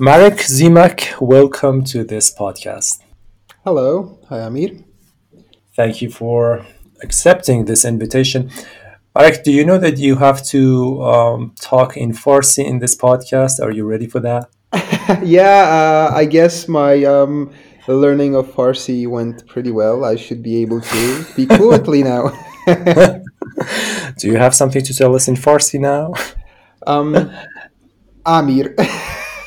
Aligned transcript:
Marek 0.00 0.36
Ziemak, 0.36 1.20
welcome 1.20 1.82
to 1.82 2.04
this 2.04 2.32
podcast. 2.32 3.02
Hello, 3.64 4.16
hi 4.28 4.38
Amir. 4.38 4.84
Thank 5.74 6.00
you 6.00 6.08
for 6.08 6.64
accepting 7.02 7.64
this 7.64 7.84
invitation. 7.84 8.48
Marek, 9.16 9.42
do 9.42 9.50
you 9.50 9.64
know 9.64 9.76
that 9.76 9.98
you 9.98 10.14
have 10.14 10.44
to 10.46 11.02
um, 11.02 11.52
talk 11.60 11.96
in 11.96 12.12
Farsi 12.12 12.64
in 12.64 12.78
this 12.78 12.96
podcast? 12.96 13.58
Are 13.60 13.72
you 13.72 13.84
ready 13.86 14.06
for 14.06 14.20
that? 14.20 14.48
yeah, 15.24 16.10
uh, 16.12 16.14
I 16.14 16.26
guess 16.26 16.68
my 16.68 17.02
um, 17.02 17.50
learning 17.88 18.36
of 18.36 18.46
Farsi 18.46 19.08
went 19.08 19.48
pretty 19.48 19.72
well. 19.72 20.04
I 20.04 20.14
should 20.14 20.44
be 20.44 20.62
able 20.62 20.80
to 20.80 21.22
speak 21.24 21.52
fluently 21.56 22.04
now. 22.04 22.30
do 24.16 24.28
you 24.28 24.36
have 24.36 24.54
something 24.54 24.82
to 24.82 24.94
tell 24.94 25.16
us 25.16 25.26
in 25.26 25.34
Farsi 25.34 25.80
now? 25.80 26.14
Um, 26.86 27.32
Amir. 28.24 28.76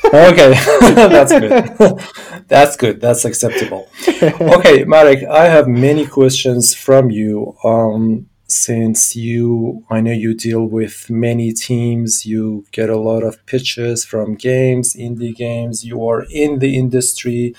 Okay, 0.04 0.52
that's 0.94 1.32
good. 1.32 2.00
that's 2.48 2.76
good. 2.76 3.00
That's 3.00 3.24
acceptable. 3.24 3.88
Okay, 4.22 4.84
Marek, 4.84 5.24
I 5.24 5.46
have 5.46 5.68
many 5.68 6.06
questions 6.06 6.74
from 6.74 7.10
you. 7.10 7.56
Um, 7.64 8.28
since 8.46 9.16
you, 9.16 9.84
I 9.90 10.00
know 10.00 10.12
you 10.12 10.34
deal 10.34 10.64
with 10.66 11.08
many 11.08 11.52
teams, 11.52 12.26
you 12.26 12.66
get 12.70 12.90
a 12.90 12.98
lot 12.98 13.22
of 13.22 13.44
pitches 13.46 14.04
from 14.04 14.34
games, 14.34 14.94
indie 14.94 15.34
games, 15.34 15.84
you 15.84 16.06
are 16.06 16.26
in 16.30 16.58
the 16.58 16.76
industry, 16.76 17.54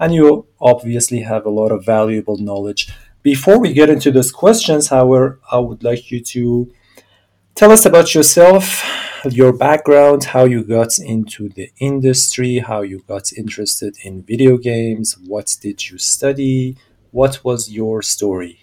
and 0.00 0.14
you 0.14 0.46
obviously 0.60 1.20
have 1.20 1.44
a 1.44 1.50
lot 1.50 1.70
of 1.70 1.84
valuable 1.84 2.38
knowledge. 2.38 2.90
Before 3.22 3.58
we 3.58 3.72
get 3.72 3.90
into 3.90 4.10
those 4.10 4.32
questions, 4.32 4.88
however, 4.88 5.38
I 5.52 5.58
would 5.58 5.84
like 5.84 6.10
you 6.10 6.20
to 6.20 6.72
tell 7.54 7.70
us 7.70 7.84
about 7.84 8.14
yourself 8.14 8.82
your 9.24 9.52
background, 9.52 10.24
how 10.24 10.44
you 10.44 10.62
got 10.62 10.98
into 10.98 11.48
the 11.48 11.70
industry, 11.78 12.58
how 12.58 12.82
you 12.82 13.02
got 13.08 13.32
interested 13.32 13.96
in 14.02 14.22
video 14.22 14.56
games, 14.56 15.16
what 15.26 15.56
did 15.60 15.88
you 15.90 15.98
study, 15.98 16.76
what 17.10 17.42
was 17.44 17.70
your 17.70 18.02
story? 18.02 18.60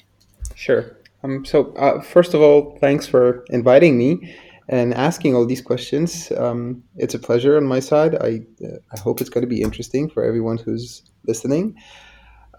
Sure. 0.56 0.98
Um, 1.23 1.44
so, 1.45 1.73
uh, 1.73 2.02
first 2.02 2.33
of 2.33 2.42
all, 2.42 2.78
thanks 2.80 3.08
for 3.08 3.45
inviting 3.50 3.98
me 3.98 4.36
and 4.70 4.94
asking 4.94 5.36
all 5.36 5.45
these 5.45 5.61
questions. 5.61 6.31
Um, 6.38 6.83
it's 6.98 7.14
a 7.14 7.20
pleasure 7.20 7.58
on 7.58 7.66
my 7.66 7.80
side. 7.80 8.16
I, 8.16 8.42
uh, 8.64 8.78
I 8.92 9.00
hope 9.00 9.22
it's 9.22 9.30
going 9.30 9.44
to 9.44 9.48
be 9.48 9.61
interesting 9.61 10.09
for 10.09 10.23
everyone 10.23 10.58
who's 10.58 11.03
listening. 11.28 11.76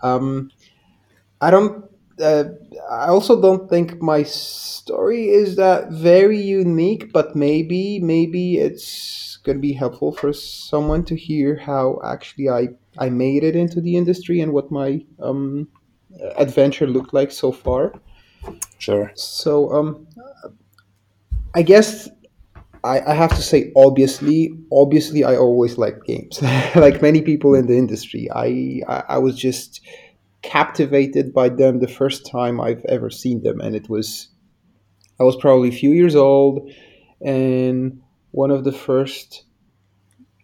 Um, 0.02 0.50
I 1.40 1.50
don't 1.50 1.84
uh, 2.20 2.44
I 2.90 3.08
also 3.08 3.40
don't 3.40 3.68
think 3.68 4.00
my 4.00 4.22
story 4.22 5.28
is 5.28 5.56
that 5.56 5.90
very 5.90 6.40
unique, 6.40 7.12
but 7.12 7.36
maybe 7.36 8.00
maybe 8.00 8.58
it's 8.58 9.38
gonna 9.44 9.58
be 9.58 9.72
helpful 9.72 10.12
for 10.12 10.32
someone 10.32 11.04
to 11.04 11.16
hear 11.16 11.56
how 11.56 12.00
actually 12.04 12.48
I 12.48 12.68
I 12.98 13.10
made 13.10 13.44
it 13.44 13.56
into 13.56 13.80
the 13.80 13.96
industry 13.96 14.40
and 14.40 14.52
what 14.52 14.70
my 14.70 15.04
um, 15.20 15.68
adventure 16.36 16.86
looked 16.86 17.14
like 17.14 17.30
so 17.32 17.52
far. 17.52 17.94
Sure. 18.78 19.12
So 19.14 19.72
um, 19.72 20.06
I 21.54 21.62
guess 21.62 22.08
I, 22.84 23.00
I 23.00 23.14
have 23.14 23.30
to 23.36 23.42
say 23.42 23.72
obviously 23.76 24.52
obviously 24.72 25.24
I 25.24 25.36
always 25.36 25.78
liked 25.78 26.06
games 26.06 26.40
like 26.76 27.02
many 27.02 27.22
people 27.22 27.54
in 27.54 27.66
the 27.66 27.76
industry. 27.78 28.28
I 28.32 28.82
I, 28.88 29.04
I 29.10 29.18
was 29.18 29.36
just 29.38 29.80
captivated 30.42 31.32
by 31.32 31.48
them 31.48 31.80
the 31.80 31.88
first 31.88 32.26
time 32.26 32.60
I've 32.60 32.84
ever 32.86 33.10
seen 33.10 33.42
them, 33.42 33.60
and 33.60 33.74
it 33.74 33.88
was 33.88 34.28
I 35.18 35.24
was 35.24 35.36
probably 35.36 35.68
a 35.68 35.72
few 35.72 35.90
years 35.90 36.14
old, 36.14 36.70
and 37.24 38.02
one 38.32 38.50
of 38.50 38.64
the 38.64 38.72
first 38.72 39.44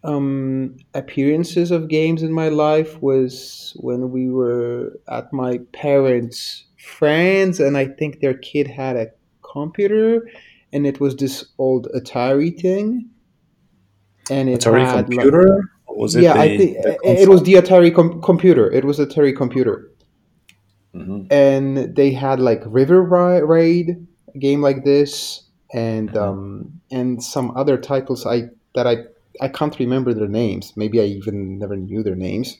um, 0.03 0.77
appearances 0.93 1.71
of 1.71 1.87
games 1.87 2.23
in 2.23 2.33
my 2.33 2.49
life 2.49 3.01
was 3.01 3.73
when 3.77 4.11
we 4.11 4.29
were 4.29 4.99
at 5.07 5.31
my 5.31 5.59
parents' 5.71 6.65
friends, 6.77 7.59
and 7.59 7.77
I 7.77 7.85
think 7.85 8.19
their 8.19 8.33
kid 8.33 8.67
had 8.67 8.95
a 8.95 9.11
computer, 9.41 10.27
and 10.73 10.85
it 10.87 10.99
was 10.99 11.15
this 11.15 11.45
old 11.57 11.87
Atari 11.95 12.59
thing, 12.59 13.09
and 14.29 14.49
it 14.49 14.61
Atari 14.61 14.85
had 14.85 15.05
computer. 15.05 15.47
Like, 15.47 15.72
was 15.97 16.15
it? 16.15 16.23
Yeah, 16.23 16.33
the, 16.33 16.39
I 16.39 16.57
think 16.57 16.77
it 17.03 17.29
was 17.29 17.43
the 17.43 17.53
Atari 17.53 17.93
com- 17.93 18.21
computer. 18.21 18.71
It 18.71 18.85
was 18.85 18.99
Atari 18.99 19.35
computer. 19.35 19.89
Mm-hmm. 20.95 21.31
And 21.31 21.95
they 21.95 22.11
had 22.11 22.39
like 22.39 22.61
River 22.65 23.01
Raid, 23.01 24.07
a 24.33 24.37
game 24.37 24.61
like 24.61 24.83
this, 24.83 25.43
and 25.73 26.09
mm-hmm. 26.09 26.17
um, 26.17 26.81
and 26.91 27.23
some 27.23 27.51
other 27.57 27.77
titles 27.77 28.25
I 28.25 28.49
that 28.75 28.87
I 28.87 28.97
I 29.41 29.47
can't 29.47 29.77
remember 29.79 30.13
their 30.13 30.27
names. 30.27 30.73
Maybe 30.75 31.01
I 31.01 31.05
even 31.05 31.57
never 31.57 31.75
knew 31.75 32.03
their 32.03 32.15
names. 32.15 32.57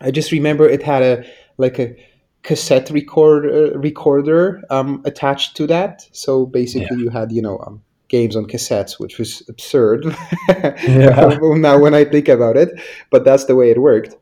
I 0.00 0.10
just 0.12 0.30
remember 0.30 0.68
it 0.68 0.82
had 0.82 1.02
a 1.02 1.24
like 1.56 1.78
a 1.80 1.96
cassette 2.42 2.90
record 2.90 3.46
uh, 3.46 3.78
recorder 3.78 4.62
um, 4.70 5.02
attached 5.04 5.56
to 5.56 5.66
that. 5.66 6.08
So 6.12 6.46
basically, 6.46 6.96
yeah. 6.98 7.04
you 7.04 7.10
had 7.10 7.32
you 7.32 7.42
know 7.42 7.58
um, 7.66 7.82
games 8.08 8.36
on 8.36 8.46
cassettes, 8.46 8.98
which 8.98 9.18
was 9.18 9.42
absurd. 9.48 10.04
now 10.88 11.78
when 11.78 11.94
I 11.94 12.04
think 12.04 12.28
about 12.28 12.56
it, 12.56 12.70
but 13.10 13.24
that's 13.24 13.44
the 13.44 13.56
way 13.56 13.70
it 13.70 13.80
worked. 13.80 14.16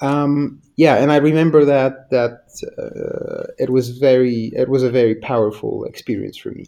Um, 0.00 0.62
yeah, 0.76 0.96
and 0.96 1.12
I 1.12 1.16
remember 1.16 1.64
that 1.66 2.10
that 2.10 2.48
uh, 2.78 3.52
it 3.58 3.70
was 3.70 3.98
very 3.98 4.52
it 4.56 4.68
was 4.68 4.82
a 4.82 4.90
very 4.90 5.14
powerful 5.14 5.84
experience 5.84 6.38
for 6.38 6.50
me, 6.50 6.66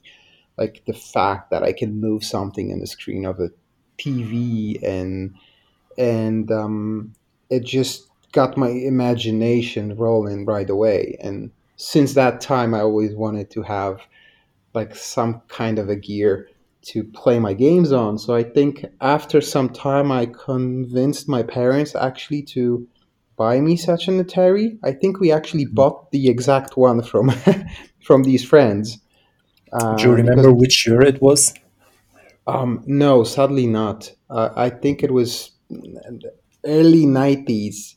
like 0.58 0.82
the 0.86 0.92
fact 0.92 1.50
that 1.50 1.62
I 1.62 1.72
can 1.72 2.00
move 2.00 2.22
something 2.22 2.70
in 2.70 2.80
the 2.80 2.86
screen 2.86 3.24
of 3.24 3.40
a 3.40 3.50
TV 3.98 4.82
and 4.82 5.34
and 5.96 6.50
um, 6.50 7.14
it 7.50 7.64
just 7.64 8.08
got 8.32 8.56
my 8.56 8.68
imagination 8.68 9.96
rolling 9.96 10.44
right 10.44 10.68
away. 10.68 11.16
And 11.20 11.50
since 11.76 12.14
that 12.14 12.40
time, 12.40 12.74
I 12.74 12.80
always 12.80 13.14
wanted 13.14 13.50
to 13.50 13.62
have 13.62 14.00
like 14.74 14.94
some 14.94 15.42
kind 15.48 15.78
of 15.78 15.88
a 15.88 15.96
gear 15.96 16.48
to 16.82 17.04
play 17.04 17.38
my 17.38 17.54
games 17.54 17.92
on. 17.92 18.18
So 18.18 18.34
I 18.34 18.42
think 18.42 18.84
after 19.00 19.40
some 19.40 19.68
time, 19.68 20.10
I 20.10 20.26
convinced 20.26 21.28
my 21.28 21.42
parents 21.42 21.94
actually 21.94 22.42
to 22.54 22.86
buy 23.36 23.60
me 23.60 23.76
such 23.76 24.08
an 24.08 24.22
Atari. 24.22 24.78
I 24.82 24.92
think 24.92 25.20
we 25.20 25.32
actually 25.32 25.66
mm-hmm. 25.66 25.74
bought 25.74 26.10
the 26.10 26.28
exact 26.28 26.76
one 26.76 27.02
from 27.02 27.32
from 28.02 28.24
these 28.24 28.44
friends. 28.44 28.98
Uh, 29.72 29.96
Do 29.96 30.04
you 30.04 30.14
remember 30.14 30.48
because, 30.48 30.60
which 30.60 30.86
year 30.86 31.02
it 31.02 31.22
was? 31.22 31.54
Um, 32.46 32.82
no, 32.86 33.24
sadly 33.24 33.66
not. 33.66 34.12
Uh, 34.28 34.50
I 34.56 34.68
think 34.68 35.02
it 35.02 35.12
was 35.12 35.52
early 36.64 37.06
90s. 37.06 37.94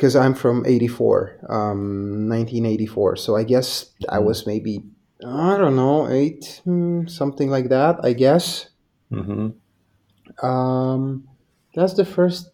Because. 0.00 0.16
I'm 0.16 0.34
from 0.34 0.64
84, 0.66 1.46
um, 1.48 2.28
1984. 2.28 3.16
So 3.16 3.36
I 3.36 3.44
guess. 3.44 3.90
I 4.08 4.18
was 4.18 4.46
maybe, 4.46 4.82
I 5.26 5.58
don't 5.58 5.76
know, 5.76 6.08
eight, 6.08 6.62
hmm, 6.64 7.06
something 7.06 7.50
like 7.50 7.68
that, 7.68 8.00
I 8.02 8.14
guess. 8.14 8.70
Mm-hmm. 9.12 10.46
Um, 10.46 11.28
that's 11.74 11.94
the 11.94 12.04
first 12.04 12.50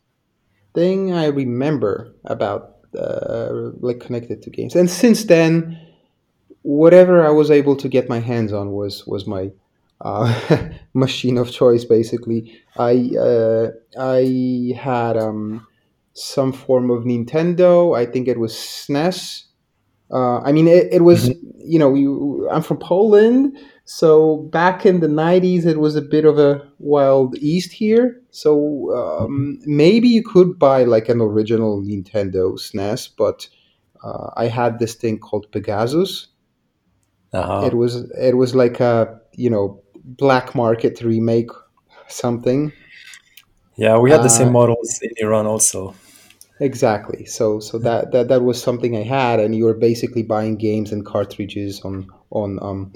thing 0.74 1.12
I 1.12 1.26
remember 1.26 2.14
about 2.24 2.76
uh, 2.98 3.70
like 3.80 4.00
connected 4.00 4.42
to 4.42 4.50
games. 4.50 4.74
And 4.74 4.90
since 4.90 5.24
then, 5.24 5.78
whatever 6.62 7.24
I 7.24 7.30
was 7.30 7.50
able 7.50 7.76
to 7.76 7.88
get 7.88 8.08
my 8.08 8.20
hands 8.20 8.52
on 8.52 8.72
was 8.72 9.06
was 9.06 9.26
my 9.26 9.50
uh, 10.00 10.68
machine 10.94 11.38
of 11.38 11.50
choice. 11.50 11.84
Basically, 11.84 12.60
I 12.76 13.10
uh, 13.18 13.70
I 13.98 14.74
had 14.76 15.16
um, 15.16 15.66
some 16.16 16.52
form 16.52 16.90
of 16.90 17.04
Nintendo. 17.04 17.96
I 17.96 18.06
think 18.06 18.26
it 18.26 18.40
was 18.40 18.52
SNES. 18.54 19.44
Uh, 20.10 20.38
I 20.40 20.52
mean, 20.52 20.66
it, 20.66 20.88
it 20.92 21.02
was 21.02 21.28
mm-hmm. 21.28 21.48
you 21.58 21.78
know 21.78 21.94
you, 21.94 22.48
I'm 22.50 22.62
from 22.62 22.78
Poland, 22.78 23.56
so 23.84 24.38
back 24.52 24.84
in 24.84 25.00
the 25.00 25.06
90s, 25.06 25.64
it 25.64 25.78
was 25.78 25.94
a 25.94 26.02
bit 26.02 26.24
of 26.24 26.38
a 26.38 26.66
wild 26.78 27.36
east 27.38 27.72
here. 27.72 28.20
So 28.30 28.92
um, 28.96 29.60
maybe 29.64 30.08
you 30.08 30.22
could 30.22 30.58
buy 30.58 30.84
like 30.84 31.08
an 31.08 31.20
original 31.20 31.80
Nintendo 31.82 32.58
SNES, 32.58 33.10
but 33.16 33.48
uh, 34.02 34.30
I 34.36 34.46
had 34.46 34.78
this 34.78 34.94
thing 34.94 35.18
called 35.18 35.50
Pegasus. 35.52 36.28
Uh-huh. 37.32 37.66
It 37.66 37.74
was 37.74 38.10
it 38.18 38.36
was 38.36 38.54
like 38.54 38.80
a 38.80 39.20
you 39.32 39.50
know 39.50 39.82
black 40.04 40.54
market 40.54 41.00
remake 41.02 41.50
something. 42.08 42.72
Yeah, 43.76 43.98
we 43.98 44.10
had 44.10 44.22
the 44.22 44.28
same 44.28 44.48
uh, 44.48 44.52
models 44.52 44.98
in 45.02 45.10
Iran 45.18 45.46
also. 45.46 45.94
Exactly. 46.60 47.26
So 47.26 47.60
so 47.60 47.78
that, 47.78 48.12
that 48.12 48.28
that 48.28 48.42
was 48.42 48.62
something 48.62 48.96
I 48.96 49.02
had, 49.02 49.40
and 49.40 49.54
you 49.54 49.64
were 49.64 49.74
basically 49.74 50.22
buying 50.22 50.56
games 50.56 50.90
and 50.90 51.04
cartridges 51.04 51.80
on 51.82 52.08
on 52.30 52.58
um, 52.62 52.92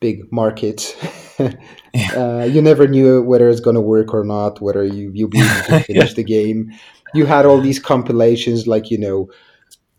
big 0.00 0.30
markets. 0.32 0.94
uh, 1.38 2.48
you 2.50 2.62
never 2.62 2.86
knew 2.86 3.22
whether 3.22 3.48
it's 3.48 3.60
going 3.60 3.74
to 3.74 3.82
work 3.82 4.14
or 4.14 4.24
not, 4.24 4.62
whether 4.62 4.84
you 4.84 5.10
you'll 5.14 5.28
be 5.28 5.40
able 5.40 5.64
to 5.64 5.80
finish 5.84 6.10
yeah. 6.10 6.14
the 6.14 6.24
game. 6.24 6.72
You 7.12 7.26
had 7.26 7.44
all 7.44 7.60
these 7.60 7.78
compilations, 7.78 8.66
like 8.66 8.90
you 8.90 8.98
know, 8.98 9.28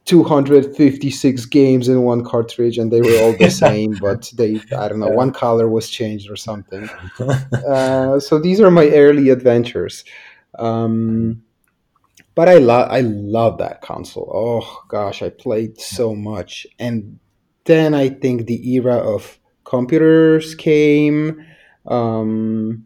256 0.05 1.45
games 1.47 1.87
in 1.89 2.01
one 2.01 2.23
cartridge 2.23 2.77
and 2.77 2.91
they 2.91 3.01
were 3.01 3.17
all 3.21 3.33
the 3.33 3.49
same 3.65 3.93
but 3.99 4.31
they 4.37 4.61
i 4.77 4.87
don't 4.87 4.99
know 4.99 5.09
one 5.09 5.33
color 5.33 5.67
was 5.67 5.89
changed 5.89 6.31
or 6.31 6.37
something 6.37 6.89
uh, 7.67 8.17
so 8.17 8.39
these 8.39 8.61
are 8.61 8.71
my 8.71 8.87
early 8.91 9.27
adventures 9.29 10.05
um, 10.59 11.43
but 12.37 12.47
i 12.47 12.55
love 12.57 12.87
i 12.91 13.01
love 13.01 13.57
that 13.57 13.81
console 13.81 14.31
oh 14.33 14.83
gosh 14.87 15.21
i 15.21 15.29
played 15.29 15.79
so 15.79 16.15
much 16.15 16.67
and 16.79 17.19
then 17.65 17.93
i 17.93 18.07
think 18.09 18.45
the 18.45 18.61
era 18.75 18.95
of 18.95 19.39
computers 19.65 20.55
came 20.55 21.45
um, 21.87 22.85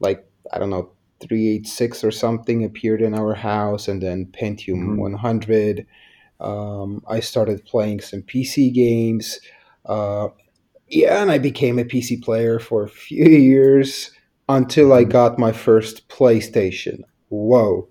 like 0.00 0.26
i 0.52 0.58
don't 0.58 0.70
know 0.70 0.90
386 1.20 2.04
or 2.04 2.10
something 2.10 2.64
appeared 2.64 3.00
in 3.02 3.14
our 3.14 3.34
house 3.34 3.88
and 3.88 4.02
then 4.02 4.26
pentium 4.26 4.96
Mhm. 4.96 4.98
100 4.98 5.86
um, 6.40 7.02
I 7.08 7.20
started 7.20 7.64
playing 7.64 8.00
some 8.02 8.22
PC 8.22 8.70
games. 8.70 9.40
Uh, 9.86 10.28
yeah, 10.88 11.22
and 11.22 11.30
I 11.30 11.38
became 11.38 11.78
a 11.78 11.84
PC 11.84 12.16
player 12.22 12.58
for 12.58 12.84
a 12.84 12.88
few 12.88 13.24
years 13.52 14.10
until 14.48 14.92
I 14.92 15.04
got 15.04 15.38
my 15.38 15.52
first 15.52 16.08
PlayStation. 16.08 17.00
Whoa. 17.30 17.88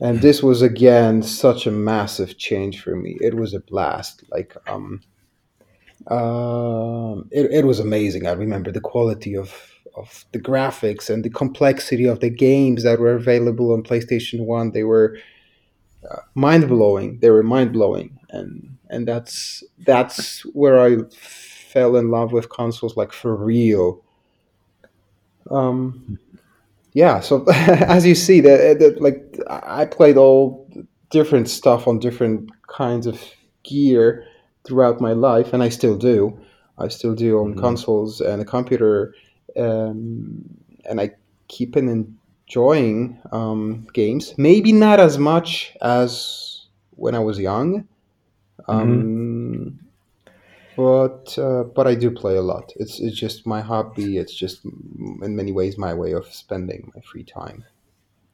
And 0.00 0.20
this 0.20 0.42
was 0.42 0.62
again 0.62 1.22
such 1.22 1.66
a 1.66 1.70
massive 1.70 2.36
change 2.36 2.82
for 2.82 2.94
me. 2.94 3.16
It 3.20 3.34
was 3.34 3.54
a 3.54 3.60
blast. 3.60 4.24
Like, 4.30 4.54
um, 4.66 5.00
um, 6.08 7.28
it, 7.32 7.50
it 7.50 7.64
was 7.64 7.80
amazing. 7.80 8.26
I 8.26 8.32
remember 8.32 8.70
the 8.70 8.80
quality 8.80 9.34
of, 9.36 9.54
of 9.96 10.24
the 10.32 10.38
graphics 10.38 11.08
and 11.08 11.24
the 11.24 11.30
complexity 11.30 12.04
of 12.04 12.20
the 12.20 12.30
games 12.30 12.82
that 12.82 13.00
were 13.00 13.14
available 13.14 13.72
on 13.72 13.82
PlayStation 13.82 14.44
1. 14.44 14.72
They 14.72 14.84
were 14.84 15.16
uh, 16.10 16.20
mind 16.34 16.68
blowing. 16.68 17.18
They 17.20 17.30
were 17.30 17.42
mind 17.42 17.72
blowing, 17.72 18.18
and 18.30 18.76
and 18.90 19.08
that's 19.08 19.64
that's 19.78 20.42
where 20.54 20.78
I 20.78 20.98
fell 21.10 21.96
in 21.96 22.10
love 22.10 22.32
with 22.32 22.48
consoles, 22.48 22.96
like 22.96 23.12
for 23.12 23.34
real. 23.34 24.02
Um, 25.50 26.18
yeah. 26.96 27.20
So 27.20 27.44
as 27.96 28.06
you 28.06 28.14
see, 28.14 28.40
that 28.40 28.96
like 29.00 29.38
I 29.50 29.84
played 29.84 30.16
all 30.16 30.66
different 31.10 31.48
stuff 31.48 31.86
on 31.86 31.98
different 31.98 32.50
kinds 32.68 33.06
of 33.06 33.20
gear 33.62 34.24
throughout 34.64 35.00
my 35.00 35.12
life, 35.12 35.52
and 35.52 35.62
I 35.62 35.68
still 35.68 35.96
do. 35.98 36.38
I 36.78 36.88
still 36.88 37.14
do 37.14 37.38
on 37.38 37.54
Mhm. 37.54 37.58
consoles 37.60 38.20
and 38.20 38.40
a 38.42 38.44
computer, 38.44 39.14
um, 39.56 40.42
and 40.88 41.00
I 41.00 41.10
keep 41.48 41.76
on 41.76 41.88
enjoying 41.88 43.18
um, 43.30 43.86
games. 43.92 44.34
Maybe 44.38 44.72
not 44.72 44.98
as 44.98 45.18
much 45.18 45.76
as 45.82 46.66
when 46.96 47.14
I 47.14 47.18
was 47.20 47.38
young, 47.38 47.86
um, 48.68 49.78
but 50.76 51.38
uh, 51.38 51.64
but 51.64 51.86
I 51.86 51.94
do 51.94 52.10
play 52.10 52.36
a 52.36 52.42
lot. 52.42 52.72
It's 52.76 53.00
it's 53.00 53.18
just 53.18 53.46
my 53.46 53.62
hobby. 53.62 54.18
It's 54.18 54.34
just 54.34 54.64
in 54.64 55.34
many 55.34 55.50
ways 55.50 55.78
my 55.78 55.94
way 55.94 56.12
of 56.12 56.26
spending 56.26 56.92
my 56.94 57.00
free 57.00 57.24
time. 57.24 57.64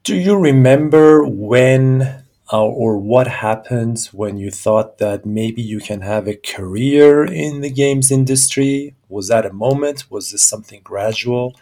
Do 0.02 0.16
you 0.16 0.36
remember 0.36 1.24
when 1.24 2.24
uh, 2.52 2.64
or 2.64 2.98
what 2.98 3.28
happened 3.28 4.08
when 4.12 4.36
you 4.36 4.50
thought 4.50 4.98
that 4.98 5.24
maybe 5.24 5.62
you 5.62 5.78
can 5.78 6.00
have 6.00 6.26
a 6.26 6.34
career 6.34 7.24
in 7.24 7.60
the 7.60 7.70
games 7.70 8.10
industry? 8.10 8.96
Was 9.08 9.28
that 9.28 9.46
a 9.46 9.52
moment? 9.52 10.10
Was 10.10 10.32
this 10.32 10.42
something 10.42 10.80
gradual? 10.82 11.54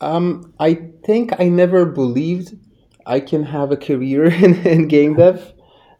Um, 0.00 0.54
I 0.58 0.74
think 1.04 1.40
I 1.40 1.48
never 1.48 1.84
believed 1.84 2.56
I 3.04 3.18
can 3.18 3.42
have 3.44 3.72
a 3.72 3.76
career 3.76 4.24
in, 4.44 4.64
in 4.66 4.86
game 4.86 5.16
dev. 5.16 5.52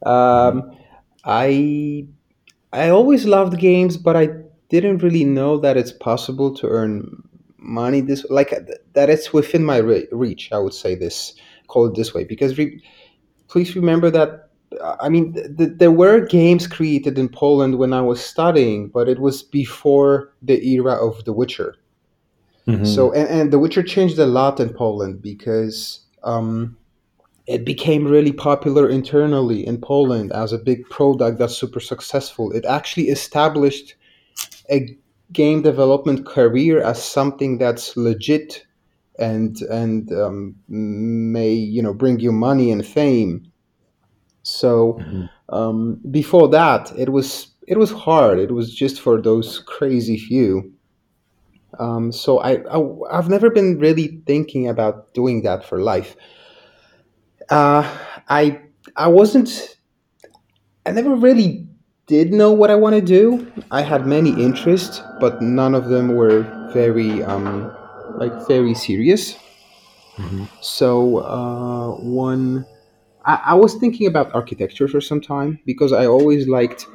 Um, 0.07 0.77
I 1.25 2.07
I 2.73 2.89
always 2.89 3.27
loved 3.27 3.59
games, 3.59 3.97
but 3.97 4.17
I 4.17 4.29
didn't 4.69 5.03
really 5.03 5.25
know 5.25 5.59
that 5.59 5.77
it's 5.77 5.93
possible 5.93 6.55
to 6.57 6.67
earn 6.69 7.23
money 7.59 8.01
this 8.01 8.27
like 8.29 8.53
uh, 8.53 8.61
that 8.95 9.09
it's 9.09 9.33
within 9.33 9.65
my 9.65 9.77
re- 9.77 10.09
reach. 10.11 10.51
I 10.53 10.59
would 10.59 10.75
say 10.75 10.95
this 10.95 11.35
call 11.69 11.87
it 11.87 11.95
this 11.95 12.13
way 12.13 12.25
because 12.25 12.59
re- 12.59 12.83
please 13.49 13.77
remember 13.77 14.11
that. 14.11 14.49
I 15.01 15.11
mean, 15.11 15.35
th- 15.35 15.57
th- 15.59 15.71
there 15.77 15.91
were 15.91 16.21
games 16.27 16.67
created 16.67 17.19
in 17.19 17.29
Poland 17.29 17.77
when 17.77 17.93
I 17.93 18.01
was 18.01 18.25
studying, 18.25 18.89
but 18.89 19.07
it 19.07 19.19
was 19.19 19.43
before 19.43 20.33
the 20.41 20.67
era 20.67 20.95
of 20.95 21.25
The 21.27 21.33
Witcher. 21.35 21.77
Mhm. 22.67 22.87
So, 22.87 23.13
and, 23.13 23.29
and 23.29 23.53
The 23.53 23.59
Witcher 23.59 23.83
changed 23.83 24.19
a 24.19 24.27
lot 24.27 24.61
in 24.61 24.71
Poland 24.71 25.21
because 25.21 26.01
um, 26.23 26.77
it 27.53 27.65
became 27.65 28.07
really 28.07 28.33
popular 28.33 28.89
internally 28.89 29.67
in 29.67 29.81
Poland 29.81 30.33
as 30.33 30.53
a 30.53 30.59
big 30.59 30.89
product 30.91 31.39
that's 31.39 31.57
super 31.57 31.81
successful. 31.81 32.53
It 32.53 32.65
actually 32.67 33.09
established 33.09 33.97
a 34.71 34.97
game 35.33 35.63
development 35.63 36.27
career 36.27 36.83
as 36.83 37.03
something 37.03 37.59
that's 37.59 37.97
legit 37.97 38.67
and 39.19 39.61
and 39.63 40.13
um, 40.13 40.57
may 40.69 41.53
you 41.53 41.83
know 41.83 41.95
bring 41.95 42.21
you 42.21 42.33
money 42.33 42.71
and 42.73 42.85
fame. 42.87 43.53
So 44.43 44.99
Mhm. 45.01 45.31
um, 45.49 46.01
before 46.11 46.49
that, 46.49 46.93
it 46.99 47.11
was 47.11 47.49
it 47.69 47.79
was 47.79 47.91
hard. 47.93 48.39
It 48.39 48.53
was 48.53 48.75
just 48.75 49.01
for 49.01 49.21
those 49.23 49.59
crazy 49.61 50.19
few. 50.19 50.73
Um, 51.79 52.13
so 52.13 52.39
I, 52.39 52.63
I 52.71 52.79
I've 53.19 53.29
never 53.31 53.51
been 53.51 53.79
really 53.79 54.23
thinking 54.27 54.69
about 54.69 55.15
doing 55.15 55.43
that 55.43 55.65
for 55.65 55.81
life. 55.81 56.17
Uh, 57.53 57.85
I 58.29 58.61
I 58.97 59.09
wasn't. 59.09 59.77
I 60.87 60.91
never 60.93 61.15
really 61.15 61.67
did 62.07 62.33
know 62.33 62.53
what 62.53 62.71
I 62.71 62.75
want 62.75 62.95
to 62.97 63.01
do. 63.03 63.53
I 63.71 63.83
had 63.83 64.07
many 64.07 64.31
interests, 64.31 65.01
but 65.21 65.41
none 65.41 65.75
of 65.75 65.89
them 65.89 66.15
were 66.15 66.43
very 66.73 67.23
um, 67.23 67.73
like 68.17 68.33
very 68.49 68.75
serious. 68.75 69.37
Mhm. 70.19 70.49
So 70.61 71.19
uh, 71.19 71.89
one, 72.01 72.67
I, 73.27 73.41
I 73.49 73.55
was 73.55 73.77
thinking 73.77 74.07
about 74.09 74.35
architecture 74.35 74.89
for 74.89 75.01
some 75.01 75.21
time 75.21 75.61
because 75.67 75.93
I 75.93 76.07
always 76.07 76.49
liked 76.49 76.87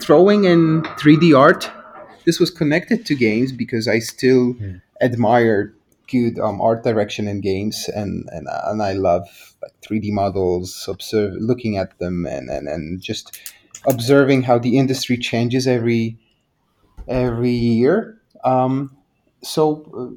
throwing 0.00 0.44
in 0.44 0.84
3D 0.98 1.32
art. 1.34 1.70
This 2.24 2.38
was 2.40 2.50
connected 2.50 3.06
to 3.06 3.14
games 3.14 3.52
because 3.52 3.88
I 3.88 3.98
still 4.00 4.54
Mm. 4.54 4.80
admire 5.00 5.74
good 6.08 6.38
um, 6.38 6.60
art 6.60 6.82
direction 6.84 7.28
in 7.28 7.40
games, 7.40 7.88
and 7.94 8.28
and, 8.32 8.48
and 8.48 8.82
I 8.82 8.92
love 8.92 9.54
like 9.62 9.72
3D 9.82 10.10
models, 10.12 10.86
observe 10.88 11.34
looking 11.38 11.76
at 11.76 11.98
them, 11.98 12.26
and, 12.26 12.50
and, 12.50 12.68
and 12.68 13.00
just 13.00 13.40
observing 13.86 14.42
how 14.42 14.58
the 14.58 14.78
industry 14.78 15.16
changes 15.16 15.66
every 15.66 16.18
every 17.06 17.50
year. 17.50 18.20
Um, 18.44 18.96
so 19.42 19.84
uh, 19.96 20.14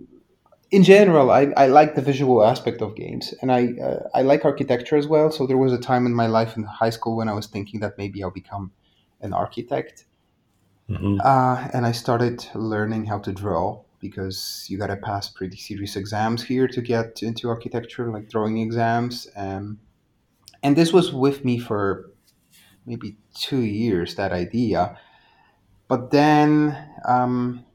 in 0.72 0.84
general, 0.84 1.32
I, 1.32 1.52
I 1.58 1.68
like 1.68 1.96
the 1.96 2.02
visual 2.02 2.44
aspect 2.44 2.82
of 2.82 2.96
games, 2.96 3.34
and 3.42 3.52
I 3.52 3.74
uh, 3.84 4.10
I 4.14 4.22
like 4.22 4.46
architecture 4.46 4.96
as 4.98 5.08
well. 5.08 5.32
So 5.32 5.46
there 5.46 5.58
was 5.58 5.74
a 5.74 5.78
time 5.78 6.06
in 6.06 6.14
my 6.14 6.28
life 6.28 6.56
in 6.58 6.64
high 6.64 6.92
school 6.92 7.18
when 7.18 7.30
I 7.30 7.34
was 7.34 7.48
thinking 7.48 7.82
that 7.82 7.98
maybe 7.98 8.24
I'll 8.24 8.32
become 8.32 8.72
an 9.22 9.34
architect, 9.34 10.06
Mhm. 10.90 11.20
uh, 11.24 11.70
and 11.74 11.86
I 11.86 11.92
started 11.92 12.48
learning 12.56 13.06
how 13.06 13.20
to 13.20 13.32
draw 13.32 13.82
because 14.02 14.66
you 14.68 14.78
gotta 14.78 14.98
pass 14.98 15.30
pretty 15.30 15.58
serious 15.58 15.96
exams 15.96 16.44
here 16.44 16.68
to 16.68 16.82
get 16.82 17.22
into 17.24 17.50
architecture, 17.50 18.12
like 18.12 18.30
drawing 18.30 18.58
exams. 18.58 19.28
Um, 19.36 19.80
and 20.64 20.76
this 20.76 20.92
was 20.92 21.14
with 21.14 21.46
me 21.46 21.60
for 21.60 22.12
maybe 22.86 23.18
two 23.34 23.62
years. 23.62 24.16
That 24.16 24.32
idea, 24.32 24.98
but 25.88 26.12
then 26.12 26.78
um, 27.08 27.66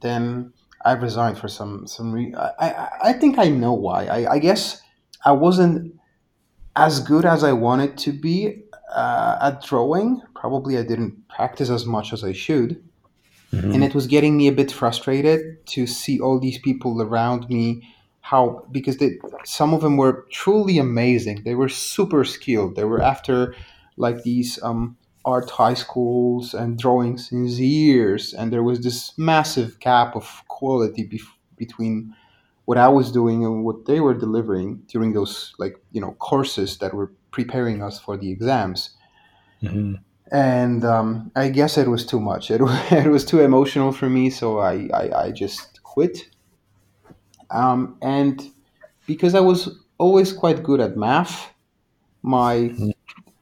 then 0.00 0.52
I 0.84 0.92
resigned 0.92 1.38
for 1.38 1.48
some 1.48 1.86
some. 1.86 2.12
Re- 2.12 2.34
I, 2.34 2.50
I 2.68 2.88
I 3.04 3.12
think 3.12 3.38
I 3.38 3.48
know 3.48 3.72
why. 3.72 4.06
I, 4.06 4.32
I 4.32 4.38
guess 4.38 4.82
I 5.24 5.32
wasn't 5.32 5.94
as 6.74 7.00
good 7.00 7.24
as 7.24 7.44
I 7.44 7.52
wanted 7.52 7.98
to 7.98 8.12
be 8.12 8.64
uh, 8.94 9.38
at 9.40 9.62
drawing. 9.62 10.22
Probably 10.34 10.78
I 10.78 10.82
didn't 10.82 11.28
practice 11.28 11.70
as 11.70 11.86
much 11.86 12.12
as 12.12 12.24
I 12.24 12.32
should, 12.32 12.82
and 13.52 13.74
Mhm. 13.82 13.84
it 13.84 13.94
was 13.94 14.06
getting 14.06 14.36
me 14.36 14.48
a 14.48 14.52
bit 14.52 14.72
frustrated 14.72 15.40
to 15.66 15.86
see 15.86 16.18
all 16.20 16.38
these 16.40 16.58
people 16.58 17.02
around 17.02 17.48
me. 17.48 17.82
How 18.20 18.64
because 18.70 18.96
they, 18.98 19.18
some 19.44 19.74
of 19.74 19.80
them 19.82 19.96
were 19.96 20.26
truly 20.30 20.78
amazing. 20.78 21.42
They 21.44 21.54
were 21.56 21.68
super 21.68 22.24
skilled. 22.24 22.76
They 22.76 22.84
were 22.84 23.02
after 23.02 23.54
like 23.96 24.22
these 24.22 24.62
um, 24.62 24.96
art 25.24 25.50
high 25.50 25.74
schools 25.74 26.54
and 26.54 26.78
drawing 26.78 27.18
since 27.18 27.58
years, 27.58 28.32
and 28.32 28.52
there 28.52 28.62
was 28.62 28.80
this 28.80 29.12
massive 29.18 29.78
gap 29.80 30.14
of 30.16 30.42
quality 30.48 31.04
bef- 31.06 31.36
between 31.56 32.14
what 32.64 32.78
I 32.78 32.88
was 32.88 33.10
doing 33.12 33.44
and 33.44 33.64
what 33.64 33.86
they 33.86 34.00
were 34.00 34.14
delivering 34.14 34.82
during 34.86 35.12
those 35.14 35.52
like 35.58 35.76
you 35.90 36.00
know 36.00 36.12
courses 36.20 36.78
that 36.78 36.94
were 36.94 37.10
preparing 37.32 37.82
us 37.82 37.98
for 37.98 38.16
the 38.16 38.30
exams. 38.30 38.90
Mhm. 39.62 39.98
And 40.32 40.84
um, 40.84 41.30
I 41.36 41.48
guess 41.50 41.78
it 41.78 41.88
was 41.88 42.04
too 42.06 42.18
much. 42.20 42.50
It, 42.50 42.60
it 42.92 43.08
was 43.10 43.24
too 43.24 43.40
emotional 43.40 43.92
for 43.92 44.10
me, 44.10 44.30
so 44.30 44.58
I, 44.58 44.88
I, 44.92 45.10
I 45.26 45.30
just 45.32 45.82
quit. 45.84 46.28
Um, 47.50 47.98
and 48.02 48.50
because 49.06 49.34
I 49.34 49.40
was 49.40 49.78
always 49.98 50.32
quite 50.32 50.62
good 50.62 50.80
at 50.80 50.96
math, 50.96 51.52
my 52.22 52.76
Mhm. 52.78 52.92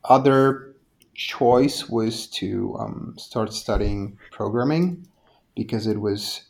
other 0.05 0.77
choice 1.15 1.89
was 1.89 2.29
to 2.29 2.77
um, 2.79 3.15
start 3.19 3.53
studying 3.55 4.19
programming 4.31 5.07
because 5.57 5.87
it 5.87 6.01
was 6.01 6.43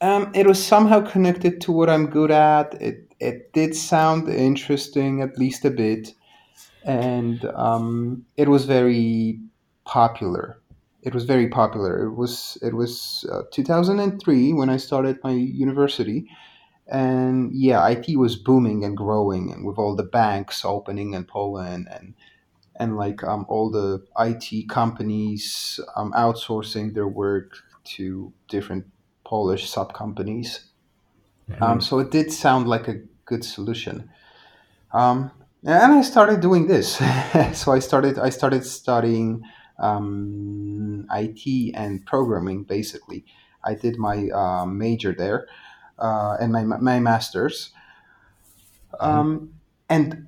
um, 0.00 0.30
it 0.34 0.46
was 0.46 0.64
somehow 0.64 1.00
connected 1.00 1.60
to 1.62 1.72
what 1.72 1.88
I'm 1.88 2.06
good 2.06 2.30
at. 2.30 2.80
It 2.80 3.14
it 3.20 3.52
did 3.52 3.74
sound 3.74 4.28
interesting 4.28 5.22
at 5.22 5.38
least 5.38 5.64
a 5.64 5.70
bit, 5.70 6.14
and 6.84 7.44
um, 7.54 8.26
it 8.36 8.48
was 8.48 8.66
very 8.66 9.40
popular. 9.84 10.60
It 11.02 11.14
was 11.14 11.24
very 11.24 11.48
popular. 11.48 12.04
It 12.04 12.14
was 12.14 12.58
it 12.62 12.74
was 12.74 13.26
uh, 13.32 13.42
2003 13.50 14.52
when 14.52 14.70
I 14.70 14.76
started 14.76 15.18
my 15.24 15.32
university, 15.32 16.28
and 16.86 17.50
yeah, 17.54 17.86
IT 17.88 18.16
was 18.16 18.36
booming 18.36 18.84
and 18.84 18.96
growing, 18.96 19.50
and 19.50 19.66
with 19.66 19.78
all 19.78 19.96
the 19.96 20.02
banks 20.02 20.64
opening 20.64 21.14
in 21.14 21.24
Poland 21.24 21.88
and 21.90 22.14
and 22.76 22.96
like 22.96 23.22
um, 23.24 23.46
all 23.48 23.70
the 23.70 24.04
IT 24.18 24.68
companies 24.68 25.80
um, 25.96 26.12
outsourcing 26.12 26.94
their 26.94 27.08
work 27.08 27.56
to 27.84 28.32
different 28.48 28.86
Polish 29.24 29.68
sub 29.68 29.94
companies. 29.94 30.66
Mm-hmm. 31.50 31.62
Um, 31.62 31.80
so 31.80 31.98
it 31.98 32.10
did 32.10 32.32
sound 32.32 32.68
like 32.68 32.88
a 32.88 33.00
good 33.26 33.44
solution. 33.44 34.10
Um, 34.92 35.30
and 35.64 35.92
I 35.92 36.02
started 36.02 36.40
doing 36.40 36.66
this. 36.66 36.96
so 37.52 37.72
I 37.72 37.78
started 37.78 38.18
I 38.18 38.30
started 38.30 38.64
studying 38.66 39.42
um, 39.78 41.06
IT 41.10 41.74
and 41.74 42.04
programming. 42.04 42.64
Basically, 42.64 43.24
I 43.64 43.74
did 43.74 43.98
my 43.98 44.28
uh, 44.28 44.66
major 44.66 45.14
there 45.16 45.46
uh, 45.98 46.36
and 46.40 46.52
my 46.52 46.64
my 46.64 47.00
masters. 47.00 47.70
Mm-hmm. 48.94 49.06
Um, 49.06 49.54
and 49.88 50.26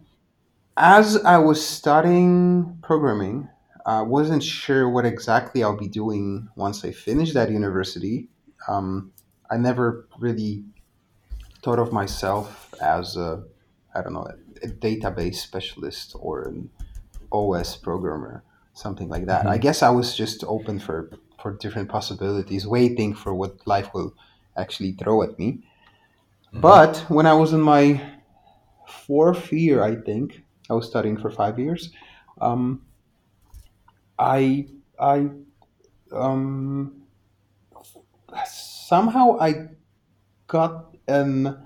as 0.76 1.23
I 1.25 1.38
was 1.38 1.64
studying 1.64 2.78
programming, 2.83 3.49
I 3.87 4.02
wasn't 4.02 4.43
sure 4.43 4.88
what 4.88 5.07
exactly 5.07 5.62
I'll 5.62 5.76
be 5.76 5.88
doing 5.88 6.49
once 6.57 6.85
I 6.85 6.93
finish 6.93 7.33
that 7.33 7.50
university. 7.50 8.28
Um, 8.69 9.12
I 9.50 9.57
never 9.57 10.09
really 10.19 10.64
thought 11.62 11.78
of 11.78 11.93
myself 11.93 12.75
as 12.83 13.16
a, 13.16 13.45
I 13.95 14.02
don't 14.02 14.12
know, 14.12 14.26
a, 14.62 14.68
database 14.68 15.36
specialist 15.36 16.14
or 16.18 16.42
an 16.42 16.70
OS 17.32 17.76
programmer, 17.76 18.42
something 18.75 19.08
like 19.08 19.26
that. 19.26 19.40
Mm-hmm. 19.40 19.48
I 19.54 19.58
guess 19.58 19.82
I 19.82 19.90
was 19.90 20.16
just 20.16 20.44
open 20.44 20.78
for 20.78 21.10
for 21.42 21.52
different 21.52 21.88
possibilities, 21.88 22.66
waiting 22.66 23.14
for 23.14 23.34
what 23.34 23.66
life 23.66 23.92
will 23.92 24.14
actually 24.56 24.92
throw 24.92 25.22
at 25.22 25.38
me. 25.38 25.62
Mm-hmm. 26.48 26.60
But 26.60 27.04
when 27.08 27.26
I 27.26 27.34
was 27.34 27.52
in 27.52 27.60
my 27.60 28.00
fourth 29.06 29.52
year, 29.52 29.82
I 29.82 29.96
think, 29.96 30.42
I 30.70 30.75
was 30.75 30.86
studying 30.86 31.16
for 31.16 31.30
five 31.30 31.58
years. 31.58 31.90
Um, 32.40 32.82
I 34.18 34.66
I 34.98 35.28
um, 36.12 37.02
somehow 38.46 39.38
I 39.40 39.68
got 40.46 40.96
an 41.08 41.65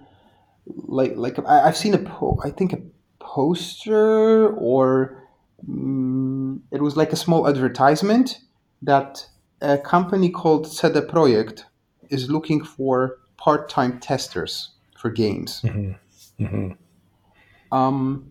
like 0.77 1.17
like 1.17 1.39
I, 1.47 1.67
have 1.67 1.77
seen 1.77 1.95
a 1.95 1.99
po- 1.99 2.41
I 2.45 2.51
think 2.51 2.73
a 2.73 2.81
poster 3.19 4.49
or 4.55 5.23
um, 5.69 6.63
it 6.71 6.83
was 6.83 6.97
like 6.97 7.13
a 7.13 7.17
small 7.17 7.49
advertisement 7.49 8.41
that 8.83 9.27
a 9.61 9.79
company 9.79 10.31
called 10.31 10.67
CD 10.67 11.01
Projekt 11.01 11.65
is 12.09 12.31
looking 12.31 12.65
for 12.65 13.19
part-time 13.37 14.01
testers 14.01 14.71
for 14.97 15.11
games. 15.11 15.63
Mm-hmm. 15.63 16.45
Mm-hmm. 16.45 17.77
Um, 17.77 18.31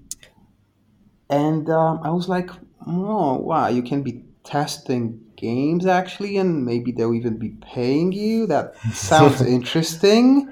and 1.29 1.69
um, 1.69 2.01
I 2.03 2.09
was 2.09 2.27
like, 2.27 2.49
oh 2.87 3.35
wow, 3.35 3.67
you 3.67 3.83
can 3.83 4.01
be 4.01 4.23
testing 4.43 5.21
games 5.35 5.85
actually, 5.85 6.37
and 6.37 6.65
maybe 6.65 6.91
they'll 6.91 7.13
even 7.13 7.37
be 7.37 7.49
paying 7.61 8.11
you. 8.11 8.47
That 8.47 8.75
sounds 8.93 9.41
interesting. 9.41 10.49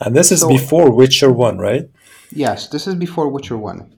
And 0.00 0.14
this 0.14 0.30
is 0.30 0.40
so, 0.40 0.48
before 0.48 0.90
Witcher 0.90 1.32
One, 1.32 1.58
right? 1.58 1.88
Yes, 2.30 2.68
this 2.68 2.86
is 2.86 2.94
before 2.94 3.28
Witcher 3.28 3.56
One. 3.56 3.94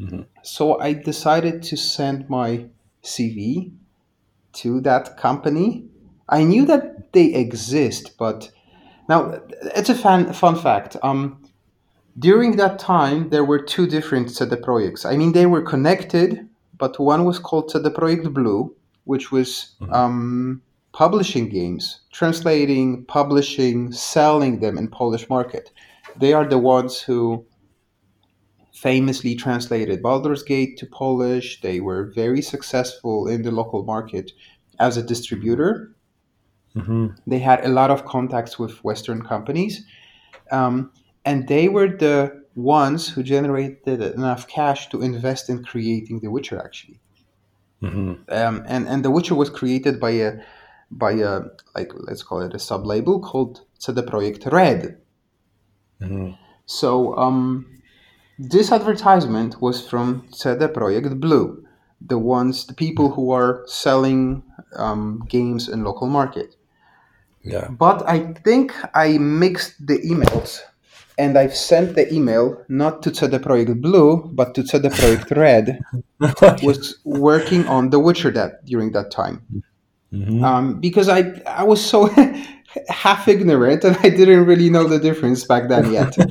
Mm-hmm. 0.00 0.22
So 0.42 0.80
I 0.80 0.94
decided 0.94 1.62
to 1.64 1.76
send 1.76 2.28
my 2.28 2.66
CV 3.02 3.72
to 4.54 4.80
that 4.80 5.16
company. 5.16 5.84
I 6.28 6.44
knew 6.44 6.64
that 6.66 7.12
they 7.12 7.34
exist, 7.34 8.16
but 8.18 8.50
now 9.08 9.40
it's 9.76 9.90
a 9.90 9.94
fun 9.94 10.32
fun 10.32 10.56
fact. 10.56 10.96
Um, 11.02 11.42
during 12.18 12.56
that 12.56 12.78
time, 12.78 13.30
there 13.30 13.44
were 13.44 13.58
two 13.58 13.86
different 13.86 14.30
CD 14.30 14.56
Projekts. 14.56 15.04
I 15.04 15.16
mean, 15.16 15.32
they 15.32 15.46
were 15.46 15.62
connected, 15.62 16.48
but 16.78 16.98
one 16.98 17.24
was 17.24 17.38
called 17.38 17.70
CD 17.70 17.88
Projekt 17.90 18.32
Blue, 18.32 18.74
which 19.04 19.32
was 19.32 19.74
mm-hmm. 19.80 19.92
um, 19.92 20.62
publishing 20.92 21.48
games, 21.48 22.00
translating, 22.12 23.04
publishing, 23.06 23.92
selling 23.92 24.60
them 24.60 24.78
in 24.78 24.88
Polish 24.88 25.28
market. 25.28 25.70
They 26.16 26.32
are 26.32 26.46
the 26.46 26.58
ones 26.58 27.00
who 27.00 27.46
famously 28.74 29.34
translated 29.34 30.02
Baldur's 30.02 30.42
Gate 30.42 30.76
to 30.78 30.86
Polish. 30.86 31.60
They 31.60 31.80
were 31.80 32.12
very 32.14 32.42
successful 32.42 33.28
in 33.28 33.42
the 33.42 33.50
local 33.50 33.84
market 33.84 34.32
as 34.78 34.96
a 34.96 35.02
distributor. 35.02 35.94
Mm-hmm. 36.76 37.08
They 37.26 37.38
had 37.38 37.64
a 37.64 37.68
lot 37.68 37.90
of 37.90 38.04
contacts 38.04 38.58
with 38.58 38.82
Western 38.84 39.22
companies. 39.22 39.84
Um, 40.50 40.92
and 41.24 41.48
they 41.48 41.68
were 41.68 41.88
the 41.88 42.42
ones 42.54 43.08
who 43.08 43.22
generated 43.22 44.02
enough 44.02 44.46
cash 44.48 44.88
to 44.90 45.00
invest 45.00 45.48
in 45.48 45.64
creating 45.64 46.20
The 46.20 46.30
Witcher. 46.30 46.60
Actually, 46.62 47.00
mm-hmm. 47.82 48.14
um, 48.28 48.64
and 48.66 48.88
and 48.88 49.04
The 49.04 49.10
Witcher 49.10 49.34
was 49.34 49.50
created 49.50 50.00
by 50.00 50.10
a 50.10 50.32
by 50.92 51.12
a 51.12 51.40
like 51.74 51.92
let's 51.94 52.22
call 52.22 52.40
it 52.40 52.54
a 52.54 52.58
sub 52.58 52.86
label 52.86 53.20
called 53.20 53.62
CD 53.78 54.02
Projekt 54.02 54.50
Red. 54.52 54.98
Mm-hmm. 56.00 56.32
So 56.66 57.16
um, 57.16 57.80
this 58.38 58.70
advertisement 58.72 59.60
was 59.60 59.86
from 59.86 60.26
CD 60.32 60.66
Projekt 60.66 61.18
Blue, 61.20 61.64
the 62.00 62.18
ones 62.18 62.66
the 62.66 62.74
people 62.74 63.10
who 63.12 63.30
are 63.30 63.62
selling 63.66 64.42
um, 64.76 65.24
games 65.28 65.68
in 65.68 65.84
local 65.84 66.08
market. 66.08 66.56
Yeah. 67.42 67.68
But 67.68 68.08
I 68.08 68.34
think 68.44 68.72
I 68.94 69.18
mixed 69.18 69.84
the 69.84 69.98
emails 69.98 70.60
and 71.18 71.36
I've 71.36 71.56
sent 71.56 71.94
the 71.94 72.12
email 72.12 72.64
not 72.68 73.02
to 73.02 73.14
CD 73.14 73.38
Projekt 73.38 73.80
Blue, 73.80 74.30
but 74.32 74.54
to 74.54 74.66
CD 74.66 74.88
Projekt 74.88 75.36
Red, 75.36 75.78
was 76.62 76.98
working 77.04 77.66
on 77.66 77.90
The 77.90 77.98
Witcher 77.98 78.30
that 78.32 78.64
during 78.64 78.92
that 78.92 79.10
time. 79.10 79.64
Mm-hmm. 80.12 80.44
Um, 80.44 80.80
because 80.80 81.08
I 81.08 81.40
I 81.46 81.64
was 81.64 81.84
so 81.84 82.06
half 82.88 83.28
ignorant 83.28 83.84
and 83.84 83.96
I 83.98 84.10
didn't 84.10 84.44
really 84.46 84.70
know 84.70 84.86
the 84.86 84.98
difference 84.98 85.44
back 85.44 85.68
then 85.68 85.92
yet. 85.92 86.16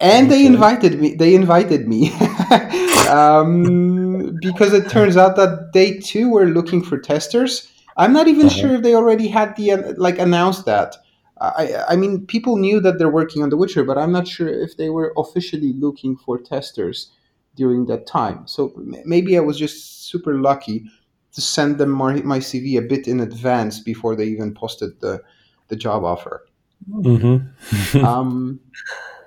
and 0.00 0.26
okay. 0.26 0.28
they 0.28 0.46
invited 0.46 1.00
me. 1.00 1.14
They 1.14 1.34
invited 1.34 1.88
me 1.88 2.12
um, 3.08 4.36
because 4.40 4.72
it 4.72 4.88
turns 4.88 5.16
out 5.16 5.36
that 5.36 5.72
they 5.72 5.98
too 5.98 6.30
were 6.30 6.46
looking 6.46 6.82
for 6.82 6.98
testers. 6.98 7.70
I'm 7.96 8.12
not 8.12 8.28
even 8.28 8.46
uh-huh. 8.46 8.56
sure 8.56 8.74
if 8.76 8.82
they 8.82 8.94
already 8.94 9.28
had 9.28 9.56
the 9.56 9.94
like 9.96 10.18
announced 10.18 10.66
that. 10.66 10.96
I, 11.40 11.74
I 11.88 11.96
mean, 11.96 12.26
people 12.26 12.58
knew 12.58 12.80
that 12.80 12.98
they're 12.98 13.08
working 13.08 13.42
on 13.42 13.48
The 13.48 13.56
Witcher, 13.56 13.82
but 13.82 13.96
I'm 13.96 14.12
not 14.12 14.28
sure 14.28 14.48
if 14.48 14.76
they 14.76 14.90
were 14.90 15.14
officially 15.16 15.72
looking 15.72 16.14
for 16.14 16.38
testers 16.38 17.12
during 17.56 17.86
that 17.86 18.06
time. 18.06 18.46
So 18.46 18.74
maybe 19.06 19.38
I 19.38 19.40
was 19.40 19.58
just 19.58 20.04
super 20.10 20.34
lucky 20.34 20.84
to 21.32 21.40
send 21.40 21.78
them 21.78 21.90
my, 21.90 22.14
my 22.22 22.38
CV 22.38 22.78
a 22.78 22.82
bit 22.82 23.06
in 23.06 23.20
advance 23.20 23.80
before 23.80 24.16
they 24.16 24.24
even 24.24 24.54
posted 24.54 25.00
the, 25.00 25.22
the 25.68 25.76
job 25.76 26.04
offer. 26.04 26.46
Mm-hmm. 26.90 28.04
um, 28.04 28.60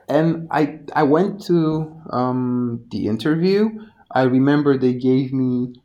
and 0.09 0.47
I 0.51 0.79
I 0.93 1.03
went 1.03 1.41
to 1.45 2.01
um, 2.09 2.83
the 2.91 3.07
interview. 3.07 3.69
I 4.11 4.23
remember 4.23 4.77
they 4.77 4.93
gave 4.93 5.33
me 5.33 5.75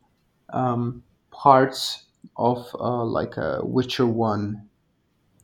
um, 0.51 1.03
parts 1.31 2.05
of 2.35 2.67
uh, 2.79 3.05
like 3.05 3.37
a 3.37 3.61
Witcher 3.63 4.05
One 4.05 4.67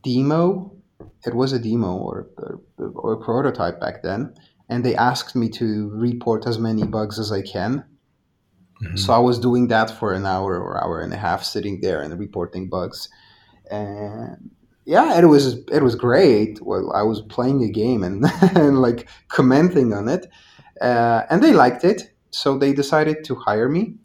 demo 0.04 0.76
it 1.26 1.34
was 1.34 1.54
a 1.54 1.60
demo 1.60 1.96
or, 1.98 2.28
or 2.78 3.14
a 3.14 3.18
prototype 3.18 3.80
back 3.80 4.04
then, 4.04 4.34
and 4.70 4.86
they 4.86 4.96
asked 4.96 5.36
me 5.36 5.50
to 5.50 5.90
report 5.90 6.46
as 6.48 6.60
many 6.60 6.84
bugs 6.84 7.20
as 7.20 7.32
I 7.32 7.42
can. 7.42 7.84
Mm-hmm. 8.82 8.98
So 8.98 9.14
I 9.14 9.20
was 9.20 9.40
doing 9.40 9.68
that 9.70 9.90
for 9.90 10.14
an 10.14 10.26
hour 10.26 10.60
or 10.60 10.84
hour 10.84 11.02
and 11.02 11.14
a 11.14 11.18
half, 11.18 11.44
sitting 11.44 11.82
there 11.82 12.02
and 12.02 12.18
reporting 12.20 12.70
bugs. 12.70 13.10
And 13.72 14.52
yeah, 14.86 15.18
it 15.18 15.26
was 15.26 15.58
it 15.72 15.82
was 15.82 15.96
great. 15.96 16.62
Well, 16.62 16.92
I 16.94 17.04
was 17.04 17.22
playing 17.22 17.64
a 17.64 17.70
game 17.70 18.04
and, 18.04 18.26
and 18.56 18.82
like 18.82 19.08
commenting 19.30 19.94
on 19.94 20.08
it, 20.08 20.28
uh, 20.82 21.24
and 21.30 21.44
they 21.44 21.54
liked 21.54 21.84
it, 21.84 22.14
so 22.32 22.58
they 22.58 22.74
decided 22.74 23.24
to 23.26 23.36
hire 23.36 23.70
me. 23.70 23.96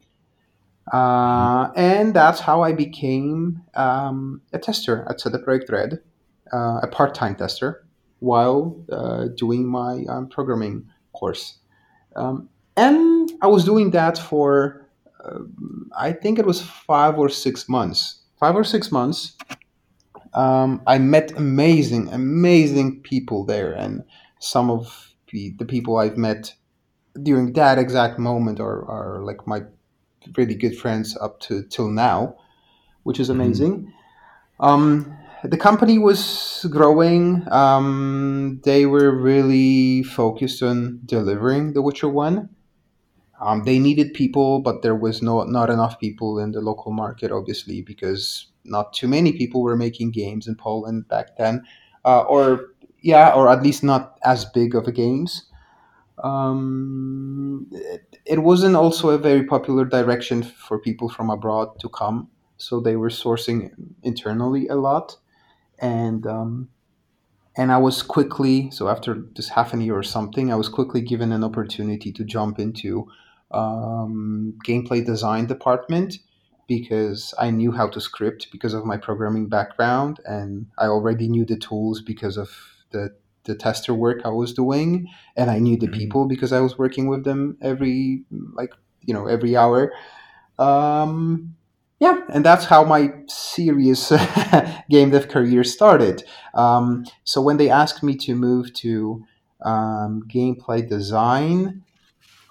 Uh, 0.93 1.71
and 1.77 2.15
that's 2.15 2.41
how 2.41 2.62
I 2.62 2.73
became 2.73 3.62
um, 3.75 4.41
a 4.53 4.59
tester 4.59 5.07
at 5.09 5.21
CD 5.21 5.39
Projekt 5.39 5.71
Red 5.71 6.00
uh, 6.53 6.81
a 6.83 6.89
part-time 6.89 7.37
tester 7.37 7.87
while 8.19 8.77
uh, 8.91 9.27
doing 9.37 9.67
my 9.67 10.05
um, 10.09 10.29
programming 10.29 10.89
course. 11.12 11.59
Um, 12.17 12.49
and 12.81 13.33
I 13.43 13.47
was 13.47 13.65
doing 13.65 13.91
that 13.93 14.19
for, 14.19 14.87
uh, 15.25 15.41
I 15.99 16.13
think 16.13 16.39
it 16.39 16.47
was 16.47 16.63
five 16.63 17.19
or 17.19 17.29
six 17.29 17.69
months. 17.69 18.23
Five 18.39 18.57
or 18.57 18.65
six 18.65 18.91
months. 18.91 19.37
Um, 20.35 20.83
I 20.87 20.99
met 20.99 21.33
amazing, 21.37 22.09
amazing 22.13 23.03
people 23.03 23.45
there, 23.45 23.73
and 23.73 24.05
some 24.39 24.71
of 24.71 25.15
the, 25.33 25.55
the 25.59 25.65
people 25.65 25.99
I've 25.99 26.17
met 26.17 26.55
during 27.23 27.53
that 27.55 27.79
exact 27.79 28.19
moment 28.19 28.61
are, 28.61 28.85
are 28.89 29.23
like 29.25 29.47
my 29.47 29.63
really 30.37 30.55
good 30.55 30.77
friends 30.79 31.17
up 31.21 31.41
to 31.41 31.65
till 31.65 31.89
now, 31.91 32.37
which 33.03 33.19
is 33.21 33.31
Mm-hmm. 33.33 33.41
amazing. 33.41 33.93
Um, 34.61 35.17
the 35.43 35.57
company 35.57 35.99
was 35.99 36.67
growing. 36.71 37.47
Um, 37.51 38.61
they 38.65 38.87
were 38.87 39.11
really 39.11 40.03
focused 40.03 40.63
on 40.63 41.01
delivering 41.07 41.73
The 41.73 41.83
Witcher 41.83 42.09
One. 42.09 42.51
Um, 43.40 43.64
they 43.64 43.78
needed 43.78 44.12
people, 44.12 44.61
but 44.61 44.82
there 44.82 44.94
was 44.94 45.23
no 45.23 45.42
not 45.44 45.70
enough 45.70 45.99
people 45.99 46.38
in 46.38 46.52
the 46.52 46.61
local 46.61 46.92
market, 46.92 47.32
obviously, 47.32 47.80
because 47.80 48.47
not 48.64 48.92
too 48.92 49.09
many 49.09 49.32
people 49.32 49.62
were 49.62 49.76
making 49.76 50.11
games 50.11 50.47
in 50.47 50.54
Poland 50.54 51.09
back 51.09 51.37
then, 51.38 51.64
uh, 52.04 52.20
or 52.23 52.75
yeah, 53.00 53.32
or 53.32 53.49
at 53.49 53.62
least 53.62 53.82
not 53.82 54.18
as 54.25 54.44
big 54.44 54.75
of 54.75 54.87
a 54.87 54.92
games. 54.92 55.47
Um, 56.23 57.66
it, 57.73 58.18
it 58.26 58.38
wasn't 58.42 58.76
also 58.76 59.09
a 59.09 59.18
very 59.18 59.44
popular 59.44 59.87
direction 59.87 60.42
for 60.42 60.78
people 60.78 61.09
from 61.09 61.30
abroad 61.30 61.80
to 61.80 61.88
come, 61.88 62.28
so 62.59 62.78
they 62.78 62.97
were 62.97 63.09
sourcing 63.09 63.70
internally 64.02 64.68
a 64.68 64.75
lot, 64.75 65.16
and 65.78 66.26
um, 66.26 66.68
and 67.56 67.73
I 67.73 67.78
was 67.78 68.02
quickly 68.02 68.70
so 68.70 68.88
after 68.88 69.14
just 69.32 69.49
half 69.49 69.73
a 69.73 69.82
year 69.82 69.97
or 69.97 70.02
something, 70.02 70.52
I 70.52 70.56
was 70.56 70.68
quickly 70.68 71.00
given 71.00 71.32
an 71.32 71.42
opportunity 71.42 72.12
to 72.12 72.23
jump 72.23 72.59
into 72.59 73.09
um, 73.52 74.54
gameplay 74.66 75.04
design 75.04 75.47
department 75.47 76.19
because 76.66 77.35
I 77.38 77.50
knew 77.50 77.73
how 77.73 77.88
to 77.88 78.00
script 78.00 78.49
because 78.52 78.75
of 78.75 78.85
my 78.85 78.97
programming 78.97 79.49
background, 79.49 80.21
and 80.25 80.66
I 80.78 80.87
already 80.87 81.28
knew 81.28 81.45
the 81.45 81.57
tools 81.57 82.00
because 82.00 82.37
of 82.37 82.50
the 82.90 83.11
the 83.45 83.54
tester 83.54 83.95
work 83.95 84.21
I 84.25 84.28
was 84.28 84.52
doing, 84.52 85.09
and 85.37 85.50
I 85.50 85.59
knew 85.59 85.76
the 85.76 85.88
Mhm. 85.88 85.92
people 85.92 86.26
because 86.26 86.52
I 86.52 86.61
was 86.61 86.78
working 86.78 87.09
with 87.09 87.25
them 87.25 87.57
every 87.62 88.25
like 88.54 88.73
you 89.02 89.14
know 89.14 89.26
every 89.26 89.57
hour. 89.57 89.92
Um, 90.59 91.57
yeah, 91.99 92.23
and 92.30 92.45
that's 92.45 92.64
how 92.66 92.85
my 92.85 93.12
serious 93.28 94.11
game 94.90 95.11
dev 95.11 95.28
career 95.28 95.64
started. 95.64 96.25
Um, 96.54 97.04
so 97.25 97.40
when 97.42 97.57
they 97.57 97.69
asked 97.71 98.02
me 98.02 98.16
to 98.16 98.35
move 98.35 98.73
to 98.75 99.25
um, 99.64 100.23
gameplay 100.28 100.87
design, 100.88 101.83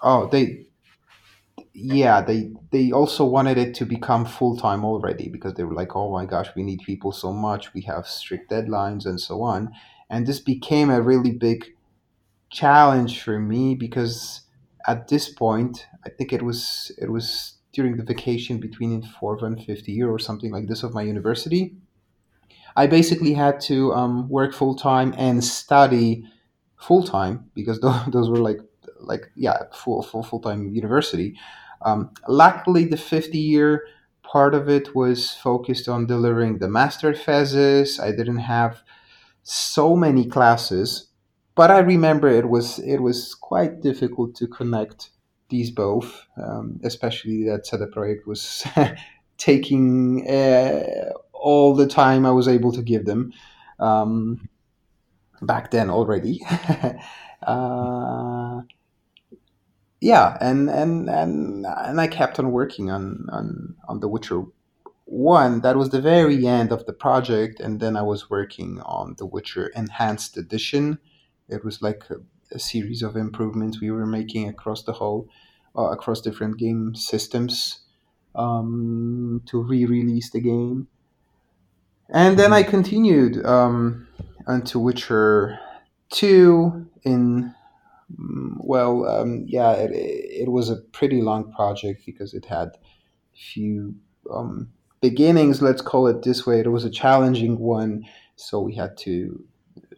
oh, 0.02 0.28
they 0.28 0.66
yeah 1.72 2.20
they 2.20 2.50
they 2.72 2.90
also 2.92 3.24
wanted 3.24 3.56
it 3.58 3.74
to 3.76 3.84
become 3.86 4.24
full 4.24 4.56
time 4.56 4.84
already 4.84 5.28
because 5.28 5.54
they 5.54 5.64
were 5.64 5.74
like, 5.74 5.94
oh 5.96 6.12
my 6.12 6.26
gosh, 6.26 6.48
we 6.56 6.62
need 6.62 6.80
people 6.84 7.12
so 7.12 7.32
much, 7.32 7.72
we 7.74 7.82
have 7.82 8.06
strict 8.06 8.50
deadlines 8.50 9.06
and 9.06 9.20
so 9.20 9.42
on, 9.42 9.72
and 10.08 10.26
this 10.26 10.40
became 10.40 10.90
a 10.90 11.00
really 11.02 11.30
big 11.32 11.64
challenge 12.50 13.22
for 13.22 13.38
me 13.40 13.74
because 13.74 14.42
at 14.86 15.08
this 15.08 15.28
point, 15.30 15.86
I 16.06 16.10
think 16.10 16.32
it 16.32 16.42
was 16.42 16.92
it 16.98 17.10
was 17.10 17.54
during 17.72 17.96
the 17.96 18.04
vacation 18.04 18.60
between 18.60 19.02
fourth 19.02 19.42
and 19.42 19.62
fifth 19.64 19.88
year 19.88 20.10
or 20.10 20.18
something 20.18 20.50
like 20.52 20.68
this 20.68 20.82
of 20.82 20.94
my 20.94 21.02
university. 21.02 21.76
I 22.76 22.86
basically 22.86 23.34
had 23.34 23.60
to 23.62 23.92
um, 23.94 24.28
work 24.28 24.54
full 24.54 24.74
time 24.74 25.14
and 25.16 25.42
study 25.42 26.24
full 26.76 27.02
time 27.02 27.50
because 27.54 27.80
tho- 27.80 28.04
those 28.08 28.30
were 28.30 28.38
like 28.38 28.58
like 29.00 29.30
yeah 29.34 29.56
full 29.72 30.02
full 30.02 30.22
full 30.22 30.40
time 30.40 30.68
university. 30.68 31.36
Um, 31.82 32.10
luckily, 32.28 32.84
the 32.84 32.96
50 32.96 33.38
year 33.38 33.84
part 34.22 34.54
of 34.54 34.68
it 34.68 34.94
was 34.94 35.34
focused 35.34 35.88
on 35.88 36.06
delivering 36.06 36.58
the 36.58 36.68
master 36.68 37.14
thesis. 37.14 37.98
I 37.98 38.12
didn't 38.12 38.38
have 38.38 38.82
so 39.42 39.96
many 39.96 40.26
classes, 40.26 41.08
but 41.54 41.70
I 41.70 41.80
remember 41.80 42.28
it 42.28 42.48
was 42.48 42.78
it 42.78 42.98
was 42.98 43.34
quite 43.34 43.80
difficult 43.80 44.34
to 44.36 44.46
connect 44.46 45.10
these 45.48 45.70
both, 45.70 46.26
um, 46.42 46.80
especially 46.84 47.44
that 47.44 47.66
CD 47.66 47.84
Projekt 47.86 48.26
was 48.26 48.64
taking 49.38 50.28
uh, 50.28 51.10
all 51.32 51.74
the 51.74 51.88
time 51.88 52.24
I 52.24 52.30
was 52.30 52.46
able 52.46 52.72
to 52.72 52.82
give 52.82 53.04
them 53.06 53.32
um, 53.80 54.48
back 55.42 55.70
then 55.70 55.90
already. 55.90 56.40
uh, 57.42 58.60
yeah, 60.00 60.36
and, 60.40 60.70
and 60.70 61.08
and 61.10 61.66
and 61.66 62.00
I 62.00 62.06
kept 62.06 62.38
on 62.38 62.52
working 62.52 62.90
on 62.90 63.26
on 63.30 63.76
on 63.88 64.00
The 64.00 64.08
Witcher 64.08 64.44
one. 65.04 65.60
That 65.60 65.76
was 65.76 65.90
the 65.90 66.00
very 66.00 66.46
end 66.46 66.72
of 66.72 66.86
the 66.86 66.92
project, 66.92 67.60
and 67.60 67.80
then 67.80 67.96
I 67.96 68.02
was 68.02 68.30
working 68.30 68.80
on 68.82 69.14
The 69.18 69.26
Witcher 69.26 69.68
Enhanced 69.68 70.36
Edition. 70.36 70.98
It 71.48 71.64
was 71.64 71.82
like 71.82 72.04
a, 72.10 72.16
a 72.54 72.58
series 72.58 73.02
of 73.02 73.16
improvements 73.16 73.80
we 73.80 73.90
were 73.90 74.06
making 74.06 74.48
across 74.48 74.82
the 74.84 74.92
whole, 74.92 75.28
uh, 75.76 75.90
across 75.90 76.20
different 76.20 76.58
game 76.58 76.94
systems 76.94 77.80
um, 78.34 79.42
to 79.46 79.62
re-release 79.62 80.30
the 80.30 80.40
game. 80.40 80.88
And 82.08 82.38
then 82.38 82.52
I 82.52 82.62
Mhm. 82.62 82.68
continued 82.68 83.44
um, 83.46 84.08
unto 84.46 84.78
Witcher 84.78 85.58
two 86.10 86.86
in 87.04 87.54
well, 88.16 89.06
um, 89.06 89.44
yeah, 89.46 89.72
it, 89.72 89.90
it 89.92 90.48
was 90.50 90.70
a 90.70 90.76
pretty 90.76 91.22
long 91.22 91.52
project 91.52 92.04
because 92.06 92.34
it 92.34 92.44
had 92.44 92.78
few 93.34 93.94
um, 94.32 94.70
beginnings. 95.00 95.62
Let's 95.62 95.82
call 95.82 96.06
it 96.06 96.22
this 96.22 96.46
way. 96.46 96.60
It 96.60 96.68
was 96.68 96.84
a 96.84 96.90
challenging 96.90 97.58
one, 97.58 98.04
so 98.36 98.60
we 98.60 98.74
had 98.74 98.96
to 98.98 99.44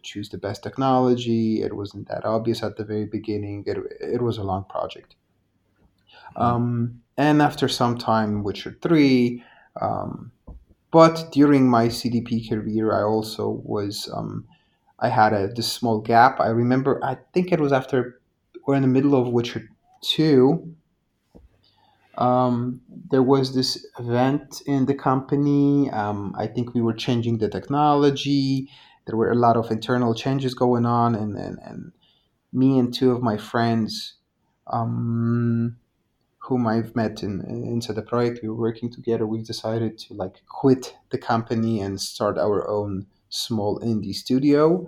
choose 0.01 0.29
the 0.29 0.37
best 0.37 0.63
technology. 0.63 1.61
It 1.61 1.75
wasn't 1.75 2.07
that 2.09 2.25
obvious 2.25 2.63
at 2.63 2.75
the 2.77 2.83
very 2.83 3.05
beginning. 3.05 3.63
It, 3.65 3.77
it 3.99 4.21
was 4.21 4.37
a 4.37 4.43
long 4.43 4.65
project. 4.69 5.15
Um, 6.35 7.01
and 7.17 7.41
after 7.41 7.67
some 7.67 7.97
time, 7.97 8.43
Witcher 8.43 8.77
three. 8.81 9.43
Um, 9.79 10.31
but 10.91 11.31
during 11.31 11.67
my 11.69 11.87
CDP 11.87 12.49
career, 12.49 12.93
I 12.93 13.03
also 13.03 13.61
was 13.63 14.09
um, 14.13 14.45
I 15.03 15.09
had 15.09 15.33
a 15.33 15.49
this 15.53 15.69
small 15.69 15.99
gap. 15.99 16.39
I 16.39 16.47
remember. 16.47 17.03
I 17.03 17.17
think 17.33 17.51
it 17.51 17.59
was 17.59 17.73
after 17.73 18.21
we're 18.65 18.75
in 18.75 18.83
the 18.83 18.87
middle 18.97 19.15
of 19.15 19.27
Witcher 19.27 19.69
two. 20.01 20.75
Um, 22.17 22.81
there 23.11 23.23
was 23.23 23.53
this 23.53 23.85
event 23.99 24.61
in 24.65 24.85
the 24.85 24.93
company. 24.95 25.89
Um, 25.91 26.33
I 26.37 26.47
think 26.47 26.73
we 26.73 26.81
were 26.81 26.93
changing 26.93 27.39
the 27.39 27.49
technology. 27.49 28.69
There 29.05 29.17
were 29.17 29.31
a 29.31 29.35
lot 29.35 29.57
of 29.57 29.71
internal 29.71 30.13
changes 30.15 30.53
going 30.53 30.85
on, 30.85 31.15
and 31.15 31.37
and, 31.37 31.59
and 31.67 31.91
me 32.53 32.79
and 32.79 32.93
two 32.93 33.11
of 33.11 33.21
my 33.21 33.37
friends, 33.37 34.15
um, 34.67 35.75
whom 36.47 36.65
I've 36.65 36.95
met 36.95 37.23
in 37.23 37.41
inside 37.41 37.97
the 37.97 38.03
project, 38.03 38.39
we 38.41 38.47
were 38.47 38.55
working 38.69 38.89
together. 38.89 39.27
We 39.27 39.41
decided 39.41 39.97
to 40.03 40.13
like 40.13 40.43
quit 40.47 40.95
the 41.09 41.17
company 41.17 41.81
and 41.81 41.99
start 41.99 42.37
our 42.37 42.69
own 42.69 43.07
small 43.33 43.79
indie 43.81 44.13
studio 44.15 44.87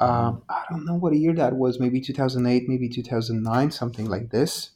um, 0.00 0.42
I 0.48 0.64
don't 0.70 0.86
know 0.86 0.94
what 0.96 1.14
year 1.14 1.34
that 1.34 1.54
was, 1.56 1.80
maybe 1.80 2.00
2008, 2.00 2.68
maybe 2.68 2.88
2009, 2.88 3.70
something 3.70 4.06
like 4.08 4.30
this. 4.30 4.72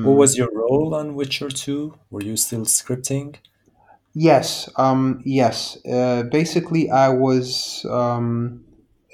What 0.00 0.16
was 0.16 0.36
Um, 0.36 0.36
your 0.36 0.50
role 0.52 0.92
on 0.92 1.14
Witcher 1.14 1.50
2? 1.50 1.96
Were 2.10 2.20
you 2.20 2.36
still 2.36 2.62
scripting? 2.64 3.36
yes, 4.14 4.68
um, 4.76 5.20
yes. 5.24 5.78
Uh, 5.86 6.24
basically, 6.30 6.90
I 6.90 7.08
was 7.10 7.84
um, 7.90 8.64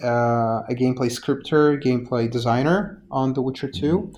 uh, 0.03 0.63
a 0.69 0.75
gameplay 0.75 1.11
scripter, 1.11 1.79
gameplay 1.79 2.31
designer 2.31 3.03
on 3.11 3.35
The 3.35 3.43
Witcher 3.43 3.71
Mhm. 3.73 3.73
2 3.73 4.13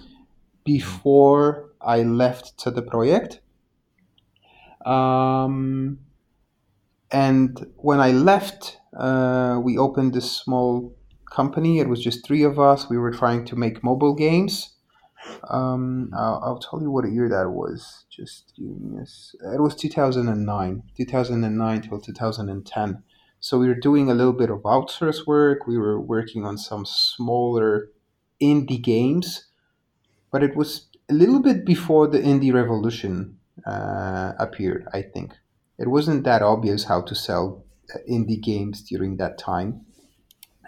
Mhm. 0.67 1.03
before 1.05 1.71
I 1.81 2.03
left 2.03 2.59
to 2.61 2.71
the 2.71 2.83
project. 2.83 3.41
Um, 4.85 5.99
and 7.11 7.67
when 7.77 8.01
I 8.01 8.13
left, 8.13 8.79
uh, 8.97 9.61
we 9.63 9.79
opened 9.79 10.15
this 10.15 10.31
small 10.31 10.95
company. 11.31 11.79
It 11.81 11.89
was 11.89 12.03
just 12.03 12.27
three 12.27 12.43
of 12.43 12.59
us. 12.59 12.89
We 12.91 12.99
were 12.99 13.13
trying 13.13 13.45
to 13.47 13.57
make 13.57 13.83
mobile 13.85 14.15
games 14.15 14.75
Um, 15.51 16.11
I'll, 16.17 16.41
I'll 16.45 16.59
tell 16.59 16.81
you 16.83 16.91
what 16.91 17.05
year 17.11 17.29
that 17.29 17.51
was. 17.51 18.07
Just 18.11 18.53
give 18.57 18.67
me 18.81 18.99
a 18.99 19.03
s- 19.03 19.35
It 19.55 19.61
was 19.61 19.75
2009, 19.77 20.83
2009 20.97 21.83
till 21.83 22.01
2010. 22.01 23.03
So 23.41 23.59
we 23.59 23.69
were 23.69 23.81
doing 23.89 24.11
a 24.11 24.15
little 24.15 24.33
bit 24.33 24.51
of 24.51 24.61
outsource 24.63 25.27
work. 25.27 25.67
We 25.67 25.79
were 25.79 26.01
working 26.01 26.45
on 26.45 26.59
some 26.59 26.85
smaller 26.87 27.91
indie 28.43 28.83
games, 28.83 29.47
but 30.31 30.43
it 30.43 30.57
was 30.57 30.89
a 31.09 31.15
little 31.15 31.41
bit 31.41 31.65
before 31.65 32.07
the 32.09 32.19
indie 32.19 32.53
revolution 32.53 33.39
uh, 33.67 34.33
appeared. 34.39 34.87
I 34.93 35.03
think 35.03 35.35
it 35.79 35.89
wasn't 35.89 36.25
that 36.25 36.43
obvious 36.43 36.85
how 36.85 37.03
to 37.03 37.15
sell 37.15 37.65
uh, 37.95 37.99
indie 38.11 38.43
games 38.43 38.83
during 38.83 39.17
that 39.17 39.39
time. 39.39 39.87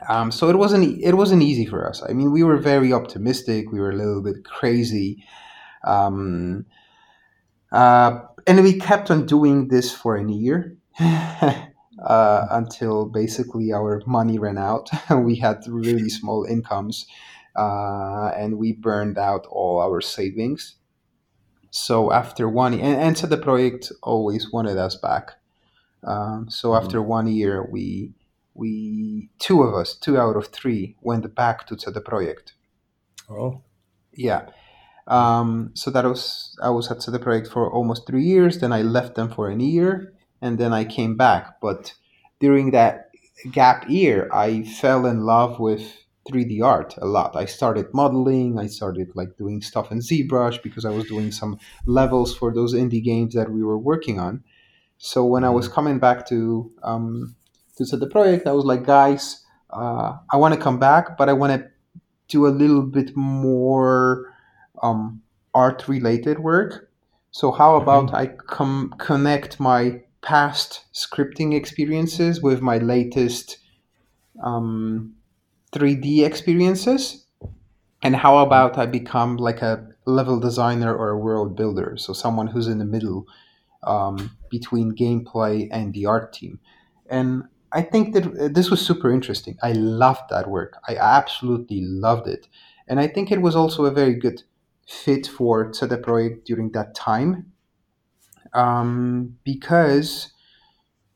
Um, 0.09 0.31
so 0.31 0.49
it 0.49 0.57
wasn't 0.57 1.03
it 1.03 1.15
wasn't 1.15 1.43
easy 1.43 1.67
for 1.67 1.89
us. 1.89 2.03
I 2.09 2.13
mean, 2.13 2.31
we 2.31 2.45
were 2.45 2.57
very 2.57 2.93
optimistic. 2.93 3.73
We 3.73 3.81
were 3.81 3.91
a 3.91 3.97
little 3.97 4.23
bit 4.23 4.45
crazy, 4.45 5.25
um, 5.85 6.67
uh, 7.73 8.21
and 8.47 8.63
we 8.63 8.79
kept 8.79 9.11
on 9.11 9.27
doing 9.27 9.69
this 9.69 9.93
for 9.93 10.17
a 10.17 10.31
year 10.31 10.77
uh, 11.01 12.47
until 12.51 13.07
basically 13.07 13.73
our 13.73 14.01
money 14.07 14.39
ran 14.39 14.59
out. 14.59 14.89
we 15.11 15.37
had 15.37 15.65
really 15.67 16.09
small 16.09 16.45
incomes, 16.45 17.07
uh, 17.57 18.31
and 18.37 18.57
we 18.57 18.73
burned 18.73 19.19
out 19.19 19.47
all 19.51 19.81
our 19.81 20.01
savings. 20.01 20.78
So 21.71 22.13
after 22.13 22.49
one, 22.49 22.75
and, 22.75 23.01
and 23.01 23.19
so 23.19 23.27
the 23.27 23.37
project 23.37 23.93
always 24.03 24.53
wanted 24.53 24.79
us 24.79 24.97
back. 24.97 25.33
Um, 26.05 26.49
so 26.49 26.71
Mhm. 26.71 26.77
after 26.83 27.03
one 27.03 27.27
year, 27.27 27.67
we 27.71 28.15
we 28.55 29.31
two 29.39 29.63
of 29.63 29.75
us, 29.75 29.95
two 29.95 30.19
out 30.19 30.37
of 30.37 30.47
three, 30.49 30.97
went 31.01 31.33
back 31.35 31.67
to 31.67 31.79
CD 31.79 32.01
Projekt. 32.01 32.53
Oh, 33.31 33.61
Yeah. 34.13 34.49
Um, 35.07 35.71
so 35.75 35.91
that 35.91 36.05
was 36.05 36.57
I 36.63 36.71
was 36.71 36.91
at 36.91 37.03
CD 37.03 37.19
Projekt 37.19 37.49
for 37.49 37.71
almost 37.73 38.07
three 38.07 38.25
years. 38.25 38.59
Then 38.59 38.73
I 38.73 38.83
left 38.83 39.15
them 39.15 39.31
for 39.31 39.49
a 39.49 39.57
year, 39.57 40.13
and 40.43 40.59
then 40.59 40.73
I 40.73 40.85
came 40.85 41.17
back. 41.17 41.61
But 41.61 41.95
during 42.41 42.73
that 42.73 43.11
gap 43.53 43.89
year, 43.89 44.29
I 44.33 44.65
fell 44.65 45.07
in 45.07 45.21
love 45.25 45.61
with 45.61 45.85
3D 46.29 46.63
art 46.63 46.95
a 46.99 47.07
lot. 47.07 47.35
I 47.35 47.47
started 47.47 47.93
modeling. 47.93 48.59
I 48.59 48.67
started 48.67 49.11
like 49.15 49.37
doing 49.37 49.63
stuff 49.63 49.91
in 49.91 49.99
ZBrush 49.99 50.63
because 50.63 50.85
I 50.85 50.91
was 50.91 51.07
doing 51.07 51.33
some 51.33 51.59
levels 51.87 52.37
for 52.37 52.53
those 52.53 52.75
indie 52.75 53.03
games 53.03 53.35
that 53.35 53.51
we 53.51 53.63
were 53.63 53.79
working 53.79 54.21
on. 54.21 54.45
So 54.99 55.25
when 55.25 55.45
I 55.45 55.51
was 55.51 55.69
coming 55.69 55.99
back 55.99 56.29
to 56.29 56.71
um, 56.83 57.37
to 57.77 57.97
the 57.97 58.09
project, 58.09 58.47
I 58.47 58.53
was 58.53 58.65
like, 58.65 58.85
guys, 58.85 59.45
uh, 59.71 60.17
I 60.33 60.37
want 60.37 60.55
to 60.55 60.61
come 60.61 60.79
back, 60.79 61.17
but 61.17 61.29
I 61.29 61.33
want 61.33 61.53
to 61.53 61.71
do 62.29 62.47
a 62.47 62.49
little 62.49 62.83
bit 62.83 63.17
more 63.17 64.35
um, 64.83 65.23
art 65.55 65.89
related 65.89 66.41
work. 66.41 66.91
So 67.31 67.53
how 67.53 67.77
about 67.77 68.13
I 68.15 68.27
com- 68.27 68.95
connect 68.99 69.61
my 69.61 70.03
past 70.23 70.85
scripting 70.93 71.55
experiences 71.55 72.43
with 72.43 72.61
my 72.61 72.79
latest 72.79 73.59
um, 74.43 75.15
3D 75.73 76.25
experiences? 76.25 77.25
And 78.03 78.15
how 78.15 78.39
about 78.39 78.79
I 78.79 78.87
become 78.87 79.37
like 79.37 79.61
a 79.63 79.87
level 80.05 80.39
designer 80.39 80.95
or 80.95 81.11
a 81.11 81.19
world 81.19 81.57
builder? 81.57 81.97
So 81.97 82.13
someone 82.13 82.47
who's 82.47 82.69
in 82.69 82.79
the 82.79 82.85
middle 82.85 83.27
um, 83.83 84.37
between 84.51 84.93
gameplay 84.93 85.69
and 85.71 85.93
the 85.93 86.07
art 86.07 86.33
team. 86.33 86.61
And 87.11 87.45
I 87.73 87.83
think 87.83 88.15
that 88.15 88.27
uh, 88.27 88.49
this 88.49 88.71
was 88.71 88.85
super 88.85 89.11
interesting. 89.11 89.59
I 89.63 89.73
loved 89.73 90.31
that 90.31 90.49
work. 90.49 90.79
I 90.87 90.97
absolutely 90.97 91.81
loved 91.83 92.29
it. 92.29 92.49
And 92.87 92.99
I 93.01 93.07
think 93.07 93.31
it 93.31 93.43
was 93.43 93.55
also 93.55 93.85
a 93.85 93.91
very 93.91 94.15
good 94.15 94.43
fit 94.87 95.27
for 95.27 95.73
CD 95.73 95.97
Projekt 95.97 96.45
during 96.45 96.73
that 96.73 96.95
time 96.95 97.53
um, 98.55 99.37
because 99.45 100.33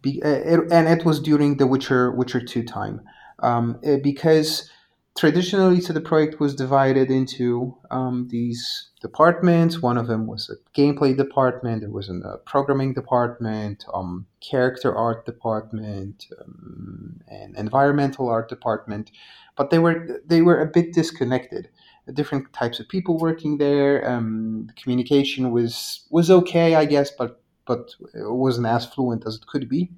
be, 0.02 0.22
uh, 0.22 0.28
it, 0.28 0.60
and 0.72 0.88
it 0.88 1.04
was 1.04 1.20
during 1.20 1.56
the 1.56 1.66
Witcher 1.66 2.12
Witcher 2.12 2.40
2 2.40 2.64
time 2.64 3.00
um, 3.42 3.78
uh, 3.86 3.96
because 4.02 4.70
traditionally 5.16 5.80
so 5.80 5.92
the 5.92 6.00
project 6.00 6.40
was 6.40 6.54
divided 6.54 7.10
into 7.10 7.76
um, 7.90 8.28
these 8.30 8.88
departments. 9.00 9.82
One 9.82 9.98
of 9.98 10.06
them 10.06 10.26
was 10.26 10.50
a 10.50 10.80
gameplay 10.80 11.16
department. 11.16 11.82
There 11.82 11.90
was 11.90 12.08
a 12.08 12.38
programming 12.46 12.94
department 12.94 13.84
um, 13.92 14.26
character 14.40 14.94
art 14.94 15.26
department 15.26 16.26
um, 16.40 17.20
and 17.28 17.56
environmental 17.56 18.28
art 18.28 18.48
department. 18.48 19.10
But 19.56 19.70
they 19.70 19.78
were 19.78 20.22
they 20.26 20.40
were 20.42 20.60
a 20.60 20.66
bit 20.66 20.94
disconnected. 20.94 21.68
Different 22.14 22.52
types 22.52 22.80
of 22.80 22.88
people 22.88 23.18
working 23.18 23.58
there 23.58 24.08
um, 24.10 24.64
the 24.66 24.72
communication 24.72 25.52
was 25.52 26.04
was 26.10 26.30
okay 26.32 26.74
i 26.74 26.84
guess 26.84 27.12
but 27.12 27.42
but 27.66 27.94
it 28.14 28.30
wasn't 28.30 28.66
as 28.66 28.86
fluent 28.86 29.26
as 29.26 29.36
it 29.36 29.46
could 29.46 29.68
be. 29.68 29.90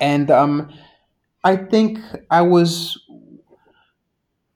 And 0.00 0.30
um, 0.30 0.72
I 1.44 1.56
think 1.56 1.98
I 2.30 2.42
was 2.42 2.98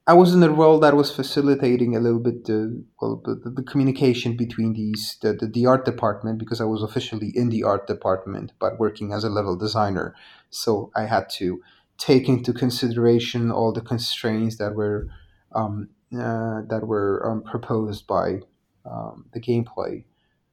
I 0.09 0.15
was 0.15 0.33
in 0.35 0.43
a 0.45 0.51
role 0.51 0.79
that 0.81 0.95
was 0.97 1.11
facilitating 1.15 1.97
a 1.97 2.01
little 2.01 2.21
bit 2.21 2.45
the 2.45 2.85
well 3.01 3.21
the, 3.25 3.35
the 3.51 3.63
communication 3.63 4.37
between 4.37 4.73
these 4.75 5.17
the, 5.21 5.33
the, 5.33 5.47
the 5.49 5.67
art 5.67 5.85
department 5.85 6.39
because 6.39 6.61
I 6.61 6.65
was 6.65 6.83
officially 6.83 7.33
in 7.35 7.49
the 7.51 7.65
art 7.65 7.87
department 7.89 8.53
but 8.61 8.79
working 8.79 9.13
as 9.13 9.25
a 9.25 9.31
level 9.31 9.57
designer. 9.57 10.15
So 10.51 10.91
I 10.95 11.07
had 11.07 11.29
to 11.41 11.61
take 11.99 12.29
into 12.29 12.53
consideration 12.53 13.51
all 13.51 13.73
the 13.73 13.81
constraints 13.81 14.59
that 14.59 14.75
were 14.75 15.09
um, 15.53 15.89
uh, 16.15 16.63
that 16.69 16.83
were 16.87 17.29
um, 17.29 17.43
proposed 17.43 18.07
by 18.07 18.41
um, 18.85 19.27
the 19.33 19.41
gameplay 19.41 20.05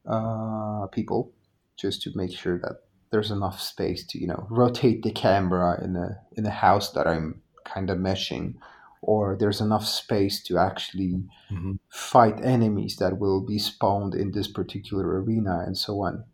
uh, 0.08 0.88
people 0.88 1.34
just 1.78 2.02
to 2.04 2.12
make 2.16 2.32
sure 2.38 2.60
that 2.60 2.83
there's 3.14 3.32
enough 3.32 3.62
space 3.62 4.06
to 4.08 4.20
you 4.20 4.28
know 4.28 4.48
rotate 4.50 5.04
the 5.04 5.12
camera 5.12 5.82
in 5.86 5.96
a 5.96 6.18
in 6.36 6.46
a 6.46 6.50
house 6.66 6.92
that 6.94 7.08
I'm 7.08 7.42
kind 7.64 7.90
of 7.90 7.98
meshing, 8.00 8.56
or 9.02 9.38
there's 9.40 9.62
enough 9.62 9.86
space 9.86 10.44
to 10.48 10.58
actually 10.58 11.24
Mhm. 11.52 11.80
fight 11.90 12.44
enemies 12.44 12.98
that 12.98 13.20
will 13.20 13.40
be 13.54 13.60
spawned 13.60 14.16
in 14.16 14.32
this 14.32 14.48
particular 14.52 15.06
arena 15.22 15.64
and 15.66 15.78
so 15.78 16.02
on. 16.02 16.26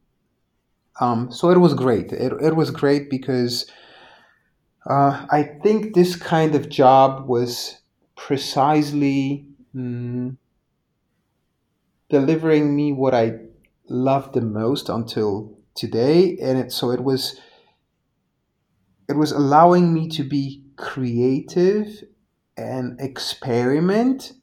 Um, 1.01 1.31
so 1.31 1.49
it 1.51 1.57
was 1.59 1.73
great. 1.73 2.11
It, 2.13 2.33
it 2.41 2.55
was 2.55 2.71
great 2.71 3.09
because 3.09 3.69
uh, 4.85 5.25
I 5.29 5.43
think 5.63 5.93
this 5.93 6.15
kind 6.15 6.55
of 6.55 6.69
job 6.69 7.27
was 7.27 7.79
precisely 8.15 9.45
mm, 9.75 10.37
delivering 12.09 12.75
me 12.75 12.91
what 12.91 13.13
I 13.13 13.39
loved 13.87 14.33
the 14.33 14.41
most 14.41 14.89
until 14.89 15.58
today, 15.79 16.37
and 16.41 16.57
it, 16.57 16.71
so 16.71 16.91
it 16.91 17.03
was 17.03 17.39
it 19.07 19.15
was 19.15 19.31
allowing 19.31 19.93
me 19.93 20.07
to 20.09 20.23
be 20.23 20.63
creative 20.75 22.03
and 22.57 22.99
experiment. 22.99 24.33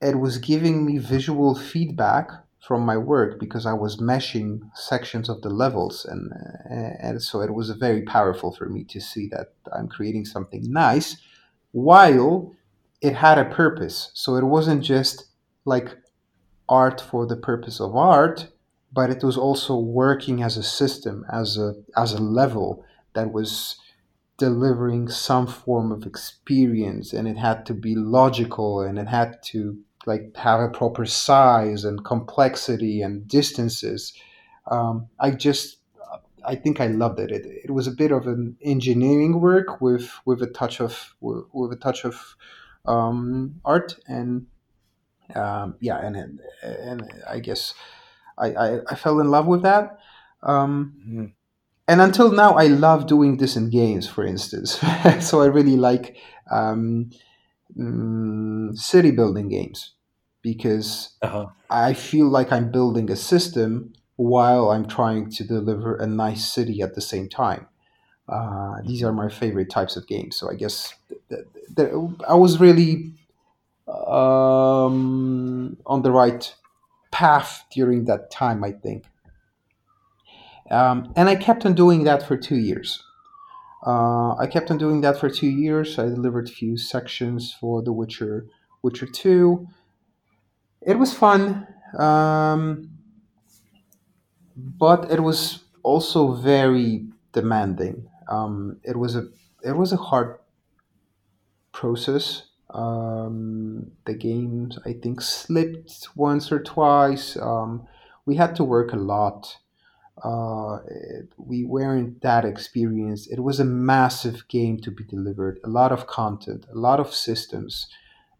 It 0.00 0.18
was 0.18 0.38
giving 0.38 0.84
me 0.84 0.98
visual 0.98 1.54
feedback 1.54 2.30
from 2.66 2.82
my 2.84 2.96
work 2.96 3.38
because 3.38 3.64
I 3.64 3.74
was 3.74 4.00
meshing 4.00 4.60
sections 4.74 5.28
of 5.28 5.42
the 5.42 5.50
levels, 5.50 6.04
and 6.04 6.32
and 7.00 7.22
so 7.22 7.40
it 7.40 7.54
was 7.54 7.70
very 7.70 8.02
powerful 8.02 8.52
for 8.52 8.68
me 8.68 8.84
to 8.84 9.00
see 9.00 9.28
that 9.28 9.52
I'm 9.72 9.88
creating 9.88 10.24
something 10.24 10.62
nice 10.72 11.16
while 11.72 12.52
it 13.00 13.14
had 13.14 13.38
a 13.38 13.44
purpose. 13.44 14.10
So 14.14 14.36
it 14.36 14.44
wasn't 14.44 14.82
just 14.82 15.26
like 15.64 15.96
art 16.68 17.00
for 17.00 17.26
the 17.26 17.36
purpose 17.36 17.80
of 17.80 17.94
art, 17.94 18.48
but 18.96 19.10
it 19.10 19.22
was 19.22 19.36
also 19.36 19.76
working 19.76 20.42
as 20.42 20.56
a 20.56 20.62
system, 20.62 21.26
as 21.30 21.58
a 21.58 21.74
as 21.96 22.14
a 22.14 22.22
level 22.22 22.82
that 23.12 23.30
was 23.30 23.76
delivering 24.38 25.08
some 25.08 25.46
form 25.46 25.92
of 25.92 26.06
experience, 26.06 27.12
and 27.12 27.28
it 27.28 27.36
had 27.36 27.66
to 27.66 27.74
be 27.74 27.94
logical, 27.94 28.80
and 28.80 28.98
it 28.98 29.06
had 29.06 29.42
to 29.42 29.78
like 30.06 30.34
have 30.36 30.60
a 30.60 30.70
proper 30.70 31.04
size 31.04 31.84
and 31.84 32.06
complexity 32.06 33.02
and 33.02 33.28
distances. 33.28 34.14
Um, 34.70 35.08
I 35.20 35.32
just 35.32 35.76
I 36.46 36.54
think 36.54 36.80
I 36.80 36.86
loved 36.86 37.20
it. 37.20 37.30
it. 37.30 37.44
It 37.64 37.72
was 37.72 37.86
a 37.86 37.98
bit 38.02 38.12
of 38.12 38.26
an 38.26 38.56
engineering 38.62 39.42
work 39.42 39.82
with 39.82 40.10
with 40.24 40.40
a 40.40 40.46
touch 40.46 40.80
of 40.80 41.14
with, 41.20 41.44
with 41.52 41.72
a 41.72 41.76
touch 41.76 42.06
of 42.06 42.34
um, 42.86 43.60
art 43.62 43.98
and 44.08 44.46
um, 45.34 45.74
yeah, 45.80 45.98
and 45.98 46.40
and 46.62 47.02
I 47.28 47.40
guess 47.40 47.74
I, 48.38 48.46
I, 48.54 48.78
I 48.90 48.94
fell 48.94 49.20
in 49.20 49.30
love 49.30 49.46
with 49.46 49.62
that. 49.62 49.98
Um, 50.42 50.94
Mhm. 51.08 51.32
and 51.88 52.00
until 52.00 52.32
now, 52.32 52.54
I 52.54 52.66
love 52.68 53.06
doing 53.06 53.36
this 53.38 53.56
in 53.56 53.70
games, 53.70 54.08
for 54.08 54.24
instance. 54.24 54.80
so 55.20 55.42
I 55.42 55.46
really 55.46 55.76
like 55.76 56.16
um, 56.50 57.10
mm, 57.78 58.76
city 58.76 59.10
building 59.10 59.48
games 59.48 59.92
because 60.42 61.10
Uh-huh. 61.22 61.46
I 61.70 61.94
feel 61.94 62.28
like 62.28 62.52
I'm 62.52 62.70
building 62.70 63.10
a 63.10 63.16
system 63.16 63.92
while 64.16 64.70
I'm 64.70 64.86
trying 64.86 65.30
to 65.30 65.44
deliver 65.44 65.96
a 65.96 66.06
nice 66.06 66.44
city 66.52 66.82
at 66.82 66.94
the 66.94 67.00
same 67.00 67.28
time. 67.28 67.66
Uh, 68.28 68.76
these 68.86 69.02
are 69.02 69.12
my 69.12 69.28
favorite 69.28 69.70
types 69.70 69.96
of 69.96 70.06
games. 70.06 70.36
So 70.36 70.50
I 70.50 70.54
guess 70.54 70.94
th- 71.08 71.20
th- 71.30 71.46
th- 71.76 71.92
I 72.28 72.34
was 72.34 72.60
really 72.60 73.14
um, 73.88 75.76
on 75.86 76.02
the 76.02 76.10
right 76.12 76.54
path 77.16 77.64
during 77.72 78.04
that 78.04 78.30
time, 78.30 78.62
I 78.62 78.72
think. 78.72 79.06
Um, 80.70 81.12
and 81.16 81.30
I 81.30 81.36
kept 81.36 81.64
on 81.64 81.74
doing 81.74 82.04
that 82.04 82.22
for 82.22 82.36
two 82.36 82.56
years. 82.56 83.02
Uh, 83.86 84.34
I 84.36 84.46
kept 84.46 84.70
on 84.70 84.76
doing 84.76 85.00
that 85.00 85.18
for 85.18 85.30
two 85.30 85.48
years. 85.48 85.98
I 85.98 86.06
delivered 86.06 86.48
a 86.48 86.52
few 86.52 86.76
sections 86.76 87.56
for 87.58 87.82
The 87.82 87.92
Witcher, 87.92 88.46
Witcher 88.82 89.06
Two. 89.06 89.66
It 90.82 90.98
was 90.98 91.14
fun, 91.14 91.66
um, 91.98 92.90
but 94.56 95.10
it 95.10 95.20
was 95.20 95.64
also 95.82 96.32
very 96.34 97.06
demanding. 97.32 98.08
Um, 98.28 98.78
it 98.82 98.96
was 98.98 99.16
a 99.16 99.28
it 99.62 99.76
was 99.76 99.92
a 99.92 99.96
hard 99.96 100.38
process. 101.72 102.42
Um, 102.76 103.92
the 104.04 104.14
games, 104.14 104.78
I 104.84 104.92
think, 105.02 105.20
slipped 105.22 106.08
once 106.14 106.52
or 106.52 106.60
twice. 106.62 107.36
Um, 107.50 107.86
we 108.26 108.34
had 108.36 108.54
to 108.56 108.64
work 108.64 108.92
a 108.92 108.96
lot. 109.14 109.56
Uh, 110.22 110.78
it- 110.88 111.32
we 111.38 111.64
weren't 111.64 112.20
that 112.22 112.44
experienced. 112.44 113.30
It 113.30 113.42
was 113.42 113.58
a 113.60 113.64
massive 113.64 114.38
game 114.48 114.76
to 114.84 114.90
be 114.90 115.04
delivered, 115.04 115.58
a 115.64 115.68
lot 115.68 115.90
of 115.92 116.06
content, 116.06 116.66
a 116.72 116.78
lot 116.78 117.00
of 117.00 117.14
systems, 117.14 117.86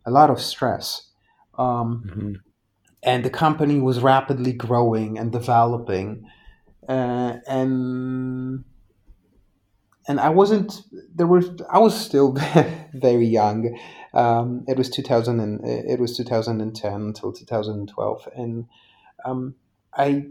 a 0.05 0.11
lot 0.11 0.31
of 0.31 0.41
stress. 0.41 1.11
Um, 1.59 1.89
hmm 2.13 2.35
and 3.03 3.25
the 3.25 3.31
company 3.31 3.79
was 3.81 4.01
rapidly 4.01 4.53
growing 4.53 5.17
and 5.19 5.31
developing. 5.31 6.27
Uh, 6.89 7.35
and 7.47 8.65
and 10.09 10.21
I 10.21 10.29
wasn't 10.29 10.83
there 11.15 11.27
were 11.27 11.43
I 11.71 11.79
was 11.79 11.99
still 11.99 12.37
very 12.95 13.27
young. 13.27 13.79
Um, 14.15 14.65
it 14.67 14.79
was 14.79 14.89
2000 14.91 15.41
and 15.41 15.65
it 15.65 16.01
was 16.01 16.17
2010 16.17 16.93
until 16.93 17.33
2012 17.33 18.29
and 18.35 18.67
um, 19.25 19.55
I 19.95 20.27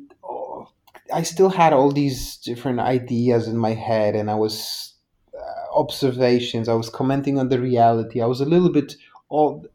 I 1.13 1.21
still 1.23 1.49
had 1.49 1.73
all 1.73 1.91
these 1.91 2.37
different 2.37 2.79
ideas 2.79 3.47
in 3.47 3.57
my 3.57 3.73
head 3.73 4.15
and 4.15 4.31
I 4.31 4.35
was 4.35 4.93
uh, 5.37 5.77
observations. 5.77 6.67
I 6.67 6.73
was 6.73 6.89
commenting 6.89 7.37
on 7.37 7.49
the 7.49 7.59
reality. 7.59 8.21
I 8.21 8.25
was 8.25 8.41
a 8.41 8.45
little 8.45 8.71
bit 8.71 8.95
al- 9.31 9.65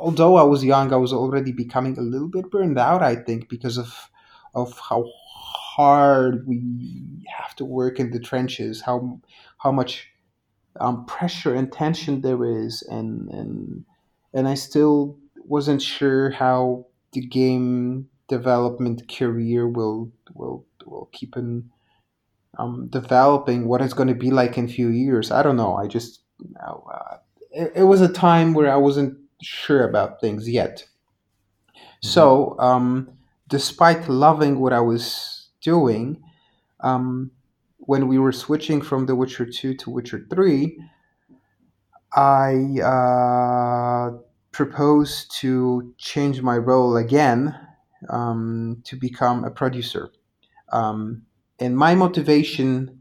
although 0.00 0.36
I 0.36 0.42
was 0.42 0.64
young 0.64 0.92
I 0.92 0.96
was 0.96 1.12
already 1.12 1.52
becoming 1.52 1.98
a 1.98 2.02
little 2.02 2.28
bit 2.28 2.50
burned 2.50 2.78
out 2.78 3.02
I 3.02 3.16
think 3.16 3.48
because 3.48 3.76
of 3.76 4.10
of 4.54 4.78
how 4.88 5.04
hard 5.76 6.46
we 6.46 7.24
have 7.38 7.54
to 7.56 7.64
work 7.64 8.00
in 8.00 8.10
the 8.10 8.18
trenches 8.18 8.80
how 8.80 9.20
how 9.62 9.72
much 9.72 10.08
um, 10.80 11.04
pressure 11.06 11.54
and 11.54 11.72
tension 11.72 12.20
there 12.22 12.44
is, 12.44 12.82
and 12.82 13.28
and 13.30 13.84
and 14.34 14.48
I 14.48 14.54
still 14.54 15.18
wasn't 15.36 15.82
sure 15.82 16.30
how 16.30 16.86
the 17.12 17.20
game 17.22 18.08
development 18.28 19.08
career 19.08 19.68
will 19.68 20.12
will 20.34 20.64
will 20.86 21.08
keep 21.12 21.36
on 21.36 21.70
um, 22.58 22.88
developing. 22.88 23.66
What 23.68 23.82
it's 23.82 23.94
going 23.94 24.08
to 24.08 24.14
be 24.14 24.30
like 24.30 24.58
in 24.58 24.66
a 24.66 24.68
few 24.68 24.88
years, 24.88 25.30
I 25.30 25.42
don't 25.42 25.56
know. 25.56 25.76
I 25.76 25.86
just 25.86 26.20
uh, 26.60 27.18
it, 27.50 27.72
it 27.76 27.84
was 27.84 28.00
a 28.00 28.12
time 28.12 28.54
where 28.54 28.70
I 28.72 28.76
wasn't 28.76 29.18
sure 29.42 29.88
about 29.88 30.20
things 30.20 30.48
yet. 30.48 30.84
hmm 32.02 32.08
So, 32.08 32.56
um, 32.58 33.10
despite 33.48 34.08
loving 34.08 34.60
what 34.60 34.72
I 34.72 34.80
was 34.80 35.48
doing, 35.62 36.22
um, 36.80 37.30
when 37.90 38.06
we 38.06 38.20
were 38.20 38.30
switching 38.30 38.80
from 38.80 39.06
The 39.06 39.16
Witcher 39.16 39.44
2 39.44 39.74
to 39.74 39.90
Witcher 39.90 40.24
3, 40.30 40.78
I 42.14 42.78
uh, 42.84 44.16
proposed 44.52 45.34
to 45.40 45.92
change 45.98 46.40
my 46.40 46.56
role 46.56 46.96
again 46.96 47.52
um, 48.08 48.80
to 48.84 48.94
become 48.94 49.42
a 49.42 49.50
producer. 49.50 50.12
Um, 50.70 51.22
and 51.58 51.76
my 51.76 51.96
motivation 51.96 53.00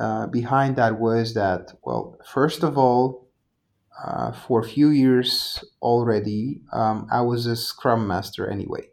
uh, 0.00 0.28
behind 0.28 0.76
that 0.76 0.98
was 0.98 1.34
that, 1.34 1.74
well, 1.84 2.16
first 2.24 2.62
of 2.62 2.78
all, 2.78 3.28
uh, 4.02 4.32
for 4.32 4.60
a 4.60 4.64
few 4.64 4.88
years 4.88 5.62
already, 5.82 6.62
um, 6.72 7.06
I 7.12 7.20
was 7.20 7.44
a 7.44 7.56
scrum 7.56 8.06
master 8.06 8.48
anyway. 8.48 8.88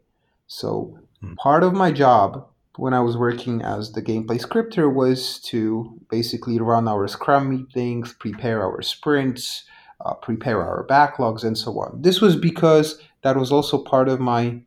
So 0.48 1.00
part 1.38 1.64
of 1.64 1.72
my 1.72 1.94
job 1.94 2.51
when 2.78 2.94
I 2.94 3.02
was 3.02 3.18
working 3.18 3.62
as 3.62 3.92
the 3.92 4.02
gameplay 4.02 4.40
scripter 4.40 4.90
was 4.90 5.40
to 5.42 6.00
basically 6.10 6.60
run 6.60 6.88
our 6.88 7.08
scrum 7.08 7.50
meetings, 7.50 8.14
prepare 8.14 8.64
our 8.64 8.82
sprints, 8.82 9.66
uh, 10.06 10.14
prepare 10.14 10.62
our 10.62 10.86
backlogs, 10.88 11.44
and 11.44 11.58
so 11.58 11.72
on. 11.80 12.02
This 12.02 12.22
was 12.22 12.36
because 12.36 13.02
that 13.24 13.36
was 13.38 13.52
also 13.52 13.84
part 13.84 14.08
of 14.08 14.20
my 14.20 14.62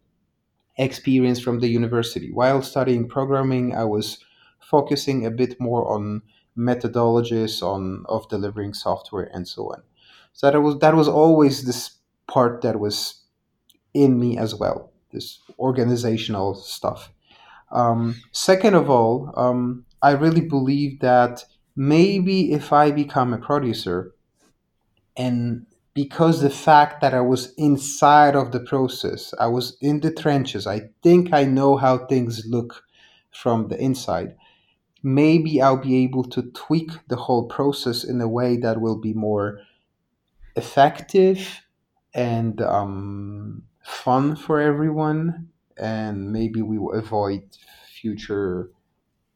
experience 0.76 1.40
from 1.40 1.60
the 1.60 1.68
university. 1.68 2.30
While 2.32 2.62
studying 2.62 3.08
programming, 3.08 3.74
I 3.74 3.84
was 3.84 4.18
focusing 4.60 5.24
a 5.24 5.30
bit 5.30 5.60
more 5.60 5.90
on 5.90 6.22
methodologies 6.56 7.62
on 7.62 8.04
of 8.08 8.28
delivering 8.28 8.74
software 8.74 9.30
and 9.32 9.46
so 9.48 9.64
on. 9.72 9.82
So 10.32 10.50
that 10.50 10.60
was 10.60 10.78
that 10.80 10.94
was 10.94 11.08
always 11.08 11.64
this 11.64 11.98
part 12.26 12.62
that 12.62 12.78
was 12.78 13.22
in 13.92 14.18
me 14.18 14.36
as 14.36 14.54
well, 14.54 14.92
this 15.12 15.40
organizational 15.58 16.54
stuff. 16.54 17.13
Um, 17.70 18.16
second 18.32 18.74
of 18.74 18.88
all, 18.88 19.32
um, 19.36 19.84
I 20.02 20.12
really 20.12 20.42
believe 20.42 21.00
that 21.00 21.44
maybe 21.74 22.52
if 22.52 22.72
I 22.72 22.90
become 22.90 23.32
a 23.32 23.38
producer, 23.38 24.12
and 25.16 25.66
because 25.94 26.40
the 26.40 26.50
fact 26.50 27.00
that 27.00 27.14
I 27.14 27.20
was 27.20 27.54
inside 27.54 28.34
of 28.34 28.50
the 28.52 28.60
process, 28.60 29.32
I 29.38 29.46
was 29.46 29.76
in 29.80 30.00
the 30.00 30.12
trenches, 30.12 30.66
I 30.66 30.90
think 31.02 31.32
I 31.32 31.44
know 31.44 31.76
how 31.76 32.06
things 32.06 32.44
look 32.46 32.82
from 33.30 33.68
the 33.68 33.80
inside. 33.80 34.36
Maybe 35.02 35.62
I'll 35.62 35.76
be 35.76 35.96
able 36.04 36.24
to 36.24 36.42
tweak 36.52 36.90
the 37.08 37.16
whole 37.16 37.46
process 37.46 38.04
in 38.04 38.20
a 38.20 38.28
way 38.28 38.56
that 38.58 38.80
will 38.80 38.98
be 38.98 39.12
more 39.12 39.60
effective 40.56 41.62
and 42.14 42.60
um, 42.62 43.62
fun 43.82 44.36
for 44.36 44.60
everyone, 44.60 45.50
and 45.78 46.32
maybe 46.32 46.62
we 46.62 46.78
will 46.78 46.94
avoid 46.94 47.56
future 47.88 48.70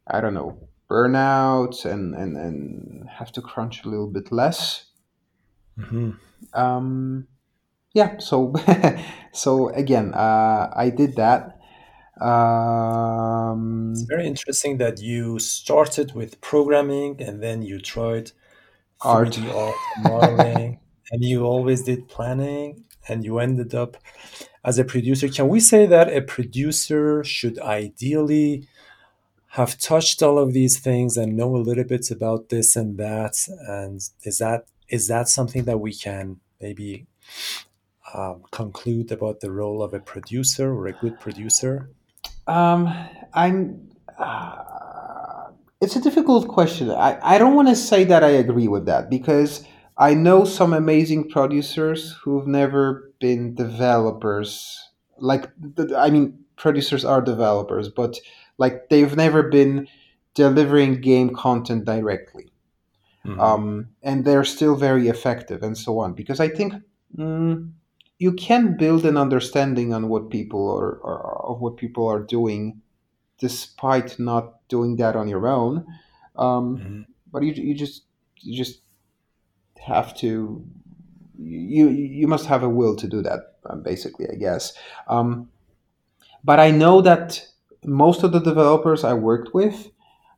I 0.06 0.20
don't 0.20 0.34
know, 0.34 0.68
burnout 0.90 1.84
and, 1.84 2.14
and, 2.14 2.36
and 2.36 3.08
have 3.10 3.32
to 3.32 3.42
crunch 3.42 3.84
a 3.84 3.88
little 3.88 4.08
bit 4.08 4.32
less. 4.32 4.86
hmm 5.76 6.10
Um, 6.54 7.28
yeah, 7.94 8.18
so 8.18 8.54
so 9.32 9.68
again, 9.70 10.14
uh, 10.14 10.72
I 10.74 10.90
did 10.90 11.16
that. 11.16 11.60
um 12.20 13.92
It's 13.92 14.02
very 14.08 14.26
interesting 14.26 14.78
that 14.78 15.00
you 15.00 15.38
started 15.38 16.14
with 16.14 16.40
programming 16.40 17.20
and 17.20 17.42
then 17.42 17.60
you 17.62 17.78
tried 17.80 18.32
art. 19.00 19.38
Art 19.46 19.82
modeling, 19.96 20.80
and 21.12 21.24
you 21.24 21.44
always 21.44 21.82
did 21.84 22.08
planning, 22.08 22.84
and 23.08 23.24
you 23.24 23.38
ended 23.38 23.74
up 23.74 23.96
as 24.64 24.78
a 24.78 24.84
producer. 24.84 25.28
Can 25.28 25.48
we 25.48 25.60
say 25.60 25.86
that 25.86 26.12
a 26.12 26.20
producer 26.20 27.24
should 27.24 27.58
ideally 27.60 28.68
have 29.52 29.78
touched 29.78 30.22
all 30.22 30.38
of 30.38 30.52
these 30.52 30.78
things 30.78 31.16
and 31.16 31.36
know 31.36 31.56
a 31.56 31.58
little 31.58 31.84
bit 31.84 32.10
about 32.10 32.50
this 32.50 32.76
and 32.76 32.98
that? 32.98 33.36
And 33.66 33.96
is 34.22 34.38
that 34.38 34.66
is 34.88 35.08
that 35.08 35.28
something 35.28 35.64
that 35.64 35.78
we 35.78 35.94
can 35.94 36.40
maybe 36.60 37.06
um, 38.14 38.42
conclude 38.50 39.12
about 39.12 39.40
the 39.40 39.50
role 39.50 39.82
of 39.82 39.92
a 39.94 40.00
producer 40.00 40.72
or 40.72 40.86
a 40.86 40.92
good 40.92 41.18
producer? 41.20 41.90
Um, 42.46 42.92
I'm. 43.34 43.90
Uh, 44.18 44.64
it's 45.80 45.94
a 45.94 46.00
difficult 46.00 46.48
question. 46.48 46.90
I, 46.90 47.18
I 47.22 47.38
don't 47.38 47.54
want 47.54 47.68
to 47.68 47.76
say 47.76 48.02
that 48.04 48.24
I 48.24 48.30
agree 48.30 48.66
with 48.66 48.86
that 48.86 49.08
because 49.08 49.64
I 49.98 50.14
know 50.14 50.44
some 50.44 50.72
amazing 50.72 51.28
producers 51.30 52.12
who've 52.22 52.46
never 52.46 53.12
been 53.20 53.54
developers. 53.54 54.78
Like, 55.18 55.50
I 55.96 56.10
mean, 56.10 56.44
producers 56.56 57.04
are 57.04 57.20
developers, 57.20 57.88
but 57.88 58.18
like 58.58 58.88
they've 58.88 59.16
never 59.16 59.42
been 59.44 59.88
delivering 60.34 61.00
game 61.00 61.34
content 61.34 61.84
directly. 61.84 62.50
hmm 63.24 63.40
Um, 63.40 63.88
and 64.02 64.24
they're 64.24 64.44
still 64.44 64.76
very 64.76 65.08
effective 65.08 65.62
and 65.62 65.76
so 65.76 65.98
on. 66.00 66.14
Because 66.14 66.40
I 66.40 66.48
think 66.48 66.74
mm, 67.16 67.72
you 68.18 68.32
can 68.32 68.76
build 68.76 69.04
an 69.06 69.16
understanding 69.16 69.92
on 69.94 70.08
what 70.08 70.30
people 70.30 70.70
are, 70.78 71.00
are 71.04 71.46
of 71.46 71.60
what 71.60 71.76
people 71.76 72.06
are 72.08 72.20
doing 72.22 72.82
despite 73.38 74.18
not 74.18 74.66
doing 74.68 74.96
that 74.96 75.16
on 75.16 75.28
your 75.28 75.46
own. 75.48 75.86
Um, 76.36 76.76
hmm 76.76 77.02
but 77.32 77.42
you, 77.42 77.52
you 77.52 77.74
just 77.74 78.04
you 78.40 78.56
just 78.56 78.80
have 79.82 80.16
to 80.18 80.64
you 81.38 81.88
you 81.88 82.26
must 82.26 82.46
have 82.46 82.62
a 82.62 82.68
will 82.68 82.96
to 82.96 83.08
do 83.08 83.22
that 83.22 83.56
um, 83.70 83.82
basically 83.82 84.26
I 84.30 84.34
guess. 84.36 84.72
Um, 85.08 85.50
but 86.44 86.60
I 86.60 86.70
know 86.70 87.00
that 87.02 87.44
most 87.84 88.22
of 88.22 88.32
the 88.32 88.40
developers 88.40 89.04
I 89.04 89.14
worked 89.14 89.54
with 89.54 89.90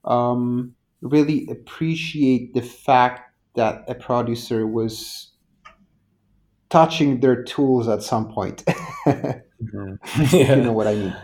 um, 0.04 0.74
really 1.02 1.48
appreciate 1.50 2.54
the 2.54 2.62
fact 2.62 3.32
that 3.56 3.84
a 3.88 3.94
producer 3.94 4.66
was 4.66 5.30
touching 6.68 7.20
their 7.20 7.42
tools 7.42 7.88
at 7.88 8.02
some 8.02 8.28
point, 8.32 8.62
hmm 9.04 9.94
if 10.04 10.32
you 10.56 10.62
know 10.62 10.72
what 10.72 10.86
I 10.86 10.94
mean. 10.94 11.16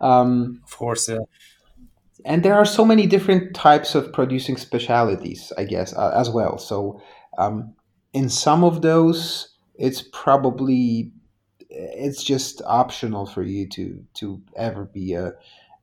Um, 0.00 0.60
of 0.64 0.76
course. 0.76 1.08
Yeah. 1.08 1.18
and 2.24 2.42
there 2.44 2.54
are 2.54 2.64
so 2.64 2.84
many 2.84 3.06
different 3.06 3.54
types 3.54 3.94
of 3.94 4.12
producing 4.12 4.56
specialities 4.56 5.52
i 5.58 5.64
guess 5.64 5.92
uh, 5.94 6.12
as 6.14 6.30
well 6.30 6.58
so 6.58 7.00
um, 7.38 7.74
in 8.12 8.28
some 8.28 8.64
of 8.64 8.82
those 8.82 9.48
it's 9.74 10.02
probably 10.12 11.12
it's 11.70 12.22
just 12.22 12.60
optional 12.66 13.26
for 13.26 13.42
you 13.42 13.66
to 13.68 14.04
to 14.14 14.40
ever 14.56 14.84
be 14.84 15.14
a 15.14 15.32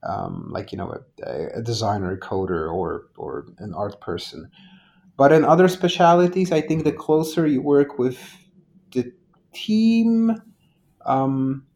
um, 0.02 0.48
like 0.50 0.72
you 0.72 0.78
know 0.78 1.02
a, 1.24 1.58
a 1.58 1.62
designer 1.62 2.12
a 2.12 2.20
coder 2.20 2.72
or 2.72 3.08
or 3.16 3.46
an 3.58 3.74
art 3.74 4.00
person 4.00 4.50
but 5.20 5.32
in 5.32 5.44
other 5.44 5.68
specialities, 5.68 6.50
I 6.50 6.62
think 6.62 6.84
the 6.84 6.92
closer 6.92 7.46
you 7.46 7.60
work 7.60 7.98
with 7.98 8.18
the 8.92 9.12
team, 9.52 10.34
um, 11.04 11.66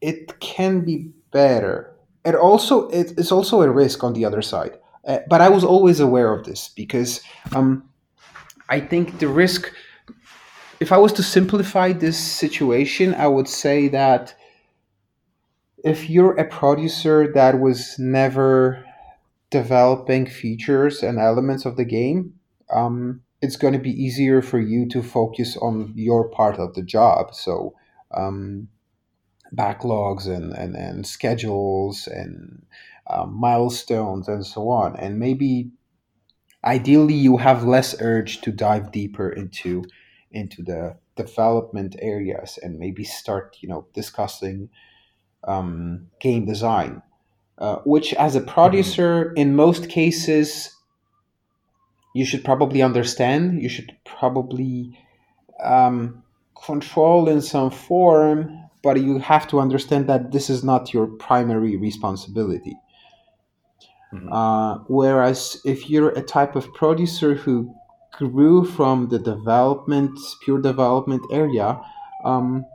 it 0.00 0.38
can 0.38 0.84
be 0.84 1.10
better. 1.32 1.92
It 2.24 2.36
also 2.36 2.88
it, 2.90 3.14
it's 3.18 3.32
also 3.32 3.62
a 3.62 3.68
risk 3.68 4.04
on 4.04 4.12
the 4.12 4.24
other 4.24 4.42
side. 4.42 4.78
Uh, 5.04 5.18
but 5.28 5.40
I 5.40 5.48
was 5.48 5.64
always 5.64 5.98
aware 5.98 6.32
of 6.32 6.44
this 6.44 6.68
because 6.68 7.20
um, 7.52 7.82
I 8.72 8.80
think 8.80 9.18
the 9.18 9.28
risk. 9.28 9.70
If 10.80 10.92
I 10.92 10.96
was 10.96 11.12
to 11.14 11.22
simplify 11.22 11.92
this 11.92 12.16
situation, 12.16 13.14
I 13.14 13.26
would 13.26 13.46
say 13.46 13.88
that 13.88 14.34
if 15.84 16.08
you're 16.08 16.38
a 16.38 16.48
producer 16.48 17.30
that 17.34 17.60
was 17.60 17.98
never 17.98 18.82
developing 19.50 20.24
features 20.24 21.02
and 21.02 21.18
elements 21.18 21.66
of 21.66 21.76
the 21.76 21.84
game, 21.84 22.32
um, 22.74 23.20
it's 23.42 23.56
going 23.56 23.74
to 23.74 23.78
be 23.90 24.02
easier 24.04 24.40
for 24.40 24.58
you 24.58 24.88
to 24.88 25.02
focus 25.02 25.58
on 25.58 25.92
your 25.94 26.30
part 26.30 26.58
of 26.58 26.72
the 26.72 26.82
job. 26.82 27.34
So, 27.34 27.74
um, 28.14 28.68
backlogs 29.54 30.26
and, 30.26 30.54
and, 30.54 30.74
and 30.74 31.06
schedules 31.06 32.06
and 32.06 32.64
um, 33.06 33.34
milestones 33.38 34.28
and 34.28 34.46
so 34.46 34.70
on. 34.70 34.96
And 34.96 35.18
maybe 35.18 35.72
ideally 36.64 37.14
you 37.14 37.36
have 37.36 37.64
less 37.64 37.94
urge 38.00 38.40
to 38.40 38.52
dive 38.52 38.92
deeper 38.92 39.30
into 39.30 39.84
into 40.30 40.62
the 40.62 40.96
development 41.16 41.94
areas 42.00 42.58
and 42.62 42.78
maybe 42.78 43.04
start 43.04 43.56
you 43.60 43.68
know 43.68 43.86
discussing 43.94 44.68
um, 45.44 46.08
game 46.20 46.46
design 46.46 47.02
uh, 47.58 47.76
which 47.84 48.14
as 48.14 48.36
a 48.36 48.40
producer 48.40 49.26
mm-hmm. 49.26 49.36
in 49.36 49.56
most 49.56 49.88
cases 49.88 50.76
you 52.14 52.24
should 52.24 52.44
probably 52.44 52.82
understand. 52.82 53.62
You 53.62 53.68
should 53.68 53.94
probably 54.04 54.98
um, 55.62 56.22
control 56.64 57.28
in 57.28 57.40
some 57.40 57.70
form, 57.70 58.68
but 58.82 59.00
you 59.00 59.18
have 59.18 59.48
to 59.48 59.60
understand 59.60 60.08
that 60.08 60.32
this 60.32 60.50
is 60.50 60.62
not 60.62 60.92
your 60.92 61.06
primary 61.06 61.76
responsibility. 61.76 62.76
Mm-hmm. 64.12 64.32
Uh, 64.32 64.78
whereas 64.88 65.60
if 65.64 65.88
you're 65.88 66.10
a 66.10 66.22
type 66.22 66.54
of 66.56 66.72
producer 66.74 67.34
who 67.34 67.74
grew 68.12 68.64
from 68.64 69.08
the 69.08 69.18
development, 69.18 70.18
pure 70.42 70.60
development 70.60 71.22
area, 71.30 71.80
um, 72.24 72.66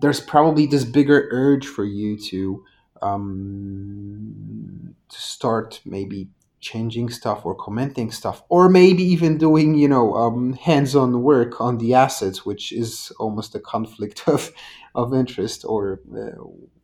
there's 0.00 0.20
probably 0.20 0.66
this 0.66 0.84
bigger 0.84 1.28
urge 1.30 1.66
for 1.66 1.84
you 1.84 2.18
to 2.18 2.64
um, 3.02 4.94
to 5.08 5.20
start 5.20 5.80
maybe 5.84 6.28
changing 6.60 7.10
stuff 7.10 7.44
or 7.44 7.54
commenting 7.54 8.10
stuff 8.10 8.42
or 8.48 8.68
maybe 8.68 9.02
even 9.02 9.38
doing 9.38 9.74
you 9.74 9.86
know 9.86 10.14
um, 10.14 10.54
hands-on 10.54 11.22
work 11.22 11.60
on 11.60 11.78
the 11.78 11.94
assets 11.94 12.44
which 12.44 12.72
is 12.72 13.12
almost 13.20 13.54
a 13.54 13.60
conflict 13.60 14.26
of 14.34 14.50
of 14.94 15.14
interest 15.14 15.64
or 15.66 16.00
uh, 16.16 16.30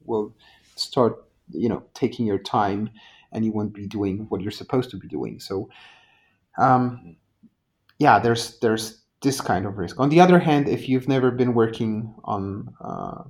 will 0.04 0.35
start 0.76 1.24
you 1.50 1.68
know 1.68 1.82
taking 1.94 2.26
your 2.26 2.38
time 2.38 2.90
and 3.33 3.45
you 3.45 3.53
won't 3.53 3.75
be 3.75 3.87
doing 3.87 4.27
what 4.29 4.40
you're 4.40 4.51
supposed 4.51 4.90
to 4.90 4.97
be 4.97 5.09
doing. 5.09 5.40
So 5.40 5.68
um, 6.59 7.16
yeah 7.99 8.18
there's 8.18 8.59
there's 8.61 9.03
this 9.23 9.40
kind 9.40 9.66
of 9.66 9.79
risk. 9.79 9.99
On 9.99 10.09
the 10.09 10.21
other 10.21 10.38
hand 10.38 10.68
if 10.68 10.88
you've 10.88 11.09
never 11.09 11.31
been 11.31 11.55
working 11.55 12.14
on 12.25 12.75
uh, 12.81 13.23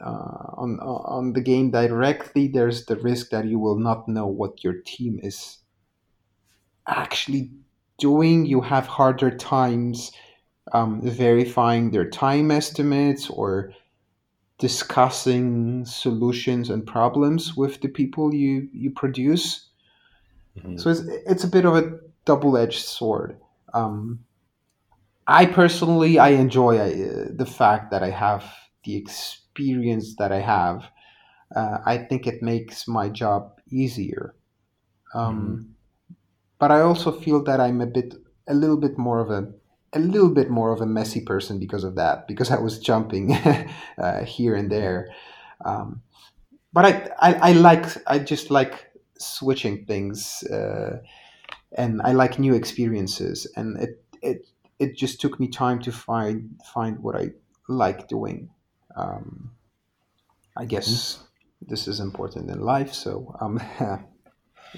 uh, 0.00 0.54
on 0.56 0.78
on 0.80 1.32
the 1.34 1.42
game 1.42 1.70
directly, 1.70 2.48
there's 2.48 2.86
the 2.86 2.96
risk 2.96 3.30
that 3.30 3.44
you 3.44 3.58
will 3.58 3.78
not 3.78 4.08
know 4.08 4.26
what 4.26 4.64
your 4.64 4.74
team 4.86 5.20
is 5.22 5.58
actually 6.86 7.50
doing, 7.98 8.46
you 8.46 8.60
have 8.60 8.86
harder 8.86 9.30
times 9.30 10.10
um, 10.72 11.00
verifying 11.02 11.90
their 11.90 12.08
time 12.08 12.50
estimates 12.50 13.30
or 13.30 13.72
discussing 14.60 15.84
solutions 15.84 16.70
and 16.70 16.86
problems 16.86 17.56
with 17.56 17.80
the 17.80 17.88
people 17.88 18.34
you 18.34 18.68
you 18.72 18.90
produce. 18.90 19.68
Mm-hmm. 20.56 20.76
So 20.76 20.90
it's 20.90 21.00
it's 21.26 21.44
a 21.44 21.48
bit 21.48 21.64
of 21.64 21.76
a 21.76 21.98
double 22.24 22.56
edged 22.56 22.84
sword. 22.84 23.36
Um, 23.74 24.20
I 25.26 25.46
personally 25.46 26.18
I 26.18 26.30
enjoy 26.30 26.78
uh, 26.78 27.24
the 27.34 27.46
fact 27.46 27.90
that 27.90 28.02
I 28.02 28.10
have 28.10 28.44
the 28.84 28.96
experience 28.96 30.16
that 30.16 30.30
I 30.30 30.40
have. 30.40 30.84
Uh, 31.54 31.78
I 31.84 31.98
think 31.98 32.26
it 32.28 32.42
makes 32.42 32.86
my 32.86 33.08
job 33.08 33.60
easier. 33.70 34.34
Um, 35.14 35.36
mm-hmm 35.36 35.72
but 36.60 36.70
I 36.70 36.82
also 36.82 37.10
feel 37.10 37.42
that 37.44 37.58
I'm 37.58 37.80
a 37.80 37.86
bit, 37.86 38.14
a 38.46 38.54
little 38.54 38.76
bit 38.76 38.98
more 38.98 39.18
of 39.18 39.30
a, 39.30 39.50
a 39.92 39.98
little 39.98 40.30
bit 40.30 40.50
more 40.50 40.72
of 40.72 40.80
a 40.80 40.86
messy 40.86 41.20
person 41.20 41.58
because 41.58 41.84
of 41.84 41.96
that, 41.96 42.28
because 42.28 42.50
I 42.50 42.58
was 42.58 42.78
jumping 42.78 43.32
uh, 43.98 44.24
here 44.24 44.54
and 44.54 44.70
there. 44.70 45.10
Um, 45.64 46.02
but 46.72 46.84
I, 46.84 47.10
I, 47.20 47.50
I, 47.50 47.52
like, 47.52 47.86
I 48.06 48.18
just 48.18 48.50
like 48.50 48.92
switching 49.18 49.84
things, 49.86 50.44
uh, 50.44 50.98
and 51.76 52.00
I 52.02 52.12
like 52.12 52.38
new 52.38 52.54
experiences, 52.54 53.46
and 53.56 53.78
it, 53.78 54.04
it, 54.22 54.46
it 54.78 54.96
just 54.96 55.20
took 55.20 55.40
me 55.40 55.48
time 55.48 55.80
to 55.82 55.92
find 55.92 56.58
find 56.72 56.98
what 57.00 57.16
I 57.16 57.30
like 57.68 58.08
doing. 58.08 58.50
Um, 58.96 59.50
I 60.56 60.64
guess 60.64 60.88
mm-hmm. 60.88 61.70
this 61.70 61.86
is 61.88 62.00
important 62.00 62.50
in 62.50 62.60
life, 62.60 62.92
so 62.92 63.36
um, 63.40 63.60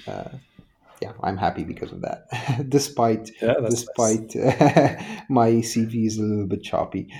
uh, 0.07 0.29
yeah, 1.03 1.12
I'm 1.23 1.37
happy 1.37 1.65
because 1.65 1.93
of 1.93 2.01
that. 2.03 2.19
despite 2.69 3.31
yeah, 3.41 3.55
despite 3.69 4.35
nice. 4.35 5.03
my 5.29 5.49
CV 5.71 6.07
is 6.07 6.19
a 6.19 6.23
little 6.23 6.47
bit 6.47 6.62
choppy. 6.62 7.12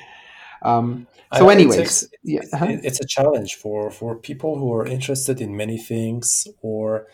Um, 0.63 1.09
so, 1.35 1.49
I, 1.49 1.53
anyways, 1.55 1.79
it's, 1.79 2.09
yeah, 2.23 2.43
uh-huh. 2.53 2.79
it's 2.89 3.01
a 3.01 3.07
challenge 3.07 3.55
for 3.57 3.91
for 3.91 4.11
people 4.17 4.59
who 4.59 4.73
are 4.73 4.87
interested 4.87 5.41
in 5.41 5.57
many 5.57 5.79
things, 5.79 6.47
or 6.61 7.07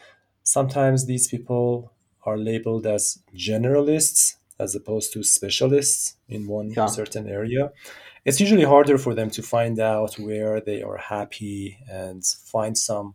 sometimes 0.42 1.06
these 1.06 1.26
people 1.28 1.92
are 2.24 2.36
labeled 2.36 2.86
as 2.86 3.18
generalists 3.34 4.36
as 4.58 4.74
opposed 4.74 5.12
to 5.12 5.22
specialists 5.22 6.16
in 6.28 6.46
one 6.46 6.70
yeah. 6.70 6.86
certain 6.86 7.28
area. 7.28 7.70
It's 8.24 8.40
usually 8.40 8.64
harder 8.64 8.98
for 8.98 9.14
them 9.14 9.30
to 9.30 9.42
find 9.42 9.78
out 9.78 10.18
where 10.18 10.60
they 10.60 10.82
are 10.82 10.98
happy 10.98 11.78
and 11.88 12.22
find 12.52 12.76
some 12.76 13.14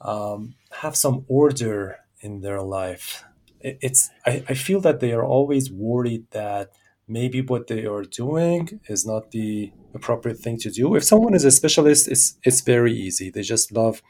um, 0.00 0.54
have 0.82 0.96
some 0.96 1.24
order 1.28 2.01
in 2.22 2.40
their 2.40 2.62
life. 2.62 3.24
It's 3.60 4.10
I, 4.26 4.44
I 4.48 4.54
feel 4.54 4.80
that 4.80 5.00
they 5.00 5.12
are 5.12 5.24
always 5.24 5.70
worried 5.70 6.24
that 6.30 6.70
maybe 7.06 7.42
what 7.42 7.66
they 7.66 7.84
are 7.84 8.02
doing 8.02 8.80
is 8.86 9.06
not 9.06 9.30
the 9.30 9.72
appropriate 9.94 10.38
thing 10.38 10.58
to 10.58 10.70
do. 10.70 10.94
If 10.96 11.04
someone 11.04 11.34
is 11.34 11.44
a 11.44 11.50
specialist, 11.50 12.08
it's 12.08 12.38
it's 12.42 12.60
very 12.62 12.92
easy. 12.92 13.30
They 13.30 13.42
just 13.42 13.72
love, 13.72 14.02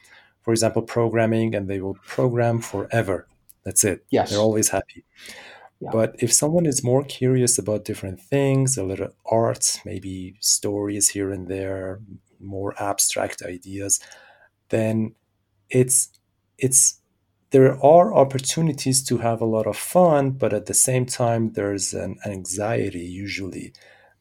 for 0.43 0.53
example, 0.53 0.83
programming 0.83 1.55
and 1.55 1.69
they 1.69 1.81
will 1.81 1.99
program 2.07 2.61
forever. 2.61 3.29
That's 3.65 3.85
it. 3.85 4.05
Yes. 4.11 4.31
They're 4.31 4.41
always 4.41 4.69
happy. 4.71 5.05
Yeah. 5.81 5.91
But 5.93 6.17
if 6.19 6.33
someone 6.33 6.67
is 6.67 6.85
more 6.85 7.05
curious 7.05 7.59
about 7.59 7.85
different 7.85 8.21
things, 8.21 8.77
a 8.77 8.85
little 8.85 9.11
art, 9.27 9.81
maybe 9.85 10.37
stories 10.41 11.09
here 11.11 11.33
and 11.33 11.49
there, 11.49 12.01
more 12.41 12.75
abstract 12.81 13.43
ideas, 13.43 14.01
then 14.69 15.15
it's 15.71 16.11
it's 16.59 17.01
there 17.53 17.83
are 17.85 18.15
opportunities 18.15 19.05
to 19.05 19.19
have 19.19 19.41
a 19.41 19.47
lot 19.47 19.67
of 19.67 19.77
fun, 19.77 20.31
but 20.31 20.53
at 20.55 20.67
the 20.67 20.75
same 20.75 21.05
time, 21.07 21.53
there's 21.53 21.93
an 21.93 22.17
anxiety 22.25 23.05
usually 23.05 23.75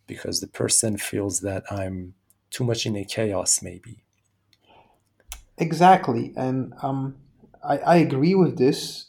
because 0.06 0.42
the 0.42 0.48
person 0.48 0.98
feels 0.98 1.40
that 1.40 1.64
I'm 1.72 2.14
too 2.50 2.66
much 2.66 2.86
in 2.86 2.98
a 2.98 3.06
chaos, 3.06 3.62
maybe. 3.62 4.04
Exactly. 5.58 6.34
And 6.36 6.74
um, 6.84 7.16
I, 7.64 7.78
I 7.78 7.96
agree 7.98 8.36
with 8.36 8.58
this. 8.58 9.08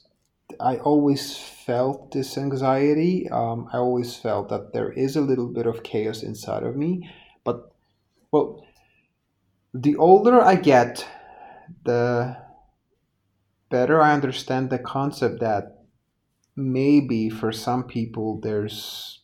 I 0.60 0.76
always 0.76 1.36
felt 1.36 2.12
this 2.12 2.38
anxiety. 2.38 3.28
Um, 3.28 3.68
I 3.72 3.78
always 3.78 4.14
felt 4.14 4.48
that 4.50 4.72
there 4.72 4.92
is 4.92 5.16
a 5.16 5.20
little 5.20 5.48
bit 5.48 5.66
of 5.66 5.82
chaos 5.82 6.22
inside 6.22 6.62
of 6.62 6.76
me. 6.76 7.10
But, 7.42 7.72
well, 8.30 8.64
the 9.74 9.96
older 9.96 10.40
I 10.40 10.54
get, 10.54 11.04
the 11.84 12.36
better 13.72 14.00
I 14.00 14.12
understand 14.12 14.70
the 14.70 14.78
concept 14.78 15.40
that 15.40 15.64
maybe 16.54 17.30
for 17.30 17.50
some 17.50 17.84
people 17.84 18.38
there's 18.40 19.22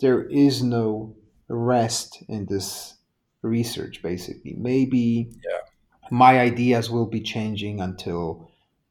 there 0.00 0.22
is 0.24 0.62
no 0.62 1.14
rest 1.48 2.24
in 2.28 2.46
this 2.46 2.96
research 3.42 4.02
basically. 4.02 4.54
Maybe 4.56 5.30
yeah. 5.44 5.60
my 6.10 6.40
ideas 6.40 6.90
will 6.90 7.06
be 7.06 7.20
changing 7.20 7.80
until 7.80 8.50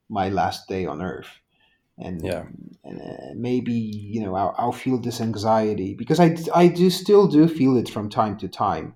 my 0.10 0.30
last 0.30 0.68
day 0.70 0.86
on 0.86 1.02
earth. 1.02 1.30
And 1.98 2.24
yeah. 2.24 2.44
and 2.84 3.02
uh, 3.02 3.34
maybe 3.36 3.74
you 3.74 4.22
know 4.22 4.36
I'll, 4.36 4.54
I'll, 4.58 4.72
feel 4.72 5.00
this 5.00 5.20
anxiety 5.20 5.96
because 5.96 6.20
I, 6.20 6.38
I 6.54 6.68
do 6.68 6.92
still 6.92 7.28
do 7.28 7.48
feel 7.48 7.76
it 7.76 7.90
from 7.90 8.08
time 8.10 8.38
to 8.38 8.48
time. 8.48 8.94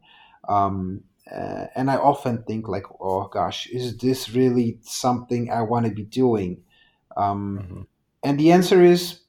Um, 0.48 1.04
uh, 1.34 1.68
and 1.76 1.90
I 1.90 1.96
often 1.96 2.44
think 2.44 2.68
like, 2.68 2.86
oh 3.00 3.28
gosh, 3.28 3.68
is 3.68 3.98
this 3.98 4.30
really 4.30 4.80
something 4.82 5.52
I 5.52 5.62
want 5.62 5.86
to 5.86 5.92
be 5.92 6.04
doing? 6.04 6.64
Um, 7.16 7.60
mm-hmm. 7.62 7.82
And 8.24 8.40
the 8.40 8.52
answer 8.52 8.84
is 8.84 9.22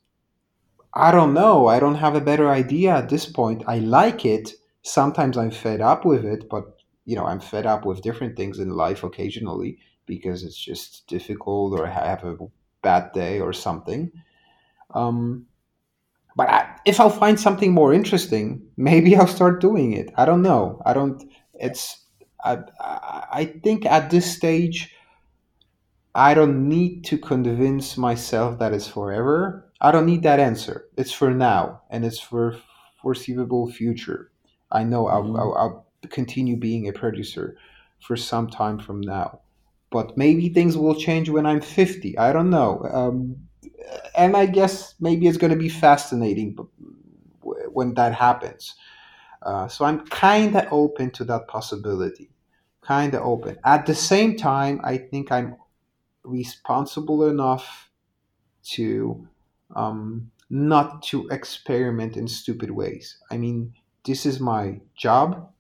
I 0.95 1.11
don't 1.11 1.33
know. 1.33 1.69
I 1.69 1.81
don't 1.81 1.95
have 1.95 2.15
a 2.15 2.21
better 2.21 2.51
idea 2.51 2.95
at 2.95 3.09
this 3.09 3.25
point. 3.25 3.65
I 3.67 3.79
like 3.79 4.25
it. 4.27 4.53
Sometimes 4.83 5.39
I'm 5.39 5.51
fed 5.51 5.81
up 5.81 6.05
with 6.05 6.25
it, 6.25 6.49
but 6.51 6.77
you 7.05 7.17
know, 7.17 7.25
I'm 7.25 7.41
fed 7.41 7.67
up 7.67 7.85
with 7.87 8.03
different 8.03 8.37
things 8.37 8.59
in 8.59 8.71
life 8.71 9.03
occasionally 9.03 9.79
because 10.07 10.45
it's 10.45 10.57
just 10.57 11.07
difficult 11.07 11.79
or 11.79 11.87
I 11.87 11.91
have 11.91 12.25
a 12.25 12.37
bad 12.83 13.13
day 13.13 13.41
or 13.41 13.53
something. 13.53 14.13
Um, 14.95 15.47
but 16.37 16.49
I, 16.49 16.77
if 16.85 17.01
I'll 17.01 17.11
find 17.11 17.39
something 17.39 17.73
more 17.73 17.93
interesting, 17.95 18.63
maybe 18.77 19.17
I'll 19.17 19.27
start 19.27 19.61
doing 19.61 19.93
it. 19.93 20.13
I 20.17 20.25
don't 20.25 20.43
know. 20.43 20.83
I 20.85 20.93
don't. 20.93 21.23
It's. 21.63 22.03
I. 22.45 22.59
I 23.33 23.47
think 23.65 23.87
at 23.87 24.11
this 24.11 24.31
stage, 24.37 24.95
I 26.15 26.35
don't 26.35 26.69
need 26.69 27.05
to 27.07 27.19
convince 27.19 27.97
myself 27.97 28.59
that 28.59 28.73
it's 28.73 28.87
forever. 28.87 29.71
I 29.81 29.93
don't 29.93 30.07
need 30.07 30.23
that 30.25 30.41
answer. 30.41 30.87
It's 30.97 31.13
for 31.13 31.33
now, 31.33 31.83
and 31.91 32.05
it's 32.05 32.21
for 32.21 32.57
foreseeable 33.01 33.71
future. 33.73 34.31
I 34.71 34.85
know 34.85 35.07
I'll, 35.09 35.23
hmm 35.23 35.37
I'll, 35.37 35.55
I'll 35.55 35.87
continue 36.11 36.57
being 36.57 36.89
a 36.89 36.93
producer 36.93 37.57
for 38.01 38.17
some 38.17 38.49
time 38.49 38.79
from 38.79 39.01
now, 39.01 39.41
but 39.91 40.17
maybe 40.19 40.49
things 40.49 40.77
will 40.77 40.95
change 40.95 41.29
when 41.31 41.47
I'm 41.47 41.61
fifty. 41.61 42.17
I 42.19 42.33
don't 42.33 42.51
know. 42.51 42.81
Um, 42.93 43.49
and 44.17 44.37
I 44.37 44.47
guess 44.47 44.95
maybe 45.01 45.27
it's 45.29 45.39
going 45.39 45.53
to 45.53 45.59
be 45.59 45.69
fascinating 45.69 46.57
when 47.43 47.95
that 47.95 48.15
happens. 48.15 48.75
Uh, 49.45 49.69
so 49.69 49.85
I'm 49.85 50.07
kind 50.07 50.57
of 50.57 50.67
open 50.73 51.11
to 51.13 51.25
that 51.25 51.49
possibility. 51.49 52.31
Kind 52.81 53.15
of 53.15 53.23
open. 53.23 53.59
At 53.65 53.87
the 53.87 53.95
same 53.95 54.37
time, 54.37 54.81
I 54.85 54.99
think 54.99 55.33
I'm 55.33 55.57
responsible 56.25 57.27
enough 57.29 57.91
to 58.65 59.27
um, 59.75 60.31
not 60.51 61.03
to 61.05 61.29
experiment 61.29 62.17
in 62.17 62.29
stupid 62.29 62.71
ways. 62.71 63.19
I 63.31 63.39
mean, 63.39 63.75
this 64.05 64.27
is 64.27 64.41
my 64.41 64.81
job. 64.97 65.51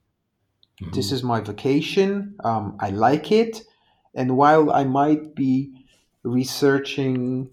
This 0.93 1.11
hmm 1.11 1.12
is 1.12 1.22
my 1.22 1.41
vacation. 1.41 2.37
Um, 2.45 2.76
I 2.80 2.91
like 2.91 3.33
it. 3.33 3.62
And 4.14 4.37
while 4.37 4.70
I 4.72 4.85
might 4.85 5.35
be 5.35 5.87
researching 6.22 7.51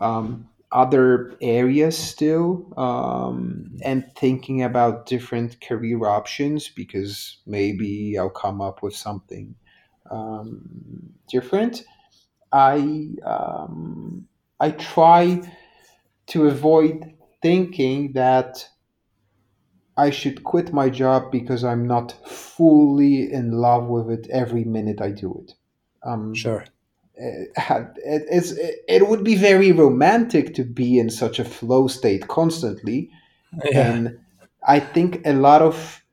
um, 0.00 0.48
other 0.70 1.34
areas 1.40 1.96
still 1.96 2.72
um, 2.76 3.76
and 3.82 4.04
thinking 4.16 4.62
about 4.62 5.06
different 5.06 5.60
career 5.60 6.04
options 6.06 6.68
because 6.68 7.38
maybe 7.46 8.16
I'll 8.18 8.30
come 8.30 8.60
up 8.60 8.82
with 8.82 8.94
something 8.94 9.54
um, 10.10 11.10
different. 11.28 11.84
I 12.52 13.10
um, 13.24 14.28
I 14.60 14.70
try 14.72 15.42
to 16.28 16.46
avoid 16.46 17.14
thinking 17.42 18.12
that 18.12 18.68
I 19.96 20.10
should 20.10 20.44
quit 20.44 20.72
my 20.72 20.90
job 20.90 21.32
because 21.32 21.64
I'm 21.64 21.86
not 21.86 22.12
fully 22.26 23.32
in 23.32 23.52
love 23.52 23.86
with 23.88 24.10
it 24.10 24.28
every 24.30 24.64
minute 24.64 25.00
I 25.00 25.10
do 25.10 25.44
it. 25.44 25.54
Um, 26.04 26.34
Sure. 26.34 26.64
It, 27.18 27.50
it, 28.04 28.22
it's, 28.30 28.54
it 28.88 29.08
would 29.08 29.24
be 29.24 29.34
very 29.34 29.72
romantic 29.72 30.54
to 30.54 30.64
be 30.64 30.98
in 30.98 31.10
such 31.10 31.38
a 31.38 31.44
flow 31.44 31.88
state 31.88 32.28
constantly. 32.28 33.10
Yeah. 33.64 33.92
And 33.92 34.18
I 34.66 34.80
think 34.80 35.26
a 35.26 35.32
lot 35.32 35.62
of 35.62 36.04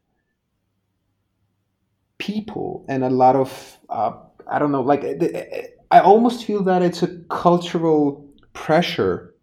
people 2.17 2.85
and 2.87 3.03
a 3.03 3.09
lot 3.09 3.35
of, 3.35 3.77
uh, 3.89 4.13
I 4.47 4.59
don't 4.59 4.71
know, 4.71 4.81
like, 4.81 5.03
I 5.91 5.99
almost 5.99 6.45
feel 6.45 6.63
that 6.63 6.81
it's 6.81 7.03
a 7.03 7.17
cultural 7.29 8.25
pressure 8.53 9.33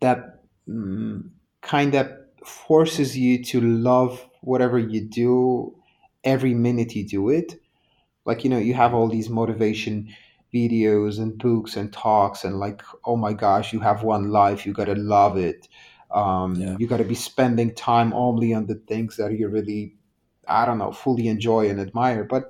that 0.00 0.42
mm, 0.68 1.28
kind 1.62 1.94
of 1.94 2.10
forces 2.44 3.16
you 3.16 3.42
to 3.44 3.60
love 3.60 4.24
whatever 4.42 4.78
you 4.78 5.00
do 5.00 5.74
every 6.22 6.54
minute 6.54 6.94
you 6.94 7.06
do 7.06 7.30
it. 7.30 7.60
Like, 8.24 8.44
you 8.44 8.50
know, 8.50 8.58
you 8.58 8.74
have 8.74 8.94
all 8.94 9.08
these 9.08 9.30
motivation 9.30 10.14
videos 10.56 11.18
and 11.22 11.38
books 11.38 11.76
and 11.76 11.92
talks, 11.92 12.44
and 12.44 12.58
like, 12.66 12.82
oh 13.04 13.16
my 13.16 13.32
gosh, 13.32 13.72
you 13.72 13.80
have 13.80 14.02
one 14.02 14.30
life, 14.30 14.66
you 14.66 14.72
gotta 14.72 14.94
love 14.94 15.36
it. 15.36 15.68
Um, 16.10 16.54
Yeah. 16.54 16.76
you 16.78 16.86
gotta 16.86 17.04
be 17.04 17.14
spending 17.30 17.74
time 17.74 18.12
only 18.14 18.54
on 18.54 18.66
the 18.66 18.76
things 18.90 19.16
that 19.16 19.32
you 19.38 19.48
really, 19.48 19.94
I 20.48 20.64
don't 20.66 20.78
know, 20.78 20.92
fully 20.92 21.26
enjoy 21.28 21.68
and 21.70 21.80
admire. 21.80 22.24
But 22.24 22.42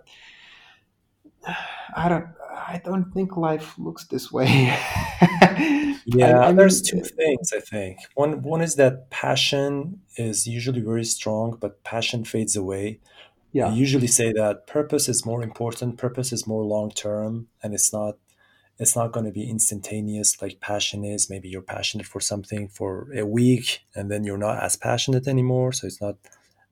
I 2.05 2.09
don't, 2.09 2.29
I 2.75 2.81
don't 2.85 3.13
think 3.15 3.37
life 3.37 3.69
looks 3.79 4.05
this 4.07 4.33
way. 4.33 4.77
Yeah, 6.07 6.49
I 6.49 6.53
there's 6.53 6.81
two 6.83 7.03
things 7.03 7.53
I 7.53 7.61
think. 7.61 7.99
One 8.15 8.43
one 8.43 8.63
is 8.63 8.77
that 8.77 9.11
passion 9.11 10.03
is 10.17 10.47
usually 10.47 10.81
very 10.81 11.05
strong, 11.05 11.59
but 11.61 11.83
passion 11.83 12.25
fades 12.25 12.55
away. 12.55 13.01
I 13.63 13.69
yeah, 13.69 13.73
usually 13.73 14.07
say 14.07 14.33
that 14.33 14.67
purpose 14.67 15.09
is 15.09 15.25
more 15.25 15.43
important, 15.43 15.97
purpose 15.99 16.33
is 16.33 16.47
more 16.47 16.65
long 16.65 16.91
term, 16.91 17.49
and 17.63 17.73
it's 17.75 17.93
not 17.93 18.17
it's 18.79 18.95
not 18.95 19.13
going 19.13 19.25
to 19.25 19.33
be 19.33 19.49
instantaneous 19.49 20.43
like 20.43 20.61
passion 20.61 21.05
is. 21.05 21.31
Maybe 21.31 21.49
you're 21.49 21.63
passionate 21.63 22.07
for 22.07 22.21
something 22.21 22.69
for 22.69 23.09
a 23.15 23.25
week 23.25 23.81
and 23.95 24.11
then 24.11 24.25
you're 24.25 24.37
not 24.37 24.63
as 24.63 24.77
passionate 24.77 25.27
anymore, 25.27 25.73
so 25.73 25.87
it's 25.87 26.03
not 26.03 26.17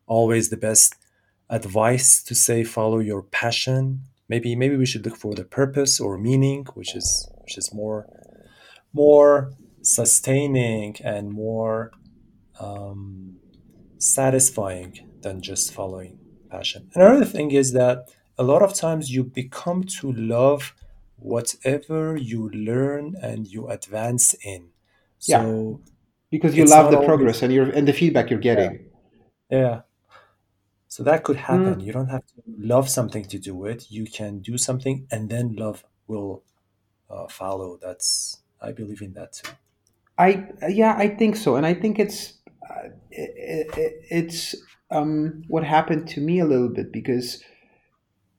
always 0.07 0.51
the 0.51 0.59
best 0.59 0.97
advice 1.49 2.23
to 2.25 2.35
say 2.35 2.65
follow 2.65 2.99
your 2.99 3.23
passion. 3.23 4.01
Maybe 4.29 4.55
maybe 4.55 4.77
we 4.77 4.87
should 4.87 5.07
look 5.07 5.17
for 5.17 5.35
the 5.35 5.45
purpose 5.45 6.01
or 6.01 6.19
meaning, 6.19 6.67
which 6.75 6.95
is 6.95 7.29
which 7.41 7.57
is 7.57 7.73
more 7.73 8.07
more 8.93 9.53
sustaining 9.81 10.97
and 11.03 11.31
more 11.31 11.93
um, 12.61 13.37
satisfying 13.99 15.09
than 15.23 15.41
just 15.41 15.73
following 15.73 16.19
passion. 16.55 16.81
Another 16.95 17.25
thing 17.35 17.49
is 17.63 17.69
that 17.81 17.97
a 18.43 18.45
lot 18.53 18.63
of 18.63 18.73
times 18.85 19.05
you 19.15 19.23
become 19.43 19.81
to 19.99 20.07
love 20.37 20.63
whatever 21.35 22.01
you 22.31 22.41
learn 22.69 23.05
and 23.29 23.41
you 23.55 23.61
advance 23.79 24.27
in. 24.53 24.63
yeah. 25.33 25.45
Because 26.35 26.53
you 26.59 26.65
love 26.77 26.87
the 26.91 26.97
always, 26.97 27.09
progress 27.11 27.43
and 27.43 27.51
you're 27.57 27.71
and 27.79 27.87
the 27.91 27.93
feedback 28.01 28.27
you're 28.31 28.41
yeah, 28.43 28.55
getting. 28.55 28.79
yeah. 29.51 29.77
So 30.89 31.03
that 31.09 31.23
could 31.27 31.37
happen. 31.51 31.77
Mm, 31.77 31.85
You 31.87 31.93
don't 31.93 32.09
have 32.17 32.27
to 32.33 32.43
love 32.73 32.89
something 32.89 33.25
to 33.33 33.39
do 33.39 33.55
it. 33.73 33.81
You 33.99 34.05
can 34.19 34.33
do 34.51 34.55
something 34.59 34.97
and 35.13 35.23
then 35.33 35.45
love 35.65 35.79
will 36.11 36.43
uh, 37.11 37.27
follow. 37.29 37.79
That's, 37.87 38.39
I 38.61 38.71
believe 38.73 39.03
in 39.07 39.13
that 39.15 39.31
too. 39.39 39.53
I 40.19 40.29
yeah, 40.69 40.95
I 41.05 41.09
think 41.09 41.35
so, 41.45 41.51
and 41.57 41.67
I 41.67 41.75
think 41.83 41.99
it's 41.99 42.21
uh, 42.71 42.89
it, 43.11 43.67
it, 43.85 43.93
it's 44.19 44.55
um, 44.95 45.43
what 45.49 45.65
happened 45.65 46.09
to 46.09 46.21
me 46.21 46.39
a 46.39 46.45
little 46.45 46.69
bit 46.69 46.93
because 46.93 47.43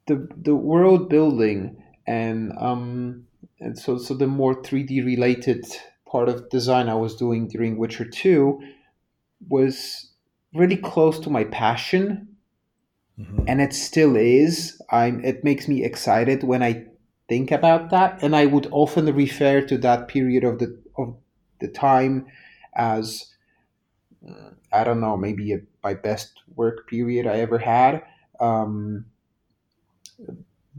the 0.08 0.28
the 0.36 0.56
world 0.56 1.10
building 1.10 1.84
and 2.08 2.54
um, 2.58 3.28
and 3.60 3.78
so 3.78 3.98
so 3.98 4.14
the 4.14 4.28
more 4.28 4.64
three 4.64 4.84
D 4.84 5.02
related 5.02 5.66
part 6.06 6.30
of 6.30 6.50
design 6.50 6.90
I 6.90 6.96
was 6.96 7.16
doing 7.16 7.48
during 7.48 7.78
Witcher 7.78 8.06
Two 8.06 8.62
was 9.48 10.12
really 10.54 10.78
close 10.78 11.20
to 11.20 11.30
my 11.30 11.44
passion, 11.44 12.30
hmm 13.18 13.44
and 13.48 13.62
it 13.62 13.74
still 13.74 14.16
is. 14.16 14.82
I'm 14.90 15.24
it 15.26 15.44
makes 15.44 15.68
me 15.68 15.84
excited 15.84 16.44
when 16.44 16.64
I 16.64 16.86
think 17.28 17.52
about 17.52 17.90
that, 17.90 18.24
and 18.24 18.36
I 18.36 18.46
would 18.46 18.68
often 18.72 19.06
refer 19.14 19.62
to 19.62 19.78
that 19.80 20.08
period 20.08 20.44
of 20.44 20.60
the 20.60 20.80
of 20.98 21.16
the 21.60 21.68
time 21.68 22.28
as 22.76 23.36
I 24.72 24.84
don't 24.84 25.00
know, 25.00 25.16
maybe 25.18 25.54
a, 25.54 25.60
my 25.86 25.94
best 25.94 26.42
work 26.56 26.90
period 26.90 27.28
I 27.28 27.38
ever 27.40 27.60
had. 27.60 28.04
Um, 28.40 29.06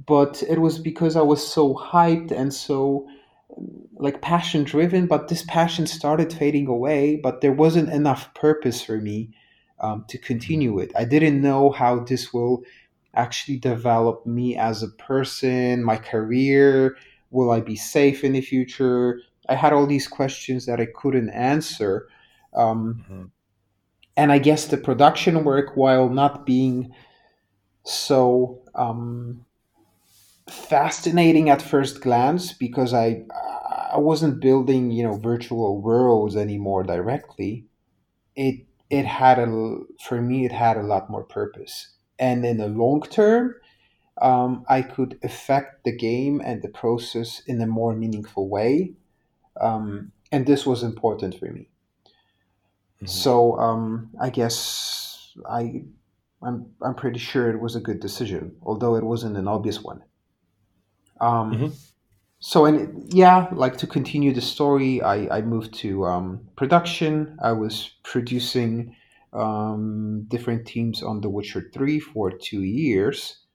but 0.04 0.42
it 0.42 0.58
was 0.58 0.78
because 0.80 1.14
I 1.16 1.22
was 1.22 1.46
so 1.56 1.74
hyped 1.74 2.32
and 2.32 2.52
so 2.52 3.08
like 3.94 4.20
passion 4.20 4.64
driven. 4.64 5.06
But 5.06 5.28
this 5.28 5.44
passion 5.44 5.86
started 5.86 6.32
fading 6.32 6.66
away. 6.66 7.20
But 7.22 7.40
there 7.40 7.52
wasn't 7.52 7.90
enough 8.00 8.34
purpose 8.34 8.82
for 8.82 8.98
me 9.00 9.30
um, 9.78 10.04
to 10.08 10.18
continue 10.18 10.80
it. 10.80 10.90
I 10.96 11.04
didn't 11.04 11.40
know 11.40 11.70
how 11.70 12.00
this 12.00 12.34
will 12.34 12.64
actually 13.14 13.58
develop 13.58 14.26
me 14.26 14.56
as 14.56 14.82
a 14.82 14.88
person, 14.88 15.84
my 15.84 15.96
career. 15.96 16.96
Will 17.30 17.50
I 17.52 17.60
be 17.60 17.76
safe 17.76 18.24
in 18.24 18.32
the 18.32 18.40
future? 18.40 19.20
I 19.48 19.54
had 19.54 19.72
all 19.72 19.86
these 19.86 20.08
questions 20.08 20.66
that 20.66 20.80
I 20.80 20.88
couldn't 21.00 21.30
answer. 21.30 22.08
Um, 22.54 23.04
hmm 23.06 23.24
and 24.16 24.32
I 24.32 24.38
guess 24.38 24.66
the 24.66 24.78
production 24.78 25.44
work, 25.44 25.76
while 25.76 26.08
not 26.08 26.46
being 26.46 26.92
so 27.84 28.62
um, 28.74 29.44
fascinating 30.48 31.50
at 31.50 31.62
first 31.62 32.00
glance, 32.00 32.52
because 32.52 32.94
I 32.94 33.24
I 33.92 33.98
wasn't 33.98 34.40
building 34.40 34.90
you 34.90 35.04
know 35.04 35.16
virtual 35.16 35.80
worlds 35.80 36.36
anymore 36.36 36.82
directly. 36.82 37.66
It 38.34 38.66
it 38.90 39.06
had 39.06 39.38
a 39.38 39.78
for 40.02 40.20
me 40.20 40.46
it 40.46 40.52
had 40.52 40.76
a 40.76 40.82
lot 40.82 41.10
more 41.10 41.24
purpose, 41.24 41.88
and 42.18 42.44
in 42.44 42.58
the 42.58 42.68
long 42.68 43.02
term, 43.02 43.54
um, 44.20 44.64
I 44.68 44.82
could 44.82 45.18
affect 45.22 45.84
the 45.84 45.96
game 45.96 46.40
and 46.44 46.62
the 46.62 46.68
process 46.68 47.42
in 47.46 47.60
a 47.60 47.66
more 47.66 47.94
meaningful 47.94 48.48
way, 48.48 48.94
um, 49.60 50.12
and 50.32 50.46
this 50.46 50.64
was 50.64 50.82
important 50.82 51.38
for 51.38 51.46
me. 51.46 51.68
So 53.04 53.58
um, 53.58 54.10
I 54.20 54.30
guess 54.30 55.32
I 55.48 55.84
I'm 56.42 56.74
I'm 56.82 56.94
pretty 56.94 57.18
sure 57.18 57.50
it 57.50 57.60
was 57.60 57.76
a 57.76 57.80
good 57.80 58.00
decision, 58.00 58.56
although 58.62 58.96
it 58.96 59.04
wasn't 59.04 59.36
an 59.36 59.48
obvious 59.48 59.82
one. 59.82 60.02
Um, 61.20 61.66
Mhm. 61.66 61.76
so 62.40 62.66
and 62.66 63.12
yeah, 63.14 63.48
like 63.52 63.78
to 63.78 63.88
continue 63.88 64.34
the 64.34 64.42
story, 64.42 65.02
I 65.02 65.38
I 65.38 65.42
moved 65.42 65.74
to 65.80 66.06
um, 66.06 66.48
production. 66.56 67.38
I 67.42 67.52
was 67.52 67.92
producing 68.04 68.96
um, 69.32 70.24
different 70.28 70.66
teams 70.66 71.02
on 71.02 71.22
The 71.22 71.30
Witcher 71.30 71.70
Three 71.74 72.00
for 72.00 72.32
two 72.32 72.62
years. 72.62 73.45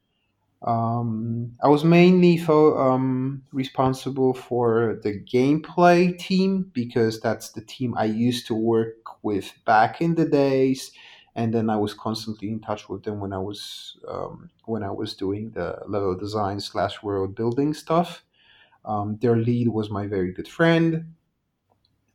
Um, 0.62 1.57
I 1.64 1.68
was 1.70 1.84
mainly 1.84 2.38
fo- 2.38 2.78
um, 2.78 3.43
responsible 3.51 4.34
for 4.34 4.99
the 5.03 5.20
gameplay 5.20 6.18
team 6.20 6.70
because 6.74 7.20
that's 7.20 7.49
the 7.51 7.62
team 7.62 7.95
I 7.97 8.05
used 8.05 8.45
to 8.47 8.53
work 8.55 9.24
with 9.24 9.51
back 9.66 10.01
in 10.01 10.16
the 10.16 10.26
days, 10.26 10.91
and 11.36 11.51
then 11.53 11.70
I 11.70 11.78
was 11.78 11.95
constantly 11.95 12.49
in 12.49 12.59
touch 12.59 12.89
with 12.89 13.03
them 13.03 13.20
when 13.20 13.34
I 13.34 13.39
was 13.39 13.97
um, 14.07 14.51
when 14.66 14.84
I 14.84 14.91
was 14.91 15.16
doing 15.16 15.49
the 15.51 15.80
level 15.88 16.16
design 16.16 16.59
slash 16.59 17.01
world 17.01 17.34
building 17.36 17.74
stuff. 17.74 18.24
Um, 18.86 19.18
their 19.22 19.38
lead 19.38 19.70
was 19.70 19.89
my 19.89 20.07
very 20.07 20.32
good 20.32 20.47
friend, 20.47 21.14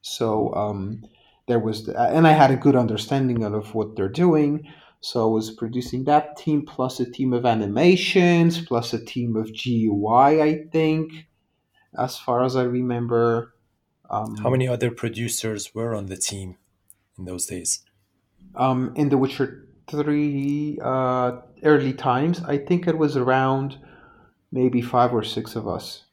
so 0.03 0.55
um, 0.55 1.05
there 1.49 1.59
was, 1.59 1.87
the, 1.87 2.01
and 2.01 2.27
I 2.27 2.33
had 2.33 2.51
a 2.51 2.57
good 2.57 2.77
understanding 2.77 3.43
of 3.45 3.75
what 3.75 3.97
they're 3.97 4.09
doing. 4.09 4.67
So 5.01 5.29
I 5.29 5.33
was 5.33 5.51
producing 5.51 6.05
that 6.05 6.37
team 6.37 6.65
plus 6.67 6.99
a 7.01 7.09
team 7.11 7.33
of 7.33 7.45
animations 7.47 8.61
plus 8.65 8.93
a 8.93 9.05
team 9.05 9.37
of 9.37 9.47
GUI. 9.53 10.43
I 10.43 10.65
think, 10.73 11.13
as 11.99 12.19
far 12.19 12.45
as 12.45 12.57
I 12.57 12.63
remember. 12.65 13.55
Um, 14.11 14.37
How 14.37 14.51
many 14.51 14.69
other 14.69 14.91
producers 14.91 15.75
were 15.75 15.95
on 15.95 16.07
the 16.07 16.17
team 16.17 16.57
in 17.19 17.25
those 17.25 17.47
days? 17.47 17.83
Um, 18.55 18.93
in 18.97 19.09
The 19.09 19.19
Witcher 19.19 19.63
Three 19.89 20.79
uh, 20.83 21.41
early 21.63 21.93
times, 21.93 22.41
I 22.43 22.59
think 22.59 22.89
it 22.89 22.99
was 22.99 23.17
around 23.17 23.79
maybe 24.51 24.81
five 24.83 25.13
or 25.13 25.23
six 25.23 25.55
of 25.55 25.69
us, 25.69 26.05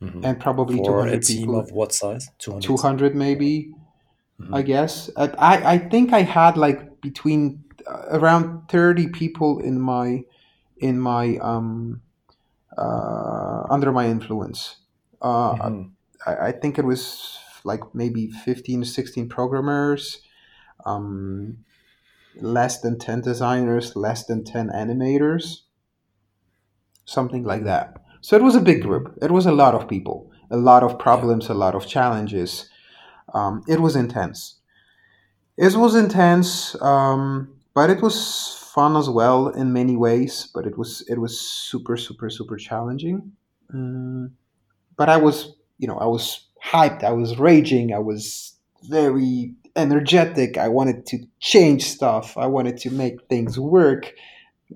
Mhm. 0.00 0.24
and 0.24 0.40
probably 0.40 0.76
two 0.78 0.84
For 0.84 1.06
a 1.06 1.18
team 1.20 1.38
people. 1.48 1.58
of 1.58 1.72
what 1.72 1.92
size? 1.92 2.30
200. 2.38 2.62
Two 2.66 2.76
hundred 2.76 3.14
maybe. 3.14 3.74
Mhm. 4.40 4.54
I 4.56 4.62
guess. 4.62 5.10
I 5.16 5.28
I 5.74 5.78
think 5.78 6.12
I 6.12 6.22
had 6.22 6.56
like 6.56 7.00
between 7.02 7.61
around 8.10 8.68
thirty 8.68 9.08
people 9.08 9.58
in 9.60 9.80
my 9.80 10.24
in 10.78 10.98
my 11.00 11.36
um 11.38 12.00
uh 12.76 13.64
under 13.70 13.92
my 13.92 14.06
influence. 14.06 14.76
Uh, 15.20 15.54
Mhm. 15.54 15.90
I, 16.26 16.36
I 16.48 16.52
think 16.52 16.78
it 16.78 16.84
was 16.84 17.38
like 17.64 17.80
maybe 17.94 18.28
15 18.28 18.84
16 18.84 19.28
programmers, 19.28 20.22
um, 20.84 21.58
less 22.36 22.80
than 22.80 22.98
10 22.98 23.20
designers, 23.22 23.96
less 23.96 24.24
than 24.26 24.44
10 24.44 24.68
animators, 24.70 25.62
something 27.04 27.44
like 27.44 27.64
that. 27.64 28.02
So 28.20 28.36
it 28.36 28.42
was 28.42 28.54
a 28.56 28.60
big 28.60 28.82
group. 28.82 29.18
It 29.22 29.30
was 29.30 29.46
a 29.46 29.52
lot 29.52 29.74
of 29.74 29.88
people, 29.88 30.30
a 30.50 30.56
lot 30.56 30.82
of 30.82 30.98
problems, 30.98 31.48
a 31.48 31.54
lot 31.54 31.74
of 31.74 31.86
challenges. 31.86 32.68
Um, 33.34 33.62
it 33.68 33.80
was 33.80 33.96
intense. 33.96 34.56
It 35.56 35.74
was 35.76 35.94
intense, 35.94 36.80
um, 36.82 37.48
but 37.74 37.90
it 37.90 38.02
was 38.02 38.54
fun 38.74 38.96
as 38.96 39.08
well 39.08 39.48
in 39.48 39.72
many 39.72 39.96
ways. 39.96 40.48
But 40.54 40.66
it 40.66 40.78
was 40.78 41.02
it 41.08 41.18
was 41.18 41.38
super 41.38 41.96
super 41.96 42.30
super 42.30 42.56
challenging. 42.56 43.32
Mm, 43.74 44.32
but 44.96 45.08
I 45.08 45.16
was 45.16 45.54
you 45.78 45.88
know 45.88 45.96
I 45.96 46.06
was 46.06 46.46
hyped. 46.64 47.04
I 47.04 47.12
was 47.12 47.38
raging. 47.38 47.92
I 47.92 47.98
was 47.98 48.54
very 48.84 49.54
energetic. 49.76 50.58
I 50.58 50.68
wanted 50.68 51.06
to 51.06 51.18
change 51.40 51.84
stuff. 51.84 52.36
I 52.36 52.46
wanted 52.46 52.78
to 52.78 52.90
make 52.90 53.22
things 53.28 53.58
work. 53.58 54.12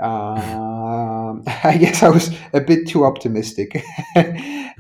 Um, 0.01 1.45
I 1.65 1.77
guess 1.79 2.03
I 2.03 2.09
was 2.09 2.31
a 2.53 2.61
bit 2.61 2.89
too 2.89 3.05
optimistic. 3.05 3.83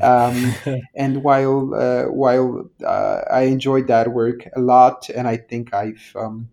um, 0.00 0.54
and 0.94 1.22
while 1.22 1.74
uh, 1.74 2.04
while 2.04 2.70
uh, 2.84 3.20
I 3.30 3.42
enjoyed 3.42 3.88
that 3.88 4.12
work 4.12 4.48
a 4.54 4.60
lot, 4.60 5.08
and 5.10 5.26
I 5.28 5.36
think 5.36 5.74
I've 5.74 6.12
um, 6.16 6.48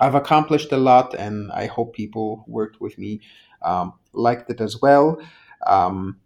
I've 0.00 0.14
accomplished 0.14 0.72
a 0.72 0.76
lot, 0.76 1.14
and 1.14 1.50
I 1.52 1.66
hope 1.66 1.94
people 1.94 2.44
who 2.46 2.52
worked 2.52 2.80
with 2.80 2.98
me 2.98 3.20
um, 3.62 3.94
liked 4.12 4.50
it 4.50 4.60
as 4.60 4.80
well. 4.80 5.20
Um, 5.66 6.18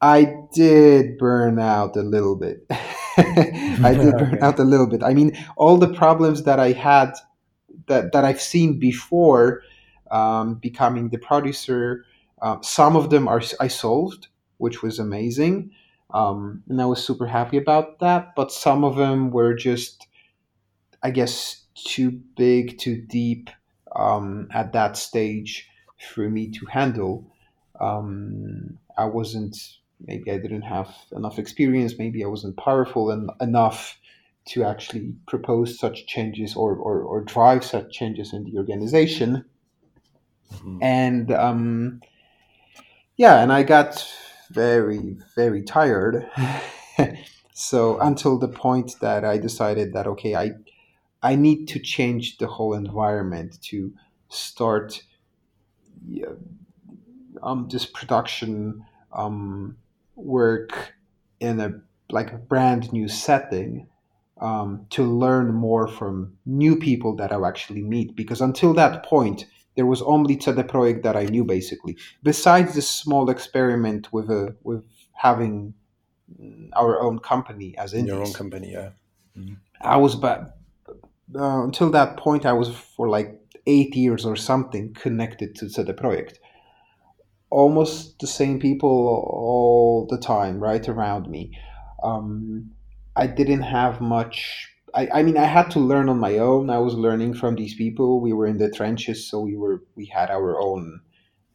I 0.00 0.34
did 0.52 1.18
burn 1.18 1.58
out 1.58 1.96
a 1.96 2.02
little 2.02 2.36
bit. 2.36 2.66
I 3.18 3.94
did 4.00 4.16
burn 4.18 4.36
Okay. 4.36 4.42
out 4.42 4.58
a 4.58 4.64
little 4.64 4.86
bit. 4.86 5.02
I 5.02 5.14
mean, 5.14 5.36
all 5.56 5.78
the 5.78 5.92
problems 5.92 6.42
that 6.44 6.58
I 6.58 6.72
had 6.72 7.12
that 7.86 8.12
that 8.12 8.24
I've 8.24 8.40
seen 8.40 8.78
before 8.78 9.62
um, 10.10 10.54
becoming 10.56 11.08
the 11.10 11.18
producer, 11.18 12.04
uh, 12.42 12.58
some 12.62 12.96
of 12.96 13.10
them 13.10 13.28
are 13.28 13.42
I 13.60 13.68
solved, 13.68 14.28
which 14.58 14.82
was 14.82 14.98
amazing, 14.98 15.70
um, 16.12 16.62
and 16.68 16.80
I 16.82 16.86
was 16.86 17.04
super 17.04 17.26
happy 17.26 17.56
about 17.58 18.00
that. 18.00 18.34
But 18.36 18.52
some 18.52 18.84
of 18.84 18.96
them 18.96 19.30
were 19.30 19.54
just, 19.54 20.06
I 21.02 21.10
guess, 21.10 21.61
too 21.74 22.10
big, 22.36 22.78
too 22.78 23.02
deep 23.08 23.50
um, 23.96 24.48
at 24.52 24.72
that 24.72 24.96
stage 24.96 25.68
for 26.12 26.28
me 26.28 26.50
to 26.50 26.66
handle. 26.66 27.26
Um, 27.80 28.78
I 28.96 29.06
wasn't. 29.06 29.56
Maybe 30.04 30.32
I 30.32 30.38
didn't 30.38 30.62
have 30.62 30.94
enough 31.12 31.38
experience. 31.38 31.98
Maybe 31.98 32.24
I 32.24 32.28
wasn't 32.28 32.56
powerful 32.56 33.12
en- 33.12 33.28
enough 33.40 33.98
to 34.46 34.64
actually 34.64 35.14
propose 35.28 35.78
such 35.78 36.06
changes 36.06 36.56
or, 36.56 36.74
or, 36.74 37.02
or 37.02 37.20
drive 37.22 37.64
such 37.64 37.92
changes 37.92 38.32
in 38.32 38.42
the 38.44 38.58
organization. 38.58 39.44
Mhm. 40.52 40.78
And 40.82 41.30
um, 41.32 42.00
yeah, 43.16 43.42
and 43.42 43.52
I 43.52 43.62
got 43.62 44.06
very, 44.50 45.16
very 45.34 45.62
tired. 45.62 46.28
so 47.52 47.98
until 48.00 48.38
the 48.38 48.48
point 48.48 48.96
that 49.00 49.24
I 49.24 49.38
decided 49.38 49.92
that, 49.92 50.06
okay, 50.06 50.34
I, 50.34 50.50
I 51.22 51.36
need 51.36 51.68
to 51.68 51.78
change 51.78 52.38
the 52.38 52.46
whole 52.46 52.74
environment 52.74 53.60
to 53.62 53.92
start 54.28 55.02
um, 57.42 57.68
this 57.70 57.86
production 57.86 58.84
um, 59.12 59.76
work 60.16 60.94
in 61.40 61.60
a 61.60 61.80
like 62.10 62.32
a 62.32 62.38
brand 62.38 62.92
new 62.92 63.08
setting 63.08 63.86
um, 64.40 64.86
to 64.90 65.02
learn 65.04 65.54
more 65.54 65.88
from 65.88 66.36
new 66.44 66.76
people 66.76 67.16
that 67.16 67.32
I 67.32 67.48
actually 67.48 67.82
meet. 67.82 68.14
Because 68.16 68.40
until 68.40 68.74
that 68.74 69.04
point, 69.04 69.46
there 69.76 69.86
was 69.86 70.02
only 70.02 70.38
CD 70.38 70.62
Projekt 70.62 71.02
that 71.04 71.16
I 71.16 71.24
knew 71.24 71.44
basically. 71.44 71.96
Besides 72.22 72.74
this 72.74 72.88
small 72.88 73.30
experiment 73.30 74.12
with 74.12 74.30
a 74.30 74.54
with 74.62 74.84
having 75.12 75.74
mm, 76.40 76.68
our 76.74 77.00
own 77.00 77.18
company 77.18 77.76
as 77.78 77.94
In 77.94 78.06
your 78.06 78.22
own 78.22 78.32
company, 78.32 78.72
yeah. 78.72 78.90
I 79.80 79.96
was 79.96 80.14
but 80.14 80.58
uh, 81.36 81.64
until 81.64 81.90
that 81.90 82.16
point 82.16 82.46
I 82.46 82.52
was 82.52 82.68
for 82.96 83.08
like 83.08 83.38
eight 83.66 83.94
years 83.94 84.24
or 84.24 84.36
something 84.36 84.94
connected 84.94 85.54
to 85.56 85.68
to 85.70 85.82
the 85.84 85.94
project. 85.94 86.38
Almost 87.50 88.18
the 88.20 88.26
same 88.26 88.58
people 88.58 88.90
all 88.90 90.06
the 90.08 90.18
time, 90.18 90.58
right 90.58 90.88
around 90.88 91.28
me. 91.28 91.58
Um, 92.02 92.70
I 93.14 93.26
didn't 93.26 93.62
have 93.62 94.00
much. 94.00 94.68
I, 94.94 95.08
I 95.12 95.22
mean, 95.22 95.36
I 95.36 95.44
had 95.44 95.70
to 95.72 95.78
learn 95.80 96.08
on 96.08 96.18
my 96.18 96.38
own. 96.38 96.70
I 96.70 96.78
was 96.78 96.94
learning 96.94 97.34
from 97.34 97.56
these 97.56 97.74
people. 97.74 98.20
We 98.20 98.32
were 98.32 98.46
in 98.46 98.58
the 98.58 98.70
trenches, 98.70 99.28
so 99.28 99.40
we 99.40 99.56
were 99.56 99.82
we 99.96 100.06
had 100.06 100.30
our 100.30 100.58
own 100.60 101.00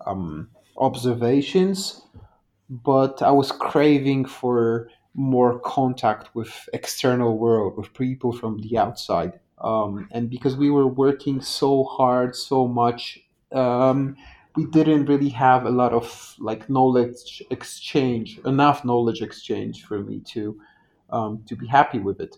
um, 0.06 0.50
observations. 0.78 2.02
But 2.70 3.22
I 3.22 3.32
was 3.32 3.52
craving 3.52 4.26
for 4.26 4.90
more 5.16 5.60
contact 5.60 6.36
with 6.36 6.70
external 6.74 7.38
world, 7.38 7.78
with 7.78 7.94
people 7.94 8.32
from 8.32 8.60
the 8.60 8.78
outside. 8.78 9.40
Um, 9.60 10.08
and 10.12 10.30
because 10.30 10.56
we 10.56 10.70
were 10.70 10.88
working 10.88 11.42
so 11.42 11.84
hard, 11.84 12.36
so 12.36 12.68
much, 12.68 13.20
um, 13.52 14.16
we 14.56 14.66
didn't 14.66 15.06
really 15.06 15.30
have 15.30 15.66
a 15.66 15.70
lot 15.70 15.94
of 15.94 16.36
like 16.40 16.70
knowledge 16.70 17.42
exchange, 17.50 18.40
enough 18.46 18.86
knowledge 18.86 19.22
exchange 19.22 19.86
for 19.86 20.00
me 20.00 20.20
to 20.34 20.60
um, 21.10 21.44
to 21.48 21.56
be 21.56 21.68
happy 21.68 22.00
with 22.00 22.20
it. 22.20 22.38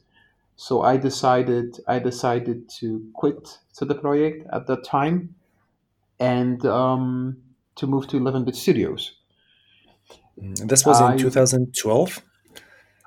So 0.55 0.81
I 0.81 0.97
decided 0.97 1.79
I 1.87 1.99
decided 1.99 2.69
to 2.79 3.09
quit 3.13 3.57
to 3.75 3.85
the 3.85 3.95
project 3.95 4.47
at 4.51 4.67
that 4.67 4.83
time 4.83 5.35
and 6.19 6.65
um, 6.65 7.37
to 7.75 7.87
move 7.87 8.07
to 8.09 8.19
11-bit 8.19 8.55
studios. 8.55 9.13
Mm, 10.37 10.67
This 10.67 10.85
was 10.85 10.99
in 10.99 11.07
I 11.07 11.17
2012? 11.17 12.21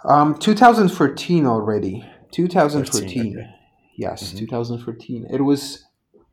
um, 0.04 0.38
2014 0.38 1.46
already. 1.46 2.00
13, 2.32 2.48
2014. 2.48 3.38
okay. 3.38 3.61
Yes, 3.94 4.32
Mhm. 4.32 4.38
2014. 4.38 5.26
It 5.30 5.42
was 5.42 5.84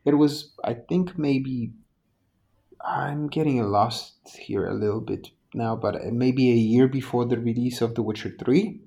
it 0.05 0.13
was 0.15 0.53
I 0.63 0.73
think 0.73 1.17
maybe 1.17 1.73
I'm 2.85 3.27
getting 3.27 3.61
lost 3.63 4.15
here 4.37 4.65
a 4.67 4.73
little 4.73 5.01
bit 5.01 5.31
now, 5.53 5.75
but 5.75 6.13
maybe 6.13 6.51
a 6.51 6.55
year 6.55 6.87
before 6.87 7.25
the 7.25 7.37
release 7.39 7.81
of 7.81 7.95
The 7.95 8.03
Witcher 8.03 8.35
3. 8.37 8.81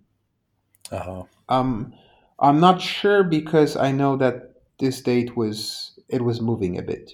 Uh-huh. 0.90 1.24
Um, 1.48 1.92
I'm 2.38 2.60
not 2.60 2.80
sure 2.80 3.22
because 3.24 3.76
I 3.76 3.92
know 3.92 4.16
that 4.16 4.54
this 4.78 5.00
date 5.02 5.36
was 5.36 5.98
it 6.08 6.22
was 6.22 6.40
moving 6.40 6.78
a 6.78 6.82
bit, 6.82 7.12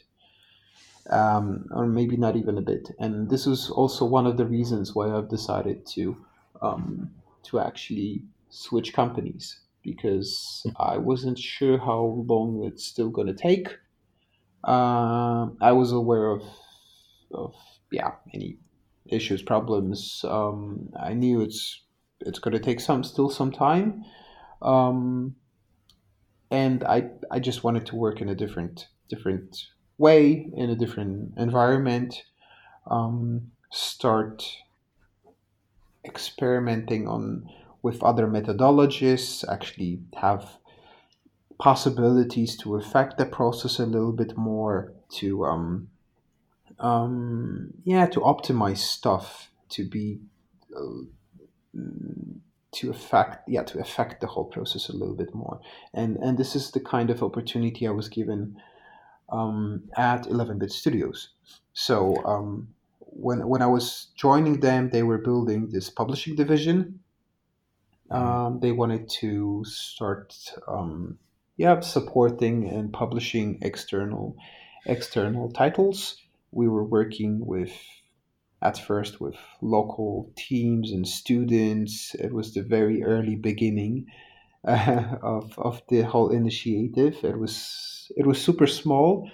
um, 1.11 1.67
or 1.73 1.87
maybe 1.87 2.17
not 2.17 2.37
even 2.37 2.59
a 2.59 2.63
bit. 2.63 2.91
And 2.99 3.31
this 3.31 3.47
was 3.47 3.71
also 3.71 4.05
one 4.05 4.27
of 4.27 4.37
the 4.37 4.47
reasons 4.47 4.95
why 4.95 5.11
I've 5.15 5.29
decided 5.29 5.87
to 5.95 6.17
um, 6.61 7.11
to 7.45 7.61
actually 7.61 8.23
switch 8.51 8.93
companies 8.93 9.61
because 9.95 10.65
I 10.79 10.99
wasn't 10.99 11.39
sure 11.39 11.79
how 11.79 12.25
long 12.27 12.65
it's 12.65 12.85
still 12.85 13.11
going 13.11 13.29
to 13.29 13.35
take. 13.35 13.69
Uh, 14.65 15.49
I 15.61 15.73
was 15.73 15.93
aware 15.93 16.27
of 16.27 16.43
of 17.33 17.55
yeah 17.91 18.13
any 18.35 18.59
issues 19.07 19.43
problems. 19.43 20.25
Um, 20.25 20.91
I 21.01 21.15
knew 21.15 21.41
it's 21.41 21.83
it's 22.21 22.39
going 22.39 22.53
to 22.53 22.61
take 22.61 22.81
some 22.81 23.05
still 23.05 23.31
some 23.31 23.53
time. 23.53 24.05
Um, 24.63 25.37
and 26.51 26.85
I 26.85 27.11
I 27.31 27.39
just 27.39 27.65
wanted 27.65 27.87
to 27.87 27.97
work 27.97 28.21
in 28.21 28.29
a 28.29 28.35
different 28.35 28.89
different 29.09 29.65
way 29.99 30.51
in 30.55 30.71
a 30.71 30.77
different 30.77 31.35
environment. 31.37 32.23
Um, 32.91 33.53
start 33.71 34.45
experimenting 36.05 37.07
on 37.07 37.49
with 37.83 38.03
other 38.03 38.27
methodologies. 38.27 39.45
Actually, 39.49 40.01
have 40.17 40.59
possibilities 41.59 42.57
to 42.59 42.77
affect 42.77 43.19
the 43.19 43.27
process 43.27 43.79
a 43.79 43.87
little 43.87 44.13
bit 44.13 44.37
more. 44.37 44.93
To 45.21 45.45
um, 45.45 45.89
um, 46.79 47.73
yeah, 47.85 48.07
to 48.07 48.21
optimize 48.21 48.79
stuff. 48.79 49.51
To 49.71 49.87
be 49.87 50.21
uh, 50.75 51.05
to 52.71 52.91
affect 52.91 53.49
yeah 53.49 53.63
to 53.63 53.79
affect 53.81 54.21
the 54.21 54.27
whole 54.27 54.45
process 54.45 54.89
a 54.89 54.93
little 54.93 55.15
bit 55.15 55.35
more 55.35 55.61
and 55.95 56.17
and 56.17 56.37
this 56.37 56.55
is 56.55 56.71
the 56.71 56.81
kind 56.81 57.11
of 57.11 57.23
opportunity 57.23 57.87
i 57.87 57.91
was 57.91 58.09
given 58.09 58.57
um, 59.31 59.83
at 59.97 60.25
11-bit 60.25 60.71
studios 60.71 61.31
so 61.73 62.17
um, 62.25 62.69
when 63.01 63.47
when 63.49 63.63
i 63.63 63.67
was 63.67 64.09
joining 64.17 64.61
them 64.61 64.91
they 64.91 65.03
were 65.03 65.19
building 65.19 65.69
this 65.71 65.89
publishing 65.89 66.37
division 66.37 67.01
um, 68.11 68.61
they 68.61 68.73
wanted 68.73 69.09
to 69.09 69.65
start 69.67 70.35
um, 70.67 71.19
yeah 71.57 71.81
supporting 71.81 72.69
and 72.69 72.93
publishing 72.93 73.59
external 73.63 74.37
external 74.87 75.51
titles 75.51 76.17
we 76.51 76.69
were 76.69 76.85
working 76.85 77.45
with 77.45 77.73
at 78.63 78.79
first 78.79 79.21
with 79.21 79.37
local 79.61 80.31
teams 80.37 80.91
and 80.91 81.07
students. 81.07 82.15
It 82.15 82.33
was 82.33 82.55
the 82.55 82.63
very 82.63 83.05
early 83.05 83.37
beginning 83.37 84.07
uh, 84.67 85.17
of, 85.23 85.59
of 85.59 85.83
the 85.89 86.03
whole 86.03 86.31
initiative. 86.31 87.19
It 87.23 87.39
was 87.39 88.11
it 88.17 88.27
was 88.27 88.41
super 88.41 88.67
small, 88.67 89.31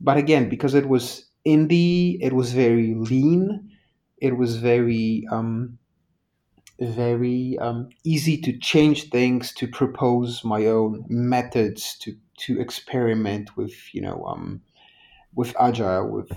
but 0.00 0.16
again, 0.16 0.48
because 0.48 0.74
it 0.74 0.88
was 0.88 1.26
indie, 1.46 2.18
it 2.20 2.32
was 2.32 2.52
very 2.52 2.94
lean. 2.94 3.70
It 4.20 4.36
was 4.36 4.56
very 4.56 5.26
um, 5.30 5.78
very 6.80 7.58
um, 7.58 7.90
easy 8.04 8.36
to 8.38 8.58
change 8.58 9.10
things, 9.10 9.52
to 9.54 9.68
propose 9.68 10.44
my 10.44 10.66
own 10.66 11.04
methods, 11.08 11.96
to 11.98 12.16
to 12.38 12.60
experiment 12.60 13.56
with 13.56 13.74
you 13.94 14.00
know 14.00 14.24
um, 14.26 14.62
with 15.34 15.54
agile, 15.60 16.08
with 16.08 16.32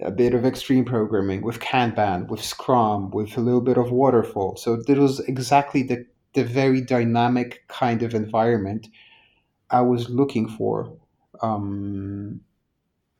a 0.00 0.10
bit 0.10 0.34
of 0.34 0.44
extreme 0.44 0.84
programming 0.84 1.42
with 1.42 1.60
Kanban, 1.60 2.28
with 2.28 2.42
Scrum, 2.42 3.10
with 3.10 3.36
a 3.36 3.40
little 3.40 3.60
bit 3.60 3.78
of 3.78 3.90
waterfall. 3.90 4.56
So 4.56 4.82
it 4.86 4.98
was 4.98 5.20
exactly 5.20 5.82
the, 5.82 6.06
the 6.34 6.44
very 6.44 6.80
dynamic 6.80 7.64
kind 7.68 8.02
of 8.02 8.14
environment 8.14 8.88
I 9.70 9.80
was 9.80 10.08
looking 10.10 10.48
for 10.48 10.92
um, 11.40 12.40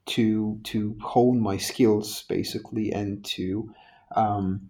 to 0.06 0.60
to 0.64 0.96
hone 1.00 1.40
my 1.40 1.56
skills 1.56 2.24
basically 2.28 2.92
and 2.92 3.24
to 3.24 3.72
um, 4.16 4.68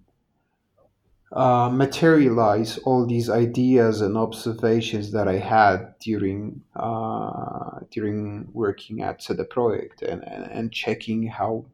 uh, 1.33 1.71
materialize 1.71 2.77
all 2.79 3.07
these 3.07 3.31
ideas 3.31 4.03
and 4.03 4.19
observations 4.19 5.13
that 5.13 5.29
I 5.29 5.39
had 5.39 5.95
during 5.99 6.63
uh, 6.77 7.81
during 7.91 8.49
working 8.53 9.01
at 9.03 9.25
the 9.27 9.45
project 9.45 10.03
and, 10.03 10.23
and, 10.25 10.51
and 10.51 10.73
checking 10.73 11.27
how 11.27 11.65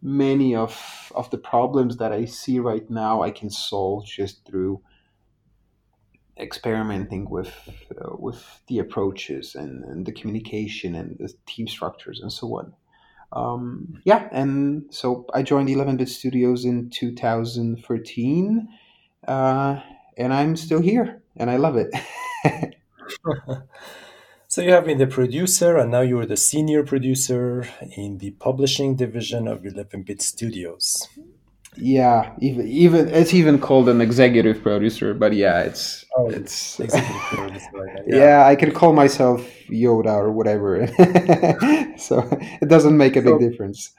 many 0.00 0.54
of 0.54 1.12
of 1.14 1.28
the 1.30 1.38
problems 1.38 1.96
that 1.96 2.12
I 2.12 2.24
see 2.24 2.60
right 2.60 2.88
now 2.88 3.22
I 3.22 3.32
can 3.32 3.50
solve 3.50 4.06
just 4.06 4.44
through 4.46 4.80
experimenting 6.38 7.28
with 7.28 7.52
uh, 8.00 8.14
with 8.16 8.60
the 8.68 8.78
approaches 8.78 9.56
and, 9.56 9.82
and, 9.84 10.06
the 10.06 10.12
communication 10.12 10.94
and 10.94 11.16
the 11.18 11.32
team 11.46 11.66
structures 11.66 12.20
and 12.20 12.32
so 12.32 12.46
on. 12.58 12.72
Um, 13.32 14.00
yeah, 14.04 14.28
and 14.32 14.84
so 14.90 15.26
I 15.34 15.42
joined 15.42 15.68
11-bit 15.68 16.08
Studios 16.08 16.64
in 16.64 16.90
2013, 16.90 18.68
uh, 19.26 19.80
and 20.16 20.34
I'm 20.34 20.56
still 20.56 20.80
here, 20.80 21.22
and 21.36 21.50
I 21.50 21.56
love 21.56 21.76
it. 21.76 21.94
So 24.50 24.62
you 24.62 24.72
have 24.72 24.86
been 24.86 24.96
the 24.96 25.06
producer, 25.06 25.76
and 25.76 25.90
now 25.90 26.00
you're 26.00 26.24
the 26.24 26.36
senior 26.38 26.82
producer 26.82 27.68
in 27.94 28.16
the 28.16 28.30
publishing 28.30 28.96
division 28.96 29.46
of 29.46 29.60
11-bit 29.60 30.22
Studios. 30.22 31.06
Yeah, 31.80 32.32
even 32.40 32.66
even 32.66 33.08
it's 33.08 33.32
even 33.32 33.58
called 33.60 33.88
an 33.88 34.00
executive 34.00 34.62
producer, 34.62 35.14
but 35.14 35.32
yeah, 35.32 35.60
it's 35.60 36.04
oh, 36.16 36.28
it's 36.28 36.80
executive 36.80 37.22
producer. 37.30 38.04
Yeah. 38.06 38.16
yeah. 38.16 38.46
I 38.46 38.56
can 38.56 38.72
call 38.72 38.92
myself 38.92 39.46
Yoda 39.70 40.16
or 40.16 40.32
whatever, 40.32 40.86
so 41.96 42.28
it 42.60 42.68
doesn't 42.68 42.96
make 42.96 43.14
a 43.16 43.22
so, 43.22 43.38
big 43.38 43.50
difference. 43.50 43.92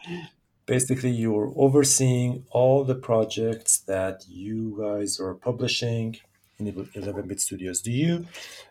Basically, 0.65 1.09
you're 1.09 1.53
overseeing 1.55 2.43
all 2.51 2.83
the 2.83 2.95
projects 2.95 3.79
that 3.87 4.25
you 4.27 4.77
guys 4.79 5.19
are 5.19 5.33
publishing 5.33 6.17
in 6.59 6.65
11-bit 6.67 7.39
Studios. 7.39 7.81
Do 7.81 7.91
you 7.91 8.27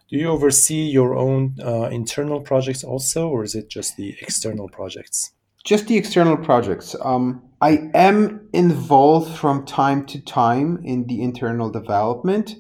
do 0.09 0.17
you 0.17 0.29
oversee 0.29 0.85
your 0.85 1.17
own 1.17 1.57
uh, 1.65 1.89
internal 1.91 2.41
projects 2.41 2.85
also, 2.85 3.29
or 3.29 3.43
is 3.43 3.55
it 3.55 3.69
just 3.69 3.97
the 3.97 4.17
external 4.21 4.69
projects? 4.69 5.33
Just 5.69 5.87
the 5.87 5.99
external 5.99 6.39
projects. 6.39 6.97
Um, 7.03 7.43
I 7.61 7.91
am 7.93 8.49
involved 8.55 9.37
from 9.37 9.67
time 9.67 10.07
to 10.07 10.19
time 10.19 10.81
in 10.83 11.07
the 11.07 11.21
internal 11.21 11.69
development, 11.69 12.57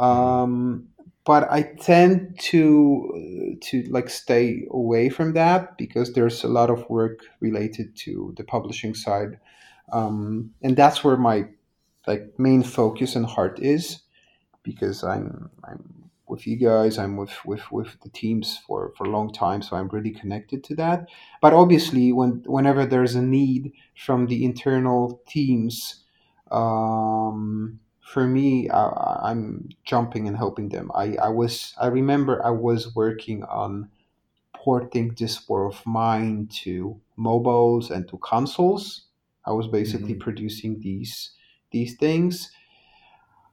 um, 0.00 0.88
but 1.24 1.48
I 1.52 1.62
tend 1.62 2.40
to 2.50 3.58
to 3.62 3.82
like 3.90 4.10
stay 4.10 4.66
away 4.72 5.08
from 5.08 5.34
that 5.34 5.78
because 5.78 6.14
there's 6.14 6.42
a 6.42 6.48
lot 6.48 6.68
of 6.68 6.84
work 6.90 7.20
related 7.38 7.94
to 7.98 8.34
the 8.36 8.42
publishing 8.42 8.94
side, 8.94 9.38
um, 9.92 10.50
and 10.62 10.76
that's 10.76 11.04
where 11.04 11.16
my 11.16 11.44
like 12.08 12.40
main 12.40 12.64
focus 12.64 13.14
and 13.14 13.24
heart 13.24 13.60
is 13.60 14.02
because 14.64 15.04
I'm 15.04 15.48
I'm 15.62 16.01
with 16.32 16.46
you 16.46 16.56
guys. 16.56 16.98
I'm 16.98 17.16
with 17.16 17.36
with 17.44 17.70
with 17.70 18.00
the 18.00 18.08
teams 18.08 18.58
for 18.66 18.92
for 18.96 19.04
a 19.04 19.10
long 19.10 19.32
time, 19.32 19.62
so 19.62 19.76
I'm 19.76 19.88
really 19.88 20.10
connected 20.10 20.64
to 20.64 20.74
that. 20.76 21.08
But 21.40 21.52
obviously, 21.52 22.12
when 22.12 22.42
whenever 22.46 22.86
there's 22.86 23.14
a 23.14 23.22
need 23.22 23.72
from 23.94 24.26
the 24.26 24.44
internal 24.44 25.20
teams, 25.28 26.02
um, 26.50 27.78
for 28.00 28.26
me, 28.26 28.68
I, 28.70 29.30
I'm 29.30 29.68
jumping 29.84 30.26
and 30.26 30.36
helping 30.36 30.70
them. 30.70 30.90
I 30.94 31.16
I 31.22 31.28
was 31.28 31.74
I 31.80 31.86
remember 31.86 32.44
I 32.44 32.50
was 32.50 32.94
working 32.96 33.44
on 33.44 33.90
porting 34.54 35.14
this 35.18 35.48
war 35.48 35.66
of 35.66 35.84
mine 35.84 36.48
to 36.62 36.98
mobiles 37.16 37.90
and 37.90 38.08
to 38.08 38.16
consoles. 38.18 39.06
I 39.44 39.52
was 39.52 39.68
basically 39.68 40.14
mm-hmm. 40.14 40.26
producing 40.26 40.80
these 40.80 41.32
these 41.70 41.96
things 41.96 42.50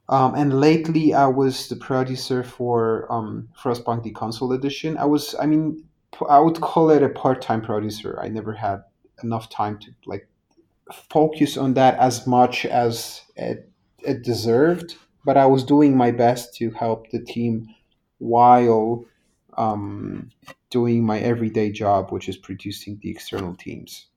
um, 0.10 0.36
and 0.36 0.60
lately, 0.60 1.14
I 1.14 1.28
was 1.28 1.68
the 1.68 1.76
producer 1.76 2.44
for 2.44 3.12
um, 3.12 3.48
Frostpunk 3.58 4.04
the 4.04 4.12
console 4.12 4.54
edition. 4.54 4.98
I 4.98 5.06
was, 5.06 5.36
I 5.40 5.46
mean, 5.46 5.84
I 6.28 6.40
would 6.40 6.60
call 6.60 6.90
it 6.90 7.04
a 7.04 7.10
part-time 7.10 7.62
producer. 7.62 8.20
I 8.22 8.28
never 8.28 8.54
had 8.54 8.82
enough 9.24 9.50
time 9.50 9.78
to 9.80 9.92
like 10.08 10.28
focus 10.92 11.58
on 11.58 11.76
that 11.76 11.98
as 12.00 12.26
much 12.26 12.66
as 12.66 13.22
it, 13.36 13.70
it 14.00 14.24
deserved. 14.24 14.96
But 15.26 15.38
I 15.38 15.46
was 15.46 15.64
doing 15.64 15.96
my 15.96 16.10
best 16.12 16.56
to 16.56 16.72
help 16.72 17.12
the 17.12 17.20
team 17.20 17.68
while 18.18 19.06
um, 19.58 20.32
doing 20.72 21.06
my 21.06 21.20
everyday 21.20 21.72
job, 21.72 22.12
which 22.12 22.30
is 22.30 22.38
producing 22.38 23.00
the 23.04 23.12
external 23.12 23.56
teams. 23.56 24.08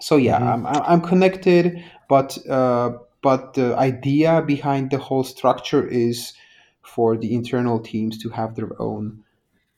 So 0.00 0.16
yeah, 0.16 0.40
mm-hmm. 0.40 0.66
I'm 0.66 0.82
I'm 0.82 1.00
connected, 1.00 1.84
but 2.08 2.36
uh, 2.48 2.98
but 3.24 3.54
the 3.54 3.74
idea 3.76 4.42
behind 4.42 4.90
the 4.90 4.98
whole 4.98 5.24
structure 5.24 5.88
is 5.88 6.34
for 6.82 7.16
the 7.16 7.34
internal 7.34 7.80
teams 7.80 8.18
to 8.18 8.28
have 8.28 8.54
their 8.54 8.70
own 8.80 9.24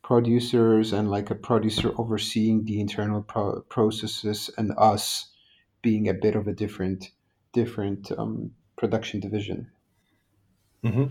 producers 0.03 0.93
and 0.93 1.09
like 1.09 1.31
a 1.31 1.35
producer 1.37 1.93
overseeing 1.97 2.65
the 2.65 2.81
internal 2.81 3.23
pro- 3.23 3.61
processes 3.69 4.51
and 4.59 4.73
us 4.77 5.29
being 5.81 6.09
a 6.09 6.15
bit 6.15 6.35
of 6.35 6.49
a 6.49 6.53
different 6.53 7.13
different 7.53 8.11
um, 8.19 8.51
production 8.77 9.21
division 9.21 9.71
mm-hmm. 10.85 11.07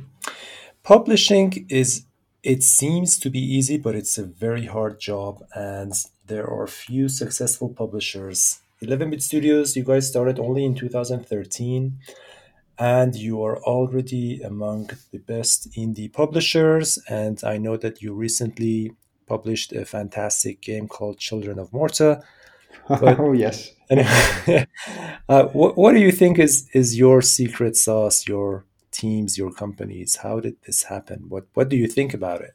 publishing 0.83 1.65
is 1.69 2.03
it 2.45 2.61
seems 2.61 3.17
to 3.17 3.31
be 3.31 3.39
easy, 3.39 3.75
but 3.75 3.95
it's 3.95 4.19
a 4.19 4.23
very 4.23 4.67
hard 4.67 4.99
job, 4.99 5.43
and 5.55 5.91
there 6.27 6.47
are 6.47 6.67
few 6.67 7.09
successful 7.09 7.69
publishers. 7.69 8.59
11 8.81 9.09
Bit 9.09 9.23
Studios, 9.23 9.75
you 9.75 9.83
guys 9.83 10.07
started 10.07 10.37
only 10.37 10.65
in 10.65 10.75
2013, 10.75 11.97
and 12.77 13.15
you 13.15 13.41
are 13.41 13.57
already 13.63 14.41
among 14.41 14.89
the 15.11 15.19
best 15.19 15.71
indie 15.73 16.11
publishers. 16.11 16.99
And 17.07 17.41
I 17.43 17.57
know 17.57 17.77
that 17.77 18.01
you 18.01 18.13
recently 18.13 18.91
published 19.27 19.71
a 19.71 19.85
fantastic 19.85 20.61
game 20.61 20.87
called 20.87 21.19
Children 21.19 21.57
of 21.57 21.71
Morta. 21.71 22.21
But, 22.89 23.19
oh 23.19 23.31
yes. 23.31 23.71
uh, 23.89 25.45
what, 25.53 25.77
what 25.77 25.93
do 25.93 25.99
you 25.99 26.11
think 26.11 26.37
is 26.37 26.67
is 26.73 26.97
your 26.97 27.21
secret 27.21 27.77
sauce, 27.77 28.27
your 28.27 28.65
teams, 28.91 29.37
your 29.37 29.51
companies? 29.51 30.17
How 30.17 30.41
did 30.41 30.57
this 30.65 30.83
happen? 30.83 31.25
What 31.29 31.45
what 31.53 31.69
do 31.69 31.77
you 31.77 31.87
think 31.87 32.13
about 32.13 32.41
it? 32.41 32.53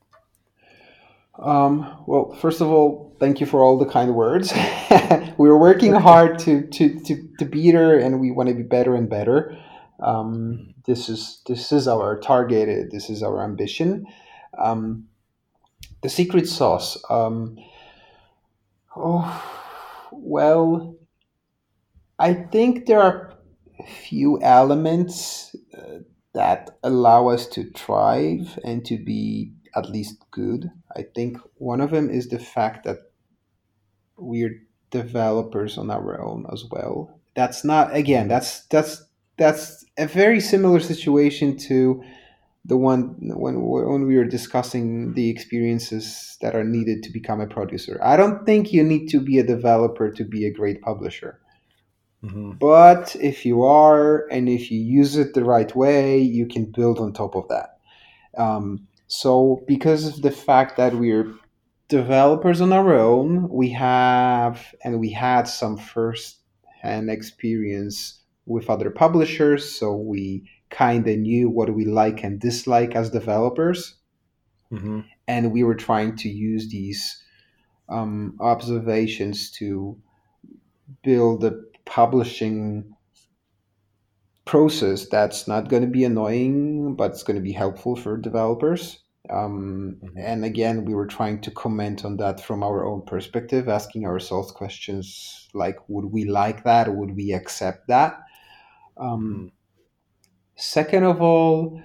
Um, 1.41 2.05
well, 2.07 2.37
first 2.41 2.61
of 2.61 2.69
all, 2.69 3.17
thank 3.19 3.41
you 3.41 3.47
for 3.47 3.65
all 3.65 3.79
the 3.79 3.87
kind 3.87 4.15
words. 4.15 4.53
we 5.39 5.49
are 5.49 5.59
working 5.59 5.95
hard 5.95 6.39
to, 6.41 6.67
to, 6.67 7.01
to, 7.01 7.29
to 7.39 7.45
be 7.45 7.73
there 7.73 7.99
and 7.99 8.21
we 8.21 8.31
want 8.31 8.49
to 8.51 8.55
be 8.55 8.63
better 8.63 8.95
and 8.95 9.09
better. 9.09 9.57
Um, 10.03 10.75
this 10.87 11.09
is 11.09 11.43
this 11.47 11.73
is 11.73 11.87
our 11.87 12.19
target. 12.19 12.91
This 12.91 13.11
is 13.11 13.23
our 13.23 13.45
ambition. 13.45 14.07
Um, 14.59 15.09
the 16.03 16.09
secret 16.09 16.49
sauce. 16.49 17.03
Um, 17.11 17.59
oh, 18.97 19.45
well, 20.11 20.97
I 22.19 22.35
think 22.35 22.87
there 22.87 23.01
are 23.01 23.35
few 24.09 24.41
elements 24.43 25.55
uh, 25.77 25.99
that 26.35 26.71
allow 26.83 27.29
us 27.29 27.47
to 27.49 27.71
thrive 27.73 28.59
and 28.65 28.85
to 28.87 28.99
be 28.99 29.53
at 29.77 29.91
least 29.91 30.25
good. 30.31 30.71
I 30.97 31.03
think 31.03 31.39
one 31.57 31.81
of 31.81 31.91
them 31.91 32.11
is 32.11 32.29
the 32.29 32.39
fact 32.39 32.85
that 32.85 32.99
we're 34.17 34.63
developers 34.91 35.79
on 35.79 35.91
our 35.91 36.21
own 36.21 36.47
as 36.53 36.65
well. 36.71 37.21
That's 37.35 37.65
not 37.65 37.95
again. 37.95 38.29
That's 38.29 38.67
that's 38.67 39.05
that's 39.39 39.85
a 39.97 40.07
very 40.07 40.41
similar 40.41 40.81
situation 40.81 41.57
to 41.69 42.03
the 42.65 42.77
one 42.77 43.17
when 43.21 43.63
when 43.63 44.07
we 44.07 44.17
were 44.17 44.25
discussing 44.25 45.15
the 45.15 45.31
experiences 45.31 46.37
that 46.41 46.55
are 46.55 46.65
needed 46.65 47.03
to 47.05 47.11
become 47.11 47.41
a 47.41 47.47
producer. 47.47 47.99
I 48.03 48.17
don't 48.17 48.45
think 48.45 48.73
you 48.73 48.83
need 48.83 49.09
to 49.09 49.21
be 49.21 49.39
a 49.39 49.47
developer 49.47 50.11
to 50.11 50.25
be 50.25 50.47
a 50.47 50.53
great 50.53 50.83
publisher. 50.83 51.41
Mm-hmm. 52.23 52.53
But 52.61 53.17
if 53.19 53.47
you 53.47 53.63
are, 53.63 54.29
and 54.31 54.49
if 54.49 54.71
you 54.71 54.79
use 54.79 55.17
it 55.17 55.33
the 55.33 55.45
right 55.45 55.75
way, 55.75 56.19
you 56.19 56.47
can 56.47 56.67
build 56.67 56.99
on 56.99 57.13
top 57.13 57.35
of 57.35 57.49
that. 57.49 57.79
Um, 58.37 58.87
so, 59.13 59.65
because 59.67 60.07
of 60.07 60.23
the 60.23 60.31
fact 60.31 60.77
that 60.77 60.95
we're 60.95 61.35
developers 61.89 62.61
on 62.61 62.73
our 62.73 62.95
own, 62.95 63.49
we 63.49 63.71
have 63.71 64.73
and 64.85 65.01
we 65.01 65.11
had 65.11 65.49
some 65.49 65.77
first 65.77 66.39
hand 66.81 67.11
experience 67.11 68.21
with 68.47 68.71
other 68.71 68.89
publishers, 68.89 69.69
so 69.69 69.97
we 69.97 70.49
kind 70.71 71.09
of 71.09 71.19
knew 71.19 71.51
what 71.51 71.75
we 71.75 71.85
like 71.85 72.23
and 72.23 72.39
dislike 72.39 72.95
as 72.95 73.11
developers. 73.11 73.97
Mm-hmm. 74.71 75.01
And 75.27 75.51
we 75.51 75.65
were 75.65 75.75
trying 75.75 76.15
to 76.19 76.29
use 76.29 76.71
these 76.71 77.21
um, 77.89 78.37
observations 78.39 79.51
to 79.59 79.99
build 81.03 81.43
a 81.43 81.55
publishing 81.85 82.95
process 84.51 85.07
that's 85.07 85.47
not 85.47 85.69
going 85.69 85.83
to 85.83 85.89
be 85.89 86.03
annoying, 86.03 86.97
but 86.97 87.13
it's 87.13 87.23
going 87.23 87.37
to 87.37 87.43
be 87.43 87.53
helpful 87.53 87.95
for 87.95 88.17
developers. 88.17 88.99
Um, 89.33 89.99
mm-hmm. 90.03 90.19
And 90.19 90.45
again, 90.45 90.85
we 90.85 90.93
were 90.93 91.07
trying 91.07 91.41
to 91.43 91.53
comment 91.53 92.05
on 92.05 92.17
that 92.17 92.41
from 92.41 92.65
our 92.65 92.85
own 92.85 93.03
perspective, 93.03 93.69
asking 93.69 94.07
ourselves 94.07 94.51
questions 94.51 95.49
like, 95.55 95.77
would 95.89 96.07
we 96.07 96.25
like 96.25 96.65
that? 96.65 96.93
Would 96.93 97.15
we 97.15 97.33
accept 97.33 97.87
that? 97.87 98.19
Um, 98.97 99.53
second 100.57 101.05
of 101.05 101.23
all, 101.23 101.81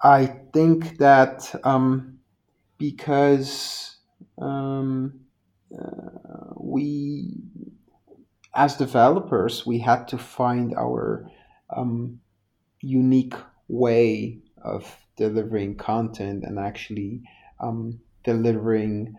I 0.00 0.24
think 0.54 0.96
that 0.96 1.54
um, 1.62 2.20
because 2.78 3.98
um, 4.40 5.20
uh, 5.78 6.54
we, 6.56 7.34
as 8.54 8.76
developers, 8.76 9.66
we 9.66 9.78
had 9.78 10.08
to 10.08 10.18
find 10.18 10.74
our 10.74 11.28
um, 11.74 12.20
unique 12.80 13.34
way 13.68 14.38
of 14.62 14.96
delivering 15.16 15.76
content 15.76 16.44
and 16.44 16.58
actually 16.58 17.22
um, 17.60 18.00
delivering 18.24 19.16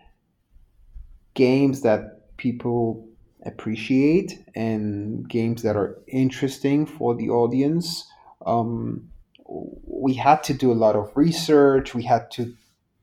games 1.34 1.82
that 1.82 2.36
people 2.38 3.08
appreciate 3.46 4.44
and 4.56 5.30
games 5.30 5.62
that 5.62 5.76
are 5.76 6.00
interesting 6.08 6.86
for 6.86 7.16
the 7.16 7.30
audience. 7.30 8.08
Um, 8.46 9.10
we 9.48 10.14
had 10.14 10.44
to 10.44 10.54
do 10.54 10.72
a 10.72 10.74
lot 10.74 10.96
of 10.96 11.12
research. 11.16 11.94
We 11.94 12.04
had 12.04 12.32
to 12.32 12.54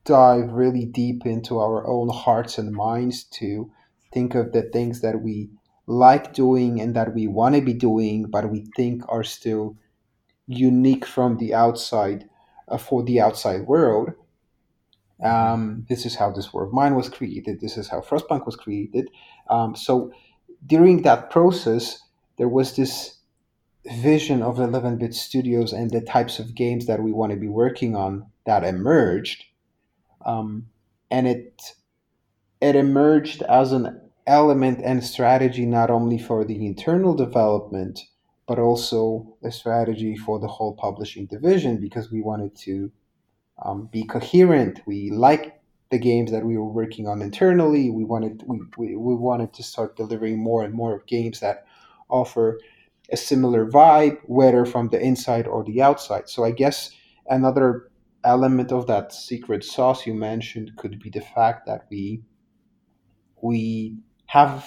dive 0.03 0.51
really 0.51 0.85
deep 0.85 1.25
into 1.25 1.59
our 1.59 1.87
own 1.87 2.09
hearts 2.09 2.57
and 2.57 2.73
minds 2.73 3.23
to 3.23 3.71
think 4.11 4.35
of 4.35 4.51
the 4.51 4.63
things 4.63 5.01
that 5.01 5.21
we 5.21 5.49
like 5.85 6.33
doing 6.33 6.79
and 6.79 6.95
that 6.95 7.13
we 7.13 7.27
want 7.27 7.55
to 7.55 7.61
be 7.61 7.73
doing, 7.73 8.25
but 8.29 8.49
we 8.49 8.65
think 8.75 9.03
are 9.09 9.23
still 9.23 9.75
unique 10.47 11.05
from 11.05 11.37
the 11.37 11.53
outside 11.53 12.29
uh, 12.67 12.77
for 12.77 13.03
the 13.03 13.19
outside 13.19 13.61
world. 13.67 14.13
Um, 15.23 15.85
this 15.89 16.05
is 16.05 16.15
how 16.15 16.31
this 16.31 16.51
War 16.51 16.65
of 16.65 16.73
Mine 16.73 16.95
was 16.95 17.09
created. 17.09 17.61
This 17.61 17.77
is 17.77 17.87
how 17.87 18.01
Frostpunk 18.01 18.45
was 18.45 18.55
created. 18.55 19.09
Um, 19.49 19.75
so 19.75 20.11
during 20.65 21.03
that 21.03 21.29
process, 21.29 22.01
there 22.37 22.49
was 22.49 22.75
this 22.75 23.17
vision 23.85 24.41
of 24.41 24.59
11 24.59 24.97
bit 24.97 25.13
studios 25.13 25.73
and 25.73 25.91
the 25.91 26.01
types 26.01 26.39
of 26.39 26.55
games 26.55 26.87
that 26.87 27.03
we 27.03 27.11
want 27.11 27.31
to 27.31 27.37
be 27.37 27.47
working 27.47 27.95
on 27.95 28.25
that 28.45 28.63
emerged. 28.63 29.45
Um, 30.25 30.67
and 31.11 31.27
it 31.27 31.73
it 32.61 32.77
emerged 32.77 33.41
as 33.43 33.73
an 33.73 34.02
element 34.25 34.79
and 34.83 35.03
strategy 35.03 35.65
not 35.65 35.89
only 35.89 36.17
for 36.17 36.45
the 36.45 36.65
internal 36.65 37.13
development 37.13 37.99
but 38.47 38.59
also 38.59 39.35
a 39.43 39.51
strategy 39.51 40.15
for 40.15 40.39
the 40.39 40.47
whole 40.47 40.73
publishing 40.73 41.25
division 41.25 41.77
because 41.77 42.11
we 42.11 42.21
wanted 42.21 42.55
to 42.55 42.91
um, 43.63 43.87
be 43.91 44.03
coherent. 44.03 44.81
We 44.85 45.11
like 45.11 45.61
the 45.91 45.99
games 45.99 46.31
that 46.31 46.45
we 46.45 46.57
were 46.57 46.71
working 46.71 47.07
on 47.07 47.21
internally. 47.21 47.89
We 47.89 48.03
wanted 48.03 48.43
we, 48.45 48.59
we, 48.77 48.95
we 48.95 49.15
wanted 49.15 49.53
to 49.53 49.63
start 49.63 49.95
delivering 49.95 50.39
more 50.39 50.63
and 50.63 50.73
more 50.73 50.95
of 50.95 51.05
games 51.05 51.39
that 51.39 51.65
offer 52.09 52.59
a 53.11 53.17
similar 53.17 53.69
vibe, 53.69 54.17
whether 54.25 54.65
from 54.65 54.89
the 54.89 54.99
inside 54.99 55.47
or 55.47 55.63
the 55.63 55.81
outside. 55.81 56.29
So 56.29 56.43
I 56.43 56.51
guess 56.51 56.89
another 57.27 57.89
element 58.23 58.71
of 58.71 58.87
that 58.87 59.13
secret 59.13 59.63
sauce 59.63 60.07
you 60.07 60.13
mentioned 60.13 60.71
could 60.77 60.99
be 60.99 61.09
the 61.09 61.21
fact 61.21 61.65
that 61.67 61.85
we 61.89 62.23
we 63.41 63.97
have 64.27 64.65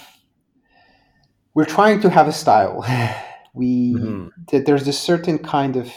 we're 1.53 1.65
trying 1.65 1.99
to 2.01 2.09
have 2.09 2.27
a 2.27 2.33
style. 2.33 2.85
we 3.53 3.95
mm-hmm. 3.95 4.27
that 4.51 4.65
there's 4.65 4.87
a 4.87 4.93
certain 4.93 5.39
kind 5.39 5.75
of 5.75 5.91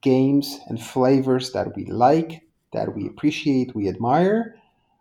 games 0.00 0.60
and 0.68 0.80
flavors 0.80 1.52
that 1.52 1.74
we 1.74 1.84
like 1.86 2.42
that 2.72 2.94
we 2.94 3.06
appreciate, 3.06 3.74
we 3.74 3.88
admire. 3.88 4.54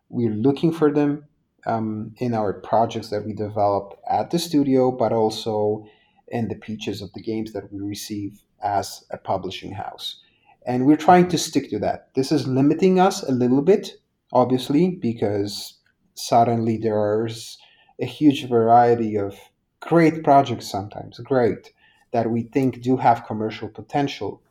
We're 0.09 0.33
looking 0.33 0.71
for 0.71 0.91
them 0.91 1.25
um, 1.65 2.15
in 2.17 2.33
our 2.33 2.53
projects 2.53 3.09
that 3.09 3.25
we 3.25 3.33
develop 3.33 3.99
at 4.09 4.31
the 4.31 4.39
studio, 4.39 4.91
but 4.91 5.11
also 5.11 5.85
in 6.29 6.47
the 6.47 6.55
pitches 6.55 7.01
of 7.01 7.11
the 7.13 7.21
games 7.21 7.53
that 7.53 7.71
we 7.71 7.79
receive 7.79 8.41
as 8.63 9.03
a 9.11 9.17
publishing 9.17 9.73
house. 9.73 10.21
And 10.65 10.85
we're 10.85 10.97
trying 10.97 11.27
to 11.29 11.37
stick 11.37 11.69
to 11.69 11.79
that. 11.79 12.09
This 12.15 12.31
is 12.31 12.47
limiting 12.47 12.99
us 12.99 13.23
a 13.23 13.31
little 13.31 13.61
bit, 13.61 13.91
obviously, 14.33 14.97
because 15.01 15.77
suddenly 16.15 16.77
there's 16.77 17.57
a 17.99 18.05
huge 18.05 18.47
variety 18.47 19.17
of 19.17 19.37
great 19.79 20.23
projects 20.23 20.69
sometimes, 20.69 21.19
great, 21.19 21.73
that 22.11 22.29
we 22.29 22.43
think 22.43 22.81
do 22.81 22.97
have 22.97 23.25
commercial 23.25 23.69
potential, 23.69 24.41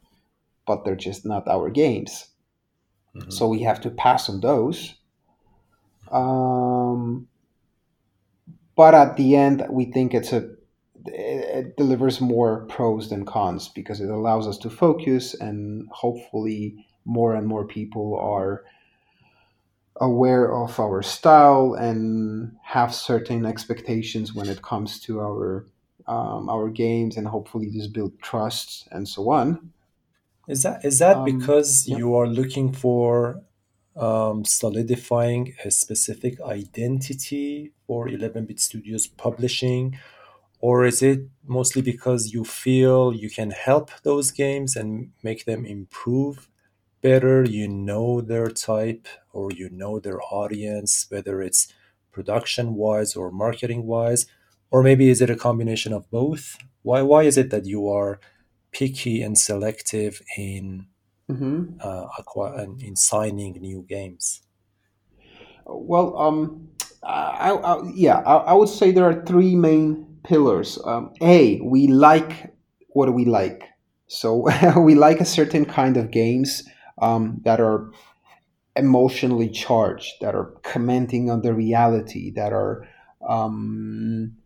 but 0.67 0.85
they're 0.85 0.97
just 0.97 1.25
not 1.25 1.49
our 1.49 1.71
games. 1.71 2.29
Mm-hmm. 3.15 3.31
So 3.31 3.49
we 3.49 3.63
have 3.63 3.81
to 3.83 3.91
pass 3.91 4.29
on 4.29 4.41
those. 4.41 4.95
Um, 6.11 7.29
but 8.77 8.95
at 8.95 9.17
the 9.17 9.37
end, 9.37 9.67
we 9.71 9.87
think 9.87 10.15
it's 10.15 10.33
a 10.33 10.51
it 11.09 11.77
delivers 11.77 12.21
more 12.21 12.67
pros 12.67 13.11
than 13.11 13.25
cons 13.25 13.69
because 13.69 14.01
it 14.01 14.11
allows 14.11 14.49
us 14.49 14.59
to 14.59 14.71
focus 14.71 15.35
and 15.35 15.89
hopefully 15.93 16.85
more 17.05 17.35
and 17.35 17.47
more 17.47 17.65
people 17.65 18.19
are 18.19 18.65
aware 20.01 20.53
of 20.53 20.79
our 20.79 21.03
style 21.03 21.75
and 21.75 22.57
have 22.63 22.95
certain 22.95 23.47
expectations 23.47 24.35
when 24.35 24.49
it 24.49 24.63
comes 24.63 25.01
to 25.01 25.21
our 25.21 25.67
um, 26.07 26.49
our 26.49 26.69
games 26.69 27.17
and 27.17 27.27
hopefully 27.27 27.69
just 27.71 27.93
build 27.93 28.19
trust 28.21 28.87
and 28.93 29.09
so 29.09 29.31
on. 29.31 29.73
Is 30.49 30.63
that 30.63 30.85
is 30.85 30.99
that 31.01 31.17
um, 31.17 31.25
because 31.25 31.89
yeah. 31.89 31.97
you 31.97 32.15
are 32.15 32.29
looking 32.29 32.73
for 32.73 33.43
um, 33.97 34.45
solidifying 34.45 35.55
a 35.65 35.71
specific 35.71 36.41
identity 36.43 37.73
for 37.87 38.09
11-bit 38.09 38.61
studios 38.61 39.07
publishing? 39.07 39.99
Or 40.61 40.85
is 40.85 41.03
it 41.03 41.21
mostly 41.47 41.83
because 41.83 42.33
you 42.33 42.45
feel 42.45 43.13
you 43.13 43.31
can 43.31 43.51
help 43.51 43.91
those 44.03 44.31
games 44.31 44.77
and 44.77 45.13
make 45.23 45.45
them 45.45 45.65
improve 45.65 46.49
better 47.07 47.45
you 47.45 47.67
know 47.69 48.21
their 48.21 48.49
type 48.49 49.07
or 49.33 49.47
you 49.61 49.69
know 49.71 49.95
their 50.01 50.21
audience 50.43 51.07
whether 51.11 51.37
it's 51.41 51.63
production 52.13 52.75
wise 52.75 53.15
or 53.15 53.31
marketing 53.31 53.83
wise 53.87 54.27
or 54.71 54.83
maybe 54.83 55.09
is 55.09 55.21
it 55.21 55.31
a 55.31 55.43
combination 55.49 55.93
of 55.93 56.11
both 56.11 56.57
why 56.83 57.01
why 57.03 57.23
is 57.23 57.37
it 57.39 57.51
that 57.51 57.67
you 57.67 57.89
are 57.89 58.19
picky 58.73 59.23
and 59.23 59.39
selective 59.39 60.21
in 60.37 60.87
hmm 61.29 61.79
uh, 61.81 62.07
in 62.89 62.97
signing 62.97 63.53
new 63.61 63.85
games 63.89 64.43
Well, 65.67 66.17
um, 66.19 66.69
I, 67.03 67.51
I, 67.53 67.91
yeah, 67.95 68.19
I, 68.19 68.37
I 68.37 68.53
would 68.53 68.69
say 68.69 68.91
there 68.91 69.09
are 69.09 69.25
three 69.25 69.55
main 69.57 70.07
pillars. 70.25 70.79
Um, 70.85 71.13
a, 71.21 71.61
we 71.61 71.89
like 71.89 72.55
what 72.91 73.13
we 73.13 73.25
like. 73.25 73.65
So 74.07 74.49
we 74.81 74.95
like 74.95 75.21
a 75.21 75.25
certain 75.25 75.65
kind 75.65 75.97
of 75.97 76.11
games 76.11 76.63
um, 77.01 77.41
that 77.45 77.61
are 77.61 77.91
emotionally 78.77 79.49
charged, 79.49 80.13
that 80.21 80.35
are 80.35 80.53
commenting 80.63 81.31
on 81.31 81.43
the 81.43 81.55
reality, 81.55 82.31
that 82.33 82.53
are 82.53 82.87
um, 83.29 84.37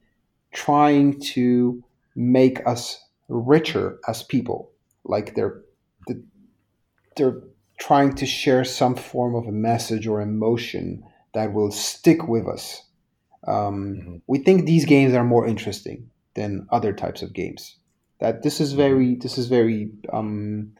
trying 0.53 1.21
to 1.21 1.83
make 2.15 2.67
us 2.67 3.05
richer 3.29 3.99
as 4.09 4.23
people. 4.23 4.71
Like 5.05 5.35
they're 5.35 5.63
they're 7.17 7.43
trying 7.79 8.15
to 8.15 8.27
share 8.27 8.65
some 8.65 8.95
form 8.95 9.35
of 9.35 9.47
a 9.47 9.53
message 9.53 10.07
or 10.07 10.21
emotion 10.21 11.03
that 11.35 11.53
will 11.53 11.71
stick 11.71 12.29
with 12.29 12.47
us. 12.47 12.83
Um, 13.47 14.03
hmm 14.03 14.17
we 14.27 14.39
think 14.39 14.65
these 14.67 14.85
games 14.85 15.15
are 15.15 15.25
more 15.25 15.47
interesting 15.47 16.11
than 16.35 16.67
other 16.71 16.93
types 16.93 17.23
of 17.23 17.33
games. 17.33 17.77
That 18.21 18.43
this 18.43 18.61
is 18.61 18.73
hmm 18.75 18.79
very 18.79 19.17
this 19.17 19.39
is 19.39 19.47
very 19.47 19.93
um, 20.13 20.75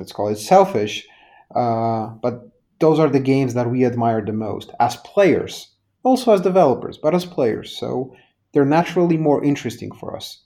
let's 0.00 0.12
call 0.12 0.28
it 0.28 0.38
selfish, 0.38 1.06
uh, 1.54 2.08
but 2.22 2.48
those 2.80 2.98
are 2.98 3.10
the 3.10 3.20
games 3.20 3.54
that 3.54 3.70
we 3.70 3.84
admire 3.86 4.24
the 4.24 4.32
most 4.32 4.72
as 4.80 4.96
players, 4.96 5.70
also 6.02 6.32
as 6.34 6.40
developers, 6.42 6.98
but 6.98 7.14
as 7.14 7.26
players. 7.26 7.76
So 7.78 8.16
they're 8.52 8.64
naturally 8.64 9.18
more 9.18 9.44
interesting 9.44 9.92
for 9.92 10.16
us. 10.16 10.42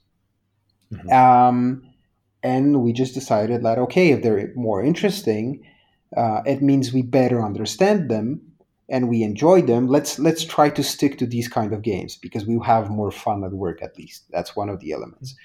hmm 0.90 1.10
Um, 1.12 1.82
and 2.42 2.82
we 2.82 2.92
just 2.92 3.14
decided 3.14 3.62
that 3.64 3.78
okay, 3.78 4.10
if 4.12 4.22
they're 4.22 4.52
more 4.56 4.82
interesting, 4.84 5.62
uh, 6.16 6.42
it 6.46 6.62
means 6.62 6.92
we 6.92 7.02
better 7.02 7.42
understand 7.42 8.10
them 8.10 8.42
and 8.88 9.08
we 9.08 9.22
enjoy 9.22 9.62
them. 9.62 9.88
Let's 9.88 10.18
let's 10.18 10.44
try 10.44 10.70
to 10.70 10.84
stick 10.84 11.18
to 11.18 11.26
these 11.26 11.48
kind 11.48 11.72
of 11.72 11.82
games 11.82 12.16
because 12.16 12.46
we 12.46 12.58
have 12.64 12.90
more 12.90 13.10
fun 13.10 13.44
at 13.44 13.52
work. 13.52 13.82
At 13.82 13.98
least 13.98 14.26
that's 14.30 14.56
one 14.56 14.70
of 14.70 14.80
the 14.80 14.92
elements. 14.92 15.36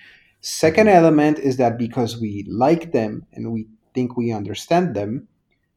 Second 0.42 0.88
hmm 0.88 0.90
element 0.90 1.40
is 1.40 1.58
that 1.58 1.78
because 1.78 2.20
we 2.20 2.46
like 2.50 2.94
them 2.94 3.28
and 3.34 3.52
we 3.54 3.68
think 3.94 4.18
we 4.18 4.32
understand 4.32 4.96
them, 4.96 5.28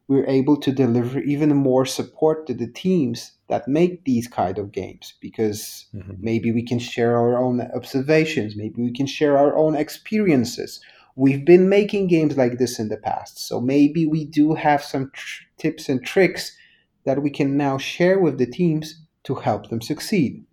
we're 0.09 0.27
able 0.27 0.57
to 0.59 0.73
deliver 0.73 1.21
even 1.21 1.55
more 1.55 1.87
support 1.87 2.47
to 2.47 2.55
the 2.55 2.67
teams 2.67 3.33
that 3.49 3.69
make 3.69 4.05
these 4.05 4.29
kind 4.29 4.59
of 4.59 4.73
games 4.73 5.15
because 5.21 5.87
hmm 5.93 6.13
maybe 6.19 6.53
we 6.53 6.63
can 6.63 6.79
share 6.79 7.17
our 7.17 7.37
own 7.43 7.61
observations 7.75 8.55
maybe 8.55 8.83
we 8.83 8.93
can 8.93 9.07
share 9.07 9.37
our 9.39 9.57
own 9.57 9.75
experiences. 9.75 10.81
We've 11.17 11.45
been 11.45 11.69
making 11.69 12.07
games 12.07 12.37
like 12.37 12.59
this 12.59 12.79
in 12.79 12.89
the 12.89 12.97
past 12.97 13.39
so 13.39 13.61
maybe 13.61 14.07
we 14.07 14.25
do 14.25 14.55
have 14.55 14.83
some 14.83 15.11
tr- 15.13 15.43
tips 15.59 15.89
and 15.89 16.05
tricks 16.05 16.57
that 17.05 17.23
we 17.23 17.31
can 17.31 17.57
now 17.57 17.79
share 17.79 18.19
with 18.19 18.39
the 18.39 18.47
teams 18.47 19.01
to 19.25 19.35
help 19.35 19.69
them 19.69 19.81
succeed. 19.81 20.45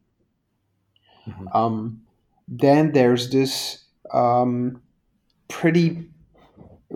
Hmm 1.25 1.47
um, 1.53 2.01
then 2.47 2.91
there's 2.91 3.29
this 3.29 3.83
um, 4.11 4.81
pretty 5.47 6.09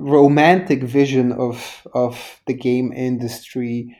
romantic 0.03 0.83
vision 0.83 1.31
of 1.31 1.87
of 1.93 2.41
the 2.47 2.53
game 2.53 2.91
industry 2.93 3.95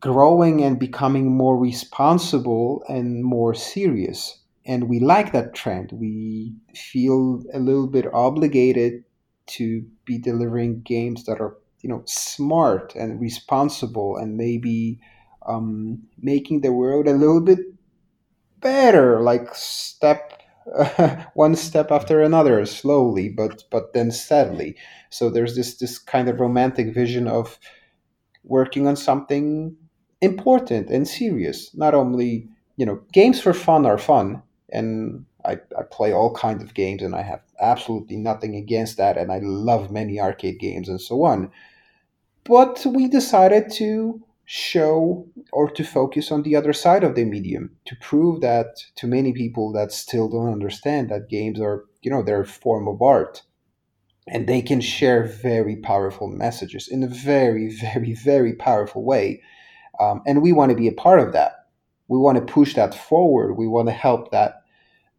growing 0.00 0.62
and 0.62 0.78
becoming 0.78 1.30
more 1.36 1.58
responsible 1.58 2.82
and 2.88 3.24
more 3.24 3.54
serious. 3.54 4.40
And 4.64 4.88
we 4.88 5.00
like 5.00 5.32
that 5.32 5.54
trend. 5.54 5.92
We 5.92 6.54
feel 6.74 7.42
a 7.52 7.58
little 7.58 7.86
bit 7.86 8.06
obligated 8.12 9.04
to 9.48 9.84
be 10.04 10.18
delivering 10.18 10.80
games 10.82 11.24
that 11.24 11.40
are, 11.40 11.56
you 11.80 11.88
know, 11.88 12.02
smart 12.04 12.94
and 12.96 13.20
responsible 13.20 14.16
and 14.16 14.36
maybe 14.36 14.98
um, 15.46 16.02
making 16.20 16.60
the 16.60 16.72
world 16.72 17.06
a 17.06 17.12
little 17.12 17.40
bit 17.40 17.60
better, 18.60 19.20
like 19.20 19.54
step 19.54 20.42
one 21.34 21.54
step 21.54 21.90
after 21.90 22.22
another, 22.22 22.64
slowly, 22.66 23.28
but 23.28 23.64
but 23.70 23.92
then 23.92 24.10
steadily. 24.10 24.76
So 25.10 25.30
there's 25.30 25.54
this 25.56 25.76
this 25.76 25.98
kind 25.98 26.28
of 26.28 26.40
romantic 26.40 26.92
vision 26.94 27.26
of 27.28 27.58
working 28.44 28.86
on 28.86 28.96
something 28.96 29.76
important 30.20 30.90
and 30.90 31.06
serious. 31.06 31.74
Not 31.74 31.94
only, 31.94 32.48
you 32.76 32.86
know, 32.86 33.00
games 33.12 33.40
for 33.40 33.52
fun 33.52 33.86
are 33.86 33.98
fun, 33.98 34.42
and 34.70 35.24
I, 35.44 35.58
I 35.78 35.82
play 35.90 36.12
all 36.12 36.34
kinds 36.34 36.62
of 36.62 36.74
games 36.74 37.02
and 37.02 37.14
I 37.14 37.22
have 37.22 37.42
absolutely 37.60 38.16
nothing 38.16 38.56
against 38.56 38.96
that, 38.98 39.16
and 39.16 39.32
I 39.32 39.40
love 39.42 39.90
many 39.90 40.20
arcade 40.20 40.58
games 40.58 40.88
and 40.88 41.00
so 41.00 41.24
on. 41.24 41.50
But 42.44 42.84
we 42.86 43.08
decided 43.08 43.70
to 43.72 44.22
show 44.46 45.26
or 45.52 45.70
to 45.70 45.84
focus 45.84 46.32
on 46.32 46.42
the 46.42 46.56
other 46.56 46.72
side 46.72 47.04
of 47.04 47.14
the 47.14 47.24
medium 47.24 47.76
to 47.84 47.96
prove 47.96 48.40
that 48.40 48.76
to 48.96 49.06
many 49.06 49.32
people 49.32 49.72
that 49.72 49.92
still 49.92 50.28
don't 50.28 50.52
understand 50.52 51.10
that 51.10 51.28
games 51.28 51.60
are, 51.60 51.84
you 52.02 52.10
know, 52.10 52.22
they're 52.22 52.42
a 52.42 52.46
form 52.46 52.88
of 52.88 53.02
art 53.02 53.42
and 54.28 54.48
they 54.48 54.62
can 54.62 54.80
share 54.80 55.24
very 55.24 55.76
powerful 55.76 56.28
messages 56.28 56.88
in 56.88 57.02
a 57.02 57.08
very, 57.08 57.68
very, 57.80 58.14
very 58.14 58.54
powerful 58.54 59.04
way 59.04 59.42
um, 60.00 60.22
and 60.26 60.42
we 60.42 60.52
want 60.52 60.70
to 60.70 60.76
be 60.76 60.88
a 60.88 60.92
part 60.92 61.20
of 61.20 61.32
that. 61.32 61.66
We 62.08 62.18
want 62.18 62.38
to 62.38 62.52
push 62.52 62.74
that 62.74 62.94
forward. 62.94 63.54
We 63.54 63.66
want 63.66 63.88
to 63.88 63.94
help 63.94 64.30
that 64.32 64.62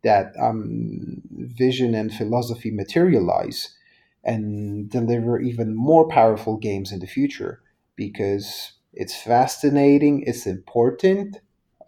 that 0.04 0.34
um, 0.40 1.22
vision 1.32 1.96
and 1.96 2.14
philosophy 2.14 2.72
materialize 2.72 3.76
and 4.24 4.90
deliver 4.90 5.40
even 5.40 5.76
more 5.76 6.08
powerful 6.08 6.58
games 6.58 6.92
in 6.92 7.00
the 7.00 7.08
future 7.08 7.62
because 7.96 8.74
it's 8.98 9.16
fascinating. 9.16 10.24
It's 10.26 10.46
important. 10.48 11.38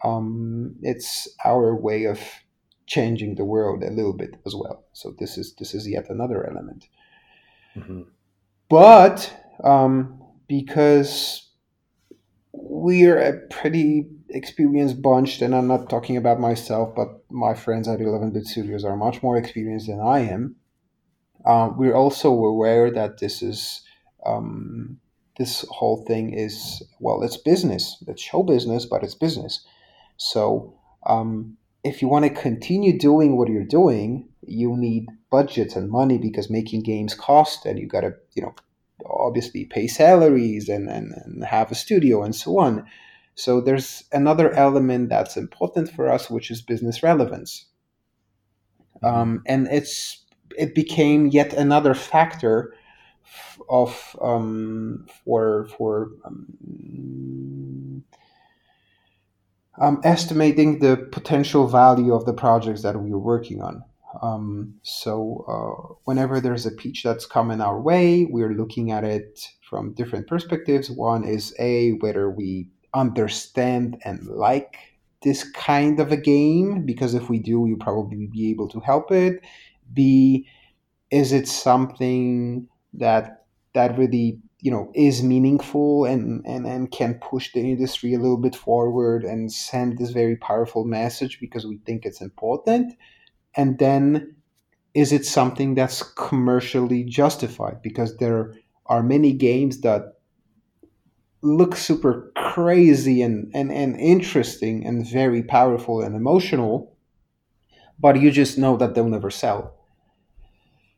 Um, 0.04 0.76
it's 0.82 1.28
our 1.44 1.74
way 1.76 2.04
of 2.04 2.20
changing 2.86 3.36
the 3.36 3.44
world 3.44 3.82
a 3.82 3.90
little 3.90 4.12
bit 4.14 4.36
as 4.46 4.54
well. 4.54 4.84
So 4.92 5.14
this 5.18 5.36
is 5.38 5.54
this 5.58 5.74
is 5.74 5.88
yet 5.88 6.10
another 6.10 6.48
element. 6.48 6.88
hmm 7.74 8.02
But 8.68 9.32
um, 9.64 10.22
because 10.48 11.48
we're 12.52 13.18
a 13.18 13.38
pretty 13.48 14.08
experienced 14.28 15.02
bunch, 15.02 15.42
and 15.42 15.54
I'm 15.54 15.66
not 15.66 15.90
talking 15.90 16.16
about 16.16 16.40
myself, 16.40 16.94
but 16.94 17.08
my 17.30 17.54
friends 17.54 17.88
at 17.88 18.00
11 18.00 18.32
Bit 18.32 18.46
Studios 18.46 18.84
are 18.84 18.96
much 18.96 19.22
more 19.22 19.36
experienced 19.36 19.88
than 19.88 20.00
I 20.00 20.20
am. 20.20 20.56
Um, 21.44 21.76
we're 21.78 21.94
also 21.94 22.30
aware 22.32 22.90
that 22.90 23.18
this 23.18 23.42
is 23.42 23.82
um, 24.26 24.99
this 25.40 25.64
whole 25.70 26.04
thing 26.04 26.34
is 26.34 26.82
well, 27.00 27.22
it's 27.22 27.38
business. 27.38 27.96
It's 28.06 28.20
show 28.22 28.42
business, 28.42 28.84
but 28.84 29.02
it's 29.02 29.14
business. 29.14 29.66
So 30.18 30.74
um, 31.06 31.56
if 31.82 32.02
you 32.02 32.08
want 32.08 32.26
to 32.26 32.42
continue 32.42 32.98
doing 32.98 33.38
what 33.38 33.48
you're 33.48 33.64
doing, 33.64 34.28
you 34.42 34.76
need 34.76 35.06
budgets 35.30 35.76
and 35.76 35.90
money 35.90 36.18
because 36.18 36.50
making 36.50 36.82
games 36.82 37.14
cost, 37.14 37.64
and 37.64 37.78
you 37.78 37.86
got 37.88 38.02
to 38.02 38.12
you 38.34 38.42
know 38.42 38.54
obviously 39.06 39.64
pay 39.64 39.86
salaries 39.86 40.68
and, 40.68 40.90
and, 40.90 41.14
and 41.24 41.42
have 41.44 41.72
a 41.72 41.74
studio 41.74 42.22
and 42.22 42.36
so 42.36 42.58
on. 42.58 42.84
So 43.34 43.62
there's 43.62 44.04
another 44.12 44.52
element 44.52 45.08
that's 45.08 45.38
important 45.38 45.90
for 45.90 46.12
us, 46.12 46.28
which 46.28 46.50
is 46.50 46.60
business 46.60 47.02
relevance, 47.02 47.64
hmm 49.02 49.08
um, 49.08 49.42
and 49.46 49.68
it's 49.68 50.22
it 50.58 50.74
became 50.74 51.28
yet 51.28 51.54
another 51.54 51.94
factor 51.94 52.74
of 53.70 54.16
um, 54.20 55.06
for 55.24 55.68
for 55.78 56.10
um, 56.24 58.04
um, 59.80 60.00
estimating 60.04 60.80
the 60.80 61.08
potential 61.12 61.66
value 61.66 62.12
of 62.12 62.26
the 62.26 62.34
projects 62.34 62.82
that 62.82 63.00
we're 63.00 63.16
working 63.16 63.62
on. 63.62 63.82
Um, 64.22 64.74
so 64.82 65.44
uh, 65.48 65.94
whenever 66.04 66.40
there's 66.40 66.66
a 66.66 66.72
pitch 66.72 67.02
that's 67.04 67.26
coming 67.26 67.60
our 67.60 67.80
way, 67.80 68.26
we're 68.28 68.54
looking 68.54 68.90
at 68.90 69.04
it 69.04 69.46
from 69.62 69.94
different 69.94 70.26
perspectives. 70.26 70.90
One 70.90 71.24
is 71.24 71.54
a 71.58 71.92
whether 72.00 72.28
we 72.28 72.68
understand 72.92 73.98
and 74.04 74.26
like 74.26 74.76
this 75.22 75.48
kind 75.52 76.00
of 76.00 76.10
a 76.10 76.16
game, 76.16 76.84
because 76.84 77.14
if 77.14 77.28
we 77.28 77.38
do, 77.38 77.60
we'll 77.60 77.76
probably 77.76 78.26
be 78.26 78.50
able 78.50 78.68
to 78.68 78.80
help 78.80 79.12
it. 79.12 79.40
B 79.92 80.46
is 81.10 81.32
it 81.32 81.48
something 81.48 82.68
that 82.94 83.39
that 83.74 83.96
really 83.98 84.40
you 84.60 84.70
know 84.70 84.90
is 84.94 85.22
meaningful 85.22 86.04
and, 86.04 86.44
and 86.46 86.66
and 86.66 86.90
can 86.90 87.14
push 87.14 87.52
the 87.52 87.60
industry 87.60 88.14
a 88.14 88.18
little 88.18 88.36
bit 88.36 88.54
forward 88.56 89.24
and 89.24 89.52
send 89.52 89.98
this 89.98 90.10
very 90.10 90.36
powerful 90.36 90.84
message 90.84 91.38
because 91.40 91.66
we 91.66 91.78
think 91.86 92.04
it's 92.04 92.20
important. 92.20 92.94
And 93.56 93.78
then 93.78 94.36
is 94.94 95.12
it 95.12 95.26
something 95.26 95.74
that's 95.74 96.02
commercially 96.02 97.04
justified? 97.04 97.82
Because 97.82 98.16
there 98.18 98.54
are 98.86 99.02
many 99.02 99.32
games 99.32 99.80
that 99.82 100.14
look 101.42 101.74
super 101.76 102.32
crazy 102.36 103.22
and, 103.22 103.50
and, 103.54 103.72
and 103.72 103.98
interesting 103.98 104.86
and 104.86 105.06
very 105.06 105.42
powerful 105.42 106.02
and 106.02 106.14
emotional 106.14 106.94
but 107.98 108.20
you 108.20 108.30
just 108.30 108.58
know 108.58 108.76
that 108.76 108.94
they'll 108.94 109.08
never 109.08 109.30
sell. 109.30 109.74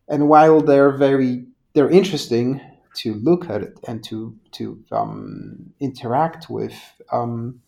And 0.09 0.29
while 0.29 0.61
they're 0.61 0.93
very 0.97 1.47
they're 1.75 1.91
interesting 1.91 2.61
to 2.95 3.15
look 3.15 3.49
at 3.49 3.63
it 3.63 3.79
and 3.89 4.05
to 4.05 4.37
to 4.53 4.83
um, 4.93 5.73
interact 5.81 6.51
with, 6.51 6.75
um, 7.11 7.61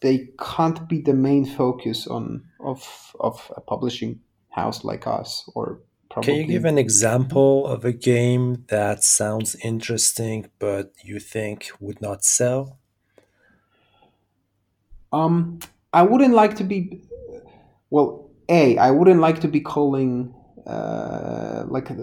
they 0.00 0.28
can't 0.40 0.88
be 0.88 1.00
the 1.00 1.14
main 1.14 1.44
focus 1.44 2.06
on 2.06 2.44
of 2.60 3.14
of 3.20 3.52
a 3.56 3.60
publishing 3.60 4.20
house 4.50 4.84
like 4.84 5.06
us 5.06 5.48
or 5.54 5.80
probably. 6.10 6.32
Can 6.32 6.40
you 6.40 6.46
give 6.46 6.64
an 6.64 6.78
example 6.78 7.66
of 7.66 7.84
a 7.84 7.92
game 7.92 8.64
that 8.68 9.04
sounds 9.04 9.54
interesting 9.56 10.50
but 10.58 10.92
you 11.02 11.20
think 11.20 11.70
would 11.80 12.00
not 12.00 12.24
sell? 12.24 12.78
Um, 15.12 15.60
I 15.92 16.02
wouldn't 16.02 16.34
like 16.34 16.56
to 16.56 16.64
be. 16.64 17.04
Well, 17.90 18.30
a 18.48 18.76
I 18.76 18.90
wouldn't 18.90 19.20
like 19.20 19.40
to 19.40 19.48
be 19.48 19.60
calling 19.60 20.34
uh, 20.68 21.64
like 21.68 21.90
uh, 21.90 21.94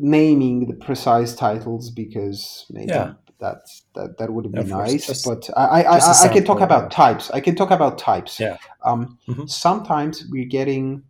naming 0.00 0.66
the 0.66 0.74
precise 0.74 1.36
titles 1.36 1.88
because 1.90 2.66
maybe 2.68 2.88
yeah. 2.88 3.12
that's 3.38 3.84
that 3.94 4.18
that 4.18 4.32
would 4.32 4.50
be 4.50 4.58
yeah, 4.58 4.64
nice. 4.64 5.06
Just, 5.06 5.24
but 5.24 5.48
I 5.56 5.82
I, 5.82 5.98
I, 5.98 6.22
I 6.24 6.28
can 6.28 6.44
talk 6.44 6.60
about 6.60 6.90
types. 6.90 7.30
I 7.30 7.40
can 7.40 7.54
talk 7.54 7.70
about 7.70 7.96
types. 7.96 8.40
Yeah. 8.40 8.56
Um, 8.84 9.18
mm-hmm. 9.28 9.46
Sometimes 9.46 10.24
we're 10.28 10.46
getting 10.48 11.04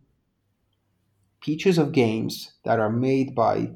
pieces 1.41 1.79
of 1.79 1.93
games 1.93 2.53
that 2.63 2.79
are 2.79 2.91
made 2.91 3.33
by, 3.33 3.71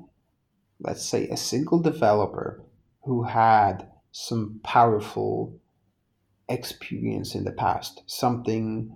let's 0.79 1.03
say, 1.03 1.27
a 1.29 1.37
single 1.37 1.79
developer 1.79 2.63
who 3.03 3.23
had 3.23 3.89
some 4.11 4.59
powerful 4.63 5.59
experience 6.49 7.33
in 7.33 7.45
the 7.45 7.51
past. 7.51 8.03
Something 8.05 8.95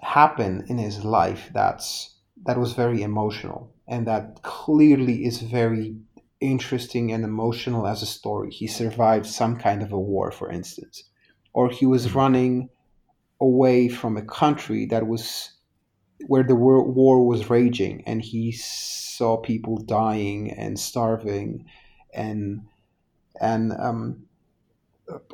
happened 0.00 0.66
in 0.68 0.78
his 0.78 1.04
life 1.04 1.50
that's 1.52 2.15
that 2.46 2.58
was 2.58 2.72
very 2.72 3.02
emotional 3.02 3.72
and 3.88 4.06
that 4.06 4.42
clearly 4.42 5.24
is 5.24 5.40
very 5.40 5.96
interesting 6.40 7.12
and 7.12 7.24
emotional 7.24 7.86
as 7.86 8.02
a 8.02 8.06
story. 8.06 8.50
He 8.50 8.66
survived 8.66 9.26
some 9.26 9.56
kind 9.56 9.82
of 9.82 9.92
a 9.92 9.98
war, 9.98 10.30
for 10.30 10.50
instance, 10.50 11.04
or 11.52 11.70
he 11.70 11.86
was 11.86 12.06
mm-hmm. 12.06 12.18
running 12.18 12.68
away 13.40 13.88
from 13.88 14.16
a 14.16 14.22
country 14.22 14.86
that 14.86 15.06
was 15.06 15.52
where 16.26 16.42
the 16.42 16.54
war 16.54 17.26
was 17.26 17.50
raging 17.50 18.02
and 18.06 18.22
he 18.22 18.50
saw 18.52 19.36
people 19.36 19.76
dying 19.76 20.50
and 20.50 20.78
starving 20.78 21.64
and 22.14 22.62
and 23.40 23.72
um, 23.78 24.24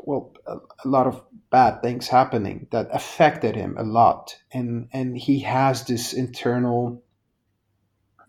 well 0.03 0.33
a, 0.47 0.57
a, 0.57 0.89
lot 0.89 1.07
of 1.07 1.23
bad 1.53 1.83
things 1.83 2.09
happening 2.09 2.67
that 2.73 2.89
affected 2.93 3.55
him 3.55 3.77
a 3.79 3.85
lot 3.85 4.37
and 4.53 4.89
and 4.93 5.17
he 5.19 5.39
has 5.39 5.85
this 5.85 6.13
internal 6.13 7.03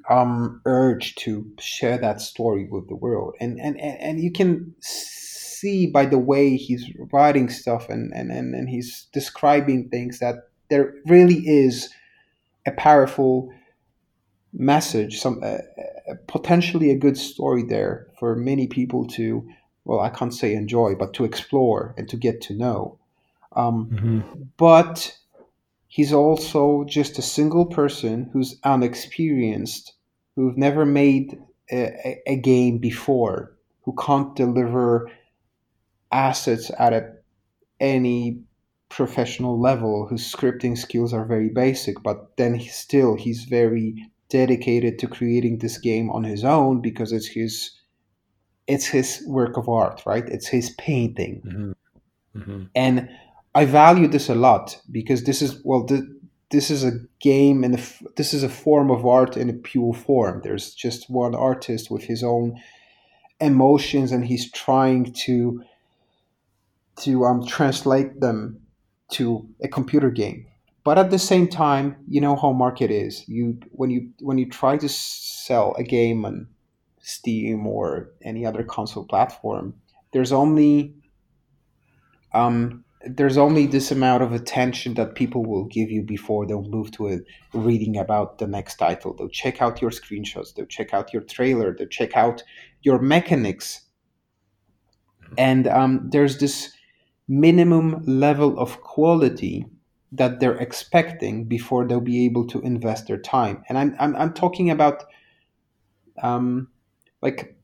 um 0.10 0.62
urge 0.66 1.16
to 1.16 1.50
share 1.58 1.98
that 1.98 2.20
story 2.20 2.68
with 2.70 2.88
the 2.90 2.96
world 2.96 3.34
and 3.40 3.60
and 3.60 3.80
and, 3.80 4.00
and 4.00 4.20
you 4.20 4.32
can 4.32 4.76
see 4.82 5.88
by 5.88 6.06
the 6.06 6.18
way 6.20 6.58
he's 6.58 6.86
writing 7.14 7.50
stuff 7.50 7.90
and, 7.90 8.14
and 8.14 8.30
and 8.30 8.54
and 8.54 8.70
he's 8.70 9.08
describing 9.14 9.90
things 9.90 10.20
that 10.20 10.36
there 10.70 10.94
really 11.08 11.42
is 11.48 11.90
a 12.68 12.72
powerful 12.72 13.50
message 14.52 15.20
some 15.20 15.40
uh, 15.42 15.60
potentially 16.28 16.92
a 16.92 16.98
good 16.98 17.18
story 17.18 17.64
there 17.64 18.08
for 18.20 18.36
many 18.36 18.68
people 18.68 19.08
to 19.08 19.48
well, 19.86 20.00
I 20.00 20.10
can't 20.10 20.34
say 20.34 20.54
enjoy, 20.54 20.96
but 20.96 21.14
to 21.16 21.26
explore 21.26 21.94
and 21.98 22.08
to 22.10 22.18
get 22.18 22.42
to 22.44 22.54
know. 22.54 23.00
Um, 23.56 23.90
mm-hmm. 23.92 24.42
But 24.58 25.16
he's 25.88 26.14
also 26.14 26.84
just 26.86 27.20
a 27.20 27.22
single 27.22 27.66
person 27.66 28.30
who's 28.34 28.60
unexperienced, 28.64 29.94
who've 30.36 30.58
never 30.58 30.86
made 30.86 31.38
a, 31.72 32.22
a, 32.26 32.36
game 32.38 32.80
before, 32.80 33.56
who 33.84 33.96
can't 33.96 34.36
deliver 34.36 35.10
assets 36.12 36.72
at 36.80 36.94
a, 36.94 37.12
any 37.80 38.42
professional 38.90 39.60
level, 39.60 40.08
whose 40.08 40.32
scripting 40.32 40.78
skills 40.78 41.14
are 41.14 41.26
very 41.26 41.50
basic, 41.50 42.02
but 42.04 42.36
then 42.38 42.54
he 42.54 42.68
still 42.68 43.16
he's 43.16 43.44
very 43.44 43.96
dedicated 44.30 44.98
to 45.00 45.08
creating 45.08 45.60
this 45.60 45.78
game 45.78 46.10
on 46.10 46.24
his 46.24 46.44
own 46.44 46.82
because 46.82 47.12
it's 47.12 47.28
his 47.28 47.72
it's 48.68 48.88
his 48.88 49.24
work 49.28 49.58
of 49.58 49.68
art, 49.68 50.02
right? 50.06 50.28
It's 50.28 50.48
his 50.48 50.70
painting. 50.72 51.42
Mm-hmm. 51.46 52.40
Mm-hmm. 52.40 52.64
And 52.76 53.10
I 53.56 53.66
value 53.66 54.08
this 54.08 54.30
a 54.30 54.36
lot 54.36 54.82
because 54.92 55.24
this 55.24 55.42
is, 55.42 55.62
well, 55.64 55.86
the, 55.86 56.20
this 56.50 56.70
is 56.70 56.84
a 56.84 57.00
game 57.20 57.64
and 57.64 57.76
this 58.16 58.34
is 58.34 58.44
a 58.44 58.50
form 58.50 58.90
of 58.92 59.06
art 59.06 59.38
in 59.38 59.50
a 59.50 59.54
pure 59.54 59.94
form. 59.94 60.42
There's 60.44 60.74
just 60.74 61.10
one 61.10 61.36
artist 61.36 61.92
with 61.92 62.04
his 62.04 62.24
own 62.24 62.60
emotions 63.40 64.12
and 64.12 64.26
he's 64.26 64.52
trying 64.52 65.12
to 65.12 65.64
to 66.96 67.26
um, 67.26 67.46
translate 67.46 68.22
them 68.22 68.62
to 69.12 69.50
a 69.64 69.68
computer 69.68 70.12
game 70.12 70.46
but 70.84 71.00
at 71.00 71.10
the 71.10 71.18
same 71.18 71.48
time 71.48 71.98
you 72.08 72.22
know 72.22 72.36
how 72.36 72.54
market 72.54 72.92
is 72.92 73.28
you 73.28 73.58
when 73.72 73.90
you 73.90 74.08
when 74.20 74.38
you 74.38 74.48
try 74.48 74.78
to 74.78 74.88
sell 74.88 75.74
a 75.78 75.84
game 75.84 76.24
on 76.24 76.48
Steam 77.04 77.68
or 77.68 78.12
any 78.24 78.46
other 78.46 78.64
console 78.64 79.06
platform, 79.06 79.76
there's 80.14 80.32
only 80.32 80.96
um, 82.34 82.86
there's 83.06 83.38
only 83.38 83.68
this 83.68 83.92
amount 83.92 84.24
of 84.24 84.32
attention 84.32 84.94
that 84.94 85.16
people 85.16 85.46
will 85.46 85.66
give 85.66 85.92
you 85.92 86.02
before 86.02 86.46
they'll 86.46 86.64
move 86.64 86.92
to 86.92 87.10
a 87.10 87.20
reading 87.54 87.98
about 87.98 88.38
the 88.38 88.48
next 88.48 88.76
title. 88.76 89.14
They'll 89.14 89.30
check 89.30 89.62
out 89.62 89.82
your 89.82 89.92
screenshots, 89.92 90.54
they'll 90.54 90.66
check 90.66 90.94
out 90.94 91.14
your 91.14 91.24
trailer, 91.24 91.76
they'll 91.76 91.88
check 91.88 92.16
out 92.16 92.44
your 92.82 93.00
mechanics, 93.00 93.82
and 95.38 95.68
um, 95.68 96.10
there's 96.12 96.38
this 96.38 96.74
minimum 97.28 98.04
level 98.06 98.58
of 98.60 98.82
quality 98.82 99.66
that 100.12 100.40
they're 100.40 100.58
expecting 100.58 101.46
before 101.46 101.88
they'll 101.88 102.00
be 102.00 102.26
able 102.26 102.46
to 102.48 102.62
invest 102.62 103.08
their 103.08 103.18
time. 103.18 103.64
And 103.68 103.78
I'm 103.78 103.96
I'm, 104.00 104.16
I'm 104.16 104.34
talking 104.34 104.70
about 104.70 105.06
um, 106.22 106.70
like 107.22 107.56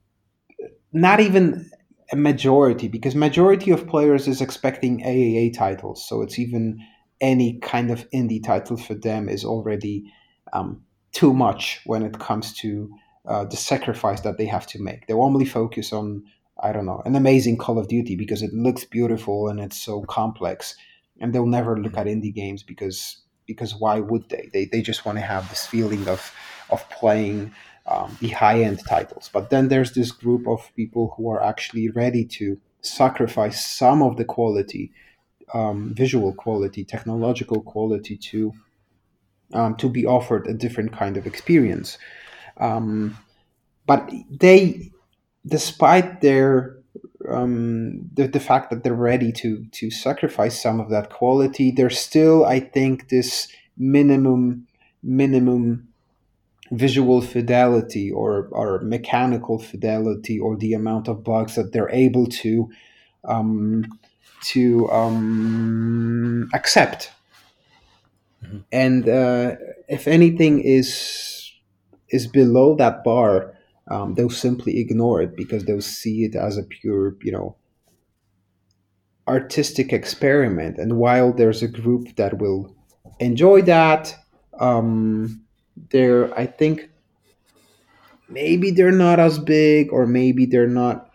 not 0.92 1.20
even 1.20 1.70
a 2.12 2.16
majority 2.16 2.88
because 2.88 3.16
majority 3.16 3.72
of 3.72 3.88
players 3.88 4.28
is 4.28 4.42
expecting 4.42 5.02
AAA 5.02 5.54
titles, 5.54 6.08
so 6.08 6.22
it's 6.22 6.40
even 6.40 6.80
any 7.22 7.60
kind 7.60 7.92
of 7.92 8.10
indie 8.12 8.44
title 8.44 8.78
for 8.78 8.96
them 8.96 9.30
is 9.30 9.44
already 9.44 10.12
um, 10.54 10.82
too 11.12 11.34
much 11.34 11.82
when 11.86 12.04
it 12.04 12.18
comes 12.20 12.54
to 12.54 12.90
uh, 13.28 13.46
the 13.46 13.58
sacrifice 13.58 14.22
that 14.22 14.38
they 14.38 14.46
have 14.46 14.66
to 14.68 14.82
make. 14.82 15.08
They 15.08 15.14
only 15.14 15.46
focus 15.46 15.94
on 15.94 16.24
I 16.62 16.74
don't 16.74 16.86
know 16.86 17.02
an 17.06 17.16
amazing 17.16 17.58
Call 17.58 17.78
of 17.80 17.88
Duty 17.88 18.16
because 18.16 18.42
it 18.42 18.54
looks 18.54 18.84
beautiful 18.84 19.48
and 19.48 19.60
it's 19.60 19.82
so 19.82 20.02
complex, 20.04 20.76
and 21.20 21.34
they'll 21.34 21.46
never 21.46 21.80
look 21.80 21.98
at 21.98 22.08
indie 22.08 22.34
games 22.34 22.64
because 22.64 23.18
because 23.46 23.76
why 23.76 24.00
would 24.00 24.30
they? 24.30 24.50
They 24.52 24.66
they 24.66 24.82
just 24.82 25.06
want 25.06 25.18
to 25.18 25.24
have 25.24 25.48
this 25.50 25.66
feeling 25.66 26.08
of 26.08 26.34
of 26.70 26.88
playing 26.90 27.54
um, 27.90 28.16
the 28.22 28.30
high 28.30 28.62
end 28.62 28.82
titles. 28.88 29.30
But 29.34 29.50
then 29.50 29.68
there's 29.68 29.94
this 29.94 30.12
group 30.12 30.48
of 30.48 30.72
people 30.76 31.14
who 31.18 31.30
are 31.30 31.44
actually 31.44 31.90
ready 31.90 32.24
to 32.26 32.60
sacrifice 32.82 33.66
some 33.66 34.02
of 34.02 34.16
the 34.16 34.26
quality, 34.26 34.92
um, 35.54 35.94
visual 35.94 36.34
quality, 36.34 36.86
technological 36.86 37.62
quality 37.62 38.16
to 38.18 38.54
um, 39.54 39.76
to 39.78 39.90
be 39.90 40.06
offered 40.06 40.46
a 40.48 40.54
different 40.54 40.94
kind 40.94 41.18
of 41.18 41.26
experience. 41.26 41.98
Um, 42.58 43.18
but 43.88 44.12
they, 44.30 44.92
despite 45.48 46.22
their 46.22 46.78
um, 47.28 48.10
the, 48.14 48.28
the 48.28 48.40
fact 48.40 48.70
that 48.70 48.84
they're 48.84 48.94
ready 48.94 49.32
to 49.34 49.66
to 49.72 49.90
sacrifice 49.90 50.62
some 50.62 50.80
of 50.80 50.90
that 50.90 51.10
quality, 51.10 51.72
there's 51.72 51.98
still, 51.98 52.46
I 52.46 52.60
think, 52.60 53.10
this 53.10 53.48
minimum 53.78 54.68
minimum 55.02 55.89
visual 56.72 57.22
fidelity 57.22 58.12
or, 58.12 58.48
or 58.52 58.80
mechanical 58.82 59.60
fidelity 59.60 60.40
or 60.40 60.56
the 60.58 60.74
amount 60.74 61.08
of 61.08 61.24
bugs 61.24 61.56
that 61.56 61.72
they're 61.72 61.90
able 61.90 62.28
to 62.28 62.70
um, 63.26 63.86
to 64.42 64.90
um, 64.92 66.50
accept. 66.54 67.12
Mm-hmm. 68.44 68.58
And 68.72 69.10
uh, 69.10 69.56
if 69.88 70.08
anything 70.08 70.62
is 70.62 71.52
is 72.10 72.28
below 72.28 72.76
that 72.76 73.04
bar, 73.04 73.56
um, 73.90 74.16
they'll 74.16 74.30
simply 74.30 74.80
ignore 74.80 75.22
it 75.22 75.36
because 75.36 75.66
they'll 75.66 75.82
see 75.82 76.24
it 76.24 76.36
as 76.36 76.58
a 76.58 76.64
pure, 76.64 77.16
you 77.22 77.32
know, 77.32 77.56
artistic 79.28 79.94
experiment. 79.94 80.78
And 80.78 80.98
while 80.98 81.32
there's 81.32 81.62
a 81.62 81.68
group 81.68 82.16
that 82.16 82.40
will 82.40 82.76
enjoy 83.20 83.62
that, 83.64 84.16
um, 84.60 85.46
they're, 85.90 86.38
I 86.38 86.46
think, 86.46 86.90
maybe 88.30 88.72
they're 88.72 88.92
not 88.92 89.20
as 89.20 89.40
big 89.40 89.92
or 89.92 90.06
maybe 90.06 90.46
they're 90.46 90.68
not 90.68 91.10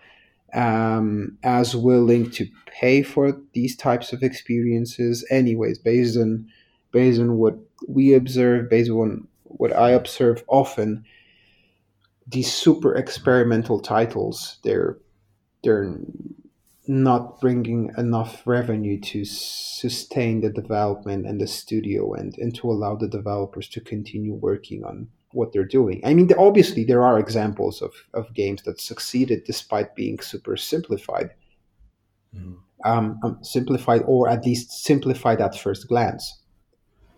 um, 0.54 1.36
as 1.42 1.74
willing 1.74 2.30
to 2.30 2.46
pay 2.66 3.02
for 3.02 3.40
these 3.52 3.76
types 3.76 4.12
of 4.12 4.22
experiences 4.22 5.24
anyways 5.30 5.78
based 5.78 6.16
on 6.16 6.46
based 6.92 7.20
on 7.20 7.36
what 7.36 7.56
we 7.88 8.14
observe 8.14 8.68
based 8.68 8.90
on 8.90 9.26
what 9.44 9.72
i 9.72 9.90
observe 9.90 10.42
often 10.48 11.04
these 12.26 12.52
super 12.52 12.94
experimental 12.94 13.80
titles 13.80 14.58
they're 14.64 14.96
they're 15.62 15.94
not 16.86 17.40
bringing 17.40 17.90
enough 17.96 18.42
revenue 18.46 19.00
to 19.00 19.24
sustain 19.24 20.40
the 20.40 20.50
development 20.50 21.26
and 21.26 21.40
the 21.40 21.46
studio 21.46 22.12
and, 22.12 22.36
and 22.38 22.54
to 22.56 22.70
allow 22.70 22.94
the 22.94 23.08
developers 23.08 23.68
to 23.68 23.80
continue 23.80 24.34
working 24.34 24.84
on 24.84 25.08
what 25.32 25.52
they're 25.52 25.64
doing. 25.64 26.00
I 26.04 26.14
mean, 26.14 26.30
obviously, 26.38 26.84
there 26.84 27.02
are 27.02 27.18
examples 27.18 27.82
of, 27.82 27.92
of 28.12 28.34
games 28.34 28.62
that 28.62 28.80
succeeded 28.80 29.44
despite 29.44 29.96
being 29.96 30.20
super 30.20 30.56
simplified. 30.56 31.30
Mm. 32.36 32.56
Um, 32.84 33.18
um, 33.22 33.38
simplified, 33.42 34.02
or 34.06 34.28
at 34.28 34.44
least 34.44 34.70
simplified 34.70 35.40
at 35.40 35.58
first 35.58 35.88
glance. 35.88 36.42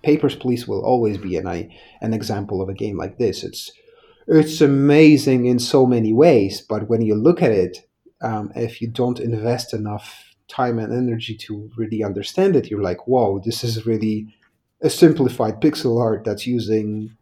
Papers, 0.04 0.36
Please 0.36 0.68
will 0.68 0.84
always 0.84 1.18
be 1.18 1.36
an, 1.36 1.48
an 2.00 2.14
example 2.14 2.62
of 2.62 2.68
a 2.68 2.74
game 2.74 2.96
like 2.96 3.18
this. 3.18 3.42
It's 3.42 3.72
it's 4.28 4.60
amazing 4.60 5.46
in 5.46 5.58
so 5.58 5.86
many 5.86 6.12
ways, 6.12 6.60
but 6.60 6.88
when 6.88 7.00
you 7.00 7.14
look 7.14 7.42
at 7.42 7.52
it, 7.52 7.88
um, 8.20 8.52
if 8.54 8.80
you 8.80 8.88
don't 8.88 9.20
invest 9.20 9.74
enough 9.74 10.24
time 10.48 10.78
and 10.78 10.92
energy 10.92 11.36
to 11.36 11.70
really 11.76 12.02
understand 12.02 12.56
it, 12.56 12.70
you're 12.70 12.82
like, 12.82 13.06
whoa, 13.06 13.40
this 13.44 13.64
is 13.64 13.86
really 13.86 14.34
a 14.82 14.90
simplified 14.90 15.60
pixel 15.60 16.00
art 16.00 16.24
that's 16.24 16.46
using 16.46 17.16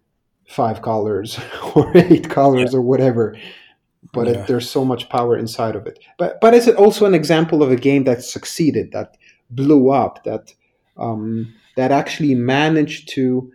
five 0.47 0.83
colors 0.83 1.39
or 1.75 1.97
eight 1.97 2.29
colors 2.29 2.73
yeah. 2.73 2.79
or 2.79 2.83
whatever. 2.83 3.37
But 4.13 4.27
yeah. 4.27 4.33
it, 4.35 4.47
there's 4.47 4.71
so 4.71 4.85
much 4.85 5.09
power 5.09 5.37
inside 5.37 5.77
of 5.77 5.87
it. 5.87 5.99
But 6.19 6.41
but 6.41 6.55
is 6.55 6.69
it 6.69 6.77
also 6.77 7.07
an 7.07 7.15
example 7.15 7.63
of 7.63 7.71
a 7.71 7.77
game 7.77 8.05
that 8.05 8.23
succeeded, 8.23 8.93
that 8.93 9.17
blew 9.51 9.91
up, 9.91 10.23
that 10.25 10.53
um, 10.97 11.55
that 11.77 11.91
actually 11.91 12.35
managed 12.35 13.09
to 13.11 13.51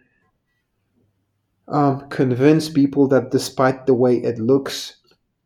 um, 1.68 2.10
convince 2.10 2.68
people 2.68 3.08
that 3.10 3.32
despite 3.32 3.86
the 3.86 3.94
way 3.94 4.18
it 4.18 4.40
looks, 4.40 4.98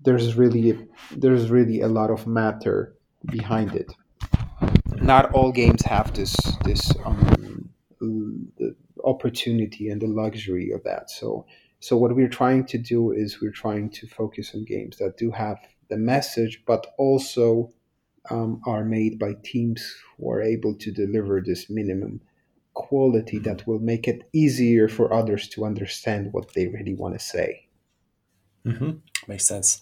there's 0.04 0.36
really 0.36 0.88
there's 1.12 1.50
really 1.50 1.82
a 1.82 1.88
lot 1.88 2.10
of 2.10 2.28
matter 2.28 2.96
behind 3.26 3.74
it. 3.74 3.92
Not 5.02 5.32
all 5.34 5.52
games 5.52 5.82
have 5.84 6.14
this 6.14 6.36
this 6.64 6.92
um, 7.06 7.70
the 8.00 8.76
opportunity 9.04 9.90
and 9.90 10.02
the 10.02 10.08
luxury 10.08 10.72
of 10.72 10.84
that. 10.84 11.10
So 11.10 11.46
so 11.80 11.98
what 11.98 12.16
we're 12.16 12.30
trying 12.30 12.66
to 12.68 12.78
do 12.78 13.12
is 13.12 13.42
we're 13.42 13.52
trying 13.52 13.90
to 13.92 14.08
focus 14.08 14.52
on 14.54 14.64
games 14.64 14.98
that 14.98 15.18
do 15.18 15.32
have 15.32 15.60
the 15.90 15.98
message, 15.98 16.64
but 16.66 16.88
also 16.98 17.74
um, 18.30 18.62
are 18.66 18.86
made 18.86 19.20
by 19.20 19.34
teams 19.44 19.94
who 20.18 20.32
are 20.32 20.42
able 20.42 20.76
to 20.76 20.92
deliver 20.92 21.42
this 21.42 21.70
minimum 21.70 22.22
quality 22.74 23.38
that 23.40 23.68
will 23.68 23.80
make 23.80 24.08
it 24.08 24.28
easier 24.34 24.88
for 24.88 25.14
others 25.14 25.48
to 25.50 25.66
understand 25.66 26.32
what 26.32 26.54
they 26.54 26.68
really 26.68 26.94
want 26.94 27.14
to 27.14 27.20
say. 27.20 27.68
Mm-hmm. 28.66 28.92
Makes 29.28 29.46
sense. 29.46 29.82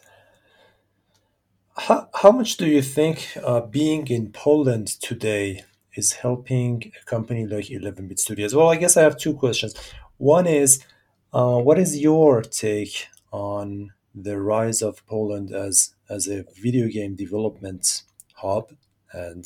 How, 1.88 2.08
how 2.14 2.32
much 2.32 2.58
do 2.58 2.68
you 2.68 2.84
think 2.84 3.36
uh, 3.44 3.62
being 3.62 4.08
in 4.10 4.32
Poland 4.32 4.88
today 5.02 5.64
is 5.96 6.14
helping 6.14 6.92
a 7.02 7.06
company 7.06 7.48
like 7.48 7.72
11 7.72 8.08
Bit 8.08 8.20
Studios? 8.20 8.54
Well, 8.54 8.70
I 8.70 8.76
guess 8.76 8.98
I 8.98 9.02
have 9.02 9.18
two 9.18 9.34
questions. 9.34 9.74
One 10.18 10.46
is, 10.46 10.86
uh, 11.34 11.58
what 11.58 11.80
is 11.80 12.00
your 12.00 12.44
take 12.44 13.08
on 13.32 13.94
the 14.14 14.40
rise 14.40 14.84
of 14.84 15.04
Poland 15.08 15.52
as 15.52 15.96
as 16.08 16.28
a 16.28 16.46
video 16.62 16.88
game 16.88 17.16
development 17.16 18.04
hub 18.36 18.74
and 19.12 19.44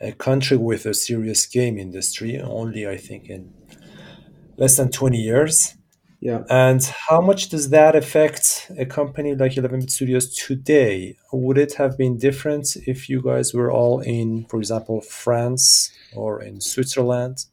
a 0.00 0.10
country 0.10 0.56
with 0.56 0.84
a 0.84 0.94
serious 0.94 1.46
game 1.46 1.78
industry? 1.78 2.40
Only 2.40 2.88
I 2.88 2.96
think 2.96 3.30
in 3.30 3.54
less 4.56 4.78
than 4.78 4.90
20 4.90 5.16
years. 5.16 5.76
Yeah. 6.26 6.42
And 6.50 6.82
how 6.82 7.20
much 7.20 7.50
does 7.50 7.70
that 7.70 7.94
affect 7.94 8.72
a 8.76 8.84
company 8.84 9.36
like 9.36 9.56
11 9.56 9.78
Bit 9.78 9.90
Studios 9.92 10.34
today? 10.34 11.16
Would 11.32 11.56
it 11.56 11.74
have 11.74 11.96
been 11.96 12.18
different 12.18 12.76
if 12.84 13.08
you 13.08 13.22
guys 13.22 13.54
were 13.54 13.70
all 13.70 14.00
in, 14.00 14.44
for 14.46 14.58
example, 14.58 15.02
France 15.02 15.92
or 16.16 16.42
in 16.42 16.60
Switzerland? 16.60 17.44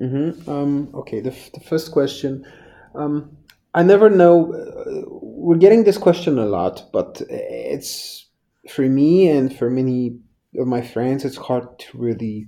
Mm-hmm. 0.00 0.48
Um, 0.48 0.88
okay, 0.94 1.20
the, 1.20 1.32
f- 1.32 1.52
the 1.52 1.60
first 1.60 1.92
question. 1.92 2.46
Um, 2.94 3.36
I 3.74 3.82
never 3.82 4.08
know. 4.08 4.54
Uh, 4.54 5.02
we're 5.20 5.58
getting 5.58 5.84
this 5.84 5.98
question 5.98 6.38
a 6.38 6.46
lot, 6.46 6.88
but 6.90 7.20
it's 7.28 8.28
for 8.70 8.88
me 8.88 9.28
and 9.28 9.54
for 9.54 9.68
many 9.68 10.16
of 10.58 10.66
my 10.66 10.80
friends, 10.80 11.26
it's 11.26 11.36
hard 11.36 11.78
to 11.80 11.98
really 11.98 12.46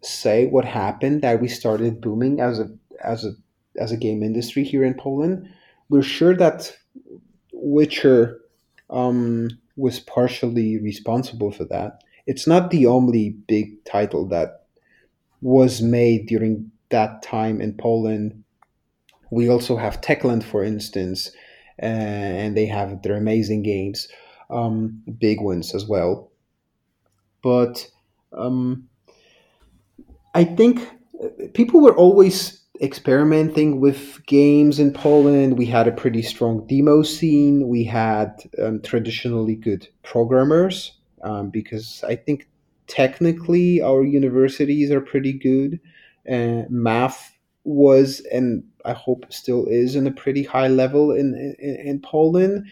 say 0.00 0.46
what 0.46 0.64
happened 0.64 1.20
that 1.20 1.42
we 1.42 1.48
started 1.48 2.00
booming 2.00 2.40
as 2.40 2.58
a 2.58 2.70
as 3.04 3.26
a 3.26 3.32
as 3.78 3.92
a 3.92 3.96
game 3.96 4.22
industry 4.22 4.64
here 4.64 4.84
in 4.84 4.94
Poland. 4.94 5.48
We're 5.88 6.02
sure 6.02 6.34
that 6.36 6.76
Witcher 7.52 8.40
um, 8.90 9.50
was 9.76 10.00
partially 10.00 10.78
responsible 10.78 11.50
for 11.50 11.64
that. 11.66 12.02
It's 12.26 12.46
not 12.46 12.70
the 12.70 12.86
only 12.86 13.30
big 13.46 13.84
title 13.84 14.26
that 14.28 14.66
was 15.40 15.80
made 15.80 16.26
during 16.26 16.70
that 16.90 17.22
time 17.22 17.60
in 17.60 17.74
Poland. 17.74 18.44
We 19.30 19.48
also 19.48 19.76
have 19.76 20.00
Techland, 20.00 20.42
for 20.42 20.64
instance, 20.64 21.30
uh, 21.82 21.86
and 21.86 22.56
they 22.56 22.66
have 22.66 23.02
their 23.02 23.16
amazing 23.16 23.62
games, 23.62 24.08
um, 24.50 25.02
big 25.18 25.40
ones 25.40 25.74
as 25.74 25.86
well. 25.86 26.30
But 27.42 27.88
um, 28.32 28.88
I 30.34 30.44
think 30.44 30.80
people 31.54 31.80
were 31.80 31.96
always 31.96 32.57
experimenting 32.80 33.80
with 33.80 34.24
games 34.26 34.78
in 34.78 34.92
Poland. 34.92 35.58
We 35.58 35.66
had 35.66 35.88
a 35.88 35.92
pretty 35.92 36.22
strong 36.22 36.66
demo 36.66 37.02
scene. 37.02 37.68
We 37.68 37.84
had 37.84 38.42
um, 38.62 38.80
traditionally 38.82 39.56
good 39.56 39.88
programmers 40.02 40.92
um, 41.22 41.50
because 41.50 42.04
I 42.06 42.16
think 42.16 42.48
technically 42.86 43.82
our 43.82 44.04
universities 44.04 44.90
are 44.90 45.00
pretty 45.00 45.32
good. 45.32 45.80
Uh, 46.30 46.64
math 46.68 47.34
was 47.64 48.20
and 48.32 48.64
I 48.84 48.92
hope 48.92 49.26
still 49.30 49.66
is 49.66 49.96
in 49.96 50.06
a 50.06 50.12
pretty 50.12 50.42
high 50.42 50.68
level 50.68 51.12
in, 51.12 51.34
in, 51.58 51.76
in 51.76 52.00
Poland. 52.00 52.66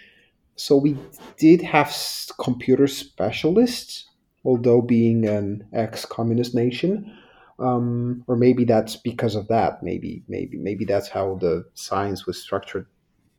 So 0.57 0.77
we 0.77 0.97
did 1.37 1.61
have 1.63 1.95
computer 2.39 2.87
specialists, 2.87 4.09
although 4.45 4.81
being 4.81 5.27
an 5.27 5.67
ex-communist 5.73 6.55
nation 6.55 7.13
um, 7.59 8.25
or 8.27 8.37
maybe 8.37 8.65
that's 8.65 8.97
because 8.97 9.35
of 9.35 9.49
that. 9.49 9.83
Maybe 9.83 10.23
maybe 10.29 10.59
maybe 10.59 10.85
that's 10.85 11.09
how 11.09 11.37
the 11.37 11.65
science 11.75 12.27
was 12.27 12.41
structured 12.41 12.87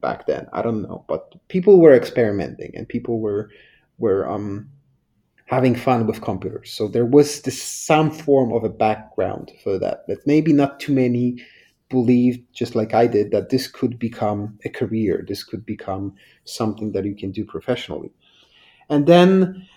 back 0.02 0.26
then. 0.26 0.48
I 0.54 0.62
don't 0.62 0.82
know, 0.82 1.06
but 1.08 1.36
people 1.48 1.80
were 1.80 1.94
experimenting 1.94 2.72
and 2.76 2.88
people 2.88 3.20
were 3.20 3.50
were 3.98 4.30
um, 4.30 4.70
having 5.46 5.76
fun 5.76 6.06
with 6.06 6.22
computers. 6.22 6.72
So 6.72 6.88
there 6.88 7.06
was 7.06 7.42
this 7.42 7.62
some 7.62 8.12
form 8.12 8.52
of 8.54 8.64
a 8.64 8.70
background 8.70 9.52
for 9.64 9.80
that. 9.80 10.04
But 10.08 10.20
maybe 10.26 10.54
not 10.54 10.80
too 10.80 10.94
many 10.94 11.38
believed, 11.90 12.42
just 12.54 12.76
like 12.76 12.94
I 12.94 13.08
did, 13.08 13.32
that 13.32 13.50
this 13.50 13.68
could 13.68 13.98
become 13.98 14.60
a 14.66 14.70
career. 14.70 15.24
This 15.28 15.44
could 15.44 15.66
become 15.66 16.14
something 16.44 16.92
that 16.92 17.06
you 17.06 17.16
can 17.16 17.32
do 17.32 17.46
professionally. 17.46 18.12
And 18.90 19.08
then 19.08 19.68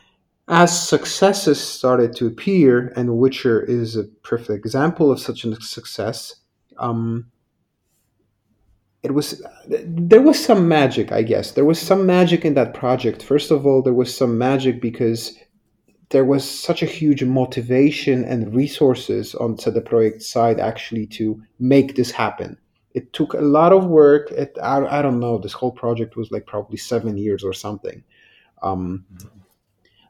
as 0.50 0.88
successes 0.88 1.60
started 1.60 2.14
to 2.16 2.26
appear, 2.26 2.92
and 2.96 3.16
Witcher 3.16 3.62
is 3.62 3.96
a 3.96 4.04
perfect 4.22 4.50
example 4.66 5.12
of 5.12 5.20
such 5.20 5.44
a 5.44 5.60
success, 5.60 6.34
um, 6.78 7.30
it 9.04 9.14
was 9.14 9.42
there 9.68 10.20
was 10.20 10.44
some 10.44 10.68
magic, 10.68 11.12
I 11.12 11.22
guess. 11.22 11.52
There 11.52 11.64
was 11.64 11.80
some 11.80 12.04
magic 12.04 12.44
in 12.44 12.54
that 12.54 12.74
project. 12.74 13.22
First 13.22 13.50
of 13.50 13.64
all, 13.64 13.80
there 13.80 13.94
was 13.94 14.14
some 14.14 14.36
magic 14.36 14.82
because 14.82 15.38
there 16.10 16.24
was 16.24 16.44
such 16.44 16.82
a 16.82 16.86
huge 16.86 17.22
motivation 17.22 18.24
and 18.24 18.52
resources 18.52 19.36
on 19.36 19.54
the 19.54 19.80
project 19.80 20.20
side 20.20 20.58
actually 20.58 21.06
to 21.06 21.40
make 21.60 21.94
this 21.94 22.10
happen. 22.10 22.58
It 22.92 23.12
took 23.12 23.34
a 23.34 23.40
lot 23.40 23.72
of 23.72 23.86
work. 23.86 24.32
It, 24.32 24.58
I, 24.60 24.98
I 24.98 25.00
don't 25.00 25.20
know. 25.20 25.38
This 25.38 25.52
whole 25.52 25.70
project 25.72 26.16
was 26.16 26.32
like 26.32 26.44
probably 26.44 26.76
seven 26.76 27.16
years 27.16 27.44
or 27.44 27.52
something. 27.52 28.02
Um, 28.62 29.06
mm-hmm 29.14 29.39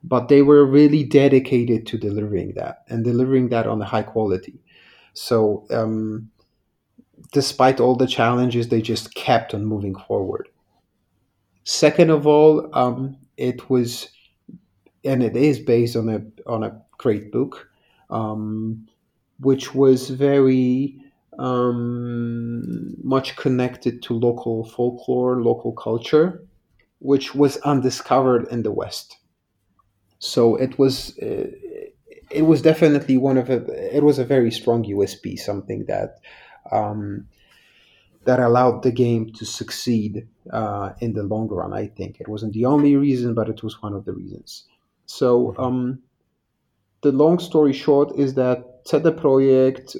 but 0.02 0.28
they 0.28 0.42
were 0.42 0.64
really 0.64 1.04
dedicated 1.04 1.86
to 1.86 1.98
delivering 1.98 2.52
that 2.54 2.84
and 2.88 3.04
delivering 3.04 3.48
that 3.50 3.66
on 3.66 3.82
a 3.82 3.84
high 3.84 4.02
quality. 4.02 4.58
So, 5.14 5.66
um, 5.70 6.30
despite 7.32 7.80
all 7.80 7.96
the 7.96 8.06
challenges, 8.06 8.68
they 8.68 8.80
just 8.80 9.14
kept 9.14 9.54
on 9.54 9.64
moving 9.64 9.94
forward. 9.94 10.48
Second 11.64 12.10
of 12.10 12.26
all, 12.26 12.68
um, 12.74 13.16
it 13.36 13.68
was, 13.68 14.08
and 15.04 15.22
it 15.22 15.36
is 15.36 15.58
based 15.58 15.96
on 15.96 16.08
a 16.08 16.22
on 16.50 16.64
a 16.64 16.80
great 16.98 17.30
book, 17.30 17.68
um, 18.08 18.86
which 19.40 19.74
was 19.74 20.10
very 20.10 20.96
um, 21.38 22.96
much 23.02 23.36
connected 23.36 24.02
to 24.02 24.14
local 24.14 24.64
folklore, 24.64 25.42
local 25.42 25.72
culture, 25.72 26.44
which 26.98 27.34
was 27.34 27.56
undiscovered 27.58 28.46
in 28.48 28.62
the 28.62 28.72
West. 28.72 29.19
So 30.20 30.54
it 30.56 30.78
was 30.78 31.18
uh, 31.18 31.50
it 32.30 32.42
was 32.42 32.62
definitely 32.62 33.16
one 33.16 33.38
of 33.38 33.50
a 33.50 33.96
it 33.96 34.04
was 34.04 34.18
a 34.18 34.24
very 34.24 34.50
strong 34.50 34.84
USP, 34.84 35.38
something 35.38 35.86
that 35.86 36.20
um, 36.70 37.26
that 38.24 38.38
allowed 38.38 38.82
the 38.82 38.92
game 38.92 39.32
to 39.32 39.46
succeed 39.46 40.28
uh, 40.52 40.90
in 41.00 41.14
the 41.14 41.22
long 41.22 41.48
run. 41.48 41.72
I 41.72 41.86
think 41.86 42.20
it 42.20 42.28
wasn't 42.28 42.52
the 42.52 42.66
only 42.66 42.96
reason, 42.96 43.34
but 43.34 43.48
it 43.48 43.62
was 43.62 43.82
one 43.82 43.94
of 43.94 44.04
the 44.04 44.12
reasons. 44.12 44.64
So 45.06 45.56
um, 45.58 46.00
the 47.00 47.12
long 47.12 47.38
story 47.38 47.72
short 47.72 48.12
is 48.18 48.34
that 48.34 48.82
CD 48.84 49.10
Projekt 49.10 49.96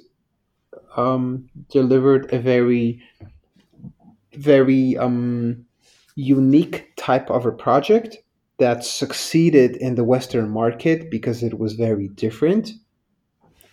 um, 0.97 1.49
delivered 1.71 2.33
a 2.33 2.39
very 2.39 3.03
very 4.35 4.97
um, 4.99 5.65
unique 6.15 6.93
type 6.97 7.31
of 7.31 7.47
a 7.47 7.53
project 7.53 8.19
that 8.61 8.85
succeeded 8.85 9.77
in 9.77 9.97
the 9.97 10.05
Western 10.05 10.49
market 10.49 11.11
because 11.11 11.43
it 11.43 11.59
was 11.59 11.73
very 11.73 12.09
different. 12.09 12.73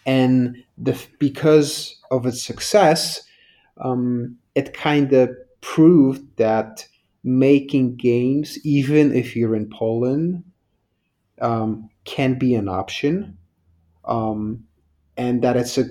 And 0.05 0.63
the, 0.77 0.99
because 1.19 1.99
of 2.09 2.25
its 2.25 2.41
success, 2.41 3.21
um, 3.79 4.37
it 4.55 4.73
kind 4.73 5.13
of 5.13 5.29
proved 5.61 6.37
that 6.37 6.87
making 7.23 7.97
games, 7.97 8.57
even 8.65 9.13
if 9.13 9.35
you're 9.35 9.55
in 9.55 9.69
Poland, 9.69 10.43
um, 11.41 11.89
can 12.05 12.39
be 12.39 12.55
an 12.55 12.69
option. 12.69 13.37
Um, 14.05 14.63
and 15.17 15.41
that 15.41 15.57
it's 15.57 15.77
a 15.77 15.85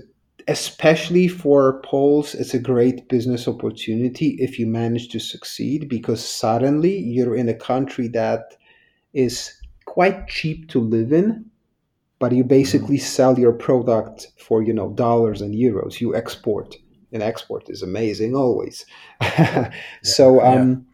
especially 0.49 1.29
for 1.29 1.81
Poles, 1.83 2.35
it's 2.35 2.55
a 2.55 2.59
great 2.59 3.09
business 3.09 3.49
opportunity 3.49 4.37
if 4.39 4.59
you 4.59 4.67
manage 4.67 5.09
to 5.09 5.19
succeed 5.19 5.89
because 5.89 6.25
suddenly 6.25 6.97
you're 6.99 7.35
in 7.35 7.49
a 7.49 7.55
country 7.55 8.09
that 8.09 8.57
is 9.17 9.53
quite 9.87 10.29
cheap 10.29 10.69
to 10.71 10.81
live 10.81 11.13
in, 11.13 11.47
but 12.19 12.33
you 12.33 12.45
basically 12.45 12.99
sell 12.99 13.39
your 13.39 13.53
product 13.53 14.29
for 14.39 14.63
you 14.63 14.73
know 14.73 14.91
dollars 14.91 15.41
and 15.41 15.55
euros. 15.55 16.01
You 16.01 16.15
export, 16.15 16.77
and 17.13 17.23
export 17.23 17.69
is 17.69 17.83
amazing 17.83 18.37
always. 18.37 18.85
so 20.03 20.41
um, 20.43 20.87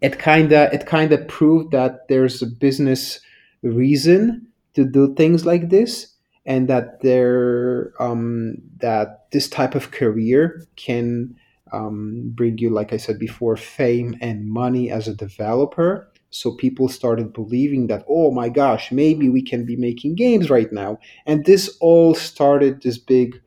yeah. 0.00 0.08
it 0.08 0.18
kind 0.18 0.52
of 0.52 0.72
it 0.72 0.86
kind 0.86 1.12
of 1.12 1.28
proved 1.28 1.72
that 1.72 2.08
there's 2.08 2.42
a 2.42 2.46
business 2.46 3.20
reason 3.62 4.48
to 4.74 4.84
do 4.84 5.14
things 5.14 5.46
like 5.46 5.70
this 5.70 6.14
and 6.46 6.68
that 6.68 7.00
there 7.00 7.92
um, 8.00 8.56
that 8.78 9.30
this 9.32 9.48
type 9.48 9.74
of 9.74 9.90
career 9.90 10.66
can 10.76 11.34
um, 11.72 12.30
bring 12.34 12.58
you, 12.58 12.70
like 12.70 12.92
I 12.92 12.98
said 12.98 13.18
before, 13.18 13.56
fame 13.56 14.16
and 14.20 14.48
money 14.48 14.90
as 14.90 15.08
a 15.08 15.14
developer. 15.14 16.10
So 16.34 16.50
people 16.50 16.88
started 16.88 17.32
believing 17.32 17.86
that, 17.86 18.04
oh 18.08 18.32
my 18.32 18.48
gosh, 18.48 18.90
maybe 18.90 19.28
we 19.28 19.40
can 19.40 19.64
be 19.64 19.76
making 19.76 20.16
games 20.16 20.50
right 20.50 20.72
now, 20.72 20.98
and 21.26 21.44
this 21.44 21.76
all 21.80 22.12
started 22.12 22.82
this 22.82 22.98
big, 22.98 23.40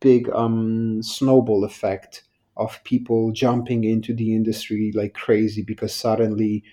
big 0.00 0.30
um, 0.30 1.02
snowball 1.02 1.64
effect 1.64 2.24
of 2.56 2.82
people 2.84 3.30
jumping 3.32 3.84
into 3.84 4.14
the 4.14 4.34
industry 4.34 4.90
like 4.94 5.12
crazy 5.12 5.62
because 5.62 5.94
suddenly 5.94 6.64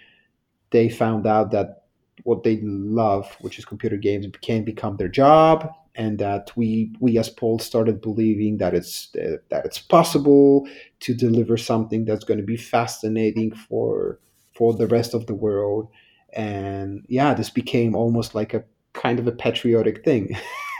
they 0.71 0.89
found 0.89 1.27
out 1.27 1.51
that 1.51 1.83
what 2.23 2.43
they 2.43 2.59
love, 2.63 3.35
which 3.41 3.59
is 3.59 3.65
computer 3.65 3.97
games, 3.97 4.25
can 4.41 4.63
become 4.63 4.97
their 4.97 5.09
job, 5.09 5.69
and 5.95 6.17
that 6.19 6.51
we 6.55 6.93
we 7.01 7.17
as 7.17 7.29
Poles 7.29 7.65
started 7.65 8.01
believing 8.01 8.57
that 8.57 8.73
it's 8.73 9.13
uh, 9.15 9.37
that 9.49 9.65
it's 9.65 9.79
possible 9.79 10.65
to 11.01 11.13
deliver 11.13 11.57
something 11.57 12.05
that's 12.05 12.23
going 12.23 12.39
to 12.39 12.45
be 12.45 12.57
fascinating 12.57 13.53
for 13.53 14.19
for 14.57 14.73
the 14.73 14.87
rest 14.87 15.13
of 15.13 15.27
the 15.27 15.35
world. 15.35 15.89
And 16.33 17.05
yeah, 17.07 17.33
this 17.33 17.49
became 17.49 17.95
almost 17.95 18.35
like 18.35 18.53
a 18.53 18.63
kind 18.93 19.19
of 19.19 19.27
a 19.27 19.31
patriotic 19.31 20.03
thing. 20.03 20.35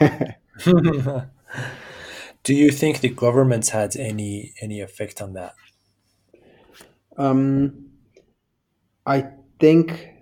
Do 2.42 2.54
you 2.54 2.70
think 2.70 3.00
the 3.00 3.08
government 3.08 3.68
had 3.68 3.96
any 3.96 4.52
any 4.60 4.80
effect 4.80 5.22
on 5.22 5.34
that? 5.34 5.54
Um, 7.16 7.90
I 9.06 9.28
think 9.60 10.18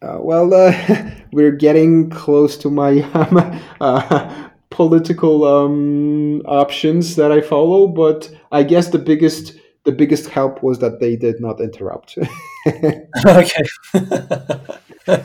uh, 0.00 0.18
well, 0.20 0.54
uh, 0.54 0.72
we're 1.32 1.52
getting 1.52 2.10
close 2.10 2.56
to 2.58 2.70
my 2.70 3.00
um, 3.14 3.60
uh, 3.80 4.48
political 4.70 5.44
um, 5.44 6.40
options 6.42 7.16
that 7.16 7.32
I 7.32 7.40
follow, 7.40 7.88
but 7.88 8.30
I 8.52 8.62
guess 8.62 8.88
the 8.88 8.98
biggest 8.98 9.57
the 9.88 9.92
biggest 9.92 10.28
help 10.28 10.62
was 10.62 10.80
that 10.80 11.00
they 11.00 11.16
did 11.16 11.40
not 11.40 11.62
interrupt. 11.62 12.18
okay. 12.66 13.64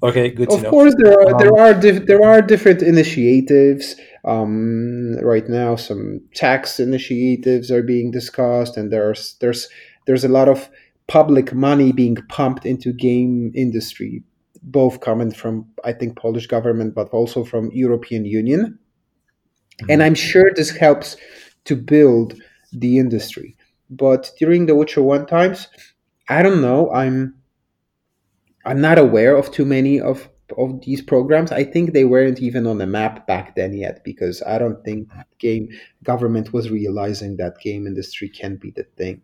okay, 0.00 0.30
good. 0.30 0.52
of 0.52 0.62
know. 0.62 0.70
course, 0.70 0.94
there 0.96 1.12
are 1.12 1.32
um, 1.32 1.38
there 1.38 1.58
are 1.58 1.74
there 1.74 2.22
are 2.22 2.40
different 2.40 2.82
initiatives. 2.82 3.96
Um, 4.24 5.16
right 5.22 5.48
now, 5.48 5.74
some 5.74 6.20
tax 6.36 6.78
initiatives 6.78 7.72
are 7.72 7.82
being 7.82 8.12
discussed, 8.12 8.76
and 8.76 8.92
there's 8.92 9.34
there's 9.40 9.68
there's 10.06 10.22
a 10.22 10.28
lot 10.28 10.48
of 10.48 10.70
public 11.08 11.52
money 11.52 11.90
being 11.90 12.18
pumped 12.28 12.64
into 12.64 12.92
game 12.92 13.50
industry, 13.56 14.22
both 14.62 15.00
coming 15.00 15.32
from 15.32 15.66
I 15.82 15.94
think 15.94 16.16
Polish 16.16 16.46
government, 16.46 16.94
but 16.94 17.08
also 17.08 17.42
from 17.42 17.72
European 17.72 18.24
Union. 18.24 18.78
Mm-hmm. 19.80 19.90
And 19.90 20.04
I'm 20.04 20.14
sure 20.14 20.52
this 20.54 20.70
helps 20.70 21.16
to 21.64 21.74
build 21.74 22.40
the 22.72 22.98
industry. 22.98 23.56
But 23.88 24.30
during 24.38 24.66
the 24.66 24.74
Witcher 24.74 25.02
One 25.02 25.26
times, 25.26 25.68
I 26.28 26.42
don't 26.42 26.60
know. 26.60 26.90
I'm 26.90 27.34
I'm 28.64 28.80
not 28.80 28.98
aware 28.98 29.36
of 29.36 29.50
too 29.50 29.64
many 29.64 30.00
of 30.00 30.28
of 30.56 30.80
these 30.82 31.02
programs. 31.02 31.52
I 31.52 31.64
think 31.64 31.92
they 31.92 32.04
weren't 32.04 32.40
even 32.40 32.66
on 32.66 32.78
the 32.78 32.86
map 32.86 33.26
back 33.26 33.56
then 33.56 33.72
yet 33.74 34.04
because 34.04 34.42
I 34.46 34.58
don't 34.58 34.82
think 34.84 35.08
game 35.38 35.68
government 36.02 36.52
was 36.52 36.70
realizing 36.70 37.36
that 37.36 37.58
game 37.60 37.86
industry 37.86 38.28
can 38.28 38.56
be 38.56 38.70
the 38.70 38.84
thing. 38.96 39.22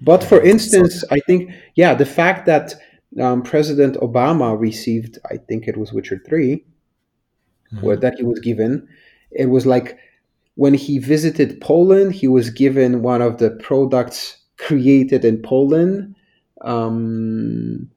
But 0.00 0.22
for 0.22 0.40
instance, 0.42 1.04
I 1.10 1.20
think, 1.20 1.50
yeah, 1.74 1.94
the 1.94 2.06
fact 2.06 2.46
that 2.46 2.74
um, 3.20 3.42
President 3.42 3.96
Obama 3.96 4.58
received, 4.58 5.18
I 5.30 5.38
think 5.38 5.68
it 5.68 5.76
was 5.76 5.92
Witcher 5.92 6.20
3, 6.26 6.56
mm-hmm. 6.56 7.84
where 7.84 7.96
that 7.96 8.16
he 8.16 8.24
was 8.24 8.40
given, 8.40 8.88
it 9.30 9.46
was 9.46 9.64
like 9.64 9.98
when 10.56 10.74
he 10.74 10.98
visited 10.98 11.60
Poland, 11.60 12.12
he 12.14 12.28
was 12.28 12.50
given 12.50 13.02
one 13.02 13.22
of 13.22 13.38
the 13.38 13.50
products 13.50 14.36
created 14.58 15.24
in 15.24 15.40
Poland 15.42 16.14
um, 16.62 17.90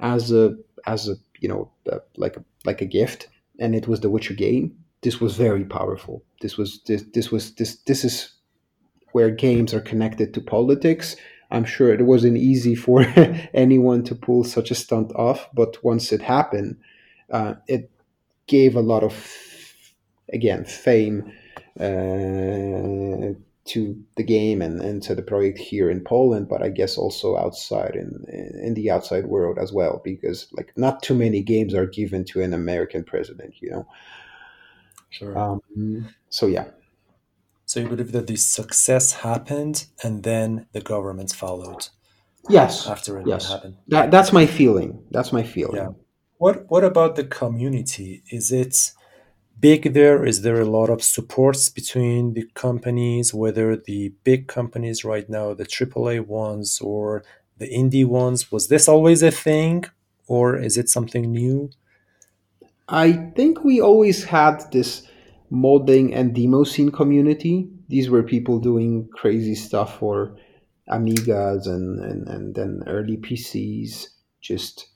as 0.00 0.32
a 0.32 0.56
as 0.86 1.08
a 1.08 1.14
you 1.40 1.48
know 1.48 1.70
like 2.16 2.36
a 2.36 2.44
like 2.64 2.82
a 2.82 2.86
gift, 2.86 3.28
and 3.58 3.74
it 3.74 3.88
was 3.88 4.00
the 4.00 4.10
Witcher 4.10 4.34
game. 4.34 4.76
This 5.02 5.20
was 5.20 5.36
very 5.36 5.64
powerful. 5.64 6.22
This 6.40 6.56
was 6.56 6.80
this 6.86 7.04
this 7.14 7.30
was 7.30 7.54
this 7.54 7.76
this 7.86 8.04
is 8.04 8.32
where 9.12 9.30
games 9.30 9.72
are 9.72 9.80
connected 9.80 10.34
to 10.34 10.40
politics 10.40 11.16
I'm 11.50 11.64
sure 11.64 11.92
it 11.92 12.04
wasn't 12.04 12.36
easy 12.36 12.74
for 12.74 13.02
anyone 13.54 14.02
to 14.04 14.14
pull 14.14 14.44
such 14.44 14.70
a 14.70 14.74
stunt 14.74 15.12
off, 15.14 15.48
but 15.54 15.82
once 15.84 16.12
it 16.12 16.22
happened, 16.22 16.76
uh, 17.30 17.54
it 17.68 17.90
gave 18.46 18.76
a 18.76 18.80
lot 18.80 19.02
of, 19.02 19.30
again, 20.32 20.64
fame 20.64 21.32
uh, 21.80 23.34
to 23.66 24.04
the 24.16 24.22
game 24.22 24.62
and, 24.62 24.80
and 24.80 25.02
to 25.02 25.14
the 25.14 25.22
project 25.22 25.58
here 25.58 25.90
in 25.90 26.04
Poland, 26.04 26.48
but 26.48 26.62
I 26.62 26.68
guess 26.68 26.96
also 26.96 27.36
outside 27.36 27.96
in 27.96 28.24
in 28.62 28.74
the 28.74 28.90
outside 28.90 29.26
world 29.26 29.58
as 29.58 29.72
well, 29.72 30.00
because 30.04 30.46
like 30.52 30.72
not 30.76 31.02
too 31.02 31.14
many 31.14 31.42
games 31.42 31.74
are 31.74 31.86
given 31.86 32.24
to 32.26 32.42
an 32.42 32.54
American 32.54 33.04
president, 33.04 33.54
you 33.60 33.70
know. 33.70 33.86
Sure. 35.10 35.36
Um, 35.38 36.08
so 36.28 36.46
yeah. 36.46 36.66
So 37.64 37.80
you 37.80 37.88
believe 37.88 38.12
that 38.12 38.28
the 38.28 38.36
success 38.36 39.12
happened 39.12 39.86
and 40.02 40.22
then 40.22 40.66
the 40.72 40.80
government 40.80 41.32
followed? 41.32 41.88
Yes. 42.48 42.86
After 42.86 43.18
it 43.18 43.26
yes. 43.26 43.48
happened. 43.48 43.76
That, 43.88 44.12
that's 44.12 44.32
my 44.32 44.46
feeling. 44.46 45.02
That's 45.10 45.32
my 45.32 45.42
feeling. 45.42 45.76
Yeah. 45.76 45.88
What 46.38 46.70
What 46.70 46.84
about 46.84 47.16
the 47.16 47.24
community? 47.24 48.22
Is 48.30 48.52
it 48.52 48.92
big 49.60 49.94
there? 49.94 50.24
Is 50.24 50.42
there 50.42 50.60
a 50.60 50.64
lot 50.64 50.90
of 50.90 51.02
supports 51.02 51.68
between 51.68 52.34
the 52.34 52.48
companies, 52.54 53.32
whether 53.32 53.76
the 53.76 54.12
big 54.24 54.48
companies 54.48 55.04
right 55.04 55.28
now, 55.28 55.54
the 55.54 55.64
AAA 55.64 56.26
ones 56.26 56.80
or 56.80 57.24
the 57.58 57.68
indie 57.68 58.04
ones? 58.06 58.52
Was 58.52 58.68
this 58.68 58.88
always 58.88 59.22
a 59.22 59.30
thing, 59.30 59.84
or 60.26 60.56
is 60.56 60.76
it 60.76 60.88
something 60.88 61.30
new? 61.30 61.70
I 62.88 63.12
think 63.34 63.64
we 63.64 63.80
always 63.80 64.24
had 64.24 64.70
this 64.72 65.08
modding 65.50 66.14
and 66.14 66.34
demo 66.34 66.64
scene 66.64 66.90
community. 66.90 67.68
These 67.88 68.10
were 68.10 68.22
people 68.22 68.58
doing 68.58 69.08
crazy 69.12 69.54
stuff 69.54 69.98
for 69.98 70.36
Amigas 70.88 71.66
and, 71.66 71.98
and, 72.00 72.28
and 72.28 72.54
then 72.54 72.82
early 72.86 73.16
PCs, 73.16 74.06
just 74.40 74.88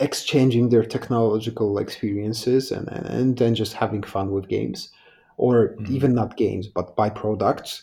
exchanging 0.00 0.68
their 0.68 0.84
technological 0.84 1.78
experiences 1.78 2.70
and, 2.70 2.88
and, 2.88 3.06
and 3.06 3.38
then 3.38 3.54
just 3.54 3.74
having 3.74 4.02
fun 4.02 4.30
with 4.30 4.48
games. 4.48 4.90
Or 5.36 5.70
mm-hmm. 5.70 5.94
even 5.94 6.14
not 6.14 6.36
games 6.36 6.68
but 6.68 6.96
byproducts. 6.96 7.82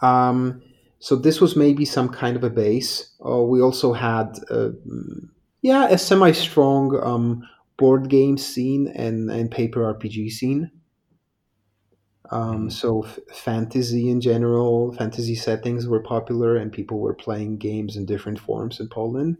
Um, 0.00 0.62
so 0.98 1.16
this 1.16 1.40
was 1.40 1.56
maybe 1.56 1.84
some 1.84 2.08
kind 2.08 2.36
of 2.36 2.44
a 2.44 2.50
base. 2.50 3.12
Uh, 3.24 3.42
we 3.42 3.60
also 3.60 3.92
had 3.92 4.38
uh, 4.50 4.70
yeah 5.60 5.88
a 5.88 5.98
semi-strong 5.98 7.00
um, 7.02 7.48
board 7.76 8.08
game 8.08 8.38
scene 8.38 8.86
and, 8.94 9.30
and 9.30 9.50
paper 9.50 9.80
rpg 9.94 10.30
scene. 10.30 10.70
Um, 12.30 12.40
mm-hmm. 12.40 12.68
so 12.68 13.02
f- 13.02 13.18
fantasy 13.32 14.08
in 14.08 14.20
general 14.20 14.92
fantasy 14.92 15.34
settings 15.34 15.88
were 15.88 16.00
popular 16.00 16.56
and 16.56 16.72
people 16.72 17.00
were 17.00 17.14
playing 17.14 17.58
games 17.58 17.96
in 17.96 18.06
different 18.06 18.38
forms 18.38 18.78
in 18.78 18.88
poland. 18.88 19.36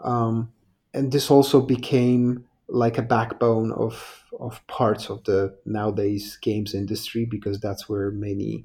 Um, 0.00 0.52
and 0.94 1.12
this 1.12 1.30
also 1.30 1.60
became 1.60 2.44
like 2.68 2.98
a 2.98 3.02
backbone 3.02 3.72
of 3.72 4.24
of 4.40 4.66
parts 4.66 5.10
of 5.10 5.22
the 5.24 5.54
nowadays 5.66 6.38
games 6.40 6.74
industry 6.74 7.24
because 7.24 7.60
that's 7.60 7.88
where 7.88 8.10
many 8.10 8.64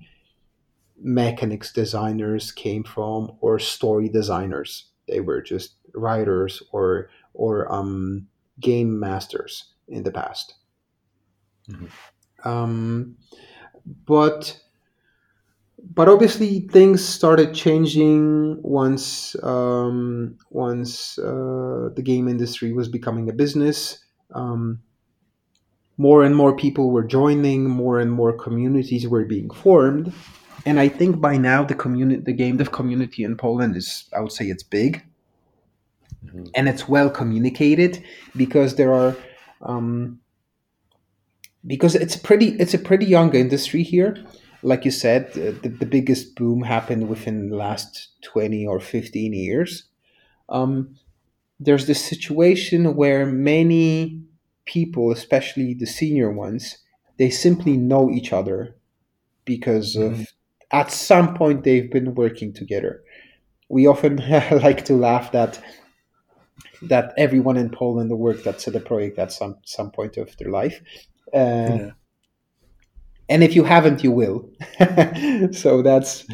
mechanics 0.99 1.73
designers 1.73 2.51
came 2.51 2.83
from 2.83 3.31
or 3.41 3.59
story 3.59 4.09
designers 4.09 4.85
they 5.07 5.19
were 5.19 5.41
just 5.41 5.75
writers 5.93 6.63
or 6.71 7.09
or 7.33 7.71
um, 7.71 8.27
game 8.59 8.99
masters 8.99 9.73
in 9.87 10.03
the 10.03 10.11
past 10.11 10.55
mm-hmm. 11.69 12.47
um, 12.47 13.15
but 14.05 14.59
but 15.79 16.09
obviously 16.09 16.61
things 16.61 17.03
started 17.03 17.53
changing 17.53 18.61
once 18.61 19.35
um, 19.43 20.37
once 20.49 21.17
uh, 21.19 21.89
the 21.95 22.01
game 22.03 22.27
industry 22.27 22.73
was 22.73 22.87
becoming 22.87 23.29
a 23.29 23.33
business. 23.33 23.99
Um, 24.33 24.81
more 25.99 26.23
and 26.23 26.35
more 26.35 26.55
people 26.55 26.91
were 26.91 27.03
joining, 27.03 27.69
more 27.69 27.99
and 27.99 28.11
more 28.11 28.31
communities 28.31 29.07
were 29.07 29.25
being 29.25 29.49
formed, 29.49 30.13
and 30.65 30.79
I 30.79 30.89
think 30.89 31.19
by 31.19 31.37
now 31.37 31.63
the 31.63 31.75
community, 31.75 32.21
the 32.21 32.33
game 32.33 32.57
dev 32.57 32.71
community 32.71 33.23
in 33.23 33.35
Poland 33.35 33.75
is, 33.75 34.07
I 34.15 34.19
would 34.19 34.31
say, 34.31 34.45
it's 34.45 34.63
big, 34.63 35.03
mm-hmm. 36.25 36.45
and 36.53 36.69
it's 36.69 36.87
well 36.87 37.09
communicated 37.09 38.03
because 38.35 38.75
there 38.75 38.93
are. 38.93 39.15
Um, 39.61 40.19
because 41.65 41.95
it's 41.95 42.15
pretty, 42.15 42.49
it's 42.59 42.73
a 42.73 42.79
pretty 42.79 43.05
young 43.05 43.35
industry 43.35 43.83
here 43.83 44.23
like 44.63 44.85
you 44.85 44.91
said, 44.91 45.33
the, 45.33 45.51
the 45.69 45.85
biggest 45.85 46.35
boom 46.35 46.61
happened 46.61 47.09
within 47.09 47.49
the 47.49 47.55
last 47.55 48.09
20 48.23 48.65
or 48.65 48.79
15 48.79 49.33
years. 49.33 49.83
Um, 50.49 50.95
there's 51.59 51.87
this 51.87 52.03
situation 52.03 52.95
where 52.95 53.25
many 53.25 54.21
people, 54.65 55.11
especially 55.11 55.73
the 55.73 55.85
senior 55.85 56.31
ones, 56.31 56.77
they 57.17 57.29
simply 57.29 57.77
know 57.77 58.09
each 58.09 58.33
other 58.33 58.75
because 59.45 59.95
mm-hmm. 59.95 60.21
of 60.21 60.27
at 60.71 60.91
some 60.91 61.33
point 61.33 61.63
they've 61.63 61.91
been 61.91 62.15
working 62.15 62.53
together. 62.53 63.03
We 63.69 63.87
often 63.87 64.17
like 64.51 64.85
to 64.85 64.93
laugh 64.93 65.31
that 65.31 65.61
that 66.83 67.13
everyone 67.17 67.57
in 67.57 67.71
Poland 67.71 68.11
worked 68.11 68.45
at 68.45 68.61
CD 68.61 68.77
Projekt 68.79 69.17
at 69.17 69.31
some 69.31 69.57
some 69.65 69.89
point 69.91 70.17
of 70.17 70.35
their 70.37 70.49
life. 70.49 70.81
Uh, 71.33 71.77
yeah 71.79 71.91
and 73.29 73.43
if 73.43 73.55
you 73.55 73.63
haven't, 73.63 74.03
you 74.03 74.11
will. 74.11 74.49
so 75.51 75.81
that's 75.81 76.25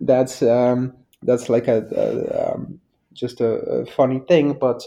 that's 0.00 0.42
um, 0.42 0.94
that's 1.22 1.48
like 1.48 1.68
a, 1.68 1.86
a 1.94 2.52
um, 2.54 2.80
just 3.12 3.40
a, 3.40 3.52
a, 3.52 3.86
funny 3.86 4.20
thing, 4.20 4.54
but 4.54 4.82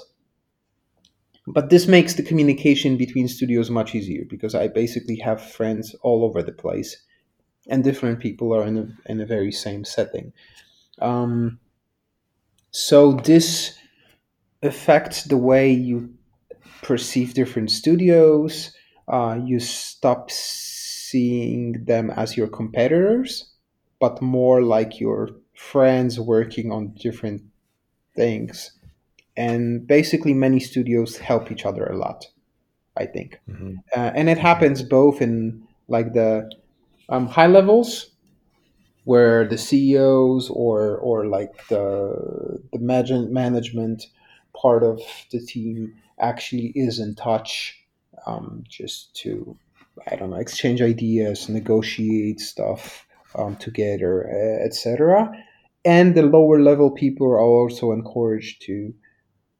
but 1.47 1.69
this 1.69 1.87
makes 1.87 2.13
the 2.13 2.23
communication 2.23 2.97
between 2.97 3.27
studios 3.27 3.69
much 3.69 3.95
easier 3.95 4.23
because 4.29 4.55
I 4.55 4.67
basically 4.67 5.17
have 5.17 5.41
friends 5.41 5.95
all 6.01 6.23
over 6.23 6.43
the 6.43 6.51
place, 6.51 6.97
and 7.67 7.83
different 7.83 8.19
people 8.19 8.53
are 8.53 8.65
in 8.65 8.77
a 8.77 9.11
in 9.11 9.21
a 9.21 9.25
very 9.25 9.51
same 9.51 9.85
setting. 9.85 10.33
Um, 10.99 11.59
so 12.71 13.13
this 13.13 13.77
affects 14.61 15.23
the 15.23 15.37
way 15.37 15.71
you 15.71 16.13
perceive 16.81 17.33
different 17.33 17.71
studios. 17.71 18.71
Uh, 19.07 19.39
you 19.43 19.59
stop 19.59 20.29
seeing 21.09 21.85
them 21.85 22.09
as 22.09 22.37
your 22.37 22.47
competitors, 22.47 23.53
but 23.99 24.21
more 24.21 24.61
like 24.61 24.99
your 24.99 25.29
friends 25.53 26.19
working 26.19 26.71
on 26.71 26.93
different 26.99 27.41
things. 28.15 28.71
And 29.37 29.85
basically, 29.85 30.33
many 30.33 30.59
studios 30.59 31.17
help 31.17 31.51
each 31.51 31.65
other 31.65 31.85
a 31.85 31.97
lot, 31.97 32.25
I 32.95 33.05
think. 33.05 33.39
Mm-hmm. 33.49 33.75
Uh, 33.95 34.11
and 34.15 34.29
it 34.29 34.37
happens 34.37 34.81
both 34.81 35.21
in 35.21 35.67
like 35.87 36.13
the 36.13 36.49
um, 37.09 37.27
high 37.27 37.47
levels 37.47 38.11
where 39.03 39.47
the 39.47 39.57
CEOs 39.57 40.49
or 40.49 40.97
or 40.97 41.27
like 41.27 41.67
the 41.67 42.59
the 42.73 42.79
management 42.79 44.07
part 44.53 44.83
of 44.83 44.99
the 45.31 45.39
team 45.39 45.93
actually 46.19 46.71
is 46.75 46.99
in 46.99 47.13
touch 47.13 47.77
um, 48.25 48.63
just 48.67 49.15
to 49.15 49.57
I 50.09 50.15
don't 50.15 50.31
know, 50.31 50.37
exchange 50.37 50.81
ideas, 50.81 51.49
negotiate 51.49 52.39
stuff 52.39 53.07
um, 53.37 53.55
together, 53.57 54.27
etc. 54.63 55.31
And 55.83 56.15
the 56.15 56.23
lower 56.23 56.59
level 56.59 56.91
people 56.91 57.27
are 57.27 57.39
also 57.39 57.91
encouraged 57.91 58.61
to 58.63 58.93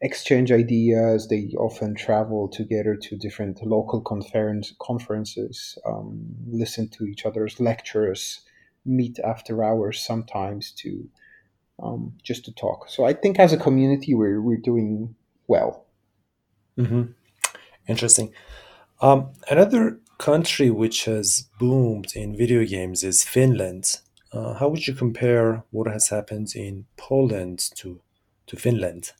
exchange 0.02 0.52
ideas. 0.52 1.28
They 1.28 1.53
often 1.57 1.95
travel 1.95 2.48
together 2.48 2.95
to 2.95 3.18
different 3.18 3.66
local 3.66 4.02
conference 4.02 4.74
conferences, 4.80 5.78
um, 5.86 6.26
listen 6.48 6.90
to 6.90 7.06
each 7.06 7.26
other's 7.26 7.60
lectures, 7.60 8.41
meet 8.86 9.20
after 9.20 9.64
hours 9.64 10.02
sometimes 10.02 10.72
to 10.72 11.10
um, 11.82 12.14
just 12.24 12.45
to 12.45 12.53
talk. 12.53 12.90
So 12.90 13.06
I 13.06 13.14
think 13.14 13.40
as 13.40 13.53
a 13.53 13.57
community, 13.57 14.14
we're 14.14 14.41
we're 14.41 14.57
doing 14.57 15.16
well. 15.48 15.86
Mm-hmm. 16.78 17.12
Interesting. 17.88 18.34
Um, 19.02 19.32
another 19.49 19.99
country 20.18 20.70
which 20.70 21.06
has 21.06 21.48
boomed 21.60 22.16
in 22.16 22.38
video 22.38 22.66
games 22.66 23.04
is 23.04 23.24
Finland. 23.24 24.00
Uh, 24.32 24.54
how 24.54 24.70
would 24.70 24.88
you 24.88 24.94
compare 24.94 25.64
what 25.72 25.88
has 25.88 26.10
happened 26.10 26.56
in 26.56 26.86
Poland 26.98 27.60
to 27.76 28.02
to 28.48 28.58
Finland? 28.58 29.12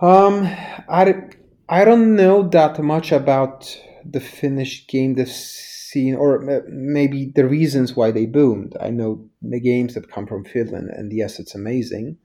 Um, 0.00 0.44
I, 0.88 1.30
I 1.68 1.84
don't 1.84 2.16
know 2.16 2.48
that 2.48 2.78
much 2.80 3.12
about 3.12 3.80
the 4.04 4.20
Finnish 4.20 4.86
game 4.86 5.14
the 5.14 5.26
scene, 5.26 6.14
or 6.14 6.62
maybe 6.68 7.32
the 7.34 7.46
reasons 7.46 7.96
why 7.96 8.10
they 8.10 8.26
boomed. 8.26 8.76
I 8.80 8.90
know 8.90 9.28
the 9.40 9.60
games 9.60 9.94
that 9.94 10.10
come 10.10 10.26
from 10.26 10.44
Finland, 10.44 10.90
and 10.90 11.12
yes, 11.12 11.38
it's 11.38 11.54
amazing. 11.54 12.18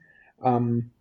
Um, 0.43 0.91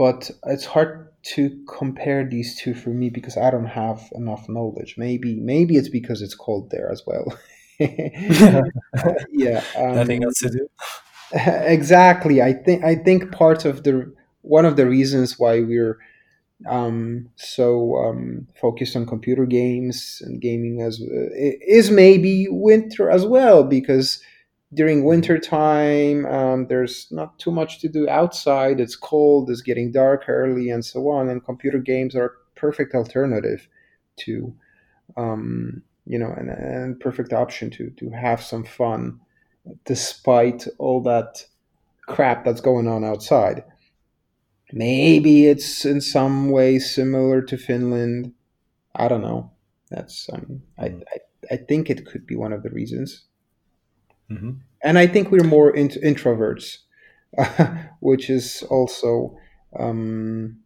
but 0.00 0.30
it's 0.46 0.64
hard 0.64 1.08
to 1.22 1.62
compare 1.68 2.24
these 2.24 2.58
two 2.58 2.72
for 2.72 2.88
me 2.88 3.10
because 3.10 3.36
I 3.36 3.50
don't 3.50 3.66
have 3.66 4.00
enough 4.14 4.48
knowledge. 4.48 4.94
Maybe 4.96 5.38
maybe 5.38 5.76
it's 5.76 5.90
because 5.90 6.22
it's 6.22 6.34
cold 6.34 6.70
there 6.70 6.90
as 6.90 7.02
well. 7.06 7.26
yeah, 9.30 9.62
um, 9.76 9.94
nothing 9.96 10.24
else 10.24 10.38
to 10.38 10.48
do. 10.50 10.66
Exactly. 11.32 12.42
I 12.42 12.52
think 12.54 12.82
I 12.82 12.96
think 12.96 13.30
part 13.30 13.64
of 13.66 13.84
the 13.84 14.12
one 14.40 14.64
of 14.64 14.76
the 14.76 14.86
reasons 14.86 15.38
why 15.38 15.60
we're 15.60 15.98
um, 16.68 17.28
so 17.36 17.96
um, 18.04 18.48
focused 18.60 18.96
on 18.96 19.06
computer 19.06 19.46
games 19.46 20.22
and 20.24 20.40
gaming 20.40 20.82
as 20.82 21.00
uh, 21.00 21.30
is 21.78 21.90
maybe 21.90 22.48
winter 22.50 23.10
as 23.10 23.26
well 23.26 23.64
because 23.64 24.20
during 24.72 25.04
winter 25.04 25.38
time 25.38 26.26
um, 26.26 26.66
there's 26.68 27.08
not 27.10 27.38
too 27.38 27.50
much 27.50 27.80
to 27.80 27.88
do 27.88 28.08
outside. 28.08 28.80
It's 28.80 28.96
cold 28.96 29.50
it's 29.50 29.62
getting 29.62 29.90
dark 29.92 30.28
early 30.28 30.70
and 30.70 30.84
so 30.84 31.08
on. 31.08 31.28
And 31.28 31.44
computer 31.44 31.78
games 31.78 32.14
are 32.14 32.26
a 32.26 32.58
perfect 32.60 32.94
alternative 32.94 33.68
to 34.20 34.54
um, 35.16 35.82
you 36.06 36.18
know 36.18 36.32
and, 36.36 36.50
and 36.50 37.00
perfect 37.00 37.32
option 37.32 37.70
to 37.70 37.90
to 37.90 38.10
have 38.10 38.42
some 38.42 38.64
fun 38.64 39.20
despite 39.84 40.66
all 40.78 41.02
that 41.02 41.44
crap 42.06 42.44
that's 42.44 42.60
going 42.60 42.86
on 42.86 43.04
outside. 43.04 43.64
Maybe 44.72 45.46
it's 45.46 45.84
in 45.84 46.00
some 46.00 46.50
way 46.50 46.78
similar 46.78 47.42
to 47.42 47.58
finland. 47.58 48.32
I 48.94 49.08
don't 49.08 49.22
know. 49.22 49.50
That's 49.90 50.28
um, 50.32 50.62
I, 50.78 50.86
I 50.86 51.18
i 51.50 51.56
think 51.56 51.90
it 51.90 52.06
could 52.06 52.26
be 52.26 52.36
one 52.36 52.52
of 52.52 52.62
the 52.62 52.70
reasons 52.70 53.24
Mm-hmm. 54.30 54.50
And 54.82 54.98
I 54.98 55.06
think 55.06 55.30
we're 55.30 55.44
more 55.44 55.70
int- 55.74 55.98
introverts, 56.02 56.78
which 58.00 58.30
is 58.30 58.62
also, 58.70 59.36
um, 59.78 60.58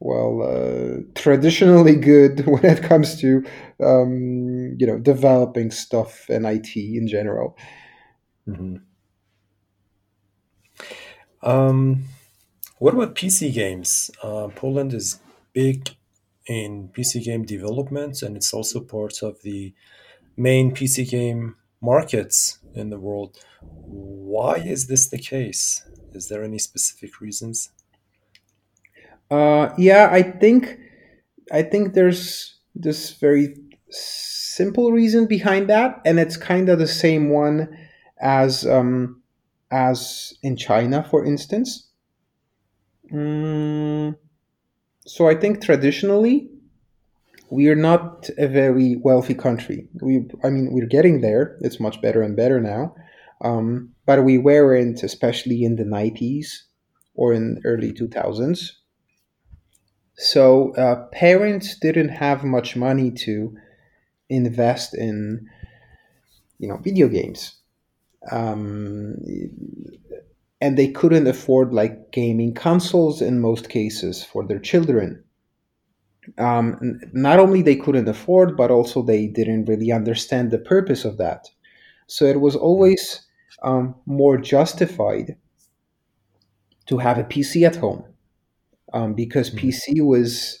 well, 0.00 0.42
uh, 0.42 1.02
traditionally 1.14 1.96
good 1.96 2.46
when 2.46 2.64
it 2.64 2.82
comes 2.82 3.20
to, 3.20 3.44
um, 3.80 4.76
you 4.78 4.86
know, 4.86 4.98
developing 4.98 5.70
stuff 5.70 6.28
and 6.28 6.46
IT 6.46 6.96
in 6.96 7.08
general. 7.08 7.56
hmm 8.46 8.76
Um, 11.42 12.04
what 12.78 12.94
about 12.94 13.14
PC 13.14 13.50
games? 13.52 14.10
Uh, 14.22 14.48
Poland 14.54 14.92
is 14.94 15.20
big 15.52 15.90
in 16.46 16.88
PC 16.88 17.20
game 17.20 17.44
development, 17.44 18.22
and 18.22 18.36
it's 18.36 18.52
also 18.54 18.80
part 18.80 19.22
of 19.22 19.42
the 19.42 19.74
main 20.36 20.72
PC 20.74 21.04
game 21.04 21.56
markets 21.80 22.58
in 22.76 22.90
the 22.90 22.98
world. 22.98 23.38
Why 23.60 24.54
is 24.56 24.86
this 24.86 25.08
the 25.08 25.18
case? 25.18 25.82
Is 26.12 26.28
there 26.28 26.42
any 26.42 26.58
specific 26.58 27.20
reasons? 27.20 27.70
Uh, 29.30 29.70
yeah, 29.76 30.08
I 30.10 30.22
think 30.22 30.78
I 31.52 31.62
think 31.62 31.94
there's 31.94 32.58
this 32.74 33.12
very 33.12 33.56
simple 33.90 34.92
reason 34.92 35.26
behind 35.26 35.68
that, 35.68 36.00
and 36.04 36.18
it's 36.18 36.36
kind 36.36 36.68
of 36.68 36.78
the 36.78 36.86
same 36.86 37.30
one 37.30 37.76
as 38.20 38.66
um, 38.66 39.22
as 39.70 40.34
in 40.42 40.56
China, 40.56 41.06
for 41.10 41.24
instance. 41.24 41.88
Mm, 43.12 44.16
so 45.04 45.28
I 45.28 45.34
think 45.34 45.62
traditionally 45.62 46.50
we 47.50 47.68
are 47.68 47.76
not 47.76 48.28
a 48.38 48.48
very 48.48 48.96
wealthy 48.96 49.34
country. 49.34 49.88
We, 50.00 50.28
I 50.44 50.50
mean, 50.50 50.72
we're 50.72 50.86
getting 50.86 51.20
there. 51.20 51.56
It's 51.60 51.80
much 51.80 52.00
better 52.02 52.22
and 52.22 52.36
better 52.36 52.60
now, 52.60 52.94
um, 53.42 53.92
but 54.06 54.24
we 54.24 54.38
weren't, 54.38 55.02
especially 55.02 55.64
in 55.64 55.76
the 55.76 55.84
nineties 55.84 56.64
or 57.14 57.32
in 57.32 57.60
early 57.64 57.92
two 57.92 58.08
thousands. 58.08 58.80
So 60.14 60.74
uh, 60.76 61.06
parents 61.12 61.78
didn't 61.78 62.08
have 62.08 62.42
much 62.42 62.74
money 62.74 63.10
to 63.10 63.54
invest 64.28 64.94
in, 64.94 65.46
you 66.58 66.68
know, 66.68 66.78
video 66.78 67.08
games. 67.08 67.54
Um, 68.32 69.16
and 70.60 70.76
they 70.76 70.88
couldn't 70.88 71.26
afford 71.26 71.74
like 71.74 72.12
gaming 72.12 72.54
consoles 72.54 73.20
in 73.20 73.40
most 73.40 73.68
cases 73.68 74.24
for 74.24 74.46
their 74.46 74.58
children. 74.58 75.22
Um, 76.38 77.00
not 77.12 77.38
only 77.38 77.62
they 77.62 77.76
couldn't 77.76 78.08
afford, 78.08 78.56
but 78.56 78.70
also 78.70 79.02
they 79.02 79.26
didn't 79.26 79.66
really 79.66 79.92
understand 79.92 80.50
the 80.50 80.58
purpose 80.58 81.04
of 81.04 81.18
that. 81.18 81.48
So 82.06 82.24
it 82.26 82.40
was 82.40 82.56
always 82.56 83.22
um, 83.62 83.94
more 84.06 84.38
justified 84.38 85.36
to 86.86 86.98
have 86.98 87.18
a 87.18 87.24
PC 87.24 87.64
at 87.64 87.76
home 87.76 88.04
um, 88.92 89.14
because 89.14 89.50
Mhm. 89.50 89.56
PC 89.56 90.00
was, 90.00 90.60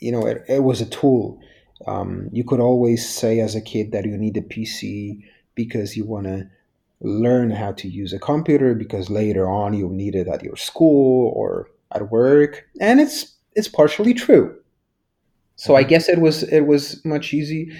you 0.00 0.12
know, 0.12 0.26
it, 0.26 0.44
it 0.48 0.62
was 0.64 0.80
a 0.80 0.86
tool. 0.86 1.40
Um, 1.86 2.28
you 2.32 2.44
could 2.44 2.60
always 2.60 3.08
say 3.08 3.40
as 3.40 3.54
a 3.54 3.60
kid 3.60 3.92
that 3.92 4.04
you 4.06 4.16
need 4.18 4.36
a 4.36 4.42
PC 4.42 5.24
because 5.54 5.96
you 5.96 6.06
want 6.06 6.26
to 6.26 6.48
learn 7.00 7.50
how 7.50 7.72
to 7.72 7.88
use 7.88 8.12
a 8.12 8.18
computer 8.18 8.74
because 8.74 9.10
later 9.10 9.48
on 9.48 9.74
you'll 9.74 9.90
need 9.90 10.14
it 10.16 10.28
at 10.28 10.42
your 10.42 10.56
school 10.56 11.32
or 11.36 11.68
at 11.92 12.10
work, 12.10 12.66
and 12.80 13.00
it's 13.00 13.36
it's 13.54 13.68
partially 13.68 14.14
true. 14.14 14.56
So 15.58 15.76
I 15.76 15.84
Mhm. 15.84 15.88
guess 15.88 16.10
it 16.10 16.20
was 16.20 16.44
it 16.44 16.62
was 16.62 17.04
much 17.06 17.34
easy. 17.34 17.72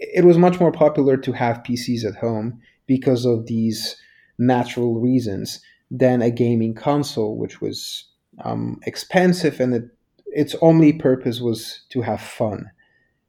It 0.00 0.24
was 0.24 0.38
much 0.38 0.60
more 0.60 0.72
popular 0.72 1.16
to 1.18 1.32
have 1.32 1.64
PCs 1.64 2.04
at 2.04 2.16
home 2.16 2.60
because 2.86 3.24
of 3.26 3.46
these 3.46 3.96
natural 4.38 5.00
reasons 5.00 5.60
than 5.90 6.22
a 6.22 6.30
gaming 6.30 6.74
console, 6.74 7.36
which 7.38 7.60
was 7.62 8.08
um, 8.44 8.80
expensive 8.86 9.60
and 9.60 9.74
it, 9.74 9.84
its 10.26 10.56
only 10.62 10.92
purpose 10.92 11.40
was 11.40 11.82
to 11.90 12.02
have 12.02 12.20
fun. 12.20 12.70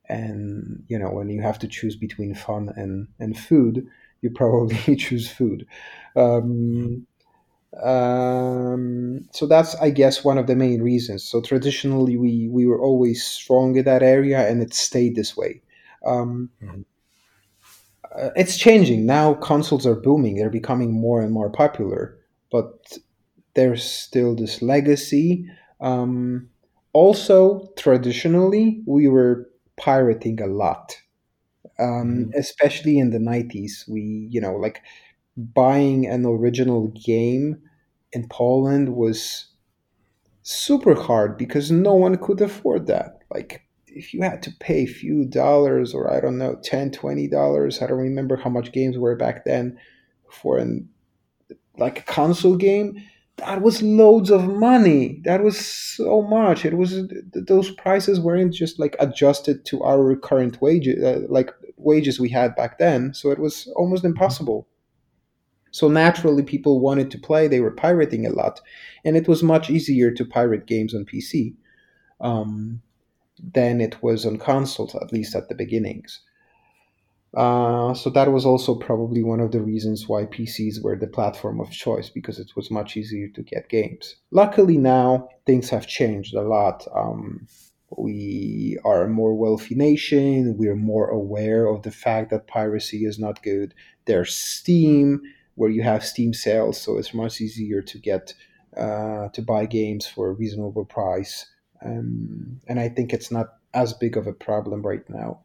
And 0.08 0.84
you 0.88 1.00
know, 1.00 1.12
when 1.12 1.30
you 1.30 1.42
have 1.42 1.60
to 1.60 1.68
choose 1.68 1.96
between 1.96 2.36
fun 2.36 2.70
and 2.76 3.08
and 3.20 3.38
food, 3.38 3.88
you 4.22 4.30
probably 4.30 4.96
choose 5.06 5.30
food. 5.30 5.66
Um, 6.16 7.08
um, 7.84 9.28
so 9.32 9.46
that's, 9.48 9.76
I 9.76 9.90
guess, 9.90 10.24
one 10.24 10.38
of 10.38 10.48
the 10.48 10.56
main 10.56 10.82
reasons. 10.82 11.24
So 11.24 11.42
traditionally, 11.42 12.18
we 12.18 12.48
we 12.50 12.66
were 12.66 12.82
always 12.82 13.24
strong 13.24 13.76
in 13.78 13.86
that 13.86 14.04
area, 14.04 14.48
and 14.50 14.62
it 14.62 14.74
stayed 14.74 15.16
this 15.16 15.36
way. 15.38 15.62
Um, 16.06 16.50
Mhm. 16.62 16.86
uh, 18.16 18.30
it's 18.36 18.58
changing 18.58 19.06
now. 19.06 19.34
Consoles 19.36 19.86
are 19.86 19.96
booming; 19.96 20.36
they're 20.36 20.50
becoming 20.50 20.92
more 20.92 21.22
and 21.22 21.32
more 21.32 21.50
popular, 21.50 22.18
but 22.52 22.98
there's 23.56 23.84
still 23.84 24.36
this 24.36 24.62
legacy. 24.62 25.50
Um, 25.82 26.50
also, 26.94 27.70
traditionally, 27.78 28.84
we 28.86 29.08
were 29.08 29.50
pirating 29.78 30.42
a 30.42 30.48
lot, 30.48 30.96
um, 31.80 32.32
Mhm. 32.32 32.36
especially 32.38 33.00
in 33.00 33.12
the 33.12 33.20
'90s. 33.20 33.86
We, 33.90 34.28
you 34.32 34.42
know, 34.42 34.56
like 34.58 34.82
buying 35.38 36.08
an 36.08 36.26
original 36.26 36.90
game 36.90 37.62
in 38.16 38.28
Poland 38.30 38.96
was 38.96 39.48
super 40.42 40.96
hard 40.96 41.38
because 41.38 41.70
no 41.70 41.94
one 41.94 42.18
could 42.18 42.42
afford 42.42 42.88
that. 42.88 43.20
Like 43.32 43.68
if 43.88 44.14
you 44.14 44.22
had 44.22 44.42
to 44.44 44.52
pay 44.60 44.84
a 44.84 44.88
few 44.88 45.26
dollars 45.26 45.94
or 45.94 46.12
I 46.12 46.20
don't 46.22 46.38
know, 46.38 46.58
10, 46.64 46.92
20 46.92 47.28
dollars, 47.28 47.82
I 47.82 47.88
don't 47.88 47.98
remember 47.98 48.38
how 48.38 48.50
much 48.50 48.72
games 48.72 48.98
were 48.98 49.16
back 49.16 49.46
then 49.46 49.78
for 50.30 50.58
an 50.58 50.90
like 51.78 52.00
a 52.00 52.04
console 52.04 52.56
game, 52.56 53.04
that 53.38 53.62
was 53.62 53.82
loads 53.82 54.32
of 54.32 54.48
money. 54.48 55.22
That 55.26 55.44
was 55.44 55.58
so 55.58 56.22
much. 56.22 56.64
It 56.64 56.78
was 56.78 57.04
those 57.34 57.72
prices 57.72 58.20
weren't 58.20 58.54
just 58.54 58.80
like 58.80 58.96
adjusted 59.00 59.66
to 59.66 59.84
our 59.84 60.16
current 60.16 60.62
wages, 60.62 61.04
uh, 61.04 61.22
like 61.28 61.52
wages 61.76 62.20
we 62.20 62.30
had 62.30 62.56
back 62.56 62.80
then. 62.80 63.14
So 63.14 63.32
it 63.32 63.40
was 63.40 63.68
almost 63.76 64.06
impossible. 64.06 64.68
So 65.76 65.90
naturally, 65.90 66.42
people 66.42 66.80
wanted 66.80 67.12
to 67.12 67.18
play. 67.18 67.50
They 67.50 67.60
were 67.60 67.70
pirating 67.70 68.26
a 68.26 68.30
lot, 68.30 68.62
and 69.04 69.18
it 69.18 69.28
was 69.28 69.44
much 69.44 69.70
easier 69.70 70.10
to 70.10 70.24
pirate 70.24 70.68
games 70.68 70.96
on 70.96 71.04
PC 71.04 71.54
um, 72.22 72.82
than 73.44 73.82
it 73.82 74.02
was 74.02 74.26
on 74.26 74.38
consoles, 74.38 74.96
at 74.96 75.12
least 75.12 75.36
at 75.36 75.50
the 75.50 75.54
beginnings. 75.54 76.22
Uh, 77.36 77.94
so 77.94 78.10
that 78.10 78.32
was 78.32 78.46
also 78.46 78.74
probably 78.74 79.22
one 79.22 79.42
of 79.42 79.52
the 79.52 79.60
reasons 79.60 80.08
why 80.08 80.24
PCs 80.24 80.82
were 80.82 80.96
the 80.96 81.08
platform 81.08 81.60
of 81.60 81.70
choice 81.72 82.08
because 82.08 82.40
it 82.40 82.56
was 82.56 82.72
much 82.72 82.96
easier 82.96 83.28
to 83.28 83.44
get 83.44 83.68
games. 83.68 84.16
Luckily, 84.32 84.78
now 84.78 85.28
things 85.46 85.70
have 85.72 85.88
changed 85.88 86.36
a 86.36 86.42
lot. 86.42 86.88
Um, 86.96 87.50
we 87.98 88.78
are 88.86 89.04
a 89.04 89.10
more 89.10 89.36
wealthy 89.36 89.76
nation. 89.76 90.56
We're 90.58 90.78
more 90.78 91.10
aware 91.10 91.68
of 91.68 91.84
the 91.84 91.92
fact 91.92 92.30
that 92.30 92.48
piracy 92.48 93.04
is 93.04 93.20
not 93.20 93.44
good. 93.44 93.74
There's 94.06 94.34
Steam, 94.34 95.22
where 95.56 95.70
you 95.70 95.84
have 95.84 96.06
Steam 96.06 96.34
sales, 96.34 96.80
so 96.80 96.98
it's 96.98 97.14
much 97.14 97.42
easier 97.42 97.82
to 97.82 97.98
get 97.98 98.34
uh, 98.78 99.30
to 99.30 99.42
buy 99.42 99.66
games 99.66 100.06
for 100.06 100.30
a 100.30 100.34
reasonable 100.34 100.86
price. 100.86 101.48
Um, 101.84 102.60
and 102.68 102.80
I 102.80 102.90
think 102.90 103.14
it's 103.14 103.32
not 103.32 103.48
as 103.74 103.94
big 103.94 104.18
of 104.18 104.28
a 104.28 104.34
problem 104.34 104.82
right 104.82 105.08
now 105.10 105.42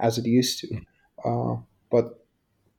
as 0.00 0.18
it 0.18 0.26
used 0.26 0.60
to. 0.60 0.80
Uh, 1.24 1.56
but 1.90 2.24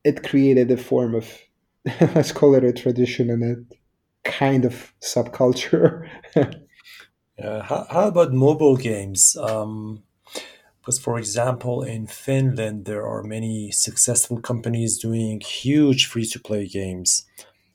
it 0.03 0.23
created 0.23 0.69
a 0.71 0.77
form 0.77 1.15
of, 1.15 1.31
let's 2.13 2.31
call 2.31 2.55
it 2.55 2.63
a 2.63 2.73
tradition 2.73 3.29
and 3.29 3.43
a 3.43 4.29
kind 4.29 4.65
of 4.65 4.93
subculture. 5.01 6.07
Yeah. 7.37 7.63
How, 7.63 7.85
how 7.89 8.07
about 8.07 8.31
mobile 8.31 8.77
games? 8.77 9.35
Um, 9.35 10.03
because, 10.85 10.99
for 10.99 11.17
example, 11.17 11.81
in 11.81 12.05
Finland, 12.05 12.85
there 12.85 13.07
are 13.07 13.23
many 13.23 13.71
successful 13.71 14.39
companies 14.39 14.99
doing 14.99 15.41
huge 15.41 16.05
free-to-play 16.05 16.67
games, 16.67 17.25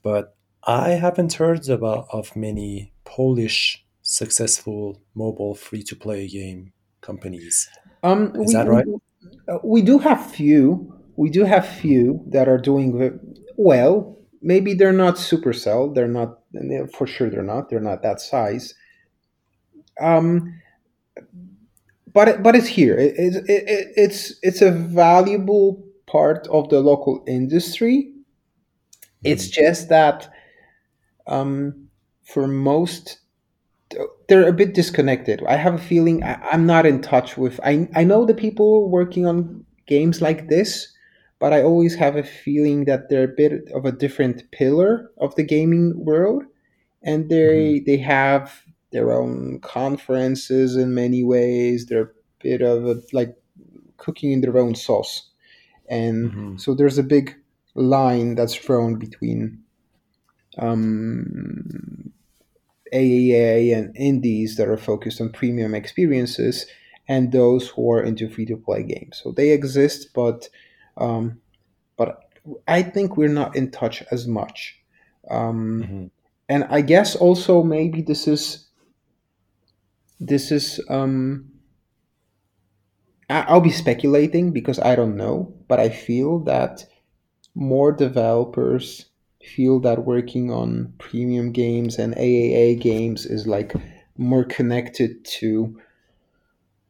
but 0.01 0.37
I 0.63 0.91
haven't 0.91 1.33
heard 1.33 1.69
about 1.69 2.07
of 2.13 2.37
many 2.37 2.93
Polish 3.05 3.85
successful 4.03 5.03
mobile 5.17 5.57
free-to-play 5.57 6.29
game 6.29 6.73
companies. 7.01 7.69
um, 8.05 8.33
Is 8.37 8.47
we, 8.47 8.55
that 8.55 8.69
right? 8.69 8.87
uh, 9.49 9.59
we 9.65 9.83
do 9.83 9.99
have 9.99 10.31
few. 10.31 10.95
We 11.17 11.31
do 11.31 11.43
have 11.45 11.67
few 11.67 12.23
that 12.29 12.47
are 12.47 12.59
doing 12.59 13.19
well. 13.57 14.17
Maybe 14.41 14.73
they're 14.73 14.93
not 14.93 15.17
Supercell. 15.17 15.93
They're 15.97 16.07
not 16.07 16.39
for 16.95 17.09
sure. 17.09 17.29
They're 17.29 17.43
not. 17.43 17.71
They're 17.71 17.81
not 17.81 18.03
that 18.05 18.21
size. 18.21 18.73
Um, 20.01 20.61
but 22.13 22.29
it, 22.29 22.43
but 22.43 22.55
it's 22.57 22.67
here. 22.69 22.97
It, 22.99 23.15
it, 23.19 23.45
it, 23.49 23.89
it's 23.97 24.35
it's 24.43 24.63
a 24.63 24.71
valuable 24.71 25.85
part 26.07 26.47
of 26.49 26.69
the 26.69 26.81
local 26.81 27.23
industry. 27.27 28.13
It's 29.25 29.47
Mhm. 29.49 29.53
just 29.53 29.89
that 29.89 30.31
um, 31.27 31.89
for 32.25 32.47
most 32.49 33.21
they're 34.29 34.49
a 34.49 34.53
bit 34.53 34.75
disconnected. 34.75 35.43
I 35.47 35.57
have 35.57 35.75
a 35.75 35.79
feeling 35.79 36.23
I, 36.23 36.35
I'm 36.53 36.67
not 36.67 36.87
in 36.87 37.01
touch 37.03 37.37
with. 37.37 37.61
I 37.65 37.89
I 37.95 38.05
know 38.05 38.25
the 38.25 38.35
people 38.35 38.89
working 38.89 39.27
on 39.27 39.65
games 39.87 40.21
like 40.23 40.49
this, 40.49 40.89
but 41.39 41.53
I 41.53 41.63
always 41.63 41.95
have 41.97 42.17
a 42.17 42.23
feeling 42.23 42.85
that 42.85 43.09
they're 43.09 43.25
a 43.25 43.37
bit 43.37 43.69
of 43.75 43.85
a 43.85 43.93
different 43.93 44.51
pillar 44.53 45.11
of 45.19 45.35
the 45.35 45.43
gaming 45.43 46.05
world, 46.05 46.45
and 47.03 47.29
they 47.29 47.83
they 47.87 47.99
have 47.99 48.63
their 48.93 49.13
own 49.13 49.61
conferences 49.61 50.77
in 50.77 50.95
many 50.95 51.23
ways. 51.23 51.87
They're 51.87 52.03
a 52.03 52.11
bit 52.43 52.63
of 52.63 52.87
a, 52.87 53.03
like 53.13 53.37
cooking 53.97 54.33
in 54.33 54.41
their 54.41 54.59
own 54.59 54.75
sauce, 54.75 55.31
and 55.89 56.31
Mhm. 56.33 56.61
so 56.61 56.75
there's 56.75 56.99
a 56.99 57.03
big 57.03 57.35
line 57.75 58.35
that's 58.35 58.55
thrown 58.55 58.97
between 58.97 59.59
um, 60.59 62.13
AAA 62.93 63.73
and 63.73 63.97
indies 63.97 64.57
that 64.57 64.69
are 64.69 64.77
focused 64.77 65.21
on 65.21 65.31
premium 65.31 65.75
experiences 65.75 66.67
and 67.09 67.33
those 67.33 67.69
who 67.69 67.91
are 67.93 68.03
into 68.03 68.29
free 68.29 68.47
to 68.47 68.57
play 68.57 68.83
games. 68.83 69.21
So 69.23 69.33
they 69.33 69.51
exist, 69.51 70.09
but 70.15 70.49
um, 70.97 71.41
but 71.97 72.25
I 72.67 72.83
think 72.83 73.17
we're 73.17 73.29
not 73.29 73.55
in 73.57 73.71
touch 73.71 74.03
as 74.11 74.27
much. 74.27 74.77
Um, 75.31 75.83
mm-hmm. 75.83 76.07
And 76.49 76.65
I 76.65 76.81
guess 76.81 77.15
also 77.15 77.63
maybe 77.63 78.03
this 78.03 78.27
is 78.27 78.67
this 80.21 80.53
is 80.53 80.79
um, 80.89 81.51
I'll 83.31 83.61
be 83.61 83.71
speculating 83.71 84.53
because 84.53 84.79
I 84.79 84.95
don't 84.95 85.17
know, 85.17 85.55
but 85.67 85.81
I 85.81 85.89
feel 85.89 86.41
that 86.41 86.85
more 87.55 87.93
developers 87.93 89.07
feel 89.43 89.81
that 89.81 90.05
working 90.05 90.51
on 90.51 90.93
premium 90.99 91.53
games 91.53 91.99
and 91.99 92.15
AAA 92.15 92.81
games 92.81 93.25
is 93.25 93.47
like 93.47 93.73
more 94.19 94.45
connected 94.45 95.25
to 95.25 95.81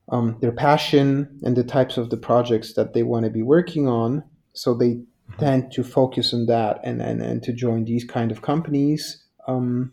um, 0.08 0.36
their 0.40 0.52
passion 0.52 1.38
and 1.44 1.56
the 1.56 1.62
types 1.62 1.96
of 1.96 2.10
the 2.10 2.16
projects 2.16 2.72
that 2.74 2.92
they 2.92 3.02
want 3.02 3.24
to 3.24 3.30
be 3.30 3.42
working 3.42 3.86
on. 3.86 4.24
So 4.52 4.74
they 4.74 4.94
mm-hmm. 4.94 5.38
tend 5.38 5.72
to 5.72 5.84
focus 5.84 6.34
on 6.34 6.46
that 6.46 6.80
and, 6.82 7.00
and, 7.00 7.22
and 7.22 7.42
to 7.44 7.52
join 7.52 7.84
these 7.84 8.04
kind 8.04 8.32
of 8.32 8.42
companies. 8.42 9.24
Um, 9.46 9.92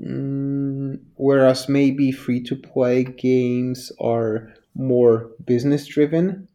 mm, 0.00 0.98
whereas 1.16 1.68
maybe 1.68 2.12
free 2.12 2.42
to 2.44 2.56
play 2.56 3.04
games 3.04 3.92
are 4.00 4.54
more 4.74 5.30
business 5.44 5.86
driven. 5.86 6.48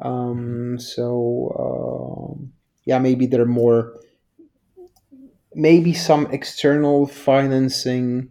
Um, 0.00 0.78
so, 0.78 2.34
um, 2.34 2.52
yeah, 2.84 2.98
maybe 2.98 3.26
they're 3.26 3.44
more, 3.44 4.00
maybe 5.54 5.92
some 5.92 6.26
external 6.26 7.06
financing 7.06 8.30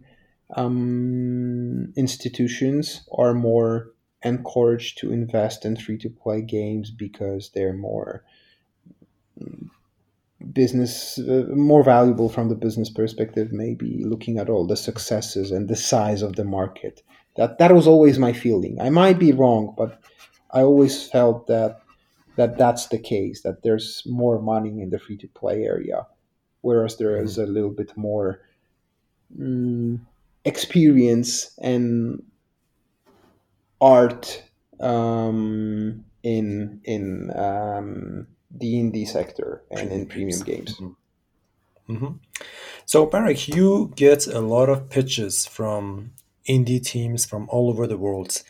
um, 0.54 1.92
institutions 1.96 3.08
are 3.12 3.34
more 3.34 3.92
encouraged 4.22 4.98
to 4.98 5.12
invest 5.12 5.64
in 5.64 5.76
free 5.76 5.98
to 5.98 6.08
play 6.10 6.40
games 6.40 6.90
because 6.90 7.50
they're 7.54 7.72
more 7.72 8.24
business 10.52 11.18
uh, 11.18 11.46
more 11.54 11.82
valuable 11.82 12.28
from 12.28 12.48
the 12.48 12.54
business 12.54 12.90
perspective 12.90 13.52
maybe 13.52 14.04
looking 14.04 14.38
at 14.38 14.48
all 14.48 14.66
the 14.66 14.76
successes 14.76 15.50
and 15.50 15.68
the 15.68 15.76
size 15.76 16.22
of 16.22 16.36
the 16.36 16.44
market. 16.44 17.02
That 17.36 17.58
that 17.58 17.72
was 17.72 17.86
always 17.86 18.18
my 18.18 18.32
feeling. 18.32 18.80
I 18.80 18.90
might 18.90 19.18
be 19.18 19.32
wrong 19.32 19.74
but 19.76 20.00
i 20.54 20.62
always 20.62 21.08
felt 21.08 21.46
that 21.48 21.82
that 22.36 22.56
that's 22.56 22.88
the 22.88 22.98
case 22.98 23.42
that 23.42 23.62
there's 23.62 24.02
more 24.06 24.40
money 24.40 24.80
in 24.80 24.90
the 24.90 24.98
free 24.98 25.16
to 25.16 25.28
play 25.28 25.64
area 25.64 26.06
whereas 26.62 26.96
there 26.96 27.22
is 27.22 27.36
a 27.36 27.46
little 27.46 27.70
bit 27.70 27.92
more 27.96 28.40
mm, 29.38 30.00
experience 30.44 31.56
and 31.60 32.22
art 33.80 34.42
um, 34.80 36.04
in 36.22 36.80
in 36.84 37.30
um, 37.36 38.26
the 38.54 38.74
indie 38.74 39.06
sector 39.06 39.62
and 39.70 39.90
in 39.90 40.06
premium 40.06 40.40
games. 40.40 40.76
Mm-hmm. 40.76 41.92
Mm-hmm. 41.92 42.12
So, 42.86 43.10
Marek, 43.12 43.48
you 43.48 43.92
get 43.94 44.26
a 44.26 44.40
lot 44.40 44.68
of 44.68 44.88
pitches 44.88 45.46
from 45.46 46.12
indie 46.48 46.82
teams 46.82 47.24
from 47.24 47.48
all 47.50 47.68
over 47.68 47.86
the 47.86 47.96
world 47.96 48.42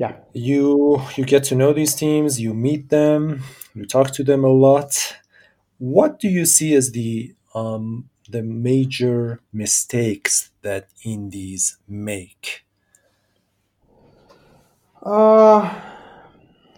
yeah 0.00 0.14
you 0.32 1.00
you 1.14 1.24
get 1.24 1.44
to 1.44 1.54
know 1.54 1.72
these 1.74 1.94
teams 1.94 2.40
you 2.40 2.54
meet 2.54 2.88
them 2.88 3.42
you 3.74 3.84
talk 3.84 4.10
to 4.10 4.24
them 4.24 4.42
a 4.44 4.48
lot 4.48 5.16
what 5.78 6.18
do 6.18 6.28
you 6.28 6.46
see 6.46 6.74
as 6.74 6.92
the 6.92 7.34
um, 7.54 8.08
the 8.28 8.42
major 8.42 9.40
mistakes 9.52 10.50
that 10.62 10.88
indies 11.04 11.76
make 11.86 12.64
uh 15.02 15.68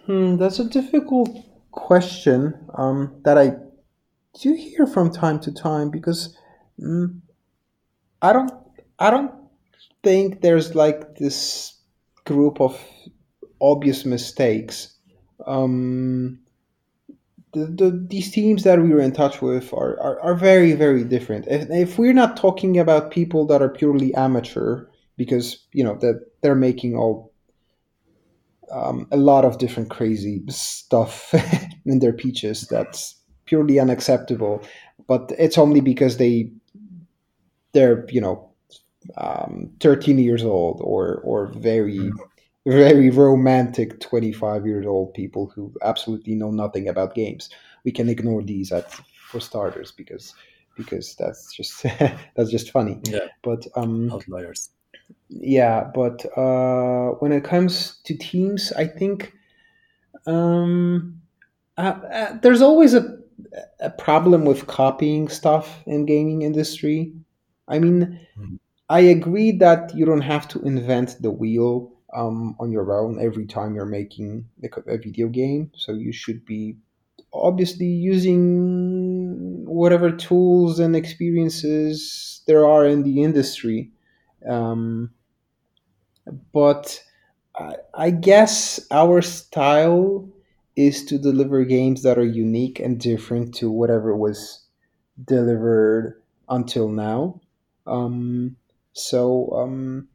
hmm, 0.05 0.35
that's 0.35 0.59
a 0.59 0.65
difficult 0.65 1.29
question 1.73 2.53
um, 2.75 3.19
that 3.25 3.37
i 3.37 3.51
do 4.39 4.53
hear 4.53 4.87
from 4.87 5.11
time 5.11 5.39
to 5.39 5.51
time 5.51 5.89
because 5.89 6.37
mm, 6.79 7.19
i 8.21 8.31
don't 8.31 8.51
i 8.99 9.09
don't 9.09 9.31
think 10.03 10.41
there's 10.41 10.75
like 10.75 11.15
this 11.15 11.79
group 12.25 12.61
of 12.61 12.79
obvious 13.61 14.05
mistakes. 14.05 14.93
Um, 15.47 16.39
the, 17.53 17.65
the, 17.65 18.05
these 18.09 18.31
teams 18.31 18.63
that 18.63 18.81
we 18.81 18.89
were 18.89 18.99
in 18.99 19.13
touch 19.13 19.41
with 19.41 19.73
are, 19.73 19.99
are, 19.99 20.19
are 20.21 20.35
very, 20.35 20.73
very 20.73 21.03
different. 21.03 21.47
If, 21.47 21.69
if, 21.69 21.97
we're 21.97 22.13
not 22.13 22.37
talking 22.37 22.79
about 22.79 23.11
people 23.11 23.45
that 23.47 23.61
are 23.61 23.69
purely 23.69 24.13
amateur, 24.15 24.87
because, 25.17 25.65
you 25.71 25.83
know, 25.83 25.95
that 25.97 26.25
they're 26.41 26.55
making 26.55 26.95
all 26.95 27.32
um, 28.73 29.07
a 29.11 29.17
lot 29.17 29.45
of 29.45 29.59
different 29.59 29.89
crazy 29.89 30.41
stuff 30.49 31.33
in 31.85 31.99
their 31.99 32.13
pitches 32.13 32.61
that's 32.69 33.15
purely 33.45 33.79
unacceptable, 33.79 34.61
but 35.07 35.31
it's 35.37 35.57
only 35.57 35.81
because 35.81 36.17
they 36.17 36.51
they're, 37.73 38.05
you 38.09 38.21
know, 38.21 38.49
um, 39.17 39.69
13 39.79 40.17
years 40.19 40.43
old 40.43 40.79
or, 40.81 41.21
or 41.23 41.47
very 41.47 42.11
very 42.65 43.09
romantic 43.09 43.99
25 43.99 44.65
years 44.65 44.85
old 44.85 45.13
people 45.13 45.51
who 45.53 45.73
absolutely 45.81 46.33
know 46.33 46.49
nothing 46.49 46.87
about 46.87 47.13
games. 47.15 47.49
We 47.83 47.91
can 47.91 48.07
ignore 48.07 48.41
these 48.41 48.71
at, 48.71 48.91
for 49.27 49.41
starters 49.41 49.91
because 49.91 50.33
because 50.77 51.15
that's 51.15 51.53
just 51.53 51.83
that's 52.35 52.49
just 52.49 52.71
funny. 52.71 52.99
Yeah. 53.03 53.27
But 53.43 53.67
um 53.75 54.11
outliers 54.11 54.69
yeah 55.41 55.89
but 55.93 56.25
uh 56.37 57.11
when 57.19 57.31
it 57.31 57.43
comes 57.43 57.97
to 58.03 58.15
teams 58.15 58.71
i 58.73 58.85
think 58.85 59.33
um 60.27 61.19
uh, 61.77 61.95
uh, 62.11 62.37
there's 62.41 62.61
always 62.61 62.93
a 62.93 63.17
a 63.79 63.89
problem 63.89 64.45
with 64.45 64.67
copying 64.67 65.27
stuff 65.27 65.83
in 65.85 66.05
gaming 66.05 66.43
industry 66.43 67.11
i 67.67 67.79
mean 67.79 68.19
mm-hmm. 68.37 68.55
i 68.89 68.99
agree 68.99 69.51
that 69.51 69.93
you 69.95 70.05
don't 70.05 70.21
have 70.21 70.47
to 70.47 70.61
invent 70.61 71.21
the 71.21 71.31
wheel 71.31 71.93
um, 72.13 72.55
on 72.59 72.71
your 72.71 72.91
own 72.93 73.19
every 73.19 73.45
time 73.45 73.75
you're 73.75 73.85
making 73.85 74.45
a 74.87 74.97
video 74.97 75.27
game. 75.27 75.71
So 75.75 75.93
you 75.93 76.11
should 76.11 76.45
be 76.45 76.77
obviously 77.33 77.87
using 77.87 79.65
whatever 79.65 80.11
tools 80.11 80.79
and 80.79 80.95
experiences 80.95 82.41
there 82.47 82.65
are 82.65 82.85
in 82.85 83.03
the 83.03 83.23
industry. 83.23 83.91
Um, 84.47 85.11
but 86.53 87.03
I, 87.93 88.09
guess 88.09 88.79
our 88.91 89.21
style 89.21 90.27
is 90.75 91.05
to 91.05 91.17
deliver 91.17 91.63
games 91.65 92.03
that 92.03 92.17
are 92.17 92.25
unique 92.25 92.79
and 92.79 92.99
different 92.99 93.53
to 93.55 93.69
whatever 93.69 94.15
was 94.15 94.65
delivered 95.23 96.21
until 96.49 96.89
now. 96.89 97.41
Um, 97.85 98.55
so 98.93 99.51
um, 99.55 100.07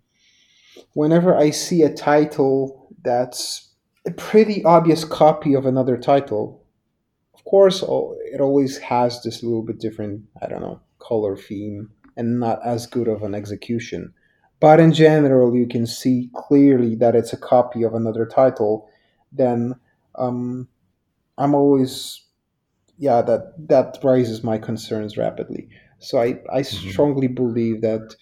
whenever 0.95 1.37
I 1.37 1.51
see 1.51 1.83
a 1.83 1.95
title 1.95 2.89
that's 3.03 3.69
a 4.07 4.11
pretty 4.11 4.65
obvious 4.65 5.05
copy 5.05 5.55
of 5.55 5.67
another 5.67 5.97
title, 5.97 6.65
of 7.35 7.45
course, 7.45 7.83
it 7.83 8.41
always 8.41 8.79
has 8.79 9.23
this 9.23 9.43
little 9.43 9.63
bit 9.63 9.79
different, 9.79 10.23
I 10.43 10.49
don't 10.49 10.61
know, 10.61 10.81
color 10.99 11.37
theme 11.37 11.91
and 12.17 12.41
not 12.41 12.61
as 12.65 12.87
good 12.87 13.07
of 13.07 13.23
an 13.23 13.35
execution. 13.35 14.13
But 14.61 14.81
in 14.81 14.93
general, 14.93 15.55
you 15.55 15.67
can 15.67 15.87
see 15.87 16.31
clearly 16.35 16.97
that 16.97 17.15
it's 17.15 17.33
a 17.33 17.37
copy 17.37 17.85
of 17.85 17.95
another 17.95 18.27
title. 18.27 18.89
Then 19.31 19.75
um, 20.17 20.69
I'm 21.37 21.55
always, 21.55 22.25
yeah, 22.99 23.23
that 23.23 23.55
that 23.69 23.99
raises 24.03 24.43
my 24.43 24.59
concerns 24.59 25.17
rapidly. 25.17 25.69
So 26.01 26.19
I, 26.19 26.41
I 26.53 26.63
mm-hmm. 26.63 26.91
strongly 26.91 27.29
believe 27.29 27.83
that 27.83 28.15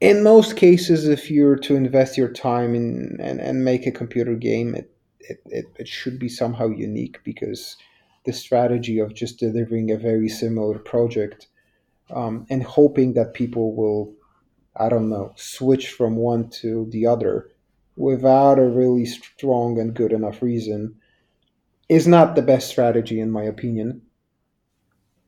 in 0.00 0.22
most 0.22 0.56
cases, 0.56 1.08
if 1.08 1.30
you're 1.30 1.56
to 1.56 1.76
invest 1.76 2.18
your 2.18 2.28
time 2.28 2.74
in 2.74 3.16
and, 3.20 3.40
and 3.40 3.64
make 3.64 3.86
a 3.86 3.92
computer 3.92 4.34
game, 4.34 4.74
it, 4.74 4.90
it, 5.20 5.38
it, 5.46 5.64
it 5.78 5.88
should 5.88 6.18
be 6.18 6.28
somehow 6.28 6.68
unique 6.68 7.18
because 7.24 7.76
the 8.24 8.32
strategy 8.32 8.98
of 8.98 9.14
just 9.14 9.38
delivering 9.38 9.90
a 9.90 9.96
very 9.96 10.28
similar 10.28 10.78
project 10.78 11.46
um, 12.14 12.46
and 12.50 12.62
hoping 12.62 13.14
that 13.14 13.34
people 13.34 13.74
will, 13.74 14.12
I 14.78 14.88
don't 14.88 15.08
know, 15.08 15.32
switch 15.36 15.90
from 15.90 16.16
one 16.16 16.48
to 16.60 16.86
the 16.90 17.06
other 17.06 17.50
without 17.96 18.58
a 18.58 18.68
really 18.68 19.06
strong 19.06 19.78
and 19.78 19.94
good 19.94 20.12
enough 20.12 20.42
reason 20.42 20.96
is 21.88 22.06
not 22.06 22.34
the 22.34 22.42
best 22.42 22.68
strategy, 22.68 23.20
in 23.20 23.30
my 23.30 23.44
opinion. 23.44 24.02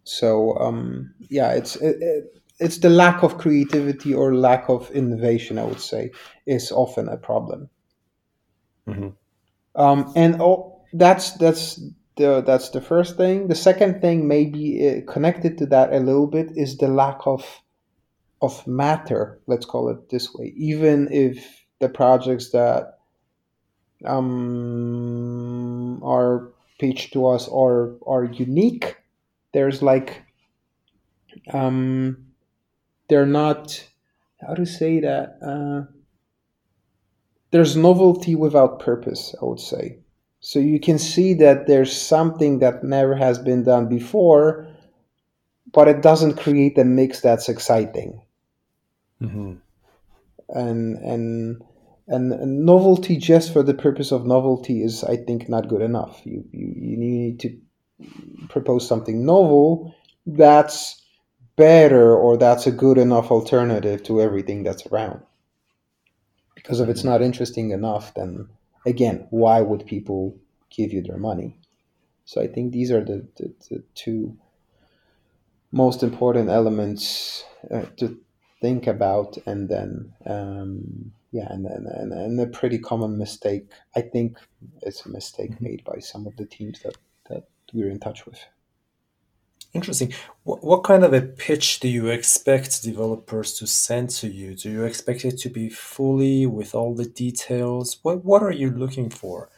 So 0.05 0.57
um, 0.59 1.15
yeah, 1.29 1.53
it's 1.53 1.77
it, 1.77 1.97
it, 2.01 2.43
it's 2.59 2.79
the 2.79 2.91
lack 2.91 3.23
of 3.23 3.39
creativity 3.39 4.13
or 4.13 4.35
lack 4.35 4.69
of 4.69 4.91
innovation, 4.91 5.59
I 5.59 5.65
would 5.65 5.81
say, 5.81 6.11
is 6.47 6.73
often 6.73 7.09
a 7.09 7.17
problem. 7.17 7.69
Mm-hmm. 8.89 9.09
Um, 9.81 10.13
and 10.17 10.41
oh, 10.41 10.83
that's 10.93 11.33
that's 11.33 11.81
the 12.17 12.43
that's 12.43 12.71
the 12.71 12.81
first 12.81 13.17
thing. 13.17 13.49
The 13.49 13.55
second 13.55 14.01
thing, 14.01 14.27
maybe 14.27 14.89
uh, 14.89 15.13
connected 15.13 15.59
to 15.59 15.67
that 15.67 15.93
a 15.93 16.01
little 16.01 16.27
bit, 16.27 16.51
is 16.57 16.77
the 16.77 16.89
lack 16.89 17.19
of 17.27 17.45
of 18.41 18.67
matter. 18.67 19.41
Let's 19.47 19.67
call 19.67 19.89
it 19.89 20.11
this 20.11 20.33
way. 20.35 20.53
Even 20.57 21.09
if 21.13 21.65
the 21.81 21.89
projects 21.89 22.51
that 22.51 22.99
um, 24.05 26.01
are 26.03 26.51
pitched 26.79 27.13
to 27.15 27.27
us 27.27 27.49
are 27.49 27.97
are 28.07 28.25
unique, 28.25 28.97
there's 29.53 29.83
like 29.83 30.23
um, 31.53 32.27
they're 33.09 33.27
not 33.27 33.85
how 34.41 34.55
to 34.55 34.67
say 34.67 35.01
that. 35.01 35.39
Uh, 35.43 35.93
there's 37.51 37.77
novelty 37.77 38.35
without 38.35 38.79
purpose, 38.81 39.35
I 39.41 39.45
would 39.47 39.61
say. 39.61 39.99
So 40.41 40.59
you 40.59 40.79
can 40.79 40.99
see 40.99 41.35
that 41.35 41.67
there's 41.67 41.93
something 41.93 42.61
that 42.61 42.85
never 42.85 43.17
has 43.17 43.39
been 43.39 43.65
done 43.65 43.89
before, 43.89 44.69
but 45.73 45.89
it 45.89 46.03
doesn't 46.03 46.37
create 46.37 46.79
a 46.79 46.85
mix 46.85 47.21
that's 47.21 47.49
exciting. 47.49 48.21
Mm-hmm. 49.23 49.55
And, 50.51 50.97
and 50.97 51.63
and 52.11 52.65
novelty 52.65 53.19
just 53.19 53.53
for 53.53 53.63
the 53.63 53.75
purpose 53.75 54.13
of 54.13 54.25
novelty 54.25 54.83
is, 54.83 55.05
I 55.05 55.17
think, 55.17 55.49
not 55.49 55.69
good 55.69 55.83
enough. 55.83 56.23
You 56.25 56.43
you, 56.53 56.73
you 56.75 56.97
need 56.97 57.41
to 57.41 57.59
propose 58.49 58.89
something 58.89 59.27
novel 59.27 59.95
that's 60.27 61.03
better 61.57 62.17
or 62.17 62.37
that's 62.37 62.67
a 62.67 62.73
good 62.73 62.97
enough 62.97 63.31
alternative 63.31 64.03
to 64.05 64.23
everything 64.23 64.63
that's 64.63 64.87
around. 64.87 65.21
Because 66.55 66.81
if 66.81 66.89
it's 66.89 67.05
not 67.05 67.21
interesting 67.21 67.73
enough, 67.73 68.15
then 68.15 68.49
again, 68.87 69.27
why 69.31 69.61
would 69.61 69.85
people 69.85 70.37
give 70.71 70.93
you 70.93 71.03
their 71.03 71.19
money? 71.19 71.59
So 72.25 72.41
I 72.41 72.47
think 72.47 72.73
these 72.73 72.91
are 72.91 73.05
the, 73.05 73.27
the, 73.37 73.55
the 73.69 73.83
two 73.95 74.37
most 75.73 76.03
important 76.03 76.49
elements 76.49 77.45
uh, 77.71 77.87
to 77.99 78.19
think 78.61 78.87
about, 78.87 79.37
and 79.47 79.69
then 79.69 80.13
um, 80.27 81.13
yeah, 81.33 81.47
and, 81.51 81.67
and 81.67 81.87
and 81.87 82.13
and 82.13 82.41
a 82.41 82.47
pretty 82.47 82.79
common 82.79 83.19
mistake. 83.19 83.71
I 83.97 84.01
think 84.01 84.39
it's 84.83 85.07
a 85.07 85.11
mistake 85.11 85.53
mm-hmm. 85.53 85.65
made 85.65 85.85
by 85.85 85.99
some 85.99 86.27
of 86.27 86.37
the 86.37 86.47
teams 86.47 86.81
that 86.81 86.97
that 87.29 87.45
we're 87.73 87.91
in 87.91 88.01
touch 88.01 88.27
with. 88.27 88.41
Interesting. 89.75 90.15
What, 90.45 90.65
what 90.65 90.83
kind 90.83 91.05
of 91.05 91.13
a 91.13 91.21
pitch 91.21 91.81
do 91.81 91.89
you 91.89 92.07
expect 92.07 92.83
developers 92.83 93.53
to 93.59 93.67
send 93.67 94.09
to 94.11 94.29
you? 94.29 94.55
Do 94.55 94.71
you 94.71 94.85
expect 94.85 95.27
it 95.27 95.37
to 95.41 95.51
be 95.51 95.69
fully 95.69 96.47
with 96.47 96.75
all 96.75 96.95
the 96.95 97.05
details? 97.05 97.99
What 98.03 98.25
What 98.25 98.43
are 98.43 98.53
you 98.53 98.71
looking 98.71 99.11
for 99.11 99.51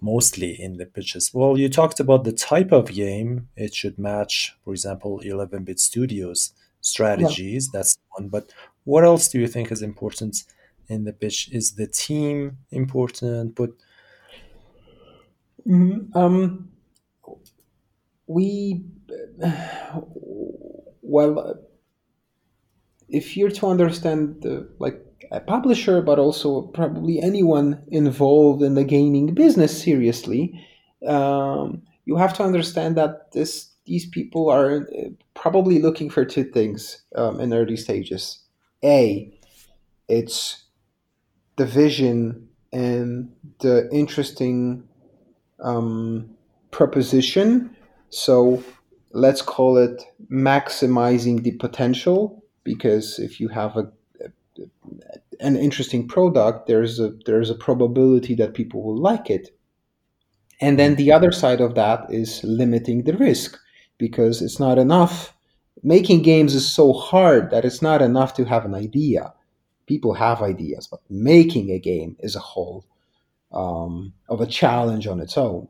mostly 0.00 0.60
in 0.60 0.76
the 0.76 0.86
pitches? 0.86 1.32
Well, 1.32 1.56
you 1.56 1.68
talked 1.68 2.00
about 2.00 2.24
the 2.24 2.32
type 2.32 2.72
of 2.72 2.86
game. 2.86 3.48
It 3.56 3.74
should 3.74 3.96
match, 3.98 4.56
for 4.64 4.72
example, 4.72 5.20
11 5.20 5.62
bit 5.64 5.78
studios 5.78 6.52
strategies. 6.80 7.68
Yeah. 7.72 7.78
That's 7.78 7.98
one. 8.16 8.28
But 8.28 8.52
what 8.84 9.04
else 9.04 9.28
do 9.28 9.40
you 9.40 9.48
think 9.48 9.70
is 9.70 9.82
important 9.82 10.44
in 10.88 11.04
the 11.04 11.12
pitch? 11.12 11.50
Is 11.52 11.74
the 11.74 11.86
team 11.86 12.58
important? 12.70 13.54
But 13.54 13.70
mm-hmm. 15.66 16.16
um, 16.16 16.68
we 18.28 18.82
well 21.02 21.58
if 23.08 23.36
you're 23.36 23.50
to 23.50 23.66
understand 23.66 24.42
the, 24.42 24.68
like 24.78 25.02
a 25.32 25.40
publisher 25.40 26.02
but 26.02 26.18
also 26.18 26.62
probably 26.62 27.20
anyone 27.20 27.82
involved 27.88 28.62
in 28.62 28.74
the 28.74 28.84
gaming 28.84 29.34
business 29.34 29.82
seriously 29.82 30.52
um, 31.06 31.82
you 32.04 32.16
have 32.16 32.34
to 32.34 32.42
understand 32.42 32.96
that 32.96 33.32
this 33.32 33.67
these 33.88 34.06
people 34.06 34.50
are 34.50 34.86
uh, 34.96 35.08
probably 35.34 35.80
looking 35.80 36.10
for 36.10 36.24
two 36.24 36.44
things 36.44 37.02
um, 37.16 37.40
in 37.40 37.52
early 37.52 37.76
stages. 37.76 38.40
A 38.84 39.32
it's 40.08 40.64
the 41.56 41.66
vision 41.66 42.48
and 42.72 43.32
the 43.60 43.88
interesting 43.90 44.84
um, 45.60 46.30
proposition. 46.70 47.74
So 48.10 48.62
let's 49.10 49.42
call 49.42 49.76
it 49.78 50.02
maximizing 50.30 51.42
the 51.42 51.52
potential 51.52 52.44
because 52.62 53.18
if 53.18 53.40
you 53.40 53.48
have 53.48 53.76
a, 53.76 53.90
a, 54.20 54.64
an 55.40 55.56
interesting 55.56 56.06
product 56.06 56.66
there's 56.66 57.00
a 57.00 57.12
there's 57.26 57.50
a 57.50 57.54
probability 57.54 58.34
that 58.36 58.54
people 58.54 58.82
will 58.82 59.00
like 59.00 59.30
it. 59.30 59.48
And 60.60 60.78
then 60.78 60.96
the 60.96 61.12
other 61.12 61.30
side 61.32 61.60
of 61.60 61.74
that 61.76 62.06
is 62.10 62.42
limiting 62.42 63.04
the 63.04 63.16
risk 63.16 63.58
because 63.98 64.40
it's 64.40 64.58
not 64.58 64.78
enough. 64.78 65.34
Making 65.82 66.22
games 66.22 66.54
is 66.54 66.70
so 66.70 66.92
hard 66.92 67.50
that 67.50 67.64
it's 67.64 67.82
not 67.82 68.02
enough 68.02 68.34
to 68.34 68.44
have 68.44 68.64
an 68.64 68.74
idea. 68.74 69.32
People 69.86 70.14
have 70.14 70.42
ideas 70.42 70.86
but 70.86 71.00
making 71.08 71.70
a 71.70 71.78
game 71.78 72.16
is 72.20 72.36
a 72.36 72.40
whole 72.40 72.84
um, 73.52 74.12
of 74.28 74.40
a 74.40 74.46
challenge 74.46 75.06
on 75.06 75.20
its 75.20 75.36
own. 75.38 75.68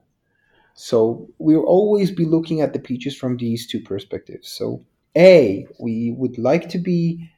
So 0.75 1.29
we'll 1.39 1.65
always 1.65 2.11
be 2.11 2.25
looking 2.25 2.61
at 2.61 2.73
the 2.73 2.79
pitches 2.79 3.17
from 3.17 3.37
these 3.37 3.67
two 3.67 3.81
perspectives. 3.81 4.49
So, 4.49 4.85
A, 5.17 5.67
we 5.81 6.13
would 6.13 6.39
like 6.39 6.69
to 6.69 6.79
be 6.79 7.29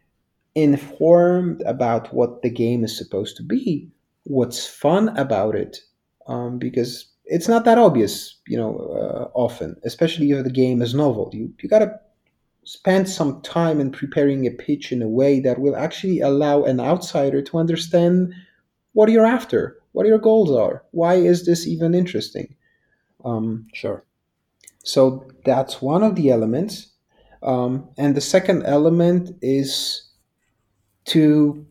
informed 0.55 1.63
about 1.63 2.13
what 2.13 2.43
the 2.43 2.51
game 2.51 2.85
is 2.85 2.97
supposed 2.97 3.37
to 3.39 3.43
be, 3.43 3.89
what's 4.25 4.67
fun 4.67 5.17
about 5.17 5.55
it, 5.55 5.79
um, 6.27 6.59
because 6.59 7.10
it's 7.31 7.49
not 7.49 7.65
that 7.65 7.79
obvious, 7.79 8.37
you 8.47 8.57
know, 8.57 8.77
uh, 8.79 9.31
often, 9.35 9.77
especially 9.85 10.31
if 10.31 10.45
the 10.45 10.51
game 10.51 10.83
is 10.83 10.95
novel. 10.95 11.31
You, 11.33 11.53
you 11.61 11.69
gotta 11.69 11.99
spend 12.65 13.09
some 13.09 13.41
time 13.43 13.81
in 13.81 13.91
preparing 13.91 14.47
a 14.47 14.51
pitch 14.51 14.93
in 14.93 15.03
a 15.03 15.09
way 15.09 15.41
that 15.41 15.59
will 15.59 15.77
actually 15.77 16.21
allow 16.21 16.65
an 16.65 16.81
outsider 16.81 17.41
to 17.43 17.59
understand 17.59 18.35
what 18.93 19.11
you're 19.11 19.27
after, 19.27 19.79
what 19.93 20.07
your 20.07 20.19
goals 20.19 20.51
are, 20.51 20.85
why 20.91 21.15
is 21.15 21.47
this 21.47 21.67
even 21.67 21.95
interesting 21.95 22.55
um, 23.25 23.67
sure. 23.73 24.05
So 24.85 25.31
that's 25.45 25.83
one 25.83 26.03
of 26.03 26.17
the 26.17 26.31
elements. 26.31 26.89
Um, 27.43 27.89
and 27.97 28.15
the 28.15 28.21
second 28.21 28.65
element 28.65 29.37
is 29.43 30.09
to 31.07 31.67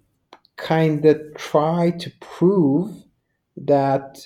kind 0.57 1.05
of 1.05 1.21
try 1.35 1.91
to 1.91 2.11
prove 2.19 3.03
that 3.57 4.25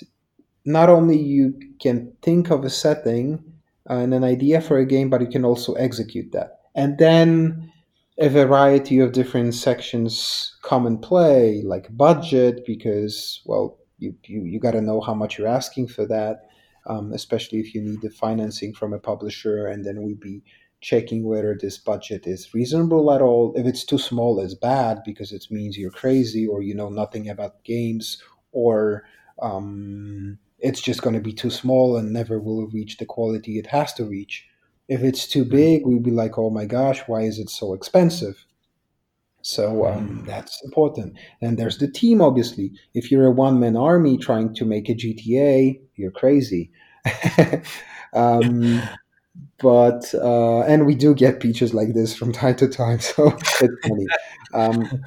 not 0.64 0.88
only 0.88 1.18
you 1.18 1.58
can 1.80 2.12
think 2.22 2.50
of 2.50 2.64
a 2.64 2.70
setting 2.70 3.42
and 3.86 4.14
an 4.14 4.24
idea 4.24 4.60
for 4.60 4.78
a 4.78 4.86
game, 4.86 5.10
but 5.10 5.20
you 5.20 5.28
can 5.28 5.44
also 5.44 5.74
execute 5.74 6.32
that. 6.32 6.60
And 6.74 6.98
then 6.98 7.70
a 8.18 8.28
variety 8.28 9.00
of 9.00 9.12
different 9.12 9.54
sections 9.54 10.56
come 10.62 10.86
in 10.86 10.98
play, 10.98 11.62
like 11.62 11.94
budget, 11.96 12.64
because, 12.64 13.42
well, 13.44 13.78
you, 13.98 14.14
you, 14.24 14.44
you 14.44 14.60
got 14.60 14.72
to 14.72 14.80
know 14.80 15.00
how 15.00 15.14
much 15.14 15.38
you're 15.38 15.48
asking 15.48 15.88
for 15.88 16.06
that 16.06 16.44
um, 16.86 17.12
especially 17.12 17.60
if 17.60 17.74
you 17.74 17.82
need 17.82 18.00
the 18.02 18.10
financing 18.10 18.72
from 18.72 18.92
a 18.92 18.98
publisher, 18.98 19.66
and 19.66 19.84
then 19.84 20.02
we'd 20.02 20.20
be 20.20 20.42
checking 20.80 21.24
whether 21.24 21.56
this 21.58 21.78
budget 21.78 22.26
is 22.26 22.52
reasonable 22.52 23.10
at 23.12 23.22
all. 23.22 23.54
If 23.56 23.66
it's 23.66 23.84
too 23.84 23.98
small, 23.98 24.38
it's 24.40 24.54
bad 24.54 25.02
because 25.04 25.32
it 25.32 25.46
means 25.50 25.78
you're 25.78 25.90
crazy 25.90 26.46
or 26.46 26.62
you 26.62 26.74
know 26.74 26.90
nothing 26.90 27.28
about 27.28 27.64
games, 27.64 28.22
or 28.52 29.04
um, 29.40 30.38
it's 30.64 30.80
just 30.80 31.02
going 31.02 31.14
to 31.14 31.20
be 31.20 31.32
too 31.32 31.50
small 31.50 31.96
and 31.96 32.10
never 32.10 32.40
will 32.40 32.66
reach 32.68 32.96
the 32.96 33.04
quality 33.04 33.58
it 33.58 33.66
has 33.66 33.92
to 33.94 34.04
reach. 34.04 34.46
If 34.88 35.02
it's 35.02 35.28
too 35.28 35.44
big, 35.44 35.86
we'd 35.86 36.02
be 36.02 36.10
like, 36.10 36.38
oh 36.38 36.48
my 36.48 36.64
gosh, 36.64 37.02
why 37.06 37.20
is 37.22 37.38
it 37.38 37.50
so 37.50 37.74
expensive? 37.74 38.46
So 39.42 39.86
um, 39.86 40.24
that's 40.26 40.62
important. 40.64 41.18
And 41.42 41.58
there's 41.58 41.76
the 41.76 41.90
team, 41.90 42.22
obviously. 42.22 42.72
If 42.94 43.10
you're 43.10 43.26
a 43.26 43.30
one 43.30 43.60
man 43.60 43.76
army 43.76 44.16
trying 44.16 44.54
to 44.54 44.64
make 44.64 44.88
a 44.88 44.94
GTA, 44.94 45.80
you're 45.96 46.10
crazy. 46.10 46.70
um, 48.14 48.82
but 49.58 50.14
uh, 50.14 50.60
and 50.62 50.86
we 50.86 50.94
do 50.94 51.14
get 51.14 51.40
pitches 51.40 51.74
like 51.74 51.92
this 51.92 52.16
from 52.16 52.32
time 52.40 52.56
to 52.56 52.68
time, 52.68 53.00
so 53.00 53.36
it's 53.60 53.86
funny. 53.86 54.06
Um, 54.54 55.02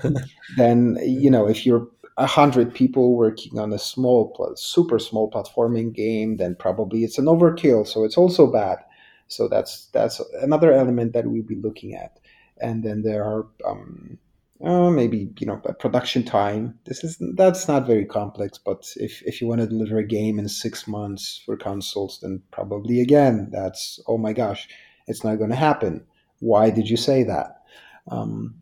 then 0.58 0.98
you 1.02 1.32
know 1.32 1.48
if 1.48 1.66
you're 1.66 1.88
a 2.18 2.26
hundred 2.26 2.74
people 2.74 3.16
working 3.16 3.60
on 3.60 3.72
a 3.72 3.80
small, 3.80 4.54
super 4.56 5.00
small 5.00 5.30
platforming 5.30 5.94
game, 5.94 6.38
then 6.38 6.56
probably 6.56 7.04
it's 7.04 7.18
an 7.18 7.26
overkill. 7.26 7.88
So 7.88 8.04
it's 8.04 8.18
also 8.18 8.52
bad. 8.52 8.80
So 9.28 9.48
that's 9.48 9.88
that's 9.88 10.20
another 10.42 10.72
element 10.72 11.14
that 11.14 11.28
we'll 11.28 11.44
be 11.44 11.56
looking 11.56 11.94
at. 11.94 12.20
And 12.60 12.84
then 12.84 13.04
there 13.04 13.24
are 13.24 13.46
um, 13.68 14.18
uh, 14.64 14.90
maybe 14.90 15.30
you 15.38 15.46
know 15.46 15.58
production 15.80 16.24
time 16.24 16.78
this 16.86 17.04
is 17.04 17.18
that's 17.36 17.68
not 17.68 17.86
very 17.86 18.06
complex 18.06 18.58
but 18.58 18.92
if, 18.96 19.22
if 19.22 19.40
you 19.40 19.48
want 19.48 19.62
to 19.62 19.68
deliver 19.68 20.00
a 20.00 20.04
game 20.04 20.40
in 20.40 20.50
six 20.50 20.88
months 20.88 21.44
for 21.46 21.56
consoles 21.56 22.20
then 22.24 22.42
probably 22.50 23.00
again 23.00 23.50
that's 23.52 24.00
oh 24.08 24.18
my 24.18 24.34
gosh 24.34 24.68
it's 25.06 25.24
not 25.24 25.38
going 25.38 25.52
to 25.52 25.56
happen 25.56 26.04
why 26.40 26.72
did 26.72 26.90
you 26.90 26.98
say 26.98 27.22
that 27.22 27.62
um, 28.10 28.56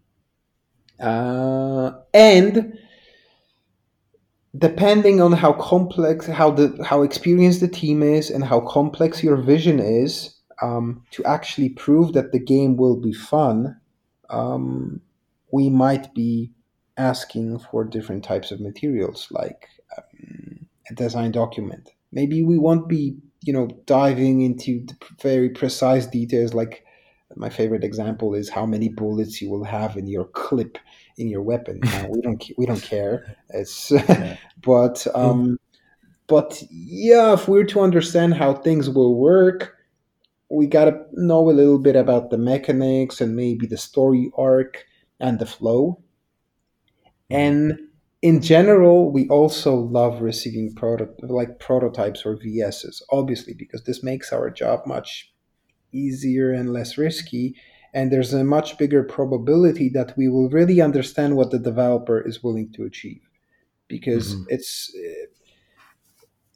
uh, 0.99 1.91
and 2.13 2.77
depending 4.57 5.21
on 5.21 5.31
how 5.31 5.53
complex, 5.53 6.27
how 6.27 6.51
the 6.51 6.77
how 6.83 7.01
experienced 7.01 7.61
the 7.61 7.67
team 7.67 8.03
is, 8.03 8.29
and 8.29 8.43
how 8.43 8.61
complex 8.61 9.23
your 9.23 9.37
vision 9.37 9.79
is, 9.79 10.35
um, 10.61 11.03
to 11.11 11.23
actually 11.25 11.69
prove 11.69 12.13
that 12.13 12.31
the 12.31 12.39
game 12.39 12.77
will 12.77 12.95
be 12.95 13.13
fun, 13.13 13.79
um, 14.29 15.01
we 15.51 15.69
might 15.69 16.13
be 16.13 16.51
asking 16.97 17.59
for 17.59 17.83
different 17.83 18.23
types 18.23 18.51
of 18.51 18.61
materials, 18.61 19.27
like 19.31 19.67
um, 19.97 20.65
a 20.89 20.93
design 20.93 21.31
document. 21.31 21.91
Maybe 22.11 22.43
we 22.43 22.57
won't 22.57 22.87
be, 22.87 23.17
you 23.41 23.51
know, 23.51 23.67
diving 23.85 24.41
into 24.41 24.85
very 25.21 25.49
precise 25.49 26.05
details. 26.05 26.53
Like 26.53 26.85
my 27.35 27.49
favorite 27.49 27.83
example 27.83 28.33
is 28.33 28.49
how 28.49 28.65
many 28.65 28.89
bullets 28.89 29.41
you 29.41 29.49
will 29.49 29.65
have 29.65 29.97
in 29.97 30.07
your 30.07 30.25
clip 30.25 30.77
in 31.17 31.27
your 31.27 31.41
weapon. 31.41 31.79
Now, 31.83 32.07
we 32.09 32.21
don't 32.21 32.43
we 32.57 32.65
don't 32.65 32.81
care. 32.81 33.37
It's 33.49 33.91
but 34.61 35.07
um, 35.15 35.59
but 36.27 36.61
yeah, 36.69 37.33
if 37.33 37.47
we're 37.47 37.65
to 37.65 37.81
understand 37.81 38.33
how 38.35 38.53
things 38.53 38.89
will 38.89 39.15
work, 39.15 39.75
we 40.49 40.67
gotta 40.67 41.05
know 41.13 41.49
a 41.49 41.51
little 41.51 41.79
bit 41.79 41.95
about 41.95 42.29
the 42.29 42.37
mechanics 42.37 43.21
and 43.21 43.35
maybe 43.35 43.67
the 43.67 43.77
story 43.77 44.31
arc 44.37 44.85
and 45.19 45.39
the 45.39 45.45
flow. 45.45 46.01
And 47.29 47.79
in 48.21 48.41
general, 48.41 49.11
we 49.11 49.27
also 49.29 49.75
love 49.75 50.21
receiving 50.21 50.73
product 50.73 51.23
like 51.23 51.59
prototypes 51.59 52.25
or 52.25 52.37
VSs, 52.37 53.01
obviously, 53.11 53.53
because 53.53 53.83
this 53.83 54.03
makes 54.03 54.31
our 54.31 54.49
job 54.49 54.81
much 54.85 55.31
easier 55.91 56.51
and 56.51 56.73
less 56.73 56.97
risky 56.97 57.55
and 57.95 58.11
there's 58.11 58.33
a 58.33 58.43
much 58.43 58.77
bigger 58.77 59.03
probability 59.03 59.87
that 59.87 60.15
we 60.17 60.27
will 60.27 60.49
really 60.49 60.81
understand 60.81 61.37
what 61.37 61.49
the 61.49 61.57
developer 61.57 62.19
is 62.19 62.43
willing 62.43 62.69
to 62.73 62.83
achieve 62.83 63.21
because 63.87 64.35
mm-hmm. 64.35 64.43
it's 64.49 64.95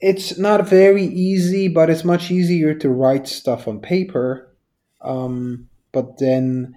it's 0.02 0.38
not 0.38 0.68
very 0.68 1.06
easy 1.06 1.68
but 1.70 1.90
it's 1.90 2.04
much 2.04 2.30
easier 2.30 2.74
to 2.74 2.90
write 2.90 3.28
stuff 3.28 3.68
on 3.68 3.80
paper 3.80 4.54
um, 5.02 5.70
but 5.94 6.18
then 6.20 6.76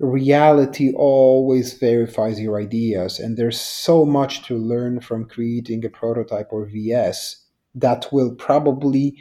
reality 0.00 0.92
always 0.92 1.74
verifies 1.74 2.40
your 2.40 2.60
ideas 2.60 3.20
and 3.20 3.36
there's 3.36 3.60
so 3.60 4.04
much 4.04 4.42
to 4.42 4.56
learn 4.56 5.00
from 5.00 5.24
creating 5.24 5.84
a 5.84 5.88
prototype 5.88 6.48
or 6.52 6.66
vs 6.66 7.44
that 7.74 8.06
will 8.12 8.34
probably 8.34 9.16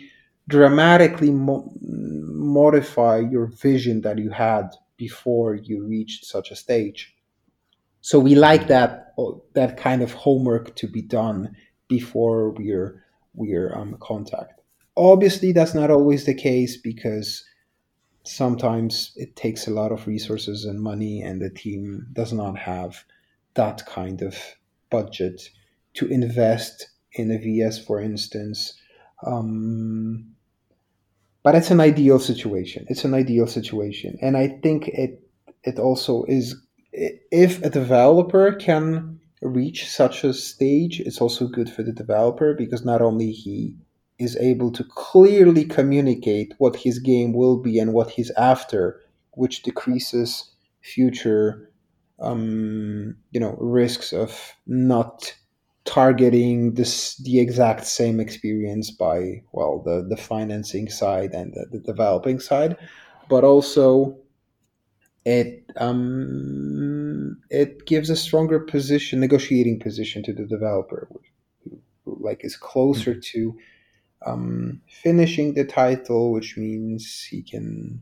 dramatically 0.48 1.32
mo- 1.32 1.72
modify 1.82 3.20
your 3.20 3.48
vision 3.48 4.02
that 4.02 4.18
you 4.18 4.30
had 4.30 4.70
before 4.98 5.56
you 5.56 5.86
reached 5.86 6.26
such 6.26 6.52
a 6.52 6.56
stage. 6.56 7.16
So 8.02 8.20
we 8.20 8.36
like 8.36 8.68
that 8.68 9.04
that 9.54 9.78
kind 9.78 10.02
of 10.02 10.14
homework 10.14 10.76
to 10.76 10.88
be 10.88 11.02
done 11.02 11.56
before 11.88 12.52
we're 12.52 13.04
we're 13.34 13.76
um, 13.76 13.98
contact. 14.00 14.62
Obviously, 14.96 15.52
that's 15.52 15.76
not 15.76 15.92
always 15.92 16.26
the 16.26 16.34
case 16.34 16.78
because 16.78 17.44
sometimes 18.24 19.12
it 19.16 19.36
takes 19.36 19.68
a 19.68 19.72
lot 19.72 19.92
of 19.92 20.08
resources 20.08 20.66
and 20.66 20.82
money, 20.82 21.22
and 21.22 21.42
the 21.42 21.50
team 21.50 22.08
does 22.14 22.34
not 22.34 22.58
have 22.58 23.04
that 23.54 23.86
kind 23.86 24.22
of 24.22 24.38
budget 24.90 25.50
to 25.96 26.08
invest 26.08 26.90
in 27.14 27.32
a 27.32 27.38
VS, 27.38 27.84
for 27.84 28.02
instance. 28.02 28.74
Um, 29.26 30.36
but 31.48 31.56
it's 31.56 31.72
an 31.72 31.80
ideal 31.80 32.20
situation. 32.20 32.86
It's 32.90 33.06
an 33.06 33.14
ideal 33.14 33.48
situation, 33.48 34.18
and 34.22 34.36
I 34.36 34.50
think 34.62 34.90
it 34.90 35.22
it 35.64 35.80
also 35.80 36.26
is. 36.26 36.54
If 36.92 37.64
a 37.64 37.70
developer 37.70 38.52
can 38.52 39.22
reach 39.42 39.90
such 39.90 40.26
a 40.26 40.34
stage, 40.34 41.00
it's 41.00 41.22
also 41.22 41.48
good 41.48 41.70
for 41.70 41.84
the 41.84 41.94
developer 41.94 42.54
because 42.54 42.84
not 42.84 43.02
only 43.02 43.32
he 43.32 43.78
is 44.20 44.36
able 44.36 44.74
to 44.74 44.84
clearly 44.84 45.64
communicate 45.64 46.54
what 46.58 46.76
his 46.76 47.00
game 47.00 47.32
will 47.32 47.62
be 47.62 47.80
and 47.80 47.94
what 47.94 48.10
he's 48.10 48.32
after, 48.32 49.00
which 49.32 49.64
decreases 49.64 50.52
future, 50.82 51.72
um, 52.20 53.16
you 53.32 53.40
know, 53.40 53.56
risks 53.62 54.12
of 54.12 54.54
not 54.66 55.34
targeting 55.88 56.74
this 56.74 57.16
the 57.16 57.40
exact 57.40 57.86
same 57.86 58.20
experience 58.20 58.92
by 58.92 59.42
well 59.54 59.82
the 59.86 60.06
the 60.08 60.18
financing 60.18 60.90
side 60.90 61.32
and 61.32 61.54
the, 61.54 61.66
the 61.72 61.80
developing 61.80 62.40
side 62.42 62.76
but 63.30 63.46
also 63.46 64.18
it 65.24 65.64
um 65.78 67.38
it 67.50 67.86
gives 67.86 68.10
a 68.10 68.18
stronger 68.18 68.60
position 68.60 69.22
negotiating 69.22 69.80
position 69.80 70.22
to 70.22 70.34
the 70.34 70.46
developer 70.46 71.08
who, 71.64 71.80
who 72.04 72.18
like 72.20 72.44
is 72.44 72.58
closer 72.58 73.12
mm-hmm. 73.12 73.22
to 73.22 73.58
um, 74.26 74.82
finishing 74.90 75.54
the 75.54 75.64
title 75.64 76.34
which 76.34 76.58
means 76.58 77.24
he 77.24 77.42
can 77.42 78.02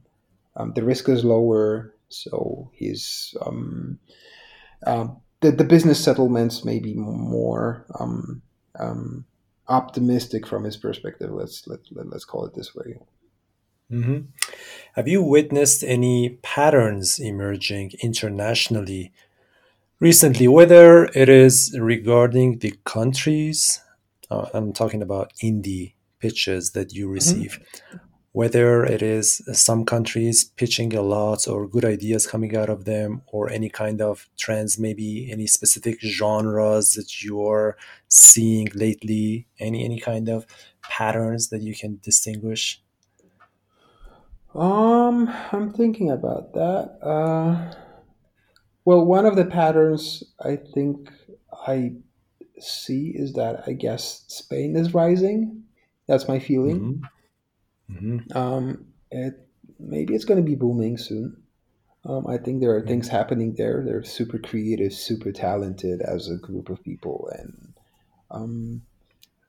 um, 0.56 0.74
the 0.74 0.84
risk 0.84 1.07
is 1.07 1.24
lower 1.24 1.94
so 2.10 2.72
he's 2.74 3.36
um, 3.45 3.99
um 4.88 5.18
the, 5.45 5.51
the 5.51 5.63
business 5.63 6.03
settlements 6.03 6.65
may 6.65 6.80
be 6.80 6.93
more 6.95 7.85
um, 7.99 8.41
um, 8.80 9.26
optimistic 9.67 10.47
from 10.47 10.63
his 10.63 10.77
perspective. 10.77 11.31
Let's 11.31 11.67
let, 11.67 11.80
let 11.91 12.11
us 12.13 12.26
call 12.26 12.45
it 12.45 12.55
this 12.55 12.73
way. 12.73 12.97
Mm-hmm. 13.91 14.19
Have 14.95 15.07
you 15.07 15.22
witnessed 15.22 15.84
any 15.84 16.39
patterns 16.41 17.19
emerging 17.19 17.91
internationally 18.01 19.11
recently, 19.99 20.47
whether 20.47 21.05
it 21.13 21.30
is 21.30 21.77
regarding 21.80 22.59
the 22.59 22.73
countries? 22.84 23.81
Uh, 24.31 24.47
I'm 24.53 24.73
talking 24.73 25.03
about 25.03 25.34
indie 25.43 25.93
pitches 26.19 26.72
that 26.72 26.93
you 26.93 27.05
mm-hmm. 27.05 27.13
receive, 27.13 27.59
mm-hmm 27.59 28.05
whether 28.36 28.84
it 28.84 29.02
is 29.02 29.41
some 29.53 29.86
countries 29.86 30.44
pitching 30.44 30.94
a 30.94 31.02
lot 31.02 31.48
or 31.48 31.66
good 31.66 31.86
ideas 31.86 32.28
coming 32.28 32.53
out 32.53 32.70
of 32.70 32.84
them 32.84 33.22
or 33.28 33.49
any 33.49 33.70
kind 33.70 34.02
of 34.02 34.28
trends 34.38 34.78
maybe 34.78 35.32
any 35.32 35.48
specific 35.48 36.02
genres 36.02 36.95
that 36.95 37.24
you're 37.24 37.78
seeing 38.10 38.68
lately 38.76 39.48
any 39.57 39.86
any 39.86 40.02
kind 40.02 40.28
of 40.28 40.45
patterns 40.82 41.48
that 41.48 41.62
you 41.62 41.74
can 41.74 41.98
distinguish? 42.03 42.82
Um 44.53 45.30
i'm 45.53 45.72
thinking 45.72 46.12
about 46.12 46.53
that. 46.56 46.86
Uh 47.02 47.74
well 48.84 49.06
one 49.06 49.26
of 49.26 49.38
the 49.38 49.45
patterns 49.45 50.26
i 50.41 50.57
think 50.57 51.10
i 51.66 51.94
see 52.60 53.14
is 53.16 53.32
that 53.40 53.64
i 53.66 53.72
guess 53.72 54.26
spain 54.28 54.76
is 54.76 54.94
rising. 54.94 55.64
That's 56.06 56.28
my 56.28 56.40
feeling. 56.40 56.80
Mm-hmm 56.82 57.15
Mm-hmm. 57.91 58.38
Um, 58.38 58.86
it, 59.12 59.48
maybe 59.80 60.16
it's 60.16 60.26
going 60.26 60.44
to 60.44 60.49
be 60.49 60.56
booming 60.56 60.98
soon. 60.98 61.38
Um, 62.06 62.28
I 62.28 62.38
think 62.38 62.62
there 62.62 62.76
are 62.76 62.82
things 62.82 63.07
happening 63.07 63.56
there. 63.56 63.84
They're 63.84 64.03
super 64.03 64.38
creative, 64.38 64.94
super 64.94 65.32
talented 65.32 66.02
as 66.02 66.30
a 66.30 66.36
group 66.36 66.70
of 66.70 66.84
people, 66.84 67.30
and 67.36 67.74
um, 68.30 68.84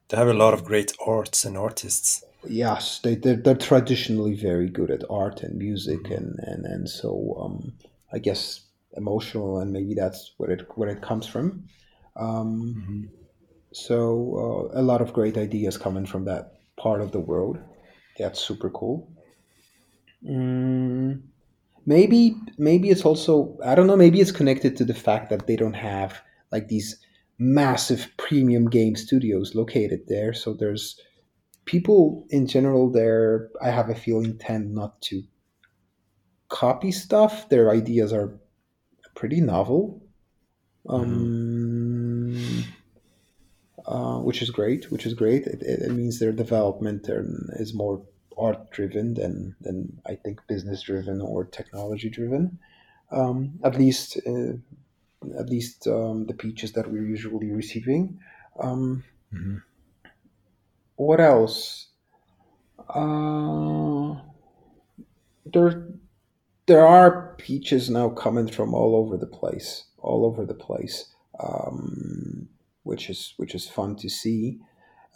they 0.09 0.17
have 0.17 0.29
a 0.29 0.35
lot 0.35 0.55
of 0.55 0.65
great 0.65 0.95
arts 1.07 1.45
and 1.45 1.59
artists. 1.59 2.25
Yes, 2.49 3.01
they 3.01 3.15
they're, 3.15 3.37
they're 3.37 3.57
traditionally 3.57 4.35
very 4.35 4.71
good 4.71 4.91
at 4.91 5.05
art 5.11 5.43
and 5.43 5.59
music, 5.59 6.05
mm-hmm. 6.05 6.15
and 6.15 6.39
and 6.39 6.65
and 6.65 6.89
so 6.89 7.37
um, 7.39 7.73
I 8.11 8.19
guess 8.19 8.63
emotional, 8.97 9.59
and 9.59 9.71
maybe 9.71 9.95
that's 9.95 10.33
where 10.39 10.51
it 10.51 10.67
where 10.77 10.89
it 10.89 11.03
comes 11.03 11.27
from. 11.27 11.69
Um, 12.17 12.75
mm-hmm. 12.79 13.03
So 13.73 14.71
uh, 14.73 14.81
a 14.81 14.83
lot 14.83 15.03
of 15.03 15.13
great 15.13 15.37
ideas 15.37 15.77
coming 15.77 16.07
from 16.07 16.25
that 16.25 16.55
part 16.79 17.03
of 17.03 17.13
the 17.13 17.21
world. 17.21 17.59
That's 18.19 18.41
super 18.41 18.71
cool. 18.71 19.11
Mm, 20.25 21.23
maybe 21.85 22.37
maybe 22.59 22.91
it's 22.91 23.05
also 23.05 23.59
I 23.65 23.75
don't 23.75 23.87
know. 23.87 23.97
Maybe 23.97 24.21
it's 24.21 24.33
connected 24.33 24.77
to 24.77 24.85
the 24.85 24.95
fact 24.95 25.31
that 25.31 25.47
they 25.47 25.57
don't 25.57 25.75
have 25.75 26.21
like 26.51 26.69
these 26.69 26.99
massive 27.39 28.11
premium 28.17 28.69
game 28.69 28.97
studios 28.97 29.55
located 29.55 30.01
there. 30.09 30.33
So 30.33 30.55
there's 30.55 30.99
people 31.65 32.27
in 32.31 32.47
general 32.47 32.91
there. 32.91 33.51
I 33.63 33.71
have 33.71 33.91
a 33.91 33.95
feeling 33.95 34.39
tend 34.39 34.75
not 34.75 35.01
to 35.03 35.23
copy 36.49 36.93
stuff. 36.93 37.49
Their 37.49 37.71
ideas 37.71 38.13
are 38.13 38.39
pretty 39.15 39.41
novel. 39.41 40.03
Um, 40.89 42.33
mm-hmm. 42.35 42.61
Uh, 43.87 44.19
which 44.19 44.43
is 44.43 44.51
great. 44.51 44.91
Which 44.91 45.07
is 45.07 45.15
great. 45.15 45.47
It, 45.47 45.63
it, 45.63 45.93
means 45.93 46.19
their 46.19 46.33
development 46.33 47.09
is 47.09 47.73
more 47.73 48.03
art 48.37 48.71
driven 48.73 49.15
than 49.15 49.55
than 49.61 50.01
I 50.05 50.17
think 50.17 50.41
business 50.49 50.83
driven 50.83 51.21
or 51.21 51.45
technology 51.45 52.11
driven. 52.11 52.59
Um, 53.13 53.61
at 53.63 53.79
least, 53.79 54.19
uh, 54.27 54.55
at 55.39 55.49
least 55.49 55.87
um, 55.87 56.27
the 56.27 56.35
peaches 56.35 56.73
that 56.73 56.91
we're 56.91 57.07
usually 57.07 57.53
receiving. 57.53 58.19
Um, 58.59 59.05
mm-hmm. 59.33 59.59
What 60.97 61.21
else? 61.21 61.87
Uh, 62.89 64.17
there, 65.45 65.87
there 66.67 66.87
are 66.87 67.37
peaches 67.39 67.89
now 67.89 68.09
coming 68.09 68.49
from 68.49 68.75
all 68.75 68.97
over 68.97 69.17
the 69.17 69.27
place. 69.27 69.85
All 69.99 70.25
over 70.25 70.45
the 70.45 70.55
place. 70.55 71.07
Um, 71.39 72.49
which 72.87 73.11
is 73.11 73.35
which 73.37 73.55
is 73.55 73.69
fun 73.69 73.97
to 73.97 74.09
see. 74.09 74.59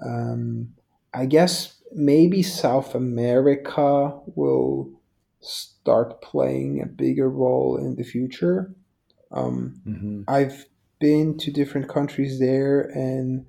Um, 0.05 0.75
I 1.15 1.27
guess 1.27 1.77
maybe 1.93 2.43
South 2.43 2.95
America 2.95 4.19
will 4.35 4.91
start 5.41 6.23
playing 6.23 6.83
a 6.83 6.87
bigger 6.87 7.29
role 7.31 7.77
in 7.77 7.97
the 7.97 8.05
future. 8.05 8.75
Um, 9.33 9.81
hmm 9.85 10.23
I've 10.29 10.67
been 11.01 11.39
to 11.39 11.51
different 11.51 11.89
countries 11.89 12.39
there, 12.39 12.83
and 12.83 13.47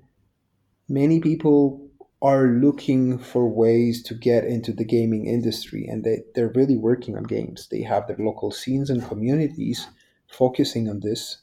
many 0.88 1.20
people 1.20 1.88
are 2.22 2.46
looking 2.46 3.18
for 3.18 3.48
ways 3.48 4.02
to 4.04 4.14
get 4.14 4.44
into 4.44 4.72
the 4.72 4.84
gaming 4.84 5.26
industry, 5.26 5.86
and 5.86 6.04
they, 6.04 6.22
they're 6.34 6.52
really 6.54 6.76
working 6.76 7.16
on 7.16 7.24
games. 7.24 7.68
They 7.70 7.82
have 7.82 8.06
their 8.06 8.18
local 8.18 8.52
scenes 8.52 8.90
and 8.90 9.06
communities 9.06 9.88
focusing 10.28 10.88
on 10.88 11.00
this. 11.00 11.38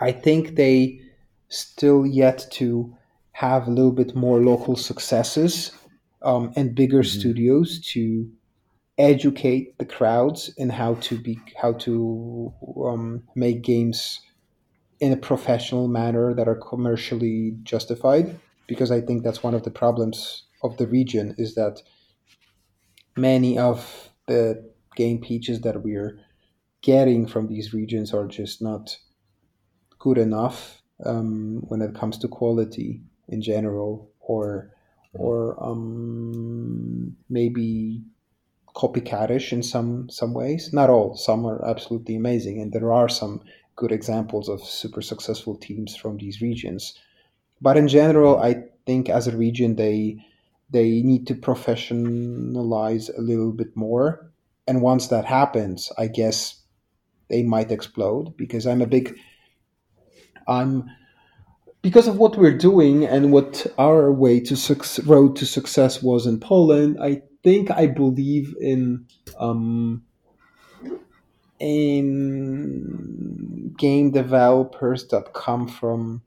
I 0.00 0.12
think 0.12 0.56
they 0.56 1.00
still 1.48 2.06
yet 2.06 2.46
to 2.52 2.94
have 3.32 3.66
a 3.68 3.70
little 3.70 3.92
bit 3.92 4.14
more 4.14 4.40
local 4.42 4.76
successes 4.76 5.72
um, 6.22 6.52
and 6.56 6.74
bigger 6.74 7.02
hmm 7.02 7.36
studios 7.36 7.80
to 7.80 8.30
educate 8.98 9.78
the 9.78 9.84
crowds 9.84 10.50
in 10.56 10.70
how 10.70 10.94
to 10.96 11.18
be 11.18 11.38
how 11.60 11.72
to 11.74 12.52
um, 12.86 13.22
make 13.34 13.62
games 13.62 14.20
in 15.00 15.12
a 15.12 15.16
professional 15.16 15.88
manner 15.88 16.34
that 16.34 16.48
are 16.48 16.56
commercially 16.56 17.56
justified 17.62 18.38
because 18.66 18.90
i 18.90 19.00
think 19.00 19.22
that's 19.22 19.42
one 19.42 19.54
of 19.54 19.64
the 19.64 19.70
problems 19.70 20.44
of 20.62 20.76
the 20.78 20.86
region 20.86 21.34
is 21.38 21.54
that 21.54 21.82
many 23.16 23.58
of 23.58 24.10
the 24.26 24.70
game 24.94 25.20
pitches 25.20 25.60
that 25.62 25.82
we're 25.82 26.18
getting 26.82 27.26
from 27.26 27.48
these 27.48 27.74
regions 27.74 28.12
are 28.14 28.26
just 28.26 28.62
not 28.62 28.98
good 29.98 30.18
enough 30.18 30.82
um, 31.04 31.62
when 31.68 31.82
it 31.82 31.94
comes 31.94 32.18
to 32.18 32.28
quality 32.28 33.00
in 33.28 33.42
general 33.42 34.10
or 34.20 34.70
or 35.12 35.56
um, 35.62 37.16
maybe 37.28 38.02
copycatish 38.74 39.52
in 39.52 39.62
some 39.62 40.08
some 40.10 40.34
ways. 40.34 40.72
Not 40.72 40.90
all. 40.90 41.16
Some 41.16 41.46
are 41.46 41.64
absolutely 41.64 42.16
amazing, 42.16 42.60
and 42.60 42.72
there 42.72 42.92
are 42.92 43.08
some 43.08 43.42
good 43.74 43.92
examples 43.92 44.48
of 44.48 44.62
super 44.62 45.02
successful 45.02 45.56
teams 45.56 45.96
from 45.96 46.16
these 46.18 46.40
regions. 46.40 46.98
But 47.60 47.76
in 47.76 47.88
general, 47.88 48.38
I 48.38 48.64
think 48.84 49.08
as 49.08 49.26
a 49.26 49.36
region, 49.36 49.76
they 49.76 50.18
they 50.70 51.02
need 51.02 51.26
to 51.28 51.34
professionalize 51.34 53.16
a 53.16 53.20
little 53.20 53.52
bit 53.52 53.76
more. 53.76 54.30
And 54.66 54.82
once 54.82 55.08
that 55.08 55.24
happens, 55.24 55.92
I 55.96 56.08
guess 56.08 56.60
they 57.28 57.42
might 57.42 57.70
explode 57.70 58.36
because 58.36 58.66
I'm 58.66 58.82
a 58.82 58.86
big 58.86 59.16
I'm 60.48 60.90
because 61.82 62.08
of 62.08 62.18
what 62.18 62.36
we're 62.36 62.56
doing 62.56 63.04
and 63.04 63.32
what 63.32 63.66
our 63.78 64.12
way 64.12 64.40
to 64.40 64.56
suc 64.56 64.84
road 65.06 65.36
to 65.36 65.46
success 65.46 66.02
was 66.02 66.26
in 66.26 66.40
Poland. 66.40 66.98
I 67.00 67.22
think 67.42 67.70
I 67.70 67.86
believe 67.86 68.54
in 68.60 69.06
um, 69.38 70.02
in 71.58 73.74
game 73.78 74.10
developers 74.10 75.08
that 75.08 75.32
come 75.32 75.68
from 75.68 76.22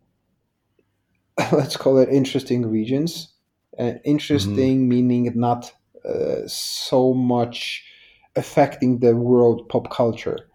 let's 1.52 1.78
call 1.78 1.98
it 1.98 2.10
interesting 2.10 2.70
regions. 2.70 3.34
Uh, 3.78 3.94
interesting 4.04 4.90
meaning 4.90 5.32
not 5.36 5.72
uh, 6.04 6.42
so 6.48 7.14
much 7.14 7.86
affecting 8.36 9.00
the 9.00 9.16
world 9.16 9.70
pop 9.70 9.90
culture 9.90 10.49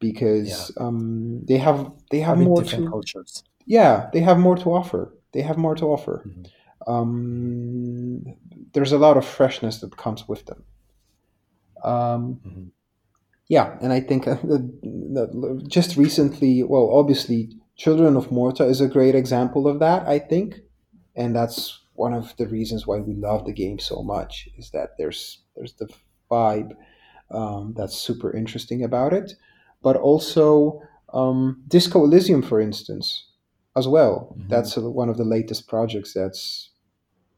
Yeah, 0.00 0.10
because 0.12 0.72
um, 0.78 1.44
they 1.46 1.58
have 1.58 1.90
they 2.10 2.20
have 2.20 2.38
having 2.38 2.44
more 2.44 2.62
different 2.62 2.84
to 2.86 2.90
cultures. 2.90 3.44
yeah 3.66 4.08
they 4.12 4.20
have 4.20 4.38
more 4.38 4.56
to 4.56 4.70
offer. 4.72 5.14
They 5.32 5.42
have 5.42 5.58
more 5.58 5.74
to 5.76 5.86
offer. 5.86 6.22
hmm 6.24 6.42
Um, 6.86 8.24
there's 8.72 8.92
a 8.92 8.98
lot 8.98 9.16
of 9.16 9.24
freshness 9.26 9.80
that 9.80 9.96
comes 9.96 10.26
with 10.28 10.46
them. 10.46 10.64
Um, 11.84 12.40
hmm 12.44 12.64
yeah, 13.48 13.78
and 13.80 13.92
I 13.94 14.00
think 14.00 14.28
uh, 14.28 14.34
that 14.44 15.64
just 15.68 15.96
recently, 15.96 16.62
well, 16.62 16.90
obviously, 16.92 17.50
Children 17.76 18.16
of 18.16 18.30
Morta 18.30 18.64
is 18.64 18.80
a 18.82 18.88
great 18.88 19.14
example 19.14 19.66
of 19.68 19.78
that. 19.80 20.06
I 20.06 20.18
think, 20.18 20.56
and 21.16 21.34
that's 21.34 21.80
one 21.94 22.12
of 22.14 22.36
the 22.36 22.46
reasons 22.46 22.86
why 22.86 22.98
we 22.98 23.14
love 23.14 23.46
the 23.46 23.52
game 23.54 23.78
so 23.78 24.02
much 24.02 24.48
is 24.58 24.70
that 24.72 24.90
there's 24.98 25.40
there's 25.56 25.74
the 25.74 25.88
vibe 26.30 26.72
um, 27.30 27.74
that's 27.76 27.96
super 27.96 28.36
interesting 28.36 28.84
about 28.84 29.12
it, 29.14 29.32
but 29.82 29.96
also 29.96 30.82
um, 31.12 31.62
Disco 31.68 32.04
Elysium, 32.04 32.42
for 32.42 32.60
instance, 32.60 33.26
as 33.76 33.88
well. 33.88 34.34
hmm 34.36 34.48
That's 34.48 34.76
one 34.76 35.08
of 35.08 35.16
the 35.16 35.24
latest 35.24 35.68
projects 35.68 36.12
that's 36.14 36.70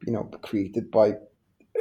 you 0.05 0.13
know 0.13 0.23
created 0.41 0.91
by 0.91 1.15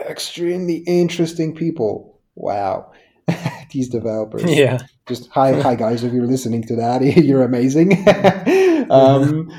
extremely 0.09 0.79
interesting 0.87 1.55
people. 1.55 2.21
Wow, 2.35 2.93
these 3.73 3.89
developers. 3.89 4.45
Yeah. 4.45 4.79
Just 5.07 5.29
hi, 5.31 5.61
hi 5.61 5.75
guys! 5.75 6.05
If 6.05 6.13
you're 6.13 6.27
listening 6.27 6.63
to 6.65 6.77
that, 6.77 7.03
you're 7.17 7.43
amazing. 7.43 8.07
um, 8.91 9.51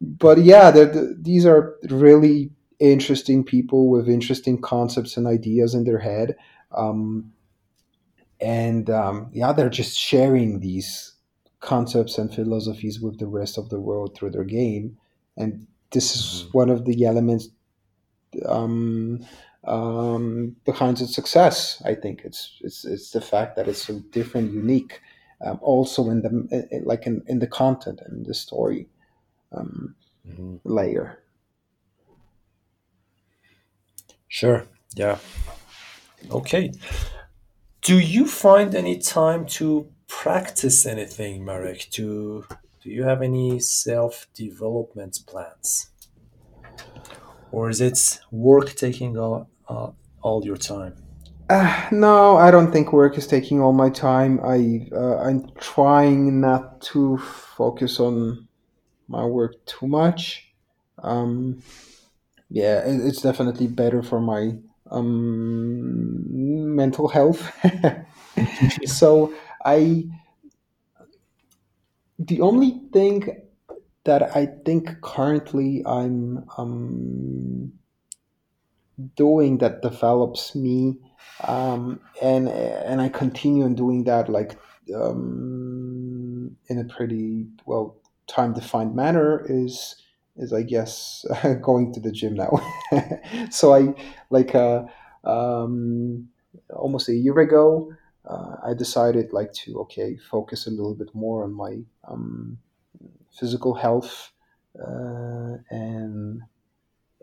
but 0.00 0.38
yeah, 0.38 0.70
they're, 0.70 0.86
the, 0.86 1.16
these 1.20 1.46
are 1.46 1.76
really 1.88 2.50
interesting 2.78 3.44
people 3.44 3.88
with 3.88 4.08
interesting 4.08 4.60
concepts 4.60 5.16
and 5.16 5.26
ideas 5.26 5.74
in 5.74 5.84
their 5.84 5.98
head. 5.98 6.36
Um, 6.76 7.32
and 8.40 8.90
um, 8.90 9.30
yeah, 9.32 9.52
they're 9.52 9.70
just 9.70 9.98
sharing 9.98 10.60
these 10.60 11.14
concepts 11.60 12.18
and 12.18 12.34
philosophies 12.34 13.00
with 13.00 13.18
the 13.18 13.26
rest 13.26 13.58
of 13.58 13.70
the 13.70 13.80
world 13.80 14.16
through 14.16 14.30
their 14.30 14.44
game. 14.44 14.98
And 15.36 15.66
this 15.92 16.14
is 16.16 16.44
hmm 16.44 16.48
one 16.52 16.70
of 16.70 16.84
the 16.84 17.04
elements 17.04 17.48
um, 18.46 19.24
um, 19.64 20.56
behind 20.64 21.00
its 21.00 21.14
success. 21.14 21.82
I 21.84 21.94
think 21.94 22.22
it's 22.24 22.58
it's 22.60 22.84
it's 22.84 23.10
the 23.10 23.20
fact 23.20 23.56
that 23.56 23.68
it's 23.68 23.86
so 23.86 24.00
different, 24.10 24.52
unique, 24.52 25.00
um, 25.44 25.58
also 25.62 26.10
in 26.10 26.22
the 26.22 26.66
in, 26.70 26.84
like 26.84 27.06
in, 27.06 27.22
in 27.26 27.38
the 27.38 27.46
content 27.46 28.00
and 28.04 28.26
the 28.26 28.34
story 28.34 28.88
um, 29.52 29.94
hmm 30.24 30.56
layer. 30.64 31.22
Sure. 34.28 34.66
Yeah. 34.94 35.18
Okay. 36.30 36.70
Do 37.86 38.00
you 38.00 38.26
find 38.26 38.74
any 38.74 38.98
time 38.98 39.46
to 39.58 39.86
practice 40.08 40.86
anything, 40.86 41.44
Marek? 41.44 41.86
Do 41.92 42.44
Do 42.82 42.90
you 42.90 43.04
have 43.04 43.22
any 43.22 43.60
self 43.60 44.26
development 44.34 45.20
plans, 45.24 45.90
or 47.52 47.70
is 47.70 47.80
it 47.80 48.18
work 48.32 48.74
taking 48.74 49.16
all 49.16 49.48
uh, 49.68 49.90
all 50.20 50.44
your 50.44 50.56
time? 50.56 50.94
Uh, 51.48 51.88
no, 51.92 52.36
I 52.36 52.50
don't 52.50 52.72
think 52.72 52.92
work 52.92 53.16
is 53.18 53.28
taking 53.28 53.60
all 53.60 53.72
my 53.72 53.90
time. 53.90 54.40
I 54.42 54.88
uh, 54.92 55.18
I'm 55.18 55.48
trying 55.60 56.40
not 56.40 56.80
to 56.92 57.18
focus 57.56 58.00
on 58.00 58.48
my 59.06 59.24
work 59.24 59.64
too 59.64 59.86
much. 59.86 60.52
Um, 61.04 61.62
yeah, 62.50 62.80
it, 62.80 63.06
it's 63.06 63.22
definitely 63.22 63.68
better 63.68 64.02
for 64.02 64.20
my 64.20 64.58
um, 64.90 66.74
mental 66.74 67.08
health. 67.08 67.52
so 68.84 69.34
I 69.64 70.04
the 72.18 72.40
only 72.40 72.80
thing 72.92 73.42
that 74.04 74.36
I 74.36 74.46
think 74.64 75.00
currently 75.02 75.82
I'm 75.84 76.44
um, 76.56 77.72
doing 79.16 79.58
that 79.58 79.82
develops 79.82 80.54
me, 80.54 80.98
um, 81.46 82.00
and 82.22 82.48
and 82.48 83.00
I 83.00 83.08
continue 83.08 83.64
in 83.64 83.74
doing 83.74 84.04
that 84.04 84.28
like 84.28 84.58
um, 84.94 86.56
in 86.68 86.78
a 86.78 86.84
pretty 86.84 87.46
well 87.66 87.96
time 88.26 88.52
defined 88.52 88.94
manner 88.94 89.44
is 89.48 89.96
is 90.36 90.52
I 90.52 90.62
guess 90.62 91.24
going 91.62 91.92
to 91.94 92.00
the 92.00 92.12
gym 92.12 92.34
now. 92.34 92.60
so 93.50 93.74
I 93.74 93.94
like 94.30 94.54
uh, 94.54 94.84
um, 95.24 96.28
almost 96.74 97.08
a 97.08 97.14
year 97.14 97.38
ago. 97.38 97.92
Uh, 98.28 98.56
I 98.64 98.74
decided 98.74 99.32
like 99.32 99.52
to 99.52 99.78
okay 99.80 100.16
focus 100.16 100.66
a 100.66 100.70
little 100.70 100.94
bit 100.94 101.14
more 101.14 101.44
on 101.44 101.52
my 101.52 101.78
um, 102.08 102.58
physical 103.38 103.74
health 103.74 104.32
uh, 104.80 105.56
and 105.70 106.42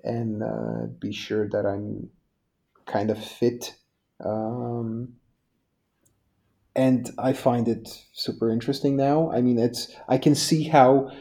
and 0.04 0.44
uh, 0.44 0.86
be 1.00 1.12
sure 1.12 1.48
that 1.50 1.66
I'm 1.66 2.10
kind 2.86 3.10
of 3.10 3.24
fit. 3.24 3.76
Um, 4.24 5.14
and 6.76 7.12
I 7.18 7.34
find 7.34 7.68
it 7.68 8.04
super 8.14 8.50
interesting 8.50 8.96
now. 8.96 9.32
I 9.32 9.42
mean, 9.42 9.60
it's 9.60 9.96
I 10.08 10.18
can 10.18 10.36
see 10.36 10.64
how 10.64 11.12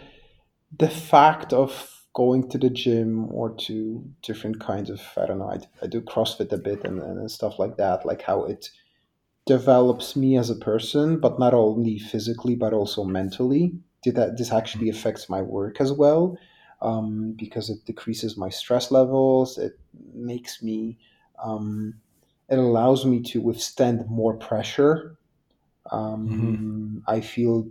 the 0.79 0.89
fact 0.89 1.53
of 1.53 2.05
going 2.15 2.49
to 2.51 2.59
the 2.59 2.71
gym 2.71 3.33
or 3.33 3.51
to 3.51 4.05
different 4.23 4.61
kinds 4.61 4.91
of 4.91 5.01
I 5.17 5.27
don't 5.27 5.39
know 5.39 5.51
I, 5.51 5.61
I 5.83 5.87
do 5.87 6.01
CrossFit 6.01 6.53
a 6.53 6.59
bit 6.59 6.85
and, 6.85 7.01
and 7.01 7.31
stuff 7.31 7.59
like 7.59 7.77
that, 7.79 8.05
like 8.05 8.23
how 8.23 8.45
it 8.45 8.69
develops 9.47 10.15
me 10.15 10.37
as 10.37 10.51
a 10.51 10.55
person, 10.55 11.19
but 11.19 11.39
not 11.39 11.55
only 11.55 11.99
physically 11.99 12.55
but 12.55 12.73
also 12.73 13.05
mentally. 13.05 13.75
Did 14.03 14.17
that 14.17 14.37
this 14.37 14.53
actually 14.53 14.89
affects 14.89 15.29
my 15.29 15.43
work 15.43 15.81
as 15.81 15.93
well? 15.93 16.37
um, 16.83 17.33
because 17.39 17.71
it 17.71 17.85
decreases 17.87 18.37
my 18.37 18.51
stress 18.51 18.91
levels. 18.91 19.57
It 19.57 19.79
makes 20.13 20.63
me, 20.63 20.99
um, 21.43 21.95
it 22.49 22.59
allows 22.59 23.07
me 23.07 23.23
to 23.23 23.41
withstand 23.41 24.05
more 24.11 24.35
pressure. 24.35 25.17
Um, 25.91 26.29
mm-hmm. 26.29 26.99
I 27.11 27.21
feel 27.21 27.69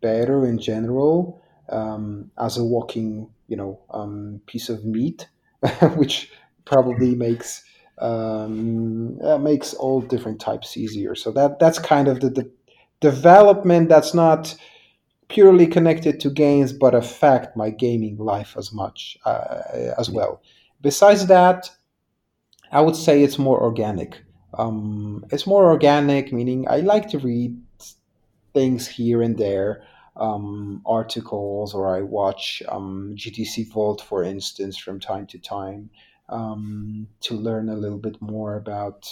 better 0.00 0.46
in 0.46 0.58
general 0.58 1.41
um, 1.68 2.30
as 2.38 2.56
a 2.58 2.64
walking, 2.64 3.30
you 3.48 3.56
know, 3.56 3.80
um, 3.90 4.40
piece 4.46 4.68
of 4.68 4.84
meat, 4.84 5.28
which 5.96 6.30
probably 6.64 7.14
makes 7.26 7.64
um, 7.98 9.18
makes 9.42 9.74
all 9.74 10.00
different 10.00 10.40
types 10.40 10.76
easier. 10.76 11.14
So 11.14 11.30
that 11.32 11.58
that's 11.58 11.78
kind 11.78 12.08
of 12.08 12.20
the, 12.20 12.30
the 12.30 12.50
development 13.00 13.88
that's 13.88 14.14
not 14.14 14.54
purely 15.28 15.66
connected 15.66 16.20
to 16.20 16.30
games, 16.30 16.72
but 16.72 16.94
affect 16.94 17.56
my 17.56 17.70
gaming 17.70 18.16
life 18.18 18.54
as 18.56 18.72
much 18.72 19.16
uh, 19.24 19.62
as 19.98 20.10
well. 20.10 20.42
Besides 20.80 21.26
that, 21.26 21.70
I 22.70 22.80
would 22.80 22.96
say 22.96 23.22
it's 23.22 23.38
more 23.38 23.60
organic. 23.62 24.22
Um, 24.54 25.24
it's 25.30 25.46
more 25.46 25.70
organic, 25.70 26.32
meaning 26.32 26.66
I 26.68 26.80
like 26.80 27.08
to 27.10 27.18
read 27.18 27.58
things 28.52 28.86
here 28.86 29.22
and 29.22 29.38
there, 29.38 29.84
um, 30.16 30.82
articles, 30.84 31.74
or 31.74 31.94
I 31.94 32.02
watch 32.02 32.62
um, 32.68 33.14
GDC 33.16 33.72
Vault, 33.72 34.00
for 34.00 34.22
instance, 34.22 34.76
from 34.76 35.00
time 35.00 35.26
to 35.28 35.38
time 35.38 35.90
um, 36.28 37.08
to 37.20 37.34
learn 37.34 37.68
a 37.68 37.76
little 37.76 37.98
bit 37.98 38.20
more 38.20 38.56
about 38.56 39.08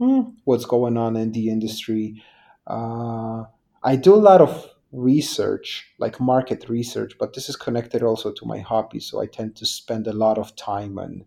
mm, 0.00 0.32
what's 0.44 0.64
going 0.64 0.96
on 0.96 1.16
in 1.16 1.32
the 1.32 1.48
industry. 1.48 2.22
Uh, 2.66 3.44
I 3.82 3.96
do 3.96 4.14
a 4.14 4.16
lot 4.16 4.40
of 4.40 4.70
research, 4.92 5.92
like 5.98 6.20
market 6.20 6.68
research, 6.68 7.14
but 7.18 7.34
this 7.34 7.48
is 7.48 7.56
connected 7.56 8.02
also 8.02 8.32
to 8.32 8.46
my 8.46 8.60
hobby. 8.60 9.00
So 9.00 9.20
I 9.20 9.26
tend 9.26 9.56
to 9.56 9.66
spend 9.66 10.06
a 10.06 10.12
lot 10.12 10.38
of 10.38 10.54
time 10.56 10.98
on 10.98 11.24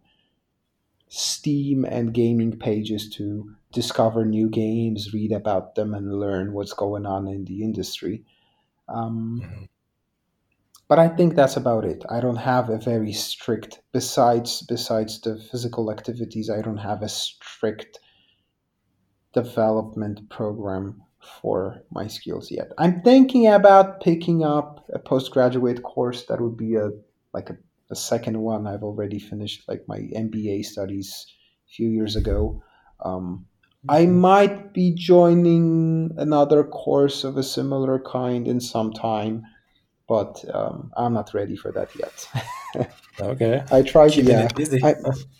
Steam 1.09 1.85
and 1.85 2.13
gaming 2.13 2.57
pages 2.57 3.09
to 3.11 3.55
discover 3.71 4.25
new 4.25 4.49
games, 4.49 5.13
read 5.13 5.31
about 5.31 5.75
them, 5.75 5.93
and 5.93 6.19
learn 6.19 6.53
what's 6.53 6.73
going 6.73 7.05
on 7.05 7.27
in 7.27 7.45
the 7.45 7.63
industry. 7.63 8.25
Um, 8.89 9.41
mm-hmm. 9.43 9.63
But 10.87 10.99
I 10.99 11.09
think 11.09 11.35
that's 11.35 11.57
about 11.57 11.83
it. 11.83 12.05
I 12.09 12.21
don't 12.21 12.37
have 12.37 12.69
a 12.69 12.77
very 12.77 13.11
strict 13.11 13.81
besides 13.91 14.61
besides 14.61 15.19
the 15.19 15.37
physical 15.37 15.91
activities. 15.91 16.49
I 16.49 16.61
don't 16.61 16.77
have 16.77 17.01
a 17.01 17.09
strict 17.09 17.99
development 19.33 20.29
program 20.29 21.03
for 21.41 21.83
my 21.91 22.07
skills 22.07 22.49
yet. 22.49 22.71
I'm 22.77 23.01
thinking 23.01 23.47
about 23.47 24.01
picking 24.01 24.43
up 24.43 24.85
a 24.93 24.99
postgraduate 24.99 25.83
course 25.83 26.25
that 26.27 26.39
would 26.39 26.55
be 26.55 26.75
a 26.75 26.91
like 27.33 27.49
a, 27.49 27.57
a 27.91 27.95
second 27.95 28.39
one. 28.39 28.65
I've 28.65 28.83
already 28.83 29.19
finished 29.19 29.67
like 29.67 29.83
my 29.89 29.99
MBA 29.99 30.63
studies 30.63 31.27
a 31.67 31.69
few 31.75 31.89
years 31.89 32.15
ago. 32.15 32.63
Um, 33.03 33.45
I 33.89 34.03
mm-hmm. 34.03 34.19
might 34.19 34.73
be 34.73 34.93
joining 34.93 36.11
another 36.17 36.63
course 36.63 37.23
of 37.23 37.37
a 37.37 37.43
similar 37.43 37.99
kind 37.99 38.47
in 38.47 38.59
some 38.59 38.91
time, 38.91 39.45
but 40.07 40.43
um, 40.53 40.91
I'm 40.97 41.13
not 41.13 41.33
ready 41.33 41.55
for 41.55 41.71
that 41.71 41.89
yet. 41.95 42.91
okay. 43.21 43.63
I 43.71 43.81
try 43.83 44.09
Keeping 44.09 44.31
yeah. 44.31 44.47
busy. 44.55 44.81
I, 44.83 44.95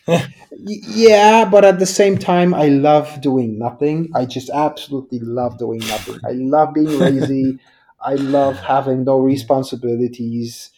yeah, 0.52 1.46
but 1.46 1.66
at 1.66 1.80
the 1.80 1.86
same 1.86 2.18
time, 2.18 2.54
I 2.54 2.68
love 2.68 3.22
doing 3.22 3.58
nothing. 3.58 4.10
I 4.14 4.26
just 4.26 4.50
absolutely 4.50 5.20
love 5.20 5.58
doing 5.58 5.80
nothing. 5.80 6.20
I 6.26 6.32
love 6.32 6.74
being 6.74 7.00
lazy. 7.00 7.60
I 8.00 8.16
love 8.16 8.58
having 8.58 9.04
no 9.04 9.20
responsibilities. 9.20 10.72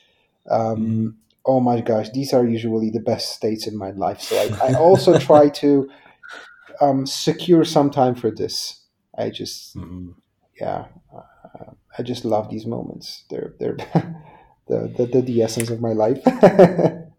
Um, 0.49 0.87
mm. 0.87 1.13
oh 1.45 1.59
my 1.59 1.81
gosh, 1.81 2.09
these 2.11 2.33
are 2.33 2.45
usually 2.45 2.89
the 2.89 3.01
best 3.01 3.33
states 3.33 3.67
in 3.67 3.77
my 3.77 3.91
life. 3.91 4.21
So 4.21 4.37
I, 4.37 4.69
I 4.69 4.73
also 4.75 5.19
try 5.19 5.49
to 5.49 5.89
um, 6.81 7.05
secure 7.05 7.63
some 7.63 7.89
time 7.89 8.15
for 8.15 8.31
this. 8.31 8.81
I 9.17 9.29
just, 9.29 9.75
mm. 9.75 10.13
yeah, 10.59 10.85
uh, 11.15 11.71
I 11.97 12.03
just 12.03 12.25
love 12.25 12.49
these 12.49 12.65
moments. 12.65 13.25
They're 13.29 13.53
they're 13.59 13.75
the, 14.67 14.93
the, 14.95 15.05
the 15.11 15.21
the 15.21 15.41
essence 15.41 15.69
of 15.69 15.81
my 15.81 15.93
life. 15.93 16.21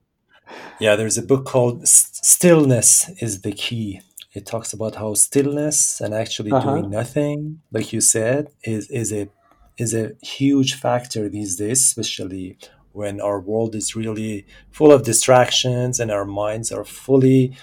Yeah, 0.81 0.97
there's 0.97 1.19
a 1.19 1.23
book 1.23 1.45
called 1.45 1.87
Stillness 1.87 3.11
is 3.21 3.43
the 3.43 3.53
Key. 3.53 4.01
It 4.33 4.47
talks 4.47 4.73
about 4.73 4.95
how 4.95 5.13
stillness 5.13 6.01
and 6.01 6.15
actually 6.15 6.53
uh-huh. 6.53 6.77
doing 6.77 6.91
nothing, 6.91 7.61
like 7.71 7.93
you 7.93 8.01
said, 8.01 8.49
is 8.65 8.89
is 8.91 9.13
a 9.13 9.29
is 9.77 9.93
a 9.93 10.13
huge 10.23 10.75
factor 10.75 11.29
these 11.29 11.57
days, 11.57 11.85
especially 11.85 12.57
when 12.93 13.21
our 13.21 13.41
world 13.41 13.75
is 13.75 13.95
really 13.95 14.47
full 14.71 14.91
of 14.91 15.05
distractions 15.05 16.01
and 16.01 16.11
our 16.11 16.25
minds 16.25 16.73
are 16.73 16.85
fully 16.85 17.55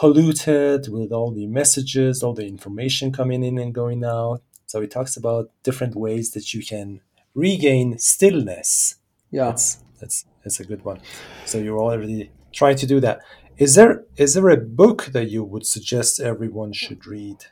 polluted 0.00 0.88
with 0.88 1.12
all 1.12 1.30
the 1.30 1.46
messages, 1.46 2.22
all 2.22 2.32
the 2.32 2.46
information 2.46 3.12
coming 3.12 3.44
in 3.44 3.58
and 3.58 3.74
going 3.74 4.02
out. 4.02 4.40
So 4.64 4.80
he 4.80 4.86
talks 4.86 5.14
about 5.14 5.50
different 5.62 5.94
ways 5.94 6.30
that 6.30 6.54
you 6.54 6.64
can 6.64 7.02
regain 7.34 7.98
stillness. 7.98 8.94
Yeah. 9.30 9.44
That's 9.48 9.84
that's 10.00 10.24
it's 10.42 10.58
a 10.58 10.64
good 10.64 10.86
one. 10.86 11.00
So 11.44 11.58
you're 11.58 11.78
already 11.78 12.30
trying 12.50 12.76
to 12.76 12.86
do 12.86 12.98
that. 13.00 13.20
Is 13.58 13.74
there 13.74 14.04
is 14.16 14.32
there 14.32 14.48
a 14.48 14.56
book 14.56 15.10
that 15.12 15.28
you 15.28 15.44
would 15.44 15.66
suggest 15.66 16.18
everyone 16.18 16.72
should 16.72 17.06
read? 17.06 17.44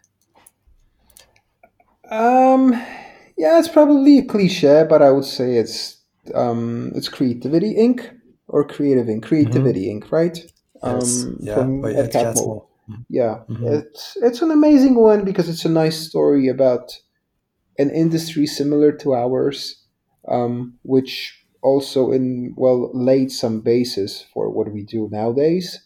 Um, 2.11 2.73
yeah, 3.37 3.59
it's 3.59 3.69
probably 3.69 4.20
a 4.20 4.25
cliche, 4.25 4.87
but 4.89 5.03
I 5.03 5.11
would 5.11 5.27
say 5.27 5.57
it's 5.57 5.99
um, 6.35 6.93
it's 6.95 7.11
Creativity 7.11 7.75
Inc. 7.75 8.09
or 8.47 8.66
Creative 8.66 9.07
Inc. 9.07 9.23
Creativity 9.23 9.89
mm-hmm. 9.89 10.07
Inc. 10.07 10.11
Right? 10.11 10.39
Yes. 10.83 11.25
Um, 11.25 11.37
yeah, 11.41 11.55
from 11.55 11.85
Ed 11.85 12.13
Catmull. 12.13 12.67
Mm-hmm. 12.91 13.03
Yeah, 13.09 13.41
mm-hmm. 13.49 13.67
it's 13.67 14.17
it's 14.23 14.43
an 14.43 14.51
amazing 14.51 14.95
one 14.95 15.25
because 15.25 15.49
it's 15.49 15.65
a 15.65 15.71
nice 15.71 15.99
story 15.99 16.49
about 16.49 16.99
an 17.79 17.91
industry 17.91 18.47
similar 18.47 18.93
to 18.93 19.15
ours, 19.15 19.85
um, 20.27 20.79
which 20.83 21.45
also 21.63 22.13
in 22.13 22.55
well 22.57 22.91
laid 22.95 23.31
some 23.31 23.61
basis 23.61 24.25
for 24.33 24.51
what 24.51 24.73
we 24.73 24.83
do 24.83 25.09
nowadays, 25.13 25.81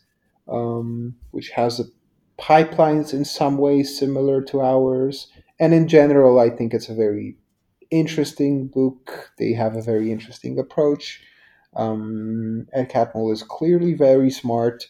um, 0.49 1.15
which 1.31 1.51
has 1.51 1.81
a 1.81 1.85
pipelines 2.39 3.13
in 3.13 3.25
some 3.25 3.59
ways 3.59 3.99
similar 3.99 4.43
to 4.43 4.61
ours. 4.61 5.29
And 5.61 5.73
in 5.73 5.87
general, 5.87 6.41
I 6.41 6.51
think 6.51 6.75
it's 6.75 6.89
a 6.89 6.95
very 6.95 7.37
interesting 7.91 8.67
book. 8.67 9.31
They 9.39 9.53
have 9.53 9.77
a 9.77 9.83
very 9.83 10.11
interesting 10.11 10.59
approach. 10.59 11.21
Um, 11.75 12.69
Ed 12.73 12.91
Catmull 12.91 13.33
is 13.33 13.43
clearly 13.43 13.95
very 13.95 14.31
smart, 14.31 14.89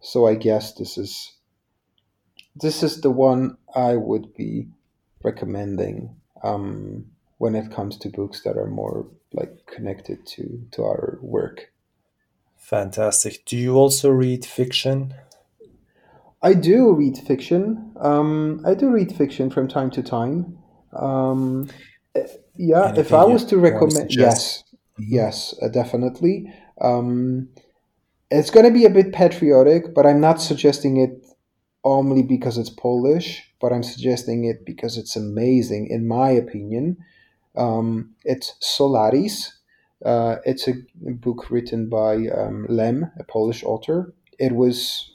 so 0.00 0.26
I 0.26 0.34
guess 0.34 0.74
this 0.74 0.98
is 0.98 1.32
this 2.56 2.82
is 2.82 3.00
the 3.00 3.10
one 3.10 3.56
I 3.74 3.94
would 3.96 4.34
be 4.34 4.66
recommending 5.22 6.16
um, 6.42 7.06
when 7.38 7.54
it 7.54 7.70
comes 7.70 7.96
to 7.98 8.08
books 8.08 8.42
that 8.42 8.56
are 8.56 8.66
more 8.66 9.06
like 9.32 9.66
connected 9.66 10.26
to 10.26 10.66
to 10.72 10.82
our 10.82 11.18
work. 11.22 11.72
Fantastic. 12.56 13.44
Do 13.44 13.56
you 13.56 13.76
also 13.76 14.10
read 14.10 14.44
fiction? 14.44 15.14
I 16.42 16.54
do 16.54 16.92
read 16.92 17.18
fiction. 17.18 17.92
Um, 18.00 18.62
I 18.64 18.74
do 18.74 18.90
read 18.90 19.14
fiction 19.14 19.50
from 19.50 19.68
time 19.68 19.90
to 19.92 20.02
time. 20.02 20.58
Um, 20.92 21.68
yeah, 22.56 22.86
Anything 22.86 23.04
if 23.04 23.12
I 23.12 23.24
was 23.24 23.44
to 23.46 23.58
recommend, 23.58 24.14
yes. 24.14 24.64
Yes, 24.98 25.54
uh, 25.62 25.68
definitely. 25.68 26.52
Um, 26.80 27.48
it's 28.30 28.50
going 28.50 28.66
to 28.66 28.72
be 28.72 28.84
a 28.84 28.90
bit 28.90 29.12
patriotic, 29.12 29.94
but 29.94 30.06
I'm 30.06 30.20
not 30.20 30.40
suggesting 30.40 30.98
it 30.98 31.24
only 31.84 32.22
because 32.22 32.58
it's 32.58 32.70
Polish, 32.70 33.50
but 33.60 33.72
I'm 33.72 33.82
suggesting 33.82 34.44
it 34.44 34.64
because 34.66 34.98
it's 34.98 35.16
amazing, 35.16 35.88
in 35.88 36.06
my 36.06 36.30
opinion. 36.30 36.98
Um, 37.56 38.14
it's 38.24 38.54
Solaris. 38.60 39.58
Uh, 40.04 40.36
it's 40.44 40.68
a 40.68 40.74
book 41.00 41.50
written 41.50 41.88
by 41.88 42.28
um, 42.28 42.66
Lem, 42.68 43.10
a 43.18 43.24
Polish 43.24 43.64
author. 43.64 44.14
It 44.38 44.52
was 44.54 45.10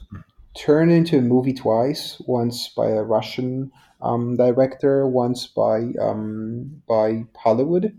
turned 0.55 0.91
into 0.91 1.17
a 1.17 1.21
movie 1.21 1.53
twice. 1.53 2.21
Once 2.25 2.67
by 2.67 2.89
a 2.89 3.03
Russian 3.03 3.71
um, 4.01 4.35
director, 4.35 5.07
once 5.07 5.47
by 5.47 5.93
um, 6.01 6.81
by 6.87 7.25
Hollywood. 7.37 7.95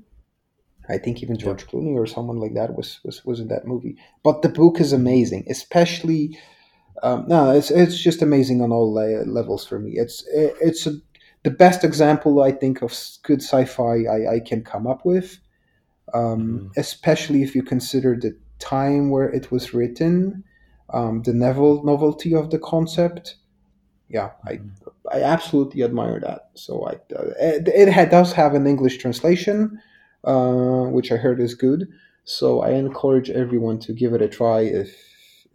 I 0.89 0.99
think 0.99 1.23
even 1.23 1.39
George 1.39 1.67
Clooney 1.67 1.95
or 1.95 2.07
someone 2.07 2.39
like 2.39 2.55
that 2.55 2.77
was, 2.77 3.01
was 3.05 3.25
was 3.25 3.41
in 3.41 3.49
that 3.49 3.67
movie. 3.67 3.97
But 4.23 4.43
the 4.43 4.49
book 4.49 4.81
is 4.81 4.93
amazing, 4.93 5.47
especially. 5.49 6.39
Um, 7.03 7.25
no, 7.27 7.51
it's 7.51 7.71
it's 7.71 7.99
just 7.99 8.23
amazing 8.23 8.63
on 8.63 8.71
all 8.71 8.93
levels 8.93 9.67
for 9.67 9.79
me. 9.79 9.93
It's 9.97 10.25
it's 10.29 10.87
a 10.87 10.93
the 11.45 11.51
best 11.51 11.85
example 11.85 12.43
I 12.43 12.51
think 12.51 12.83
of 12.83 12.93
good 13.23 13.43
sci-fi 13.43 14.05
I, 14.11 14.35
I 14.35 14.41
can 14.41 14.65
come 14.65 14.87
up 14.87 15.05
with, 15.05 15.39
um, 16.13 16.23
mm-hmm. 16.23 16.67
especially 16.77 17.43
if 17.43 17.55
you 17.55 17.63
consider 17.63 18.17
the 18.17 18.37
time 18.59 19.11
where 19.11 19.29
it 19.29 19.51
was 19.51 19.75
written, 19.75 20.43
um, 20.93 21.23
the 21.23 21.35
novel 21.35 21.85
novelty 21.85 22.35
of 22.35 22.51
the 22.51 22.59
concept. 22.59 23.37
Yeah, 24.09 24.31
I 24.47 24.55
mm-hmm. 24.55 24.89
I 25.13 25.23
absolutely 25.23 25.83
admire 25.83 26.19
that. 26.21 26.49
So 26.55 26.87
I 26.87 26.93
uh, 27.15 27.33
it, 27.39 27.69
it 27.69 28.11
does 28.11 28.33
have 28.33 28.55
an 28.55 28.67
English 28.67 28.99
translation, 28.99 29.81
uh, 30.25 30.89
which 30.91 31.13
I 31.13 31.17
heard 31.17 31.41
is 31.41 31.55
good. 31.55 31.89
So 32.25 32.63
I 32.63 32.71
encourage 32.71 33.31
everyone 33.31 33.79
to 33.81 33.93
give 33.93 34.15
it 34.15 34.23
a 34.23 34.29
try 34.29 34.61
if 34.61 34.97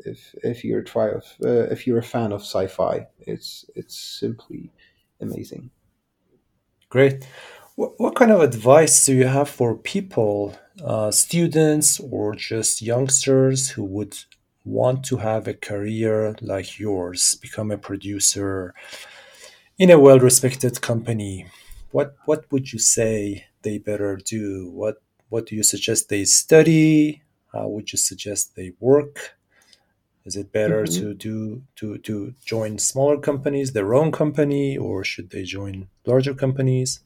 if 0.06 0.36
if 0.44 0.64
you're 0.64 0.80
a 0.80 0.86
try 0.86 1.10
of 1.10 1.24
uh, 1.44 1.68
if 1.72 1.88
you're 1.88 2.00
a 2.00 2.04
fan 2.04 2.32
of 2.32 2.41
sci-fi. 2.41 3.08
It's 3.20 3.66
it's 3.76 3.98
simply 3.98 4.72
amazing. 5.20 5.72
Great. 6.90 7.28
What, 7.76 7.94
what 7.98 8.16
kind 8.16 8.32
of 8.32 8.41
advice 8.41 9.06
do 9.06 9.14
you 9.14 9.28
have 9.28 9.50
for 9.50 9.76
people, 9.76 10.58
uh, 10.84 11.12
students 11.12 12.00
or 12.00 12.36
just 12.36 12.82
youngsters 12.82 13.70
who 13.70 13.84
would 13.86 14.18
want 14.66 15.06
to 15.06 15.18
have 15.18 15.48
a 15.48 15.54
career 15.54 16.36
like 16.41 16.80
yours, 16.80 17.36
become 17.41 17.72
a 17.72 17.78
producer 17.78 18.74
in 19.78 19.90
a 19.90 20.00
well-respected 20.00 20.82
company? 20.82 21.48
What 21.91 22.16
what 22.26 22.52
would 22.52 22.72
you 22.74 22.80
say 22.80 23.46
they 23.64 23.77
better 23.77 24.15
do? 24.18 24.69
What 24.72 25.02
what 25.30 25.45
do 25.48 25.56
you 25.56 25.64
suggest 25.64 26.10
they 26.10 26.26
study? 26.26 27.23
How 27.53 27.68
would 27.68 27.91
you 27.91 27.98
suggest 27.98 28.56
they 28.56 28.73
work? 28.80 29.38
Is 30.26 30.38
it 30.38 30.53
better 30.53 30.86
hmm 30.86 30.99
to 30.99 31.14
do 31.14 31.64
to 31.77 31.98
to 31.99 32.34
join 32.45 32.77
smaller 32.80 33.19
companies, 33.19 33.73
their 33.73 33.94
own 33.94 34.11
company, 34.14 34.77
or 34.77 35.03
should 35.03 35.31
they 35.31 35.44
join 35.44 35.90
larger 36.06 36.34
companies? 36.34 37.02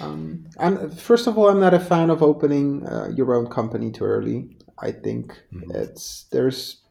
Um, 0.00 0.46
I'm 0.58 0.90
first 0.90 1.26
of 1.26 1.38
all, 1.38 1.48
I'm 1.48 1.60
not 1.60 1.74
a 1.74 1.80
fan 1.80 2.10
of 2.10 2.22
opening 2.22 2.86
uh, 2.86 3.08
your 3.14 3.34
own 3.34 3.46
company 3.48 3.90
too 3.92 4.04
early. 4.04 4.56
I 4.78 4.92
think 4.92 5.40
Mhm. 5.52 5.70
it's 5.70 6.24
there's 6.32 6.82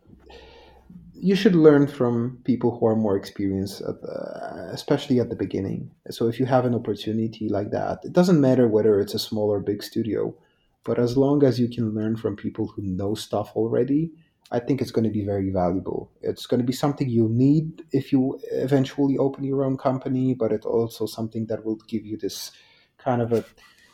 you 1.24 1.36
should 1.36 1.56
learn 1.56 1.88
from 1.88 2.38
people 2.44 2.78
who 2.78 2.86
are 2.86 2.98
more 2.98 3.16
experienced, 3.16 3.82
at 3.82 4.02
the, 4.02 4.70
especially 4.74 5.22
at 5.22 5.30
the 5.30 5.38
beginning. 5.38 5.90
So 6.10 6.28
if 6.28 6.38
you 6.38 6.46
have 6.46 6.66
an 6.66 6.76
opportunity 6.76 7.48
like 7.48 7.72
that, 7.72 8.00
it 8.04 8.12
doesn't 8.12 8.42
matter 8.42 8.68
whether 8.68 9.00
it's 9.00 9.14
a 9.14 9.20
small 9.20 9.50
or 9.50 9.62
big 9.62 9.82
studio, 9.82 10.36
but 10.84 11.00
as 11.00 11.16
long 11.16 11.46
as 11.46 11.62
you 11.62 11.70
can 11.70 11.94
learn 11.96 12.18
from 12.18 12.36
people 12.36 12.68
who 12.68 12.82
know 12.82 13.16
stuff 13.16 13.54
already, 13.56 14.12
I 14.52 14.60
think 14.60 14.82
it's 14.82 14.92
going 14.92 15.06
to 15.06 15.10
be 15.20 15.24
very 15.24 15.50
valuable. 15.50 16.12
It's 16.22 16.46
going 16.46 16.60
to 16.60 16.68
be 16.68 16.74
something 16.74 17.08
you 17.08 17.30
need 17.30 17.84
if 17.94 18.12
you 18.12 18.38
eventually 18.52 19.18
open 19.18 19.46
your 19.46 19.64
own 19.64 19.78
company, 19.78 20.34
but 20.34 20.52
it's 20.52 20.66
also 20.66 21.06
something 21.06 21.46
that 21.46 21.64
will 21.64 21.78
give 21.88 22.06
you 22.06 22.18
this 22.18 22.52
kind 22.98 23.22
of 23.22 23.32
a, 23.32 23.46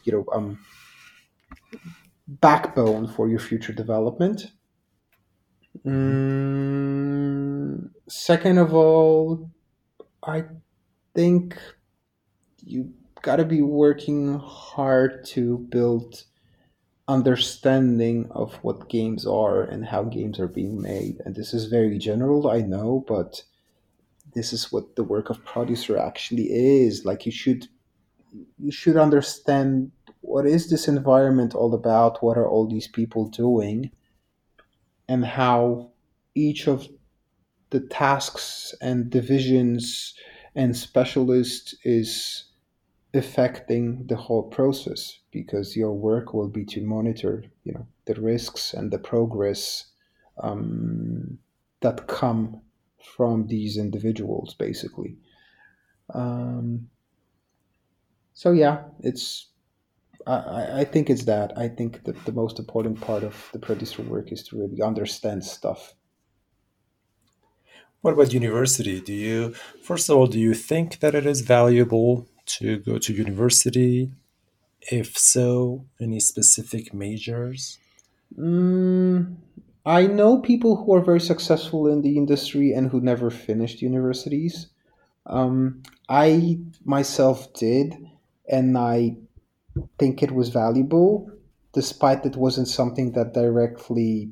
you 0.03 0.14
know, 0.14 0.26
um, 0.34 0.65
backbone 2.27 3.07
for 3.07 3.30
your 3.30 3.39
future 3.39 3.73
development. 3.73 4.51
Mm, 5.85 7.39
second 8.07 8.57
of 8.57 8.73
all, 8.73 9.49
I 10.23 10.43
think 11.15 11.57
you 12.64 12.93
got 13.22 13.38
to 13.38 13.45
be 13.45 13.61
working 13.61 14.39
hard 14.39 15.26
to 15.26 15.57
build 15.69 16.23
understanding 17.07 18.27
of 18.31 18.53
what 18.61 18.89
games 18.89 19.26
are 19.26 19.64
and 19.64 19.85
how 19.85 20.03
games 20.03 20.39
are 20.39 20.47
being 20.47 20.81
made. 20.81 21.19
And 21.26 21.35
this 21.35 21.53
is 21.53 21.65
very 21.65 21.97
general, 21.97 22.49
I 22.49 22.61
know, 22.61 23.03
but 23.07 23.43
this 24.35 24.53
is 24.53 24.72
what 24.72 24.95
the 24.95 25.03
work 25.03 25.30
of 25.30 25.43
producer 25.43 25.97
actually 25.97 26.47
is. 26.51 27.06
Like 27.06 27.26
you 27.26 27.31
should 27.31 27.68
you 28.60 28.72
should 28.72 28.95
understand 28.95 29.91
what 30.22 30.45
is 30.45 30.69
this 30.69 30.88
environment 30.88 31.56
all 31.56 31.73
about? 31.73 32.22
What 32.22 32.38
are 32.38 32.47
all 32.47 32.68
these 32.68 32.88
people 32.88 33.27
doing? 33.27 33.91
And 35.10 35.26
how 35.26 35.91
each 36.36 36.68
of 36.68 36.88
the 37.72 37.81
tasks 37.81 38.73
and 38.81 39.10
divisions 39.10 40.14
and 40.56 40.76
specialists 40.76 41.76
is 41.84 42.45
affecting 43.14 44.06
the 44.07 44.15
whole 44.15 44.44
process 44.44 45.19
because 45.31 45.76
your 45.76 45.94
work 45.94 46.34
will 46.34 46.48
be 46.48 46.64
to 46.64 46.81
monitor 46.81 47.44
you 47.64 47.73
know 47.73 47.88
the 48.06 48.14
risks 48.22 48.73
and 48.73 48.91
the 48.91 48.99
progress 48.99 49.86
um, 50.44 51.40
that 51.81 52.07
come 52.07 52.61
from 53.15 53.48
these 53.48 53.77
individuals 53.77 54.53
basically. 54.53 55.18
Um, 56.14 56.90
so 58.34 58.52
yeah 58.52 58.84
it's 59.02 59.49
I, 60.28 60.82
I 60.82 60.84
think 60.86 61.10
it's 61.10 61.26
that 61.26 61.58
i 61.58 61.68
think 61.68 62.04
that 62.04 62.26
the 62.26 62.32
most 62.32 62.60
important 62.60 63.02
part 63.02 63.24
of 63.24 63.50
the 63.54 63.60
producer 63.60 64.02
work 64.02 64.32
is 64.32 64.44
to 64.44 64.58
really 64.60 64.82
understand 64.82 65.44
stuff 65.44 65.94
What 68.02 68.14
about 68.14 68.34
university? 68.34 69.00
Do 69.02 69.14
you, 69.14 69.54
first 69.82 70.10
of 70.10 70.18
all, 70.18 70.28
do 70.28 70.40
you 70.40 70.54
think 70.54 71.00
that 71.00 71.16
it 71.16 71.26
is 71.26 71.41
valuable 71.41 72.28
to 72.58 72.78
go 72.80 72.98
to 72.98 73.14
university? 73.14 74.12
If 74.82 75.18
so, 75.18 75.86
any 76.02 76.20
specific 76.20 76.94
majors? 76.94 77.80
mm, 78.38 79.36
i 79.86 80.08
know 80.08 80.40
people 80.40 80.76
who 80.78 80.94
are 80.96 81.02
very 81.02 81.20
successful 81.22 81.88
in 81.88 82.02
the 82.02 82.18
industry 82.18 82.74
and 82.74 82.90
who 82.90 83.00
never 83.02 83.30
finished 83.30 83.82
universities 83.82 84.68
Um, 85.28 85.84
I 86.10 86.60
myself 86.86 87.54
did, 87.54 87.88
and 88.58 88.78
I 88.78 89.18
think 89.97 90.23
it 90.23 90.31
was 90.31 90.49
valuable, 90.49 91.31
despite 91.73 92.26
it 92.26 92.35
wasn't 92.35 92.68
something 92.68 93.11
that 93.14 93.34
directly, 93.34 94.31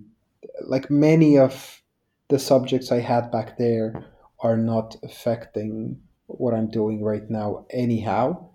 like 0.65 0.89
many 0.89 1.37
of 1.37 1.81
the 2.29 2.39
subjects 2.39 2.91
I 2.91 2.99
had 2.99 3.31
back 3.31 3.57
there, 3.57 4.05
are 4.39 4.57
not 4.57 4.95
affecting 5.03 5.99
what 6.27 6.53
I'm 6.53 6.69
doing 6.69 7.03
right 7.03 7.27
now, 7.29 7.65
anyhow. 7.71 8.49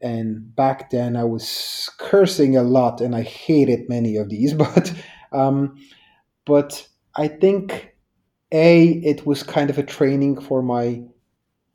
And 0.00 0.54
back 0.54 0.90
then, 0.90 1.16
I 1.16 1.24
was 1.24 1.90
cursing 1.98 2.56
a 2.56 2.62
lot, 2.62 3.00
and 3.00 3.14
I 3.14 3.22
hated 3.22 3.88
many 3.88 4.16
of 4.16 4.28
these, 4.28 4.54
but 4.64 4.92
um, 5.32 5.76
but 6.46 6.88
I 7.16 7.28
think 7.28 7.94
a 8.52 8.84
it 8.86 9.26
was 9.26 9.42
kind 9.42 9.70
of 9.70 9.78
a 9.78 9.82
training 9.82 10.40
for 10.40 10.62
my 10.62 11.02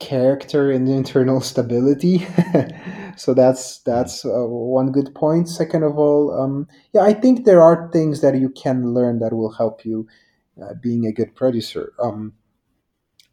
character 0.04 0.70
and 0.70 0.88
internal 0.88 1.40
stability. 1.40 2.26
so 3.16 3.34
that's 3.34 3.78
that's 3.80 4.24
uh, 4.24 4.44
one 4.46 4.92
good 4.92 5.14
point. 5.14 5.48
Second 5.48 5.82
of 5.82 5.98
all, 5.98 6.38
um, 6.38 6.68
yeah, 6.92 7.02
I 7.02 7.14
think 7.14 7.44
there 7.44 7.62
are 7.62 7.90
things 7.92 8.20
that 8.20 8.38
you 8.38 8.50
can 8.50 8.92
learn 8.92 9.18
that 9.20 9.32
will 9.32 9.52
help 9.52 9.84
you 9.84 10.06
uh, 10.62 10.74
being 10.82 11.06
a 11.06 11.12
good 11.12 11.34
producer. 11.34 11.92
Um, 11.98 12.34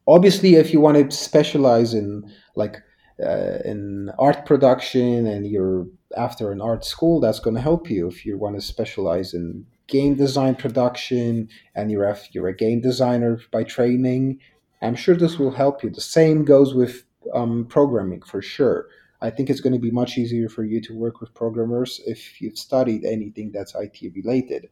obviously 0.08 0.56
if 0.56 0.74
you 0.74 0.80
want 0.82 0.98
to 0.98 1.16
specialize 1.16 1.94
in 1.94 2.24
like 2.56 2.78
uh, 3.24 3.60
in 3.66 4.10
art 4.18 4.46
production 4.46 5.28
and 5.28 5.46
you're 5.48 5.88
after 6.18 6.52
an 6.52 6.62
art 6.62 6.84
school 6.84 7.20
that's 7.20 7.40
going 7.40 7.56
to 7.56 7.62
help 7.62 7.90
you 7.90 8.08
if 8.08 8.26
you 8.26 8.38
want 8.38 8.56
to 8.56 8.62
specialize 8.62 9.34
in 9.34 9.66
game 9.88 10.16
design 10.16 10.56
production 10.56 11.48
and 11.76 11.92
you're 11.92 12.18
you're 12.32 12.48
a 12.48 12.56
game 12.56 12.82
designer 12.82 13.40
by 13.52 13.64
training 13.64 14.40
i'm 14.82 14.96
sure 14.96 15.16
this 15.16 15.38
will 15.38 15.52
help 15.52 15.84
you. 15.84 15.90
The 15.90 16.02
same 16.02 16.44
goes 16.44 16.74
with 16.74 17.04
um, 17.34 17.66
programming 17.66 18.22
for 18.22 18.42
sure. 18.42 18.88
I 19.22 19.30
think 19.30 19.50
it's 19.50 19.62
going 19.62 19.74
to 19.74 19.80
be 19.80 19.92
much 19.92 20.18
easier 20.18 20.50
for 20.50 20.64
you 20.64 20.82
to 20.82 20.96
work 20.96 21.22
with 21.22 21.34
programmers 21.34 22.02
if 22.06 22.42
you've 22.42 22.58
studied 22.58 23.06
anything 23.06 23.52
that's 23.52 23.76
it 23.76 24.16
related. 24.16 24.68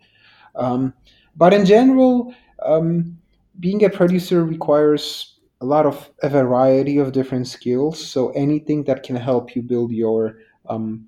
Um, 0.55 0.93
but 1.35 1.53
in 1.53 1.65
general, 1.65 2.33
um, 2.65 3.17
being 3.59 3.85
a 3.85 3.89
producer 3.89 4.43
requires 4.43 5.39
a 5.61 5.65
lot 5.65 5.85
of 5.85 6.09
a 6.23 6.29
variety 6.29 6.97
of 6.97 7.11
different 7.11 7.47
skills. 7.47 8.03
So 8.03 8.29
anything 8.29 8.85
that 8.85 9.03
can 9.03 9.15
help 9.15 9.55
you 9.55 9.61
build 9.61 9.91
your 9.91 10.39
um, 10.67 11.05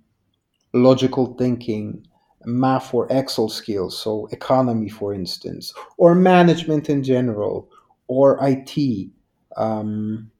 logical 0.73 1.33
thinking, 1.35 2.05
math 2.45 2.93
or 2.93 3.07
Excel 3.09 3.49
skills, 3.49 3.97
so 3.97 4.27
economy, 4.31 4.89
for 4.89 5.13
instance, 5.13 5.73
or 5.97 6.13
management 6.13 6.89
in 6.89 7.01
general, 7.01 7.70
or 8.11 8.37
IT. 8.43 9.09
Um, 9.55 10.31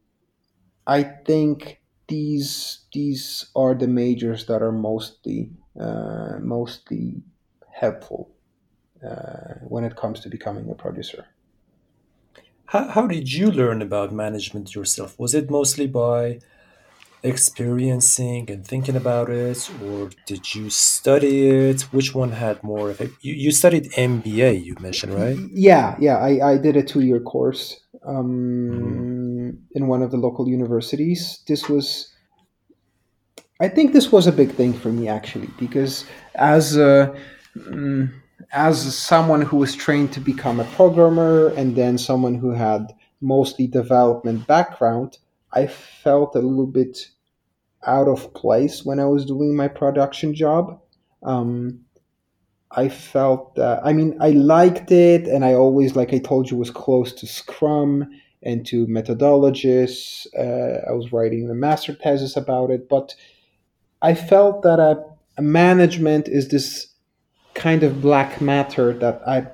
I 0.85 1.03
think 1.03 1.81
these 2.10 2.85
these 2.93 3.49
are 3.56 3.73
the 3.73 3.88
majors 3.88 4.45
that 4.48 4.61
are 4.61 4.73
mostly 4.73 5.52
uh, 5.80 6.38
mostly 6.41 7.23
helpful 7.72 8.30
uh, 9.07 9.53
when 9.73 9.85
it 9.85 9.95
comes 9.95 10.19
to 10.22 10.30
becoming 10.30 10.69
a 10.69 10.76
producer. 10.76 11.27
How, 12.65 12.88
how 12.88 13.07
did 13.07 13.31
you 13.31 13.52
learn 13.52 13.81
about 13.81 14.11
management 14.11 14.76
yourself? 14.76 15.18
Was 15.19 15.34
it 15.34 15.49
mostly 15.49 15.88
by 15.88 16.39
experiencing 17.23 18.49
and 18.49 18.65
thinking 18.65 18.95
about 18.95 19.30
it, 19.30 19.69
or 19.84 20.10
did 20.26 20.53
you 20.56 20.69
study 20.69 21.48
it? 21.48 21.81
Which 21.93 22.15
one 22.15 22.31
had 22.31 22.64
more 22.64 22.89
effect? 22.89 23.14
You, 23.22 23.34
you 23.34 23.52
studied 23.52 23.91
MBA, 23.91 24.64
you 24.64 24.76
mentioned, 24.80 25.14
right? 25.14 25.38
Yeah, 25.52 25.95
yeah, 25.99 26.18
I, 26.18 26.53
I 26.53 26.57
did 26.57 26.76
a 26.76 26.84
two 26.84 27.02
year 27.02 27.19
course 27.19 27.80
um, 28.06 29.57
in 29.72 29.88
one 29.88 30.02
of 30.02 30.11
the 30.11 30.18
local 30.18 30.48
universities. 30.48 31.43
This 31.48 31.69
was, 31.69 32.11
I 33.60 33.68
think, 33.68 33.93
this 33.93 34.11
was 34.11 34.27
a 34.27 34.31
big 34.31 34.52
thing 34.52 34.73
for 34.73 34.89
me 34.89 35.07
actually, 35.07 35.49
because 35.60 36.06
as 36.35 36.77
a, 36.77 37.15
mm, 37.56 38.11
as 38.52 38.98
someone 38.98 39.41
who 39.41 39.57
was 39.57 39.76
trained 39.76 40.11
to 40.14 40.19
become 40.19 40.60
a 40.60 40.65
programmer 40.65 41.49
and 41.56 41.76
then 41.76 41.98
someone 41.98 42.35
who 42.35 42.52
had 42.52 42.93
mostly 43.22 43.68
development 43.68 44.48
background, 44.48 45.19
I 45.53 45.68
felt 45.68 46.36
a 46.36 46.40
little 46.40 46.68
bit 46.68 47.10
out 47.86 48.07
of 48.07 48.34
place 48.34 48.86
when 48.86 48.99
I 48.99 49.06
was 49.06 49.26
doing 49.26 49.56
my 49.56 49.68
production 49.68 50.34
job. 50.34 50.80
Um, 51.23 51.82
I 52.69 52.88
felt 52.88 53.56
that 53.56 53.82
I 53.84 53.94
mean 53.94 54.18
I 54.22 54.30
liked 54.32 54.91
it, 54.91 55.28
and 55.28 55.44
I 55.44 55.53
always, 55.53 55.95
like 55.95 56.14
I 56.14 56.19
told 56.19 56.49
you, 56.49 56.57
was 56.57 56.72
close 56.72 57.11
to 57.14 57.28
Scrum 57.28 58.10
and 58.44 58.65
to 58.68 58.88
methodologies. 58.88 60.26
Uh, 60.38 60.90
I 60.90 60.94
was 60.94 61.11
writing 61.11 61.48
the 61.48 61.53
master 61.53 61.94
thesis 61.94 62.38
about 62.38 62.72
it, 62.72 62.88
but 62.88 63.14
I 64.02 64.15
felt 64.15 64.64
that 64.64 64.80
a, 64.80 65.03
a 65.38 65.41
management 65.41 66.28
is 66.28 66.48
this 66.48 66.88
kind 67.53 67.84
of 67.84 68.02
black 68.02 68.41
matter 68.41 68.94
that 68.94 69.22
I 69.28 69.48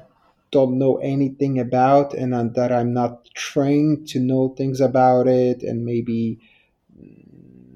don't 0.52 0.78
know 0.78 0.98
anything 0.98 1.60
about, 1.60 2.14
and 2.14 2.34
uh, 2.34 2.45
that 2.56 2.72
I'm 2.72 2.94
not 2.94 3.26
trained 3.36 4.07
to 4.10 4.19
know 4.19 4.49
things 4.57 4.82
about 4.82 5.28
it, 5.28 5.64
and 5.64 5.86
maybe 5.86 6.40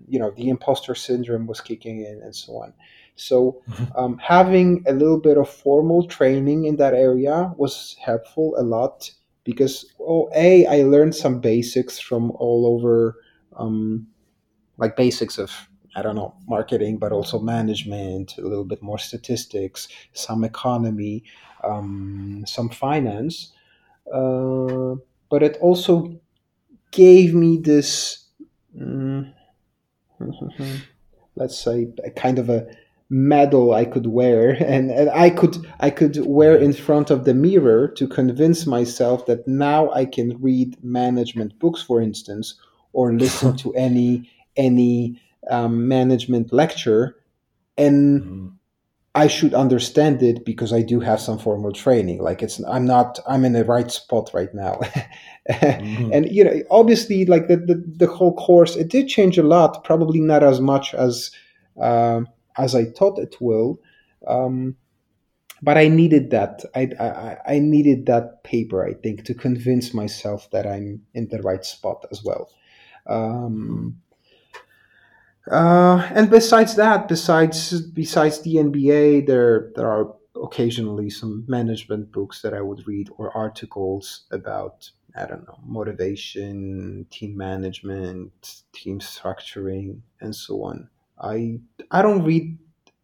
you 0.07 0.19
know 0.19 0.31
the 0.31 0.49
imposter 0.49 0.95
syndrome 0.95 1.48
was 1.48 1.61
kicking 1.61 2.02
in, 2.02 2.22
and 2.23 2.35
so 2.35 2.53
on. 2.57 2.73
So, 3.15 3.61
mm-hmm. 3.69 3.98
um, 3.98 4.18
having 4.18 4.84
a 4.88 4.93
little 4.93 5.19
bit 5.19 5.38
of 5.38 5.49
formal 5.49 6.07
training 6.07 6.65
in 6.65 6.77
that 6.77 6.93
area 6.93 7.53
was 7.57 7.95
helpful 7.99 8.56
a 8.57 8.64
lot 8.64 9.11
because, 9.43 9.85
oh, 9.99 10.30
A, 10.34 10.65
I 10.65 10.84
learned 10.84 11.15
some 11.15 11.39
basics 11.39 11.99
from 11.99 12.31
all 12.31 12.65
over, 12.65 13.18
um, 13.57 14.07
like 14.77 14.95
basics 14.95 15.38
of, 15.38 15.52
I 15.95 16.02
don't 16.02 16.15
know, 16.15 16.34
marketing, 16.48 16.98
but 16.98 17.11
also 17.11 17.39
management, 17.39 18.38
a 18.38 18.41
little 18.41 18.65
bit 18.65 18.81
more 18.81 18.98
statistics, 18.98 19.88
some 20.14 20.43
economy, 20.43 21.23
um, 21.63 22.43
some 22.47 22.69
finance. 22.69 23.51
Uh, 24.13 24.95
but 25.29 25.43
it 25.43 25.57
also 25.61 26.19
gave 26.91 27.33
me 27.33 27.57
this, 27.57 28.25
mm, 28.77 29.31
let's 31.35 31.57
say, 31.57 31.88
a 32.03 32.11
kind 32.11 32.39
of 32.39 32.49
a 32.49 32.67
medal 33.11 33.73
I 33.73 33.83
could 33.83 34.07
wear 34.07 34.51
and, 34.65 34.89
and 34.89 35.09
I 35.09 35.29
could 35.29 35.57
I 35.81 35.89
could 35.89 36.25
wear 36.25 36.55
in 36.55 36.71
front 36.71 37.11
of 37.11 37.25
the 37.25 37.33
mirror 37.33 37.89
to 37.89 38.07
convince 38.07 38.65
myself 38.65 39.25
that 39.25 39.45
now 39.45 39.91
I 39.91 40.05
can 40.05 40.41
read 40.41 40.81
management 40.81 41.59
books 41.59 41.81
for 41.81 42.01
instance 42.01 42.55
or 42.93 43.13
listen 43.13 43.57
to 43.63 43.73
any 43.73 44.31
any 44.55 45.21
um, 45.49 45.89
management 45.89 46.53
lecture 46.53 47.17
and 47.77 48.21
mm-hmm. 48.21 48.47
I 49.13 49.27
should 49.27 49.53
understand 49.53 50.23
it 50.23 50.45
because 50.45 50.71
I 50.71 50.81
do 50.81 51.01
have 51.01 51.19
some 51.19 51.38
formal 51.38 51.73
training 51.73 52.21
like 52.21 52.41
it's 52.41 52.63
I'm 52.63 52.85
not 52.85 53.19
I'm 53.27 53.43
in 53.43 53.53
the 53.53 53.65
right 53.65 53.91
spot 53.91 54.31
right 54.33 54.53
now 54.53 54.79
mm-hmm. 55.49 56.13
and 56.13 56.31
you 56.31 56.45
know 56.45 56.61
obviously 56.71 57.25
like 57.25 57.49
the, 57.49 57.57
the, 57.57 57.83
the 57.85 58.07
whole 58.07 58.33
course 58.33 58.77
it 58.77 58.88
did 58.88 59.09
change 59.09 59.38
a 59.38 59.43
lot 59.43 59.83
probably 59.83 60.21
not 60.21 60.43
as 60.43 60.61
much 60.61 60.93
as 60.93 61.29
uh, 61.79 62.21
as 62.57 62.75
I 62.75 62.85
thought 62.85 63.19
it 63.19 63.35
will. 63.39 63.79
Um, 64.27 64.75
but 65.61 65.77
I 65.77 65.88
needed 65.89 66.31
that. 66.31 66.63
I, 66.75 66.89
I, 66.99 67.55
I 67.55 67.59
needed 67.59 68.07
that 68.07 68.43
paper, 68.43 68.85
I 68.85 68.93
think, 68.93 69.25
to 69.25 69.33
convince 69.33 69.93
myself 69.93 70.49
that 70.51 70.65
I'm 70.65 71.03
in 71.13 71.27
the 71.27 71.41
right 71.41 71.63
spot 71.63 72.05
as 72.11 72.23
well. 72.23 72.51
Um, 73.05 74.01
uh, 75.49 76.07
and 76.13 76.30
besides 76.30 76.76
that, 76.76 77.07
besides 77.07 77.81
besides 77.81 78.41
the 78.41 78.55
MBA, 78.55 79.26
there 79.26 79.72
there 79.76 79.88
are 79.88 80.13
occasionally 80.41 81.09
some 81.09 81.45
management 81.47 82.11
books 82.11 82.41
that 82.41 82.53
I 82.53 82.61
would 82.61 82.88
read 82.88 83.09
or 83.18 83.35
articles 83.35 84.26
about 84.31 84.89
I 85.15 85.26
don't 85.26 85.47
know 85.47 85.59
motivation, 85.65 87.07
team 87.09 87.35
management, 87.35 88.63
team 88.72 88.99
structuring, 88.99 90.01
and 90.19 90.35
so 90.35 90.63
on. 90.63 90.89
I 91.19 91.59
I 91.89 92.01
don't 92.01 92.23
read 92.23 92.57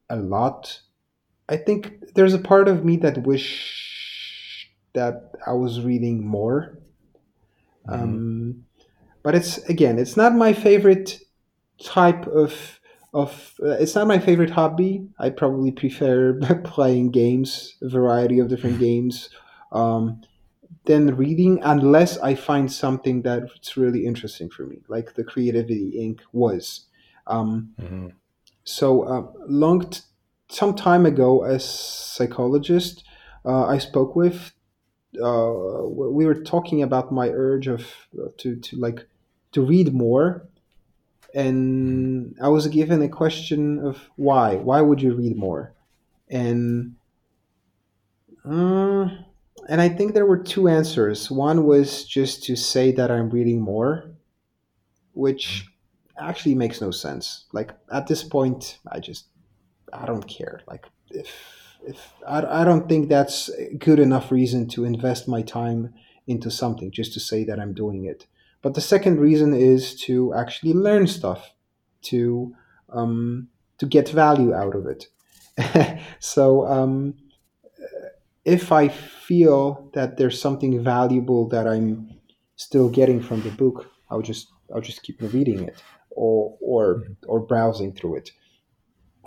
a 0.10 0.18
lot. 0.18 0.82
I 1.50 1.58
think 1.58 2.14
there's 2.14 2.34
a 2.34 2.40
part 2.40 2.68
of 2.68 2.86
me 2.86 2.98
that 2.98 3.24
wish 3.24 4.70
that 4.94 5.32
I 5.46 5.54
was 5.54 5.82
reading 5.82 6.26
more. 6.26 6.78
Mm-hmm. 7.88 8.04
Um, 8.04 8.66
but 9.24 9.34
it's 9.34 9.58
again, 9.70 9.98
it's 9.98 10.16
not 10.16 10.36
my 10.36 10.54
favorite 10.54 11.20
type 11.84 12.28
of 12.28 12.80
of. 13.14 13.54
Uh, 13.62 13.72
it's 13.72 13.96
not 13.96 14.08
my 14.08 14.20
favorite 14.20 14.50
hobby. 14.50 15.08
I 15.20 15.30
probably 15.30 15.72
prefer 15.72 16.40
playing 16.64 17.12
games, 17.12 17.76
a 17.82 17.90
variety 17.90 18.40
of 18.40 18.48
different 18.48 18.80
games, 18.90 19.30
um, 19.72 20.22
than 20.86 21.16
reading, 21.16 21.60
unless 21.64 22.18
I 22.20 22.36
find 22.36 22.72
something 22.72 23.22
that's 23.22 23.78
really 23.78 24.06
interesting 24.06 24.50
for 24.50 24.66
me, 24.66 24.78
like 24.88 25.16
the 25.16 25.24
Creativity 25.24 25.94
Inc. 25.98 26.22
was. 26.32 26.86
Um, 27.28 27.74
mm-hmm. 27.80 28.08
So 28.64 29.04
uh, 29.04 29.32
long 29.48 29.90
t- 29.90 30.02
some 30.50 30.76
time 30.76 31.06
ago, 31.06 31.44
as 31.44 31.64
psychologist, 31.64 33.04
uh, 33.46 33.66
I 33.66 33.78
spoke 33.78 34.16
with. 34.16 34.52
Uh, 35.22 35.88
we 35.88 36.26
were 36.26 36.42
talking 36.44 36.84
about 36.84 37.12
my 37.12 37.30
urge 37.30 37.68
of 37.68 37.88
uh, 38.22 38.28
to 38.38 38.56
to 38.58 38.76
like 38.76 39.08
to 39.54 39.62
read 39.62 39.94
more, 39.94 40.48
and 41.38 42.36
I 42.42 42.48
was 42.50 42.66
given 42.66 43.04
a 43.04 43.08
question 43.08 43.78
of 43.86 44.10
why. 44.16 44.56
Why 44.56 44.82
would 44.82 45.00
you 45.04 45.14
read 45.14 45.38
more? 45.38 45.72
And 46.30 46.96
uh, 48.44 49.10
and 49.70 49.80
I 49.80 49.88
think 49.88 50.14
there 50.14 50.26
were 50.26 50.40
two 50.40 50.68
answers. 50.68 51.30
One 51.30 51.68
was 51.68 52.06
just 52.06 52.44
to 52.46 52.56
say 52.56 52.92
that 52.94 53.12
I'm 53.12 53.30
reading 53.30 53.62
more, 53.62 54.10
which 55.14 55.68
actually 56.20 56.56
makes 56.56 56.82
no 56.82 56.90
sense. 56.90 57.46
Like 57.54 57.72
at 57.92 58.08
this 58.08 58.24
point, 58.24 58.80
I 58.92 59.00
just 59.00 59.26
I 59.94 60.08
don't 60.08 60.28
care. 60.28 60.62
Like 60.68 60.88
if 61.12 61.30
if 61.86 62.14
I, 62.28 62.62
I 62.62 62.66
don't 62.66 62.90
think 62.90 63.10
that's 63.10 63.52
good 63.78 64.00
enough 64.00 64.32
reason 64.32 64.68
to 64.70 64.86
invest 64.86 65.28
my 65.28 65.44
time 65.44 65.94
into 66.26 66.50
something 66.50 66.90
just 66.90 67.14
to 67.14 67.20
say 67.20 67.44
that 67.44 67.60
I'm 67.60 67.76
doing 67.76 68.06
it. 68.06 68.26
But 68.68 68.74
the 68.74 68.82
second 68.82 69.22
reason 69.22 69.54
is 69.54 69.96
to 70.08 70.34
actually 70.34 70.74
learn 70.74 71.08
stuff, 71.08 71.54
to 72.02 72.54
um, 72.90 73.48
to 73.78 73.86
get 73.86 74.10
value 74.10 74.54
out 74.54 74.76
of 74.76 74.88
it. 74.88 75.08
so 76.20 76.68
um, 76.68 77.14
if 78.44 78.74
I 78.74 78.90
feel 78.90 79.90
that 79.94 80.18
there's 80.18 80.42
something 80.42 80.84
valuable 80.84 81.48
that 81.48 81.66
I'm 81.66 82.20
still 82.58 82.90
getting 82.90 83.22
from 83.22 83.42
the 83.42 83.52
book, 83.52 83.90
I'll 84.10 84.22
just 84.22 84.52
I'll 84.76 84.82
just 84.82 85.02
keep 85.02 85.22
reading 85.22 85.64
it 85.64 85.82
or 86.10 86.58
or 86.60 86.96
mm-hmm. 86.96 87.14
or 87.26 87.40
browsing 87.40 87.94
through 87.94 88.18
it, 88.18 88.32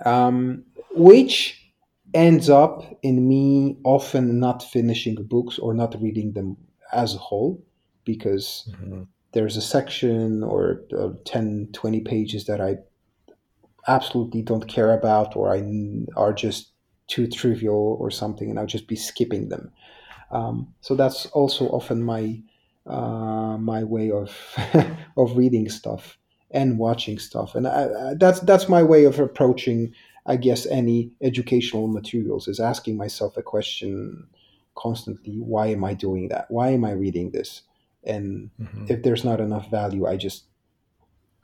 um, 0.04 0.64
which 0.90 1.72
ends 2.12 2.50
up 2.50 2.84
in 3.02 3.26
me 3.26 3.78
often 3.84 4.38
not 4.38 4.62
finishing 4.62 5.14
books 5.14 5.58
or 5.58 5.72
not 5.72 5.96
reading 5.98 6.34
them 6.34 6.58
as 6.92 7.14
a 7.14 7.18
whole 7.18 7.64
because 8.04 8.68
mm-hmm. 8.72 9.04
There's 9.32 9.56
a 9.56 9.62
section 9.62 10.42
or 10.42 10.82
uh, 10.98 11.10
10 11.24 11.68
20 11.72 12.00
pages 12.00 12.46
that 12.46 12.60
i 12.60 12.76
absolutely 13.88 14.42
don't 14.42 14.68
care 14.68 14.92
about 14.92 15.36
or 15.36 15.52
i 15.54 15.62
are 16.16 16.32
just 16.32 16.70
too 17.06 17.26
trivial 17.26 17.96
or 18.00 18.10
something 18.10 18.50
and 18.50 18.58
i'll 18.58 18.66
just 18.66 18.86
be 18.86 18.96
skipping 18.96 19.48
them 19.48 19.72
um, 20.30 20.74
so 20.80 20.94
that's 20.94 21.26
also 21.26 21.68
often 21.68 22.02
my 22.02 22.40
uh, 22.86 23.56
my 23.58 23.84
way 23.84 24.10
of 24.10 24.36
of 25.16 25.36
reading 25.36 25.68
stuff 25.68 26.18
and 26.50 26.78
watching 26.78 27.18
stuff. 27.18 27.54
And 27.54 27.66
I, 27.66 27.84
I, 27.84 28.14
that's 28.14 28.40
that's 28.40 28.68
my 28.68 28.82
way 28.82 29.04
of 29.04 29.18
approaching, 29.18 29.94
I 30.26 30.36
guess, 30.36 30.66
any 30.66 31.12
educational 31.22 31.88
materials 31.88 32.48
is 32.48 32.60
asking 32.60 32.96
myself 32.96 33.36
a 33.36 33.42
question 33.42 34.26
constantly: 34.76 35.36
Why 35.36 35.68
am 35.68 35.84
I 35.84 35.94
doing 35.94 36.28
that? 36.28 36.46
Why 36.50 36.70
am 36.70 36.84
I 36.84 36.92
reading 36.92 37.30
this? 37.30 37.62
And 38.04 38.50
mm-hmm. 38.60 38.86
if 38.88 39.02
there's 39.02 39.24
not 39.24 39.40
enough 39.40 39.70
value, 39.70 40.06
I 40.06 40.16
just 40.16 40.44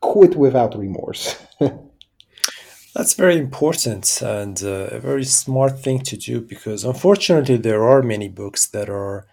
quit 0.00 0.36
without 0.36 0.76
remorse. 0.76 1.36
That's 2.94 3.14
very 3.14 3.36
important 3.36 4.22
and 4.22 4.62
uh, 4.62 4.88
a 4.92 4.98
very 4.98 5.24
smart 5.24 5.78
thing 5.78 6.00
to 6.00 6.16
do 6.16 6.40
because 6.40 6.82
unfortunately 6.82 7.58
there 7.58 7.82
are 7.84 8.02
many 8.02 8.28
books 8.28 8.66
that 8.68 8.88
are 8.88 9.26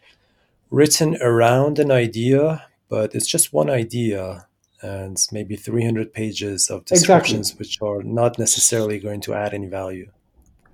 written 0.70 1.18
around 1.22 1.80
an 1.80 1.90
idea, 1.90 2.66
but 2.90 3.16
it's 3.16 3.28
just 3.28 3.54
one 3.54 3.70
idea 3.70 4.48
and 4.84 5.18
maybe 5.32 5.56
300 5.56 6.14
pages 6.14 6.70
of 6.70 6.84
descriptions 6.86 7.52
exactly. 7.52 7.64
which 7.64 7.82
are 7.82 8.04
not 8.04 8.38
necessarily 8.38 9.00
going 9.00 9.22
to 9.22 9.34
add 9.34 9.54
any 9.54 9.68
value 9.68 10.10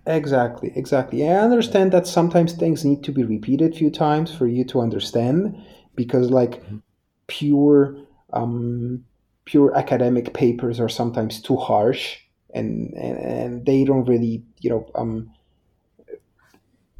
exactly 0.07 0.71
exactly 0.75 1.29
i 1.29 1.35
understand 1.35 1.91
that 1.91 2.07
sometimes 2.07 2.53
things 2.53 2.83
need 2.83 3.03
to 3.03 3.11
be 3.11 3.23
repeated 3.23 3.71
a 3.71 3.77
few 3.77 3.91
times 3.91 4.33
for 4.33 4.47
you 4.47 4.63
to 4.63 4.81
understand 4.81 5.55
because 6.03 6.31
like 6.31 6.55
mm-hmm. 6.63 6.77
pure 7.27 7.97
um, 8.31 9.03
pure 9.45 9.75
academic 9.75 10.33
papers 10.33 10.79
are 10.79 10.89
sometimes 10.89 11.41
too 11.41 11.57
harsh 11.57 12.17
and, 12.53 12.93
and 12.93 13.17
and 13.17 13.65
they 13.65 13.83
don't 13.83 14.05
really 14.05 14.41
you 14.63 14.69
know 14.71 14.83
um 14.95 15.29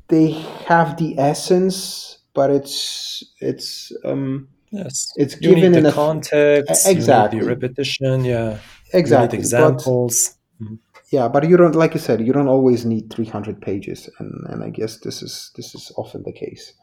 they 0.09 0.31
have 0.67 0.97
the 0.97 1.17
essence 1.17 2.19
but 2.33 2.49
it's 2.49 3.23
it's 3.39 3.91
um 4.03 4.47
Yes, 4.71 5.11
it's 5.15 5.33
you 5.41 5.55
given 5.55 5.73
in 5.73 5.83
the 5.83 5.91
context, 5.91 6.87
exactly 6.87 7.39
the 7.39 7.45
repetition. 7.47 8.23
Yeah, 8.23 8.59
exactly 8.93 9.39
examples. 9.39 10.37
But, 10.59 10.65
mm-hmm. 10.65 10.75
yeah, 11.11 11.27
but 11.27 11.49
you 11.49 11.57
don't 11.57 11.73
like 11.73 11.95
you 11.95 11.99
said 11.99 12.21
you 12.21 12.33
don't 12.33 12.47
always 12.47 12.85
need 12.85 13.11
three 13.11 13.25
hundred 13.25 13.61
pages, 13.61 14.07
and 14.19 14.31
and 14.49 14.63
I 14.63 14.69
guess 14.69 14.99
this 14.99 15.23
is 15.23 15.51
this 15.55 15.73
is 15.73 15.91
often 15.97 16.21
the 16.21 16.31
case. 16.31 16.73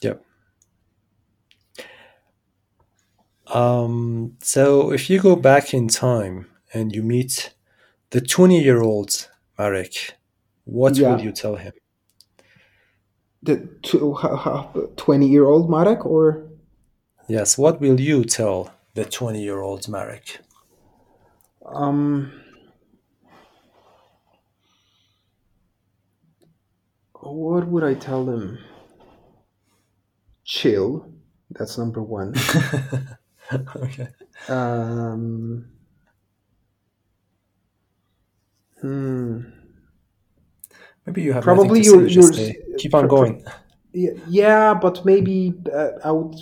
Yep. 0.00 0.24
Um, 3.52 4.36
so 4.42 4.92
if 4.92 5.08
you 5.08 5.20
go 5.20 5.36
back 5.36 5.72
in 5.72 5.88
time 5.88 6.46
and 6.74 6.94
you 6.94 7.02
meet 7.02 7.54
the 8.10 8.20
20 8.20 8.60
year 8.62 8.82
old 8.82 9.28
Marek, 9.58 10.14
what 10.64 10.96
Yeah. 10.96 11.10
will 11.16 11.20
you 11.22 11.32
tell 11.32 11.56
him? 11.56 11.72
The 13.42 13.56
twenty 14.96 15.28
year 15.28 15.46
old 15.46 15.70
Marek 15.70 16.04
or 16.04 16.44
Yes, 17.28 17.56
what 17.56 17.80
will 17.80 18.00
you 18.00 18.24
tell 18.24 18.70
the 18.94 19.04
20 19.04 19.42
year 19.42 19.60
old 19.60 19.88
Marek? 19.88 20.40
um. 21.64 22.32
What 27.20 27.66
would 27.68 27.84
I 27.84 27.94
tell 27.94 28.24
them? 28.24 28.58
Chill. 30.44 31.12
That's 31.50 31.76
number 31.76 32.02
one. 32.02 32.34
okay. 33.76 34.08
Um, 34.48 35.68
hmm. 38.80 39.40
Maybe 41.06 41.22
you 41.22 41.32
have 41.32 41.42
Probably 41.44 41.82
you're- 41.82 42.08
just 42.08 42.34
say, 42.34 42.56
keep 42.78 42.94
on 42.94 43.08
pro- 43.08 43.16
going. 43.16 43.44
Yeah, 43.94 44.10
yeah, 44.28 44.74
but 44.74 45.04
maybe 45.06 45.54
uh, 45.74 45.92
I 46.04 46.12
would 46.12 46.36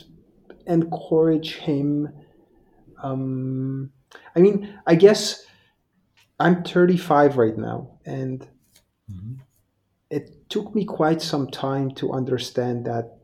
encourage 0.66 1.54
him. 1.54 2.08
Um, 3.00 3.92
I 4.34 4.40
mean, 4.40 4.76
I 4.84 4.96
guess 4.96 5.46
I'm 6.40 6.64
35 6.64 7.36
right 7.38 7.56
now, 7.56 7.98
and 8.04 8.46
Mhm. 9.08 9.38
it 10.10 10.50
took 10.50 10.74
me 10.74 10.84
quite 10.84 11.22
some 11.22 11.46
time 11.48 11.92
to 11.92 12.10
understand 12.12 12.84
that 12.86 13.15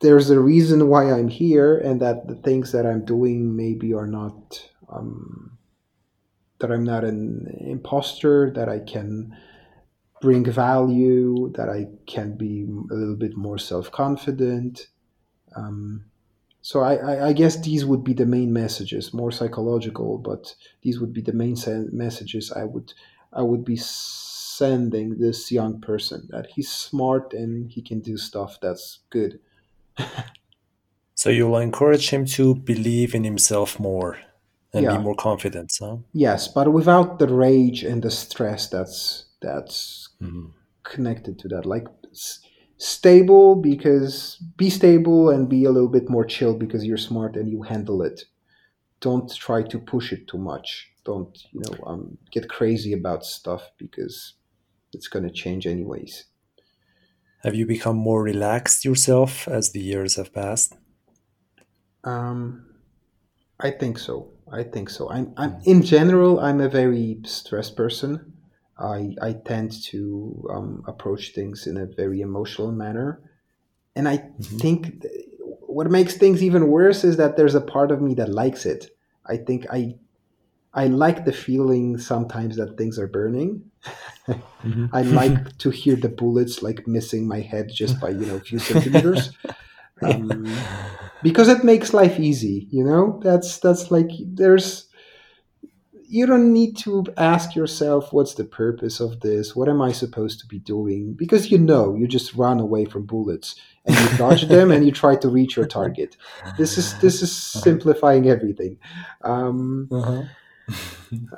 there's 0.00 0.30
a 0.30 0.40
reason 0.40 0.88
why 0.88 1.12
I'm 1.12 1.28
here, 1.28 1.78
and 1.78 2.00
that 2.02 2.28
the 2.28 2.36
things 2.36 2.72
that 2.72 2.86
I'm 2.86 3.04
doing 3.04 3.56
maybe 3.56 3.94
are 3.94 4.06
not. 4.06 4.70
Um, 4.88 5.58
that 6.58 6.70
I'm 6.72 6.84
not 6.84 7.04
an 7.04 7.54
imposter, 7.60 8.50
that 8.52 8.68
I 8.68 8.80
can 8.80 9.36
bring 10.20 10.44
value, 10.44 11.52
that 11.56 11.68
I 11.68 11.86
can 12.06 12.36
be 12.36 12.66
a 12.90 12.94
little 12.94 13.16
bit 13.16 13.36
more 13.36 13.58
self 13.58 13.90
confident. 13.90 14.88
Um, 15.56 16.06
so 16.62 16.80
I, 16.80 16.96
I, 16.96 17.28
I 17.28 17.32
guess 17.32 17.60
these 17.60 17.84
would 17.84 18.04
be 18.04 18.14
the 18.14 18.26
main 18.26 18.52
messages, 18.52 19.14
more 19.14 19.30
psychological, 19.30 20.18
but 20.18 20.54
these 20.82 21.00
would 21.00 21.12
be 21.12 21.20
the 21.22 21.32
main 21.32 21.56
sen- 21.56 21.90
messages 21.92 22.52
I 22.52 22.64
would 22.64 22.92
I 23.32 23.42
would 23.42 23.64
be 23.64 23.76
sending 23.76 25.18
this 25.18 25.52
young 25.52 25.80
person 25.80 26.28
that 26.30 26.46
he's 26.46 26.70
smart 26.70 27.34
and 27.34 27.70
he 27.70 27.82
can 27.82 28.00
do 28.00 28.16
stuff 28.16 28.58
that's 28.62 29.00
good. 29.10 29.40
So 31.14 31.30
you'll 31.30 31.56
encourage 31.56 32.10
him 32.10 32.26
to 32.36 32.54
believe 32.54 33.14
in 33.14 33.24
himself 33.24 33.80
more 33.80 34.18
and 34.72 34.84
Yeah. 34.84 34.96
be 34.98 35.02
more 35.02 35.14
confident, 35.14 35.72
huh? 35.80 35.96
Yes, 36.12 36.48
but 36.48 36.72
without 36.72 37.18
the 37.18 37.28
rage 37.28 37.82
and 37.84 38.02
the 38.02 38.10
stress 38.10 38.68
that's 38.68 39.24
that's 39.40 40.08
Mhm. 40.20 40.52
connected 40.82 41.38
to 41.38 41.48
that. 41.48 41.64
Like 41.66 41.86
s- 42.12 42.40
stable 42.78 43.56
because 43.56 44.36
be 44.56 44.68
stable 44.70 45.30
and 45.30 45.48
be 45.48 45.64
a 45.64 45.70
little 45.70 45.88
bit 45.88 46.08
more 46.10 46.24
chill 46.26 46.54
because 46.54 46.84
you're 46.84 46.98
smart 47.10 47.36
and 47.36 47.48
you 47.48 47.62
handle 47.62 48.02
it. 48.02 48.24
Don't 49.00 49.30
try 49.34 49.62
to 49.62 49.78
push 49.78 50.12
it 50.12 50.26
too 50.28 50.38
much. 50.38 50.90
Don't 51.04 51.34
you 51.52 51.60
know 51.60 51.76
um, 51.86 52.18
get 52.30 52.48
crazy 52.48 52.92
about 52.92 53.24
stuff 53.24 53.62
because 53.78 54.34
it's 54.92 55.08
going 55.08 55.26
to 55.26 55.32
change 55.42 55.66
anyways. 55.66 56.24
Have 57.46 57.54
you 57.54 57.64
become 57.64 57.96
more 57.96 58.22
relaxed 58.22 58.84
yourself 58.84 59.48
as 59.48 59.72
the 59.72 59.80
years 59.80 60.16
have 60.16 60.34
passed? 60.34 60.76
Um, 62.04 62.66
I 63.60 63.70
think 63.72 63.98
so. 63.98 64.32
I 64.52 64.64
think 64.64 64.90
so. 64.90 65.10
I'm, 65.10 65.34
I'm 65.36 65.60
in 65.64 65.82
general. 65.82 66.40
I'm 66.40 66.60
a 66.60 66.68
very 66.68 67.20
stressed 67.24 67.76
person. 67.76 68.34
I 68.78 69.14
I 69.22 69.34
tend 69.34 69.72
to 69.92 70.46
um, 70.50 70.84
approach 70.86 71.34
things 71.34 71.66
in 71.66 71.76
a 71.78 71.86
very 71.86 72.20
emotional 72.20 72.72
manner, 72.72 73.22
and 73.96 74.08
I 74.08 74.30
Mhm. 74.38 74.60
think 74.60 75.02
th- 75.02 75.14
what 75.62 75.90
makes 75.90 76.16
things 76.16 76.42
even 76.42 76.68
worse 76.68 77.04
is 77.04 77.16
that 77.18 77.36
there's 77.36 77.54
a 77.56 77.60
part 77.62 77.92
of 77.92 78.02
me 78.02 78.14
that 78.16 78.30
likes 78.30 78.66
it. 78.66 78.90
I 79.26 79.38
think 79.38 79.66
I 79.70 79.96
I 80.76 80.86
like 80.86 81.24
the 81.24 81.32
feeling 81.32 81.98
sometimes 81.98 82.56
that 82.56 82.76
things 82.76 82.98
are 82.98 83.08
burning. 83.08 83.62
Mhm. 84.64 84.90
I 84.92 85.02
like 85.02 85.58
to 85.58 85.70
hear 85.70 85.96
the 85.96 86.08
bullets 86.08 86.62
like 86.62 86.86
missing 86.86 87.26
my 87.26 87.40
head 87.40 87.70
just 87.72 88.00
by 88.00 88.10
you 88.10 88.26
know 88.26 88.36
a 88.36 88.40
few 88.40 88.58
centimeters. 88.58 89.30
Um, 90.02 90.54
because 91.22 91.48
it 91.48 91.64
makes 91.64 91.94
life 91.94 92.20
easy 92.20 92.68
you 92.70 92.84
know 92.84 93.18
that's 93.24 93.58
that's 93.58 93.90
like 93.90 94.10
there's 94.20 94.88
you 96.08 96.26
don't 96.26 96.52
need 96.52 96.76
to 96.76 97.04
ask 97.16 97.56
yourself 97.56 98.12
what's 98.12 98.34
the 98.34 98.44
purpose 98.44 99.00
of 99.00 99.20
this 99.20 99.56
what 99.56 99.68
am 99.68 99.80
i 99.82 99.90
supposed 99.90 100.38
to 100.40 100.46
be 100.46 100.58
doing 100.58 101.14
because 101.14 101.50
you 101.50 101.58
know 101.58 101.94
you 101.96 102.06
just 102.06 102.34
run 102.34 102.60
away 102.60 102.84
from 102.84 103.06
bullets 103.06 103.56
and 103.86 103.96
you 103.98 104.18
dodge 104.18 104.46
them 104.48 104.70
and 104.70 104.84
you 104.84 104.92
try 104.92 105.16
to 105.16 105.28
reach 105.28 105.56
your 105.56 105.66
target 105.66 106.16
this 106.58 106.76
is 106.78 106.98
this 107.00 107.22
is 107.22 107.34
simplifying 107.34 108.28
everything 108.28 108.78
um, 109.24 109.88
Uh-huh. 109.90 110.22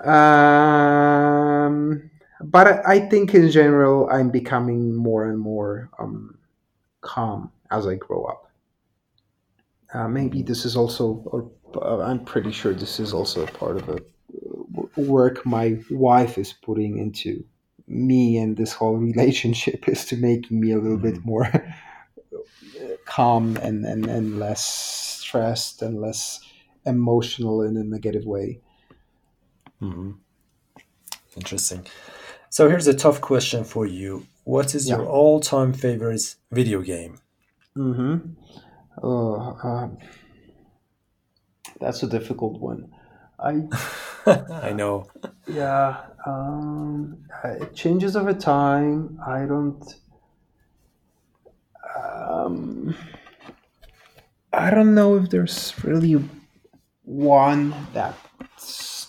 Um, 0.05 2.11
but 2.41 2.87
I, 2.87 3.01
think 3.01 3.35
in 3.35 3.51
general 3.51 4.09
i'm 4.11 4.31
becoming 4.31 4.95
more 4.95 5.29
and 5.29 5.39
more 5.39 5.91
um, 5.99 6.39
calm 7.01 7.51
as 7.71 7.87
i 7.87 7.95
grow 7.95 8.25
up 8.25 8.51
uh, 9.95 10.09
maybe 10.09 10.43
this 10.43 10.65
is 10.65 10.77
also, 10.77 11.23
or 11.27 11.51
uh, 11.81 12.03
I'm 12.03 12.25
pretty 12.25 12.53
sure 12.53 12.75
this 12.75 13.01
is 13.01 13.13
also 13.13 13.45
a 13.45 13.51
part 13.51 13.77
of 13.77 13.89
a 13.89 14.01
work 14.97 15.45
my 15.47 15.79
wife 15.91 16.39
is 16.39 16.53
putting 16.53 16.99
into 16.99 17.45
me 17.87 18.37
and 18.37 18.57
this 18.57 18.73
whole 18.73 18.97
relationship 18.97 19.89
is 19.89 20.05
to 20.07 20.17
make 20.17 20.51
me 20.51 20.73
a 20.73 20.79
little 20.79 20.99
bit 20.99 21.15
Mhm. 21.15 21.25
more 21.25 21.51
calm 23.07 23.57
and, 23.59 23.85
and, 23.87 24.07
and 24.07 24.39
less 24.39 24.65
stressed 24.65 25.83
and 25.83 26.01
less 26.01 26.41
emotional 26.85 27.63
in 27.63 27.77
a 27.77 27.85
negative 27.85 28.27
way. 28.27 28.61
Mhm. 29.81 30.17
Interesting. 31.37 31.87
So 32.51 32.69
here's 32.69 32.87
a 32.87 32.95
tough 32.95 33.21
question 33.21 33.65
for 33.65 33.87
you. 33.87 34.27
What 34.45 34.75
is 34.75 34.89
your 34.89 35.07
all-time 35.07 35.73
favorite 35.73 36.35
video 36.51 36.81
game? 36.81 37.19
Mm-hmm. 37.77 38.33
Uh, 39.03 39.51
uh, 39.51 39.89
that's 41.81 42.03
a 42.03 42.09
difficult 42.09 42.61
one. 42.61 42.91
I 43.39 43.69
I 44.69 44.73
know. 44.73 45.07
Yeah, 45.47 45.97
um, 46.27 47.25
it 47.45 47.75
changes 47.75 48.17
over 48.17 48.33
time. 48.33 49.21
I 49.25 49.45
don't. 49.47 49.85
Um, 51.97 52.95
I 54.53 54.71
don't 54.71 54.95
know 54.95 55.17
if 55.17 55.31
there's 55.31 55.75
really 55.85 56.23
one 57.05 57.75
that 57.93 58.15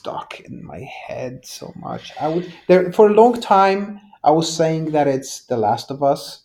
stuck 0.10 0.40
in 0.41 0.64
my 0.65 0.80
head 1.07 1.45
so 1.45 1.73
much. 1.76 2.14
I 2.19 2.27
would 2.27 2.52
there 2.68 2.91
for 2.91 3.10
a 3.10 3.14
long 3.14 3.40
time. 3.40 4.02
I 4.23 4.31
was 4.31 4.52
saying 4.52 4.91
that 4.91 5.07
it's 5.07 5.45
The 5.45 5.57
Last 5.57 5.91
of 5.91 6.03
Us, 6.03 6.44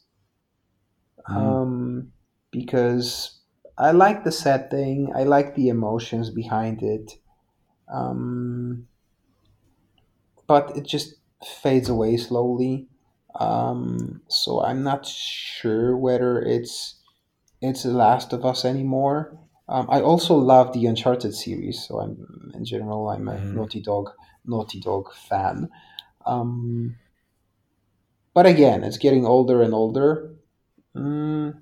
Mm. 1.28 1.36
um, 1.36 2.12
because 2.50 3.40
I 3.78 3.92
like 3.92 4.24
the 4.24 4.32
setting. 4.32 5.12
I 5.14 5.24
like 5.24 5.54
the 5.54 5.68
emotions 5.68 6.30
behind 6.30 6.82
it. 6.82 7.12
Um, 7.92 8.86
but 10.46 10.76
it 10.76 10.84
just 10.86 11.14
fades 11.62 11.88
away 11.88 12.16
slowly. 12.16 12.88
Um, 13.40 14.20
so 14.28 14.62
I'm 14.62 14.82
not 14.84 15.06
sure 15.06 15.96
whether 15.96 16.40
it's 16.40 17.00
it's 17.60 17.82
The 17.82 17.90
Last 17.92 18.32
of 18.32 18.44
Us 18.44 18.64
anymore. 18.64 19.38
Um, 19.68 19.86
I 19.90 20.00
also 20.02 20.34
love 20.36 20.72
the 20.72 20.86
Uncharted 20.86 21.34
series, 21.34 21.82
so 21.82 21.98
I'm 22.00 22.52
in 22.54 22.64
general 22.64 23.08
I'm 23.08 23.28
a 23.28 23.32
Mhm. 23.34 23.54
Naughty 23.54 23.80
Dog 23.80 24.10
Naughty 24.44 24.78
Dog 24.80 25.10
fan. 25.14 25.70
Um, 26.26 26.96
but 28.34 28.44
again, 28.46 28.84
it's 28.84 28.98
getting 28.98 29.24
older 29.24 29.62
and 29.62 29.72
older. 29.72 30.34
Mm, 30.94 31.54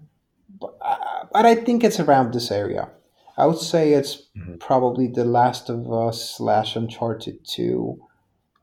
but, 0.60 0.76
uh, 0.80 1.26
but 1.32 1.46
I 1.46 1.54
think 1.54 1.84
it's 1.84 2.00
around 2.00 2.32
this 2.34 2.50
area. 2.50 2.90
I 3.36 3.46
would 3.46 3.58
say 3.58 3.92
it's 3.92 4.28
Mhm. 4.36 4.58
probably 4.58 5.06
The 5.06 5.24
Last 5.24 5.70
of 5.70 5.90
Us 5.92 6.28
slash 6.36 6.74
Uncharted 6.76 7.44
Two 7.44 8.00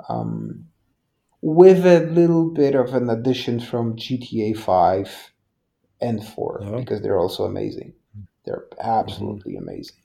um, 0.09 0.65
with 1.41 1.85
a 1.85 2.01
little 2.11 2.49
bit 2.51 2.75
of 2.75 2.93
an 2.93 3.09
addition 3.09 3.59
from 3.59 3.95
GTA 3.95 4.53
5 4.53 5.33
and 6.01 6.23
4 6.23 6.61
Oh. 6.63 6.79
because 6.79 7.01
they're 7.01 7.19
also 7.19 7.45
amazing. 7.45 7.93
They're 8.49 8.65
absolutely 8.81 9.55
amazing. 9.57 9.97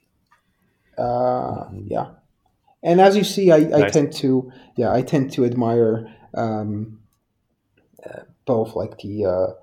Uh, 0.97 1.65
Mhm. 1.71 1.87
Yeah. 1.89 2.07
and 2.83 3.01
as 3.01 3.17
you 3.17 3.23
see, 3.23 3.51
I, 3.51 3.57
I 3.57 3.81
Nice. 3.81 3.93
tend 3.93 4.13
to 4.21 4.51
yeah 4.77 4.93
I 4.93 5.01
tend 5.01 5.31
to 5.33 5.45
admire 5.45 6.15
um, 6.35 6.99
uh, 8.05 8.21
both 8.45 8.75
like 8.75 8.99
the 8.99 9.25
uh, 9.25 9.53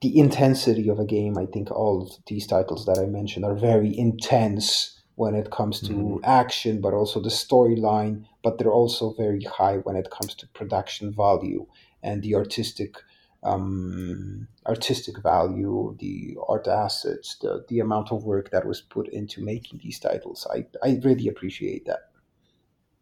the 0.00 0.18
intensity 0.18 0.88
of 0.88 0.98
a 0.98 1.04
game. 1.04 1.38
I 1.38 1.46
think 1.46 1.70
all 1.70 2.02
of 2.02 2.10
these 2.26 2.46
titles 2.46 2.86
that 2.86 2.98
I 2.98 3.06
mentioned 3.06 3.44
are 3.44 3.54
very 3.54 3.96
intense 3.96 5.00
when 5.14 5.34
it 5.34 5.50
comes 5.50 5.80
to 5.82 5.92
Mhm. 5.92 6.20
action, 6.24 6.80
but 6.80 6.92
also 6.94 7.20
the 7.20 7.28
storyline. 7.44 8.24
But 8.42 8.58
they're 8.58 8.78
also 8.82 9.12
very 9.12 9.42
high 9.44 9.76
when 9.84 9.96
it 9.96 10.10
comes 10.10 10.34
to 10.36 10.48
production 10.48 11.12
value 11.12 11.66
and 12.02 12.22
the 12.22 12.34
artistic 12.34 12.96
um, 13.42 14.48
artistic 14.66 15.22
value, 15.22 15.96
the 15.98 16.36
art 16.48 16.68
assets, 16.68 17.36
the 17.40 17.64
the 17.68 17.80
amount 17.80 18.12
of 18.12 18.24
work 18.24 18.50
that 18.50 18.66
was 18.66 18.80
put 18.80 19.08
into 19.08 19.42
making 19.44 19.80
these 19.82 19.98
titles. 19.98 20.46
I 20.50 20.66
I 20.82 21.00
really 21.04 21.28
appreciate 21.28 21.86
that. 21.86 22.10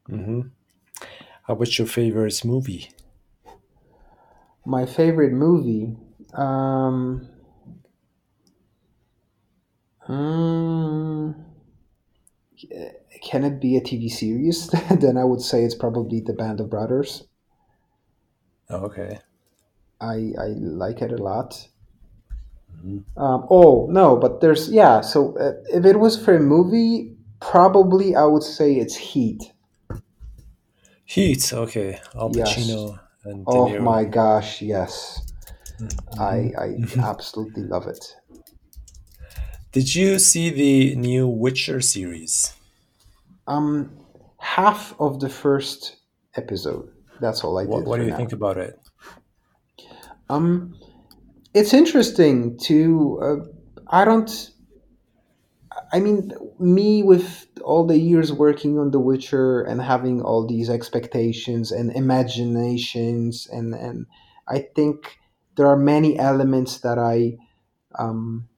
hmm 0.09 0.40
How 1.44 1.55
about 1.55 1.78
your 1.78 1.86
favorite 1.89 2.44
movie? 2.44 2.90
My 4.65 4.86
favorite 4.86 5.32
movie. 5.32 5.97
Um, 6.35 7.28
mm, 10.09 11.35
can 13.23 13.44
it 13.44 13.60
be 13.60 13.77
a 13.77 13.81
TV 13.81 14.09
series? 14.09 14.69
then 15.01 15.16
I 15.16 15.24
would 15.24 15.40
say 15.43 15.62
it's 15.65 15.74
probably 15.74 16.20
The 16.20 16.32
Band 16.32 16.60
of 16.60 16.70
Brothers. 16.70 17.24
Oh, 18.70 18.85
okay. 18.86 19.20
I 20.01 20.33
I 20.39 20.47
like 20.59 21.03
it 21.03 21.12
a 21.12 21.16
lot. 21.23 21.69
Mhm. 22.85 23.05
Um, 23.16 23.47
oh 23.51 23.89
no, 23.91 24.16
but 24.16 24.41
there's 24.41 24.70
yeah. 24.70 25.01
So 25.01 25.37
uh, 25.39 25.53
if 25.75 25.85
it 25.85 25.99
was 25.99 26.16
for 26.23 26.37
a 26.37 26.41
movie, 26.41 27.16
probably 27.41 28.15
I 28.15 28.25
would 28.25 28.43
say 28.45 28.75
it's 28.77 28.97
Heat. 28.97 29.53
Heat. 31.05 31.53
Okay. 31.53 31.99
Al 32.15 32.31
Yes. 32.35 32.55
Pacino 32.57 32.99
and 33.25 33.45
De 33.47 33.51
Oh 33.53 33.79
my 33.81 34.05
gosh, 34.05 34.62
yes. 34.62 35.20
Mhm. 35.81 36.20
I 36.20 36.53
I 36.57 36.69
absolutely 37.11 37.62
love 37.65 37.87
it. 37.89 38.15
Did 39.73 39.95
you 39.95 40.19
see 40.19 40.51
the 40.51 40.95
new 40.97 41.29
Witcher 41.29 41.81
series? 41.81 42.55
Um, 43.47 43.91
half 44.39 44.95
of 45.01 45.20
the 45.20 45.29
first 45.29 45.97
episode. 46.37 46.89
That's 47.20 47.43
all 47.45 47.59
I 47.59 47.65
did 47.65 47.70
what 47.70 47.85
for 47.87 47.97
do 47.99 48.05
you 48.05 48.11
now. 48.11 48.16
think 48.16 48.33
about 48.33 48.57
it? 48.59 48.79
Um, 50.29 50.75
it's 51.55 51.75
interesting 51.75 52.59
to. 52.65 53.21
Uh, 53.23 53.37
I 53.89 54.05
don't. 54.05 54.51
I 55.93 56.01
mean, 56.01 56.33
me 56.59 57.03
with 57.03 57.47
all 57.63 57.87
the 57.87 57.99
years 57.99 58.33
working 58.33 58.79
on 58.79 58.91
The 58.91 59.01
Witcher 59.01 59.63
and 59.63 59.81
having 59.83 60.23
all 60.23 60.47
these 60.47 60.71
expectations 60.71 61.71
and 61.73 61.93
imaginations, 61.93 63.47
and 63.51 63.75
and 63.75 64.07
I 64.49 64.61
think 64.75 65.19
there 65.57 65.67
are 65.67 65.77
many 65.77 66.19
elements 66.19 66.79
that 66.81 66.99
I 66.99 67.37
um, 67.99 68.49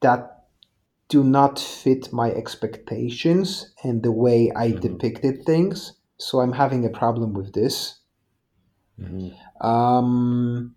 that 0.00 0.46
do 1.08 1.24
not 1.24 1.58
fit 1.58 2.12
my 2.12 2.30
expectations 2.32 3.72
and 3.84 4.02
the 4.02 4.12
way 4.12 4.52
I 4.56 4.72
Mhm. 4.72 4.80
depicted 4.82 5.44
things. 5.46 5.94
So 6.18 6.40
I'm 6.40 6.52
having 6.54 6.84
a 6.86 6.90
problem 6.90 7.34
with 7.34 7.52
this. 7.54 8.00
Mhm. 8.98 9.34
Um, 9.60 10.75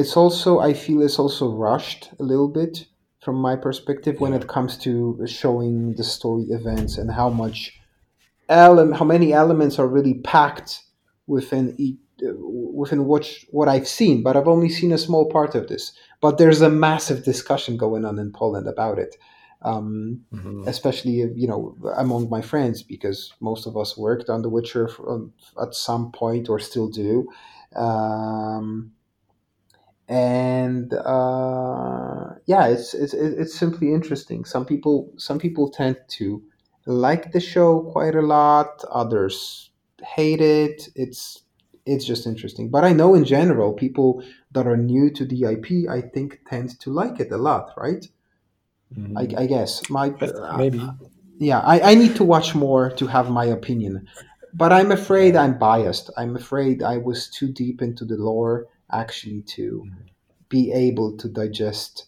it's 0.00 0.16
also 0.16 0.50
I 0.70 0.72
feel 0.74 1.02
it's 1.02 1.18
also 1.18 1.46
rushed 1.68 2.02
a 2.20 2.24
little 2.32 2.48
bit 2.60 2.86
from 3.24 3.36
my 3.48 3.56
perspective 3.56 4.14
when 4.22 4.32
it 4.38 4.46
comes 4.54 4.72
to 4.84 4.92
showing 5.26 5.94
the 5.98 6.04
story 6.04 6.44
events 6.58 6.98
and 6.98 7.10
how 7.20 7.28
much 7.42 7.58
ele- 8.48 8.94
how 8.98 9.04
many 9.14 9.28
elements 9.42 9.78
are 9.78 9.88
really 9.96 10.14
packed 10.34 10.70
within 11.26 11.74
each, 11.78 11.98
within 12.80 13.00
what 13.10 13.24
what 13.56 13.68
I've 13.74 13.88
seen. 13.88 14.22
But 14.22 14.36
I've 14.36 14.48
only 14.56 14.68
seen 14.78 14.92
a 14.92 14.98
small 15.06 15.24
part 15.36 15.54
of 15.54 15.64
this. 15.68 15.84
But 16.20 16.38
there's 16.38 16.62
a 16.62 16.70
massive 16.70 17.20
discussion 17.24 17.76
going 17.76 18.04
on 18.04 18.18
in 18.18 18.30
Poland 18.32 18.66
about 18.68 18.98
it. 18.98 19.14
Um, 19.62 20.20
Mhm. 20.32 20.68
especially 20.68 21.16
you 21.42 21.48
know 21.50 21.60
among 22.04 22.22
my 22.36 22.42
friends 22.52 22.78
because 22.94 23.18
most 23.40 23.66
of 23.66 23.76
us 23.82 23.98
worked 23.98 24.28
on 24.30 24.42
The 24.42 24.48
Witcher 24.56 24.86
um, 25.10 25.32
at 25.64 25.74
some 25.74 26.12
point 26.12 26.48
or 26.48 26.58
still 26.60 26.88
do, 27.04 27.26
um, 27.74 28.92
and 30.08 30.92
uh, 30.94 32.30
yeah, 32.46 32.66
it's, 32.68 32.94
it's 32.94 33.14
it's 33.14 33.54
simply 33.54 33.92
interesting. 33.92 34.44
Some 34.44 34.64
people 34.64 35.12
some 35.16 35.38
people 35.38 35.70
tend 35.70 35.96
to 36.18 36.42
like 36.86 37.32
the 37.32 37.40
show 37.40 37.82
quite 37.92 38.14
a 38.14 38.22
lot, 38.22 38.82
others 38.90 39.70
hate 40.02 40.40
it. 40.40 40.88
It's 40.94 41.42
it's 41.84 42.04
just 42.04 42.26
interesting. 42.26 42.70
But 42.70 42.84
I 42.84 42.92
know 42.92 43.14
in 43.14 43.24
general, 43.24 43.72
people 43.72 44.22
that 44.52 44.66
are 44.66 44.76
new 44.76 45.10
to 45.10 45.24
the 45.26 45.44
IP, 45.44 45.88
I 45.90 46.00
think, 46.00 46.40
tend 46.48 46.78
to 46.80 46.90
like 46.90 47.20
it 47.20 47.30
a 47.32 47.38
lot, 47.38 47.72
right? 47.76 48.06
I, 49.16 49.26
Mhm. 49.26 49.38
I 49.38 49.46
guess 49.46 49.88
my 49.90 50.10
uh, 50.10 50.56
Maybe. 50.56 50.80
yeah 51.38 51.60
I, 51.60 51.92
I 51.92 51.94
need 51.94 52.16
to 52.16 52.24
watch 52.24 52.54
more 52.54 52.90
to 52.92 53.06
have 53.06 53.30
my 53.30 53.44
opinion 53.44 54.06
but 54.54 54.72
i'm 54.72 54.90
afraid 54.90 55.36
i'm 55.36 55.58
biased 55.58 56.10
i'm 56.16 56.36
afraid 56.36 56.82
i 56.82 56.96
was 56.98 57.28
too 57.28 57.48
deep 57.52 57.82
into 57.82 58.04
the 58.04 58.16
lore 58.16 58.66
actually 58.92 59.42
to 59.42 59.86
be 60.48 60.72
able 60.72 61.16
to 61.18 61.28
digest 61.28 62.06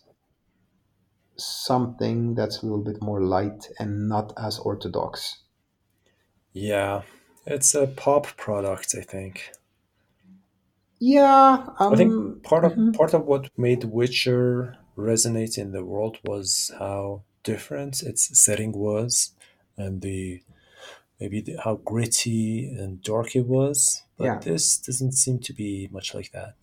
something 1.36 2.34
that's 2.34 2.62
a 2.62 2.66
little 2.66 2.84
bit 2.84 3.00
more 3.02 3.22
light 3.22 3.68
and 3.78 4.08
not 4.08 4.32
as 4.38 4.58
orthodox 4.58 5.38
Yeah. 6.52 7.02
It's 7.46 7.74
a 7.74 7.86
pop 7.86 8.26
product, 8.36 8.94
I 8.98 9.02
think. 9.02 9.50
yeah 10.98 11.66
I 11.78 11.96
think 11.96 12.12
um 12.12 12.40
part 12.42 12.64
of 12.64 12.72
mhm. 12.74 12.94
part 12.94 13.14
of 13.14 13.24
what 13.24 13.48
made 13.56 13.84
Witcher 13.84 14.76
resonate 14.96 15.56
in 15.56 15.72
the 15.72 15.84
world 15.84 16.18
was 16.24 16.70
how 16.78 17.22
different 17.42 18.02
its 18.02 18.38
setting 18.38 18.72
was, 18.72 19.32
and 19.76 20.02
the 20.02 20.42
maybe 21.18 21.40
the, 21.40 21.56
how 21.64 21.76
gritty 21.76 22.68
and 22.78 23.02
dark 23.02 23.34
it 23.36 23.46
was. 23.46 24.02
But 24.18 24.24
yeah 24.24 24.38
this 24.38 24.78
doesn't 24.78 25.12
seem 25.12 25.38
to 25.40 25.52
be 25.54 25.88
much 25.90 26.14
like 26.14 26.30
that. 26.32 26.54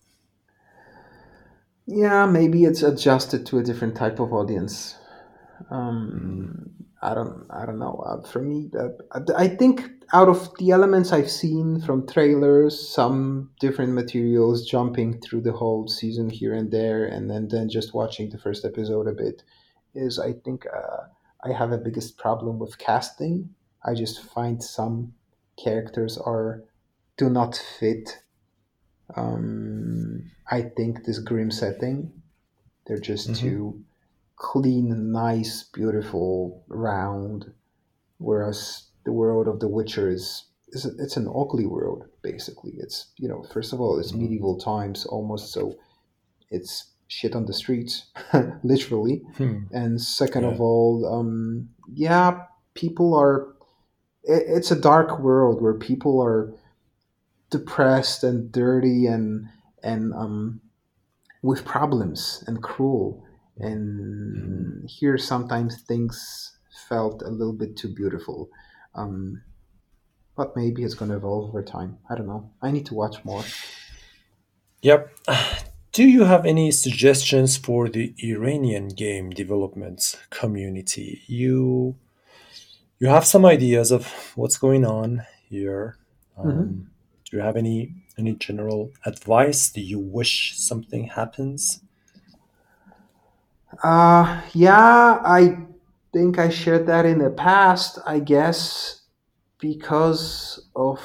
Yeah 1.88 2.26
maybe 2.26 2.64
it's 2.64 2.82
adjusted 2.84 3.46
to 3.46 3.58
a 3.58 3.64
different 3.64 3.96
type 3.96 4.20
of 4.20 4.32
audience 4.32 4.96
um, 5.70 6.70
I 7.02 7.14
don't, 7.14 7.46
I 7.50 7.66
don't 7.66 7.78
know. 7.78 8.04
Uh, 8.06 8.28
for 8.28 8.40
me, 8.42 8.70
uh, 8.78 8.88
I 9.12 9.44
I 9.44 9.48
think 9.48 9.88
out 10.12 10.28
of 10.28 10.50
the 10.58 10.70
elements 10.70 11.12
I've 11.12 11.30
seen 11.30 11.80
from 11.80 12.06
trailers, 12.06 12.88
some 12.88 13.50
different 13.60 13.92
materials, 13.94 14.66
jumping 14.66 15.20
through 15.20 15.42
the 15.42 15.52
whole 15.52 15.88
season 15.88 16.30
here 16.30 16.54
and 16.54 16.70
there, 16.70 17.06
and 17.06 17.30
then 17.30 17.48
then 17.48 17.68
just 17.68 17.94
watching 17.94 18.30
the 18.30 18.38
first 18.38 18.64
episode 18.64 19.08
a 19.08 19.12
bit, 19.12 19.42
is 19.94 20.18
I 20.18 20.32
think 20.32 20.66
uh, 20.66 21.04
I 21.44 21.52
have 21.52 21.72
a 21.72 21.78
biggest 21.78 22.18
problem 22.18 22.58
with 22.58 22.78
casting. 22.78 23.50
I 23.84 23.94
just 23.94 24.22
find 24.22 24.62
some 24.62 25.14
characters 25.62 26.18
are 26.18 26.64
do 27.16 27.30
not 27.30 27.62
fit. 27.80 28.22
Um, 29.16 30.30
I 30.50 30.62
think 30.62 31.04
this 31.04 31.18
grim 31.18 31.50
setting. 31.50 32.12
They're 32.86 32.98
just 33.00 33.28
Mhm. 33.30 33.36
too 33.36 33.84
clean, 34.36 35.12
nice, 35.12 35.64
beautiful, 35.64 36.62
round. 36.68 37.52
Whereas 38.18 38.84
the 39.04 39.12
world 39.12 39.48
of 39.48 39.60
The 39.60 39.68
Witcher 39.68 40.08
is 40.10 40.44
is 40.70 40.84
it's 40.84 41.16
an 41.16 41.26
ugly 41.34 41.64
world 41.66 42.04
basically. 42.22 42.72
It's 42.78 43.06
you 43.16 43.28
know 43.28 43.42
first 43.54 43.72
of 43.72 43.80
all 43.80 43.98
it's 43.98 44.12
Mhm. 44.12 44.18
medieval 44.20 44.58
times 44.58 45.06
almost, 45.06 45.52
so 45.52 45.74
it's 46.50 46.92
shit 47.06 47.34
on 47.34 47.46
the 47.46 47.54
streets, 47.54 48.10
literally. 48.62 49.22
Hmm. 49.38 49.60
And 49.72 50.00
second 50.00 50.42
Yeah. 50.44 50.50
of 50.50 50.60
all, 50.60 51.06
um, 51.06 51.70
yeah, 51.90 52.42
people 52.74 53.14
are. 53.14 53.54
It, 54.24 54.42
it's 54.56 54.70
a 54.70 54.78
dark 54.80 55.20
world 55.20 55.62
where 55.62 55.74
people 55.74 56.20
are 56.20 56.52
depressed 57.50 58.24
and 58.24 58.52
dirty 58.52 59.06
and 59.06 59.48
and 59.82 60.12
um, 60.14 60.60
with 61.42 61.64
problems 61.64 62.44
and 62.46 62.62
cruel. 62.62 63.24
And 63.58 64.88
here 64.88 65.18
sometimes 65.18 65.82
things 65.82 66.56
felt 66.88 67.22
a 67.22 67.28
little 67.28 67.52
bit 67.52 67.76
too 67.76 67.92
beautiful. 67.92 68.50
Um, 68.94 69.42
but 70.36 70.56
maybe 70.56 70.84
it's 70.84 70.94
going 70.94 71.10
to 71.10 71.16
evolve 71.16 71.48
over 71.48 71.62
time. 71.62 71.98
I 72.08 72.14
don't 72.14 72.28
know. 72.28 72.50
I 72.62 72.70
need 72.70 72.86
to 72.86 72.94
watch 72.94 73.24
more. 73.24 73.42
Yep. 74.82 75.10
Do 75.92 76.04
you 76.06 76.24
have 76.24 76.46
any 76.46 76.70
suggestions 76.70 77.56
for 77.56 77.88
the 77.88 78.14
Iranian 78.22 78.88
game 78.88 79.30
development 79.30 80.20
community? 80.30 81.22
You 81.26 81.96
you 83.00 83.08
have 83.08 83.24
some 83.26 83.44
ideas 83.44 83.90
of 83.90 84.06
what's 84.36 84.56
going 84.58 84.84
on 84.84 85.24
here. 85.48 85.96
hmm 86.36 86.48
Um, 86.50 86.90
do 87.30 87.36
you 87.36 87.42
have 87.42 87.56
any 87.56 87.94
any 88.16 88.34
general 88.34 88.90
advice? 89.04 89.70
Do 89.70 89.80
you 89.80 89.98
wish 89.98 90.58
something 90.58 91.04
happens? 91.08 91.80
Uh, 93.82 94.40
yeah, 94.54 95.20
I 95.24 95.58
think 96.12 96.38
I 96.38 96.48
shared 96.48 96.86
that 96.86 97.04
in 97.04 97.18
the 97.18 97.30
past. 97.30 97.98
I 98.06 98.18
guess 98.20 99.02
because 99.58 100.68
of 100.74 101.00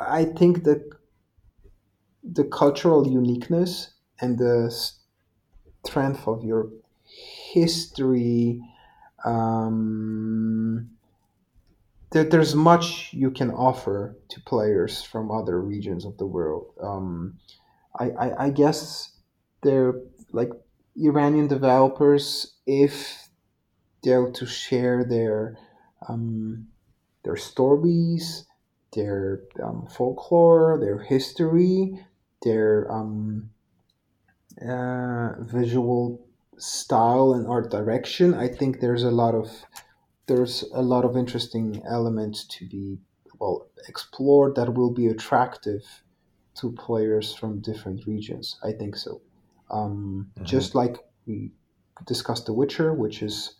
I 0.00 0.24
think 0.24 0.64
the 0.64 0.88
the 2.22 2.44
cultural 2.44 3.06
uniqueness 3.08 3.90
and 4.20 4.38
the 4.38 4.70
strength 5.84 6.28
of 6.28 6.44
your 6.44 6.68
history. 7.52 8.60
Um, 9.24 10.90
there, 12.10 12.24
there's 12.24 12.54
much 12.54 13.12
you 13.12 13.30
can 13.30 13.50
offer 13.50 14.16
to 14.30 14.40
players 14.40 15.02
from 15.02 15.30
other 15.30 15.60
regions 15.60 16.04
of 16.04 16.16
the 16.18 16.26
world. 16.26 16.72
Um, 16.82 17.38
I, 17.98 18.10
I, 18.10 18.44
I 18.44 18.50
guess 18.50 19.12
they're 19.62 19.94
like 20.32 20.50
Iranian 20.96 21.48
developers 21.48 22.54
if 22.66 23.28
they're 24.02 24.30
to 24.30 24.46
share 24.46 25.04
their 25.04 25.58
um, 26.08 26.68
their 27.24 27.36
stories, 27.36 28.46
their 28.94 29.42
um, 29.62 29.86
folklore, 29.90 30.78
their 30.80 30.98
history, 30.98 31.98
their 32.42 32.90
um, 32.90 33.50
uh, 34.66 35.34
visual 35.40 36.24
style 36.56 37.34
and 37.34 37.46
art 37.46 37.70
direction. 37.70 38.34
I 38.34 38.48
think 38.48 38.80
there's 38.80 39.02
a 39.02 39.10
lot 39.10 39.34
of 39.34 39.50
there's 40.28 40.62
a 40.74 40.82
lot 40.82 41.04
of 41.04 41.16
interesting 41.16 41.82
elements 41.88 42.44
to 42.44 42.66
be 42.68 42.98
well 43.40 43.66
explored 43.88 44.54
that 44.56 44.74
will 44.74 44.92
be 44.92 45.06
attractive 45.06 45.82
to 46.54 46.72
players 46.72 47.34
from 47.34 47.60
different 47.60 48.06
regions. 48.06 48.58
I 48.62 48.72
think 48.72 48.96
so. 48.96 49.20
Um, 49.70 50.30
mm-hmm. 50.34 50.44
Just 50.44 50.74
like 50.74 50.96
we 51.26 51.52
discussed 52.06 52.46
The 52.46 52.52
Witcher, 52.52 52.92
which 52.92 53.22
is 53.22 53.54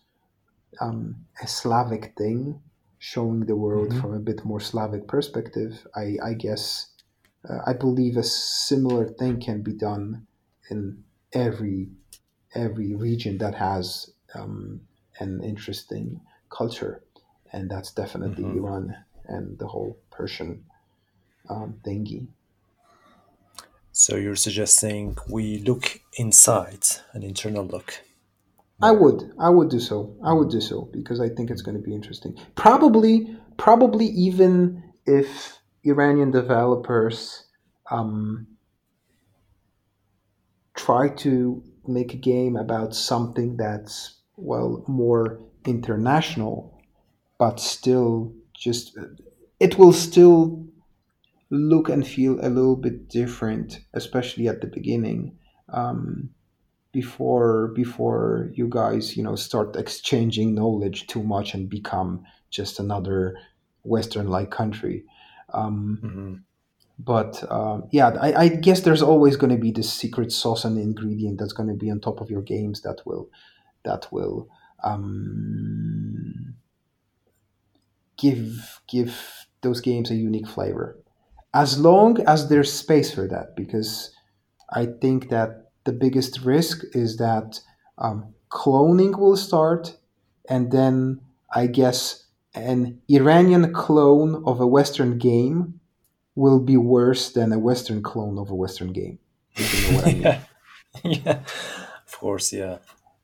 um, 0.80 1.26
a 1.42 1.46
Slavic 1.46 2.14
thing, 2.16 2.60
showing 2.98 3.40
the 3.40 3.56
world 3.56 3.88
mm-hmm. 3.88 4.00
from 4.00 4.14
a 4.14 4.20
bit 4.20 4.44
more 4.44 4.60
Slavic 4.60 5.06
perspective. 5.08 5.86
I, 5.96 6.16
I 6.22 6.34
guess 6.34 6.88
uh, 7.48 7.58
I 7.66 7.72
believe 7.72 8.16
a 8.16 8.22
similar 8.22 9.08
thing 9.08 9.40
can 9.40 9.62
be 9.62 9.72
done 9.72 10.26
in 10.70 11.02
every 11.32 11.88
every 12.54 12.94
region 12.94 13.38
that 13.38 13.54
has 13.54 14.10
um, 14.34 14.80
an 15.20 15.42
interesting 15.44 16.20
culture, 16.58 17.02
and 17.52 17.70
that's 17.70 17.92
definitely 17.92 18.44
mm-hmm. 18.44 18.58
Iran 18.58 18.96
and 19.26 19.58
the 19.58 19.68
whole 19.68 19.96
Persian 20.10 20.64
um, 21.48 21.80
thingy. 21.86 22.26
So 23.92 24.16
you're 24.16 24.36
suggesting 24.36 25.16
we 25.28 25.58
look 25.58 26.00
inside, 26.16 26.84
an 27.12 27.22
internal 27.22 27.64
look. 27.64 27.94
I 28.80 28.92
would, 28.92 29.32
I 29.40 29.50
would 29.50 29.70
do 29.70 29.80
so. 29.80 30.14
I 30.24 30.32
would 30.32 30.50
do 30.50 30.60
so 30.60 30.88
because 30.92 31.20
I 31.20 31.28
think 31.28 31.50
it's 31.50 31.62
going 31.62 31.76
to 31.76 31.82
be 31.82 31.94
interesting. 31.94 32.36
Probably, 32.54 33.36
probably 33.56 34.06
even 34.06 34.82
if 35.04 35.58
Iranian 35.84 36.30
developers 36.30 37.44
um, 37.90 38.46
try 40.74 41.08
to 41.24 41.62
make 41.86 42.14
a 42.14 42.18
game 42.18 42.56
about 42.56 42.94
something 42.94 43.56
that's 43.56 44.20
well 44.36 44.84
more 44.86 45.40
international, 45.64 46.80
but 47.38 47.60
still 47.60 48.32
just 48.54 48.96
it 49.60 49.78
will 49.78 49.92
still 49.92 50.66
look 51.50 51.88
and 51.88 52.06
feel 52.06 52.38
a 52.40 52.48
little 52.48 52.76
bit 52.76 53.08
different, 53.08 53.80
especially 53.94 54.48
at 54.48 54.60
the 54.60 54.66
beginning. 54.66 55.38
Um, 55.70 56.30
before 56.92 57.68
before 57.74 58.50
you 58.54 58.66
guys 58.68 59.16
you 59.16 59.22
know 59.22 59.36
start 59.36 59.76
exchanging 59.76 60.54
knowledge 60.54 61.06
too 61.06 61.22
much 61.22 61.54
and 61.54 61.68
become 61.68 62.24
just 62.50 62.80
another 62.80 63.36
western 63.82 64.28
like 64.28 64.50
country 64.50 65.04
um, 65.52 65.98
mm-hmm. 66.02 66.34
but 66.98 67.44
um, 67.52 67.84
yeah 67.92 68.08
I, 68.20 68.32
I, 68.44 68.48
guess 68.48 68.80
there's 68.80 69.02
always 69.02 69.36
going 69.36 69.52
to 69.52 69.60
be 69.60 69.70
this 69.70 69.92
secret 69.92 70.32
sauce 70.32 70.64
and 70.64 70.78
ingredient 70.78 71.38
that's 71.38 71.52
going 71.52 71.68
to 71.68 71.74
be 71.74 71.90
on 71.90 72.00
top 72.00 72.20
of 72.20 72.30
your 72.30 72.42
games 72.42 72.80
that 72.82 73.02
will 73.04 73.28
that 73.84 74.10
will 74.10 74.48
um, 74.82 76.54
give 78.16 78.80
give 78.88 79.46
those 79.62 79.80
games 79.80 80.10
a 80.10 80.14
unique 80.14 80.48
flavor 80.48 80.98
as 81.54 81.78
long 81.78 82.20
as 82.26 82.48
there's 82.48 82.72
space 82.72 83.12
for 83.12 83.26
that 83.26 83.56
because 83.56 84.14
i 84.72 84.86
think 85.00 85.28
that 85.30 85.70
the 85.84 85.92
biggest 85.92 86.40
risk 86.40 86.84
is 86.94 87.16
that 87.16 87.60
um, 87.98 88.34
cloning 88.50 89.18
will 89.18 89.36
start 89.36 89.96
and 90.48 90.70
then 90.70 91.20
i 91.54 91.66
guess 91.66 92.26
an 92.54 93.00
iranian 93.08 93.72
clone 93.72 94.42
of 94.46 94.60
a 94.60 94.66
western 94.66 95.18
game 95.18 95.80
will 96.34 96.60
be 96.60 96.76
worse 96.76 97.32
than 97.32 97.52
a 97.52 97.58
western 97.58 98.02
clone 98.02 98.38
of 98.38 98.50
a 98.50 98.54
western 98.54 98.92
game 98.92 99.18
you 99.56 99.92
know 99.92 100.00
I 100.00 100.04
mean. 100.12 100.22
yeah. 100.22 100.40
yeah 101.04 101.40
of 102.06 102.18
course 102.18 102.52
yeah 102.52 102.78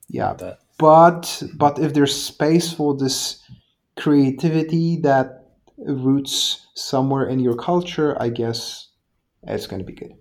yeah 0.09 0.35
but 0.78 1.42
but 1.55 1.78
if 1.78 1.94
there's 1.94 2.14
space 2.14 2.72
for 2.72 2.96
this 2.96 3.42
creativity 3.96 4.96
that 5.02 5.46
roots 5.78 6.66
somewhere 6.74 7.26
in 7.26 7.40
your 7.40 7.56
culture, 7.56 8.20
I 8.20 8.28
guess 8.28 8.88
it's 9.42 9.66
going 9.66 9.80
to 9.80 9.86
be 9.86 9.92
good. 9.92 10.14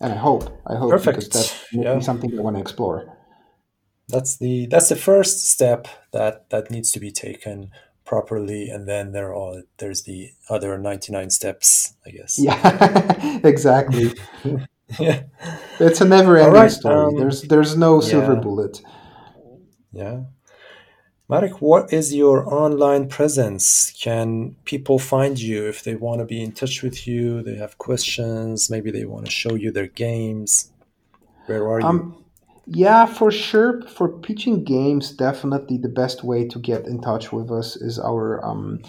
And 0.00 0.12
I 0.12 0.16
hope, 0.16 0.44
I 0.66 0.76
hope 0.76 0.90
Perfect. 0.90 1.18
because 1.18 1.28
that's 1.30 1.66
yeah. 1.72 1.98
something 2.00 2.38
I 2.38 2.42
want 2.42 2.56
to 2.56 2.60
explore. 2.60 3.16
That's 4.08 4.36
the 4.36 4.66
that's 4.66 4.88
the 4.88 4.96
first 4.96 5.46
step 5.46 5.88
that 6.12 6.50
that 6.50 6.70
needs 6.70 6.92
to 6.92 7.00
be 7.00 7.10
taken 7.10 7.70
properly, 8.04 8.68
and 8.68 8.86
then 8.86 9.12
there 9.12 9.34
are 9.34 9.62
there's 9.78 10.04
the 10.04 10.30
other 10.48 10.78
ninety 10.78 11.12
nine 11.12 11.30
steps, 11.30 11.94
I 12.06 12.10
guess. 12.10 12.38
Yeah, 12.38 13.40
exactly. 13.44 14.12
yeah, 15.00 15.22
it's 15.80 16.00
a 16.00 16.04
never 16.04 16.36
ending 16.36 16.52
right, 16.52 16.70
story. 16.70 17.06
Um, 17.06 17.16
there's 17.16 17.42
there's 17.42 17.76
no 17.76 18.00
silver 18.00 18.34
yeah. 18.34 18.40
bullet. 18.40 18.80
Yeah. 19.96 20.20
Marek, 21.28 21.60
what 21.60 21.92
is 21.92 22.14
your 22.14 22.52
online 22.54 23.08
presence? 23.08 23.90
Can 24.00 24.54
people 24.64 25.00
find 25.00 25.40
you 25.40 25.66
if 25.66 25.82
they 25.82 25.96
want 25.96 26.20
to 26.20 26.24
be 26.24 26.40
in 26.40 26.52
touch 26.52 26.82
with 26.82 27.08
you? 27.08 27.42
They 27.42 27.56
have 27.56 27.78
questions, 27.78 28.70
maybe 28.70 28.92
they 28.92 29.06
want 29.06 29.24
to 29.24 29.30
show 29.32 29.54
you 29.54 29.72
their 29.72 29.88
games. 29.88 30.70
Where 31.46 31.68
are 31.68 31.80
you? 31.80 31.86
Um, 31.86 32.24
yeah, 32.66 33.06
for 33.06 33.32
sure. 33.32 33.82
For 33.82 34.08
pitching 34.08 34.62
games, 34.64 35.10
definitely 35.10 35.78
the 35.78 35.88
best 35.88 36.22
way 36.22 36.46
to 36.46 36.58
get 36.58 36.86
in 36.86 37.00
touch 37.00 37.32
with 37.32 37.50
us 37.50 37.76
is 37.76 37.98
our 37.98 38.44
um, 38.44 38.82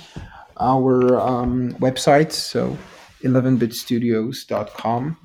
our 0.59 1.19
um, 1.19 1.73
website. 1.73 2.31
So 2.31 2.77
11bitstudios.com 3.23 5.17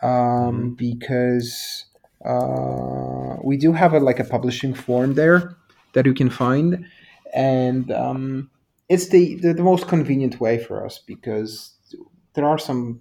um, 0.00 0.08
mm-hmm. 0.10 0.68
because 0.70 1.84
uh, 2.24 3.36
we 3.42 3.56
do 3.56 3.72
have 3.72 3.94
a, 3.94 4.00
like 4.00 4.18
a 4.18 4.24
publishing 4.24 4.74
form 4.74 5.14
there 5.14 5.56
that 5.94 6.06
you 6.06 6.14
can 6.14 6.30
find, 6.30 6.86
and 7.34 7.90
um, 7.92 8.50
it's 8.88 9.08
the, 9.08 9.36
the, 9.36 9.52
the 9.54 9.62
most 9.62 9.88
convenient 9.88 10.40
way 10.40 10.58
for 10.58 10.84
us 10.84 10.98
because 10.98 11.74
there 12.34 12.46
are 12.46 12.58
some 12.58 13.00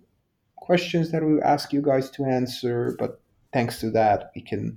questions 0.55 1.11
that 1.11 1.23
we 1.23 1.41
ask 1.41 1.71
you 1.71 1.81
guys 1.81 2.09
to 2.11 2.25
answer, 2.25 2.95
but 2.99 3.21
thanks 3.53 3.79
to 3.79 3.89
that 3.91 4.31
we 4.35 4.41
can 4.41 4.75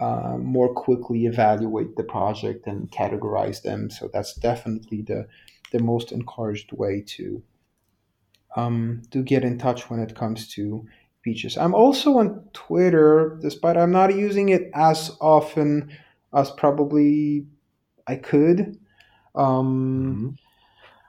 uh, 0.00 0.36
more 0.38 0.72
quickly 0.74 1.26
evaluate 1.26 1.96
the 1.96 2.04
project 2.04 2.66
and 2.66 2.90
categorize 2.90 3.62
them. 3.62 3.90
So 3.90 4.10
that's 4.12 4.34
definitely 4.34 5.02
the 5.02 5.26
the 5.70 5.78
most 5.80 6.12
encouraged 6.12 6.72
way 6.72 7.02
to 7.06 7.42
um, 8.56 9.02
to 9.10 9.22
get 9.22 9.44
in 9.44 9.58
touch 9.58 9.90
when 9.90 10.00
it 10.00 10.14
comes 10.14 10.48
to 10.54 10.86
features. 11.28 11.58
I'm 11.58 11.74
also 11.74 12.18
on 12.18 12.28
Twitter, 12.52 13.38
despite 13.42 13.76
I'm 13.76 13.92
not 13.92 14.14
using 14.14 14.48
it 14.48 14.70
as 14.74 15.16
often 15.20 15.90
as 16.32 16.50
probably 16.50 17.46
I 18.06 18.16
could. 18.16 18.78
Um, 19.34 19.68
mm-hmm. 20.08 20.28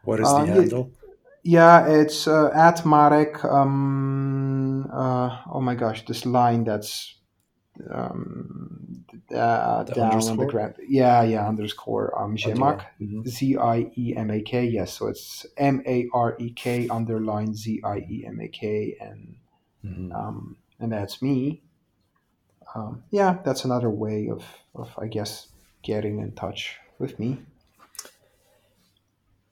What 0.04 0.20
is 0.20 0.28
the 0.28 0.36
uh, 0.36 0.46
handle? 0.46 0.92
Yeah, 1.44 1.88
it's 1.88 2.28
uh, 2.28 2.52
at 2.54 2.86
Marek. 2.86 3.44
Um, 3.46 4.90
uh, 4.92 5.30
oh 5.54 5.62
my 5.62 5.76
gosh, 5.76 6.06
this 6.06 6.26
line 6.26 6.66
that's 6.66 7.16
um, 7.90 9.06
uh, 9.34 9.84
down 9.84 10.12
underscore? 10.12 10.32
on 10.32 10.38
the 10.38 10.46
ground. 10.46 10.74
Yeah, 10.88 11.24
yeah, 11.24 11.48
underscore 11.48 12.12
um, 12.20 12.36
Ziemak, 12.36 12.84
mm-hmm. 13.00 13.24
Z 13.24 13.58
I 13.58 13.92
E 13.96 14.14
M 14.18 14.30
A 14.32 14.42
K. 14.42 14.66
Yes, 14.66 14.94
so 14.94 15.08
it's 15.08 15.46
M 15.56 15.82
A 15.88 16.08
R 16.14 16.36
E 16.40 16.52
K 16.52 16.90
underline 16.90 17.56
Z 17.56 17.82
I 17.86 17.98
E 18.00 18.26
M 18.28 18.40
A 18.42 18.50
K, 18.50 18.98
and 19.00 19.39
mm-hmm. 19.86 20.12
um, 20.12 20.58
and 20.80 20.92
that's 20.92 21.22
me. 21.22 21.62
Um, 22.76 23.04
yeah, 23.10 23.38
that's 23.44 23.66
another 23.66 23.90
way 23.90 24.30
of, 24.30 24.44
of 24.76 24.92
I 24.98 25.08
guess 25.08 25.48
getting 25.82 26.20
in 26.20 26.34
touch 26.34 26.78
with 27.00 27.20
me. 27.20 27.40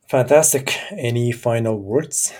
Fantastic. 0.07 0.77
Any 0.91 1.31
final 1.31 1.79
words? 1.79 2.33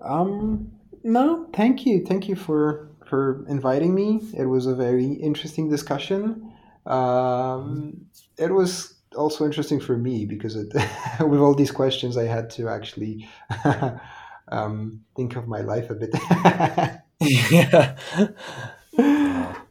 Um, 0.00 0.72
no, 1.02 1.48
thank 1.52 1.86
you. 1.86 2.04
Thank 2.04 2.28
you 2.28 2.36
for 2.36 2.88
for 3.06 3.44
inviting 3.48 3.94
me. 3.94 4.20
It 4.36 4.44
was 4.44 4.66
a 4.66 4.74
very 4.74 5.06
interesting 5.06 5.68
discussion. 5.70 6.52
Um, 6.86 8.06
it 8.36 8.52
was 8.52 8.94
also 9.16 9.44
interesting 9.44 9.80
for 9.80 9.96
me 9.96 10.26
because 10.26 10.56
it, 10.56 10.68
with 11.20 11.40
all 11.40 11.54
these 11.54 11.70
questions, 11.70 12.16
I 12.16 12.24
had 12.24 12.50
to 12.50 12.68
actually 12.68 13.28
um, 14.50 15.04
think 15.16 15.36
of 15.36 15.46
my 15.46 15.60
life 15.60 15.90
a 15.90 15.94
bit. 15.94 16.10
yeah. 17.20 17.96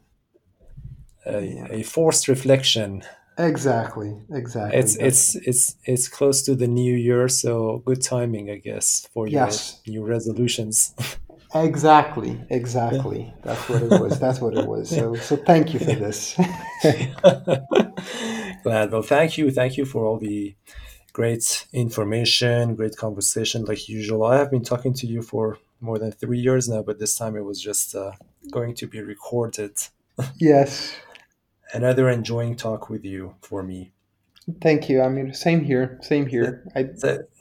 A, 1.30 1.80
a, 1.80 1.84
forced 1.84 2.30
reflection. 2.30 3.04
Exactly. 3.38 4.18
Exactly. 4.32 4.80
It's 4.80 4.95
it's 4.95 5.36
it's 5.36 5.76
it's 5.84 6.08
close 6.08 6.41
to 6.44 6.56
the 6.56 6.68
new 6.68 6.95
year, 6.95 7.28
so 7.28 7.84
good 7.86 8.02
timing, 8.02 8.49
I 8.49 8.56
guess, 8.56 9.08
for 9.14 9.28
yes. 9.28 9.82
your 9.84 10.04
new 10.04 10.10
resolutions. 10.10 10.95
Exactly, 11.56 12.38
exactly. 12.49 13.34
That's 13.41 13.70
what 13.70 13.82
it 13.82 14.02
was. 14.02 14.20
That's 14.20 14.41
what 14.41 14.58
it 14.58 14.68
was. 14.68 14.90
So, 14.90 15.16
so 15.16 15.38
thank 15.38 15.74
you 15.74 15.80
for 15.80 15.95
this. 15.95 16.36
Glad. 18.64 18.91
Well, 18.91 19.02
thank 19.02 19.38
you, 19.38 19.49
thank 19.49 19.78
you 19.78 19.86
for 19.86 20.06
all 20.06 20.20
the 20.20 20.58
great 21.18 21.65
information, 21.73 22.76
great 22.76 22.95
conversation, 22.95 23.65
like 23.65 23.89
usual. 23.89 24.23
I 24.23 24.38
have 24.38 24.52
been 24.52 24.64
talking 24.64 24.94
to 24.99 25.07
you 25.07 25.23
for 25.23 25.57
more 25.81 25.98
than 25.98 26.11
three 26.11 26.38
years 26.38 26.69
now, 26.69 26.84
but 26.84 26.99
this 26.99 27.18
time 27.18 27.35
it 27.35 27.44
was 27.44 27.60
just 27.60 27.95
uh, 27.95 28.11
going 28.52 28.76
to 28.76 28.85
be 28.88 29.02
recorded. 29.02 29.73
Yes. 30.39 30.95
Another 31.73 32.10
enjoying 32.10 32.56
talk 32.56 32.89
with 32.89 33.03
you 33.03 33.35
for 33.41 33.61
me. 33.64 33.91
Thank 34.61 34.89
you. 34.89 35.02
I 35.02 35.10
mean, 35.10 35.34
same 35.34 35.61
here. 35.64 35.99
Same 36.02 36.26
here. 36.27 36.49
I... 36.76 36.81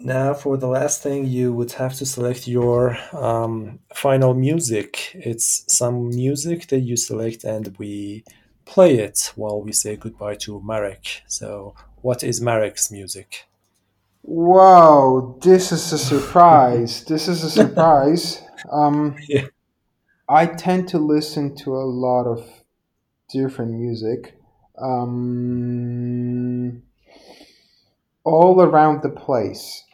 Now, 0.00 0.34
for 0.34 0.56
the 0.56 0.72
last 0.78 1.02
thing, 1.02 1.26
you 1.26 1.46
would 1.52 1.72
have 1.72 1.94
to 2.00 2.04
select 2.06 2.48
your 2.48 2.98
um, 3.12 3.78
final 3.94 4.32
music. 4.34 4.88
It's 5.14 5.48
some 5.68 5.96
music 6.08 6.66
that 6.68 6.80
you 6.88 6.96
select, 6.96 7.44
and 7.44 7.64
we 7.78 8.24
play 8.64 8.92
it 9.06 9.32
while 9.36 9.60
we 9.66 9.72
say 9.72 9.96
goodbye 9.96 10.38
to 10.44 10.60
Marek. 10.70 11.22
So, 11.26 11.74
what 12.02 12.22
is 12.22 12.40
Marek's 12.40 12.90
music? 12.90 13.46
Wow, 14.28 15.38
this 15.40 15.70
is 15.70 15.92
a 15.92 15.98
surprise. 15.98 17.04
this 17.04 17.28
is 17.28 17.44
a 17.44 17.50
surprise. 17.50 18.42
Um, 18.72 19.14
yeah. 19.28 19.46
I 20.28 20.46
tend 20.46 20.88
to 20.88 20.98
listen 20.98 21.54
to 21.58 21.76
a 21.76 21.86
lot 21.86 22.24
of 22.24 22.44
different 23.30 23.74
music. 23.74 24.36
Um, 24.82 26.82
all 28.24 28.60
around 28.60 29.02
the 29.02 29.10
place. 29.10 29.84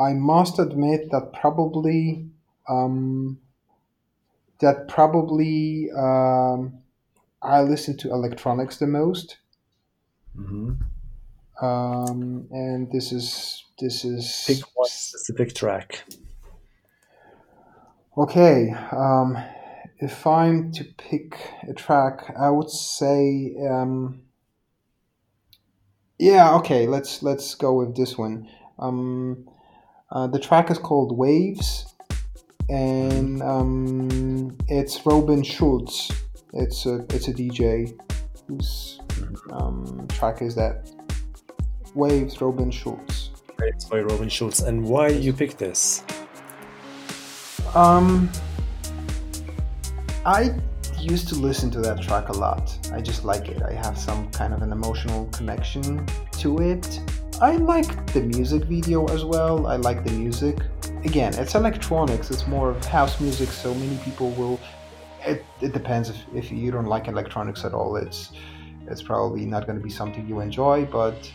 I 0.00 0.14
must 0.14 0.58
admit 0.58 1.12
that 1.12 1.32
probably 1.32 2.26
um, 2.68 3.38
that 4.58 4.88
probably 4.88 5.90
um, 5.96 6.78
I 7.40 7.62
listen 7.62 7.96
to 7.98 8.10
electronics 8.10 8.78
the 8.78 8.88
most. 8.88 9.36
Mm-hmm. 10.36 10.72
Um, 11.64 12.48
and 12.50 12.90
this 12.90 13.12
is 13.12 13.62
this 13.78 14.04
is 14.04 14.44
pick 14.46 14.64
one 14.74 14.88
specific 14.88 15.54
track. 15.54 16.04
Okay, 18.16 18.74
um, 18.92 19.36
if 19.98 20.26
I'm 20.26 20.72
to 20.72 20.84
pick 20.84 21.38
a 21.68 21.74
track, 21.74 22.34
I 22.38 22.48
would 22.48 22.70
say 22.70 23.54
um, 23.70 24.22
yeah, 26.18 26.54
okay. 26.56 26.86
Let's 26.86 27.22
let's 27.22 27.54
go 27.54 27.74
with 27.74 27.94
this 27.94 28.16
one. 28.16 28.48
Um, 28.78 29.46
uh, 30.10 30.26
the 30.26 30.38
track 30.38 30.70
is 30.70 30.78
called 30.78 31.16
Waves, 31.16 31.94
and 32.70 33.42
um, 33.42 34.56
it's 34.68 35.04
Robin 35.04 35.42
Schulz. 35.42 36.10
It's 36.54 36.86
a 36.86 37.04
it's 37.10 37.28
a 37.28 37.34
DJ 37.34 37.98
whose 38.48 39.00
um, 39.52 40.06
track 40.08 40.40
is 40.40 40.54
that. 40.54 40.90
Waves, 41.94 42.40
Robin 42.42 42.70
Schulz. 42.70 43.25
It's 43.60 43.84
by 43.86 44.00
Robin 44.00 44.28
Schulz. 44.28 44.60
And 44.60 44.84
why 44.84 45.08
you 45.08 45.32
picked 45.32 45.58
this? 45.58 46.02
Um, 47.74 48.30
I 50.24 50.54
used 50.98 51.28
to 51.28 51.34
listen 51.34 51.70
to 51.70 51.80
that 51.80 52.02
track 52.02 52.28
a 52.28 52.32
lot. 52.32 52.76
I 52.92 53.00
just 53.00 53.24
like 53.24 53.48
it. 53.48 53.62
I 53.62 53.72
have 53.72 53.98
some 53.98 54.30
kind 54.30 54.52
of 54.52 54.62
an 54.62 54.72
emotional 54.72 55.26
connection 55.26 56.06
to 56.38 56.58
it. 56.58 57.00
I 57.40 57.56
like 57.56 58.12
the 58.12 58.22
music 58.22 58.64
video 58.64 59.06
as 59.06 59.24
well. 59.24 59.66
I 59.66 59.76
like 59.76 60.04
the 60.04 60.12
music. 60.12 60.58
Again, 61.04 61.34
it's 61.34 61.54
electronics, 61.54 62.30
it's 62.30 62.46
more 62.46 62.70
of 62.70 62.84
house 62.84 63.20
music, 63.20 63.50
so 63.50 63.74
many 63.74 63.96
people 63.98 64.30
will. 64.32 64.58
It, 65.24 65.44
it 65.60 65.72
depends 65.72 66.08
if, 66.08 66.16
if 66.34 66.50
you 66.50 66.70
don't 66.70 66.86
like 66.86 67.08
electronics 67.08 67.64
at 67.64 67.74
all. 67.74 67.96
It's 67.96 68.32
it's 68.88 69.02
probably 69.02 69.44
not 69.44 69.66
going 69.66 69.76
to 69.76 69.82
be 69.82 69.90
something 69.90 70.26
you 70.28 70.40
enjoy, 70.40 70.86
but 70.86 71.30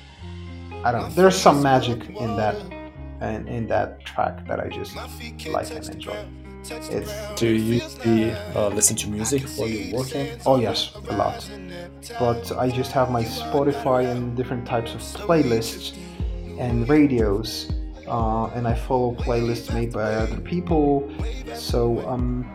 I 0.83 0.91
don't 0.91 1.01
know. 1.01 1.09
There's 1.09 1.35
some 1.35 1.61
magic 1.61 2.09
in 2.09 2.35
that 2.37 2.55
in, 3.21 3.47
in 3.47 3.67
that 3.67 4.03
track 4.03 4.47
that 4.47 4.59
I 4.59 4.67
just 4.69 4.95
like 5.47 5.69
and 5.69 5.87
enjoy. 5.89 6.25
It's 6.63 7.39
Do 7.39 7.47
you 7.47 7.81
uh, 8.55 8.67
listen 8.69 8.95
to 8.97 9.09
music 9.09 9.43
while 9.55 9.67
you're 9.67 9.97
working? 9.97 10.39
Oh 10.45 10.57
yes, 10.59 10.95
a 11.09 11.15
lot. 11.15 11.49
But 12.19 12.51
I 12.57 12.69
just 12.69 12.91
have 12.91 13.11
my 13.11 13.23
Spotify 13.23 14.11
and 14.11 14.35
different 14.37 14.65
types 14.65 14.93
of 14.93 15.01
playlists 15.01 15.97
and 16.59 16.87
radios, 16.87 17.71
uh, 18.07 18.45
and 18.47 18.67
I 18.67 18.75
follow 18.75 19.15
playlists 19.15 19.73
made 19.73 19.91
by 19.93 20.13
other 20.13 20.39
people. 20.39 21.11
So 21.55 22.07
um, 22.07 22.45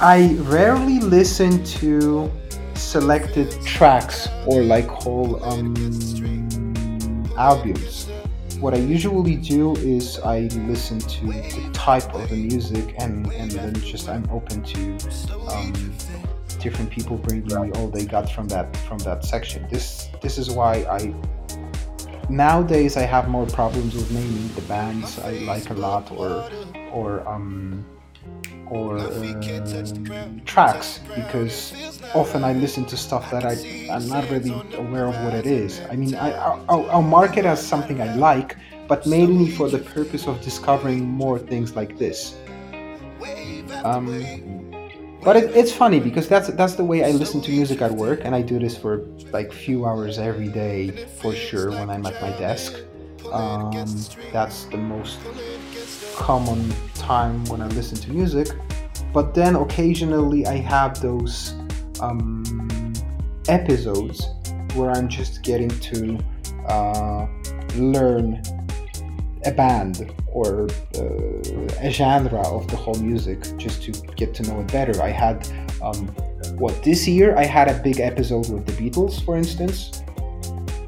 I 0.00 0.34
rarely 0.40 1.00
listen 1.00 1.64
to 1.80 2.30
selected 2.74 3.50
tracks 3.64 4.28
or 4.46 4.62
like 4.62 4.86
whole 4.86 5.42
um, 5.44 5.74
albums 7.38 8.08
what 8.60 8.74
I 8.74 8.78
usually 8.78 9.36
do 9.36 9.74
is 9.76 10.18
I 10.18 10.40
listen 10.66 10.98
to 10.98 11.26
the 11.26 11.70
type 11.72 12.12
of 12.12 12.28
the 12.28 12.34
music 12.34 12.94
and, 12.98 13.30
and 13.32 13.50
then 13.52 13.74
just 13.74 14.08
I'm 14.08 14.28
open 14.30 14.64
to 14.64 14.98
um, 15.48 15.94
different 16.58 16.90
people 16.90 17.18
bringing 17.18 17.46
me 17.46 17.70
all 17.76 17.86
they 17.88 18.04
got 18.04 18.30
from 18.32 18.48
that 18.48 18.76
from 18.78 18.98
that 18.98 19.24
section. 19.24 19.66
This 19.70 20.08
this 20.20 20.38
is 20.38 20.50
why 20.50 20.84
I 20.90 21.14
nowadays 22.28 22.96
I 22.96 23.02
have 23.02 23.28
more 23.28 23.46
problems 23.46 23.94
with 23.94 24.10
naming 24.10 24.48
the 24.54 24.62
bands 24.62 25.20
I 25.20 25.32
like 25.52 25.70
a 25.70 25.74
lot 25.74 26.10
or 26.10 26.50
or 26.92 27.26
um 27.28 27.86
or 28.70 28.98
um, 28.98 30.40
tracks 30.44 31.00
because 31.14 31.72
often 32.14 32.44
I 32.44 32.52
listen 32.52 32.84
to 32.86 32.96
stuff 32.96 33.30
that 33.30 33.44
I, 33.44 33.52
I'm 33.90 34.08
not 34.08 34.28
really 34.30 34.54
aware 34.76 35.06
of 35.06 35.14
what 35.24 35.34
it 35.34 35.46
is. 35.46 35.80
I 35.90 35.96
mean, 35.96 36.14
I, 36.14 36.32
I'll, 36.32 36.90
I'll 36.90 37.02
mark 37.02 37.36
it 37.36 37.44
as 37.44 37.64
something 37.64 38.00
I 38.00 38.14
like, 38.14 38.56
but 38.86 39.06
mainly 39.06 39.50
for 39.50 39.68
the 39.68 39.78
purpose 39.78 40.26
of 40.26 40.40
discovering 40.40 41.04
more 41.06 41.38
things 41.38 41.76
like 41.76 41.98
this. 41.98 42.36
Um, 43.84 44.24
but 45.22 45.36
it, 45.36 45.54
it's 45.56 45.72
funny 45.72 46.00
because 46.00 46.28
that's 46.28 46.48
that's 46.48 46.74
the 46.74 46.84
way 46.84 47.04
I 47.04 47.10
listen 47.10 47.40
to 47.42 47.50
music 47.50 47.82
at 47.82 47.90
work, 47.90 48.20
and 48.22 48.34
I 48.34 48.42
do 48.42 48.58
this 48.58 48.76
for 48.76 49.04
like 49.32 49.52
few 49.52 49.84
hours 49.84 50.18
every 50.18 50.48
day 50.48 51.06
for 51.20 51.34
sure 51.34 51.70
when 51.70 51.90
I'm 51.90 52.06
at 52.06 52.20
my 52.22 52.30
desk. 52.38 52.74
Um, 53.32 53.70
that's 54.32 54.64
the 54.66 54.78
most 54.78 55.18
common 56.18 56.74
time 56.94 57.44
when 57.46 57.62
I 57.62 57.68
listen 57.68 57.96
to 57.98 58.12
music. 58.12 58.48
But 59.14 59.34
then 59.34 59.54
occasionally 59.54 60.46
I 60.46 60.56
have 60.56 61.00
those 61.00 61.54
um, 62.00 62.92
episodes 63.48 64.26
where 64.74 64.90
I'm 64.90 65.08
just 65.08 65.42
getting 65.42 65.70
to 65.70 66.18
uh, 66.66 67.26
learn 67.76 68.42
a 69.44 69.52
band 69.52 70.12
or 70.26 70.68
uh, 70.96 71.86
a 71.88 71.90
genre 71.90 72.46
of 72.48 72.68
the 72.68 72.76
whole 72.76 72.96
music 72.96 73.40
just 73.56 73.82
to 73.84 73.92
get 74.16 74.34
to 74.34 74.42
know 74.42 74.60
it 74.60 74.70
better. 74.72 75.00
I 75.00 75.10
had 75.10 75.48
um, 75.80 76.08
what 76.58 76.82
this 76.82 77.06
year 77.06 77.36
I 77.36 77.44
had 77.44 77.68
a 77.68 77.80
big 77.82 78.00
episode 78.00 78.50
with 78.50 78.66
the 78.66 78.72
Beatles, 78.72 79.24
for 79.24 79.36
instance. 79.36 80.02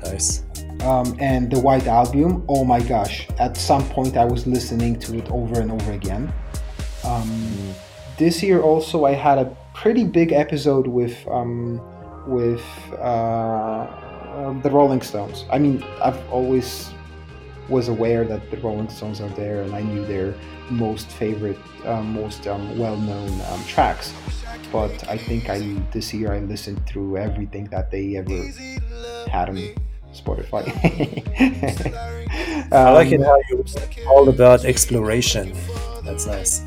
Nice 0.05 0.49
um, 0.83 1.17
and 1.18 1.50
the 1.50 1.60
White 1.60 1.86
Album. 1.86 2.44
Oh 2.49 2.65
my 2.65 2.81
gosh! 2.81 3.28
At 3.39 3.57
some 3.57 3.86
point, 3.89 4.17
I 4.17 4.25
was 4.25 4.47
listening 4.47 4.99
to 5.00 5.18
it 5.18 5.31
over 5.31 5.60
and 5.60 5.70
over 5.70 5.92
again. 5.92 6.33
Um, 7.05 7.75
this 8.18 8.42
year 8.42 8.60
also, 8.60 9.05
I 9.05 9.12
had 9.12 9.39
a 9.39 9.57
pretty 9.75 10.05
big 10.05 10.33
episode 10.33 10.86
with 10.86 11.17
um, 11.28 11.81
with 12.26 12.65
uh, 12.99 13.86
um, 14.36 14.60
the 14.62 14.70
Rolling 14.70 15.02
Stones. 15.02 15.44
I 15.50 15.59
mean, 15.59 15.83
I've 16.02 16.20
always 16.31 16.91
was 17.68 17.89
aware 17.89 18.25
that 18.25 18.50
the 18.50 18.57
Rolling 18.59 18.89
Stones 18.89 19.20
are 19.20 19.28
there, 19.31 19.62
and 19.62 19.75
I 19.75 19.83
knew 19.83 20.05
their 20.05 20.34
most 20.70 21.09
favorite, 21.09 21.59
uh, 21.84 22.02
most 22.02 22.47
um, 22.47 22.76
well-known 22.78 23.41
um, 23.42 23.65
tracks. 23.65 24.12
But 24.73 25.09
I 25.09 25.17
think 25.17 25.49
I 25.49 25.59
this 25.92 26.12
year 26.12 26.33
I 26.33 26.41
listened 26.41 26.84
through 26.86 27.17
everything 27.17 27.65
that 27.67 27.91
they 27.91 28.17
ever 28.17 28.42
had 29.31 29.49
on 29.49 29.59
Spotify. 30.12 30.66
um, 32.72 32.72
I 32.72 32.90
like 32.90 33.12
it 33.12 33.20
how 33.20 33.40
you 33.48 33.64
all 34.08 34.28
about 34.28 34.64
exploration. 34.64 35.52
That's 36.05 36.26
nice. 36.26 36.64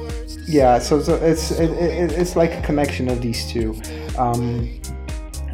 Yeah, 0.47 0.79
so, 0.79 1.01
so 1.01 1.15
it's 1.15 1.51
it, 1.51 1.71
it, 1.71 2.11
it's 2.11 2.35
like 2.35 2.53
a 2.53 2.61
connection 2.61 3.09
of 3.09 3.21
these 3.21 3.49
two. 3.49 3.79
Um, 4.17 4.81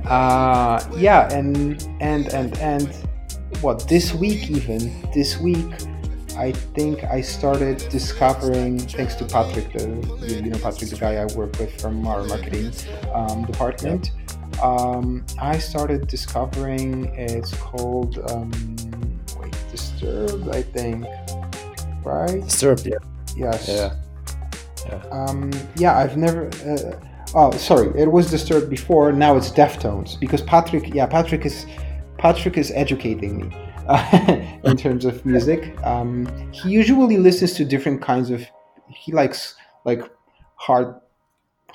uh, 0.06 0.84
yeah, 0.98 1.32
and 1.34 1.88
and 2.01 2.27
and 2.34 2.58
and 2.59 2.93
what 3.61 3.88
this 3.88 4.14
week 4.14 4.50
even 4.50 5.09
this 5.14 5.40
week 5.40 5.66
I 6.40 6.53
think 6.53 7.03
I 7.03 7.19
started 7.19 7.80
discovering, 7.90 8.80
thanks 8.80 9.16
to 9.16 9.26
Patrick, 9.26 9.74
the 9.74 10.42
you 10.42 10.50
know 10.50 10.58
Patrick, 10.58 10.90
the 10.90 10.95
guy 10.95 11.16
I 11.16 11.26
work 11.35 11.59
with 11.59 11.80
from 11.82 12.08
our 12.08 12.24
marketing 12.24 12.72
um, 13.14 13.45
department. 13.45 14.11
Um, 14.62 15.26
I 15.40 15.58
started 15.58 16.08
discovering 16.08 17.06
it's 17.16 17.54
called 17.56 18.20
um, 18.32 18.52
wait, 19.40 19.56
Disturbed, 19.72 20.50
I 20.50 20.62
think, 20.62 21.06
right? 22.04 22.42
Disturbed, 22.44 22.86
yeah. 22.86 22.98
Yes. 23.36 23.68
Yeah. 23.68 23.96
Yeah. 24.86 25.04
Um, 25.12 25.52
yeah, 25.76 25.98
I've 25.98 26.18
never. 26.18 26.48
Uh, 26.66 27.00
oh, 27.36 27.52
sorry, 27.52 27.98
it 28.00 28.12
was 28.12 28.30
Disturbed 28.30 28.70
before. 28.70 29.12
Now 29.12 29.36
it's 29.38 29.52
Deftones 29.52 30.20
because 30.20 30.42
Patrick. 30.42 30.94
Yeah, 30.94 31.06
Patrick 31.06 31.46
is 31.46 31.66
Patrick 32.18 32.58
is 32.58 32.72
educating 32.72 33.38
me. 33.38 33.56
in 34.66 34.78
terms 34.78 35.04
of 35.04 35.26
music. 35.26 35.76
Um, 35.84 36.28
he 36.52 36.70
usually 36.70 37.18
listens 37.18 37.54
to 37.54 37.66
different 37.66 38.02
kinds 38.02 38.30
of. 38.30 38.46
He 38.88 39.12
likes 39.12 39.56
like 39.86 40.02
hard, 40.56 40.96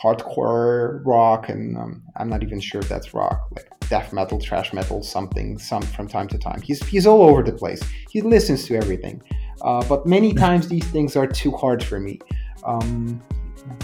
hardcore 0.03 1.03
rock, 1.05 1.49
and 1.49 1.77
um, 1.77 2.03
I'm 2.17 2.29
not 2.29 2.43
even 2.43 2.61
sure 2.61 2.81
if 2.81 2.89
that's 2.89 3.15
rock, 3.15 3.49
like 3.53 3.71
death 3.89 4.13
metal, 4.13 4.41
thrash 4.41 4.73
metal, 4.73 5.03
something, 5.03 5.59
some 5.59 5.83
from 5.83 6.09
time 6.09 6.29
to 6.29 6.39
time. 6.39 6.61
He's 6.63 6.85
he's 6.87 7.07
all 7.07 7.23
over 7.23 7.43
the 7.43 7.53
place. 7.53 7.83
He 8.11 8.21
listens 8.21 8.67
to 8.67 8.77
everything, 8.77 9.23
uh, 9.63 9.85
but 9.89 10.07
many 10.07 10.33
times 10.35 10.69
these 10.69 10.87
things 10.87 11.17
are 11.17 11.27
too 11.27 11.51
hard 11.53 11.83
for 11.83 12.01
me. 12.01 12.19
Um, 12.65 13.23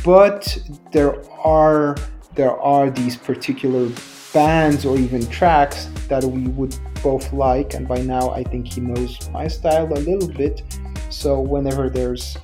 but 0.04 0.58
there 0.92 1.22
are 1.40 1.96
there 2.34 2.60
are 2.60 2.90
these 2.90 3.16
particular 3.16 3.90
bands 4.32 4.84
or 4.84 4.96
even 4.96 5.26
tracks 5.28 5.88
that 6.08 6.22
we 6.22 6.46
would 6.48 6.76
both 7.02 7.32
like 7.32 7.74
and 7.74 7.88
by 7.88 8.00
now 8.00 8.30
i 8.30 8.42
think 8.44 8.72
he 8.72 8.80
knows 8.80 9.28
my 9.30 9.48
style 9.48 9.92
a 9.92 9.98
little 10.00 10.28
bit 10.28 10.62
so 11.10 11.40
whenever 11.40 11.90
there's 11.90 12.36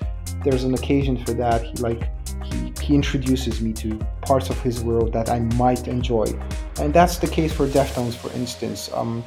there's 0.42 0.64
an 0.64 0.74
occasion 0.74 1.22
for 1.24 1.32
that 1.32 1.62
he 1.62 1.72
like 1.74 2.10
he, 2.44 2.72
he 2.80 2.94
introduces 2.94 3.60
me 3.60 3.72
to 3.72 3.98
parts 4.22 4.50
of 4.50 4.60
his 4.60 4.82
world 4.82 5.12
that 5.12 5.28
i 5.28 5.40
might 5.40 5.88
enjoy. 5.88 6.26
And 6.80 6.92
that's 6.92 7.18
the 7.18 7.26
case 7.26 7.52
for 7.52 7.66
deftones 7.66 8.14
for 8.14 8.32
instance. 8.32 8.90
Um, 8.92 9.24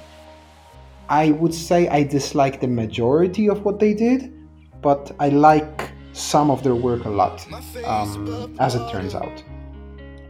i 1.09 1.31
would 1.31 1.53
say 1.53 1.88
i 1.89 2.03
dislike 2.03 2.61
the 2.61 2.67
majority 2.67 3.49
of 3.49 3.65
what 3.65 3.79
they 3.79 3.93
did 3.95 4.31
but 4.79 5.11
i 5.19 5.27
like 5.29 5.89
some 6.13 6.51
of 6.51 6.63
their 6.63 6.75
work 6.75 7.05
a 7.05 7.09
lot 7.09 7.45
um, 7.85 8.55
as 8.59 8.75
it 8.75 8.89
turns 8.91 9.15
out. 9.15 9.43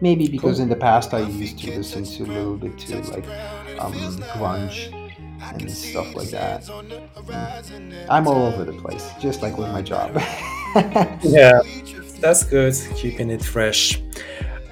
Maybe 0.01 0.27
because 0.27 0.57
cool. 0.57 0.63
in 0.63 0.69
the 0.69 0.75
past 0.75 1.13
i 1.13 1.19
used 1.19 1.59
to 1.59 1.75
listen 1.75 2.03
to 2.05 2.23
a 2.23 2.31
little 2.37 2.57
bit 2.57 2.77
to 2.79 3.01
like 3.11 3.27
um, 3.79 3.93
grunge 4.35 4.93
and 5.41 5.71
stuff 5.71 6.15
like 6.15 6.29
that. 6.29 6.63
mm. 6.63 8.05
i'm 8.09 8.27
all 8.27 8.45
over 8.45 8.63
the 8.63 8.73
place 8.73 9.11
just 9.21 9.41
like 9.41 9.57
with 9.57 9.69
my 9.69 9.81
job. 9.81 10.21
Yeah 11.23 11.61
that's 12.21 12.43
good 12.43 12.75
keeping 12.95 13.29
it 13.29 13.43
fresh 13.43 14.01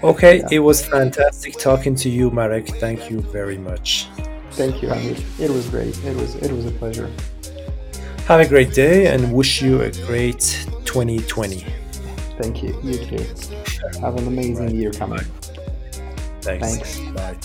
okay 0.04 0.38
yeah. 0.40 0.48
it 0.52 0.60
was 0.60 0.86
fantastic 0.86 1.58
talking 1.58 1.96
to 1.96 2.10
you 2.10 2.30
marek 2.32 2.68
thank 2.80 3.10
you 3.10 3.22
very 3.22 3.58
much 3.58 4.08
thank 4.52 4.82
you 4.82 4.90
Hamid. 4.90 5.24
it 5.40 5.50
was 5.50 5.68
great 5.70 5.98
it 6.04 6.16
was 6.16 6.36
it 6.36 6.52
was 6.52 6.66
a 6.66 6.72
pleasure 6.72 7.12
have 8.28 8.40
a 8.40 8.48
great 8.48 8.74
day 8.74 9.08
and 9.08 9.32
wish 9.34 9.62
you 9.62 9.82
a 9.82 9.92
great 10.06 10.66
2020 10.86 11.66
thank 12.40 12.62
you 12.62 12.80
you 12.84 12.98
too 13.06 13.26
have 14.02 14.16
an 14.18 14.28
amazing 14.28 14.66
right. 14.66 14.76
year 14.76 14.92
coming. 14.92 15.20
Thanks. 16.42 17.00
Thanks. 17.00 17.00
Bye. 17.12 17.36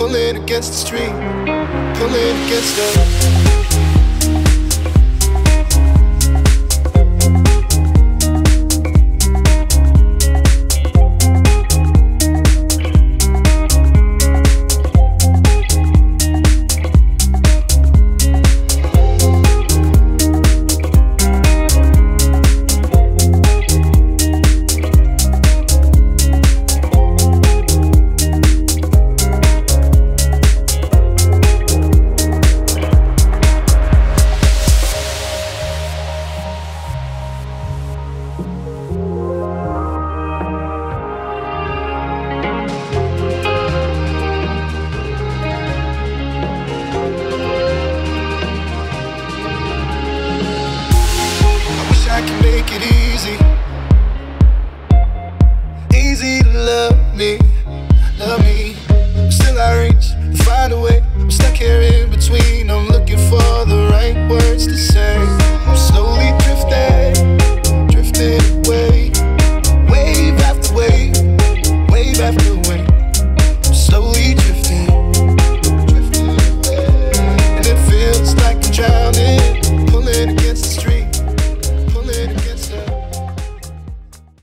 pulling 0.00 0.38
against 0.38 0.70
the 0.70 0.78
stream, 0.78 1.14
pulling 1.94 2.36
against 2.46 2.74
the. 2.74 3.59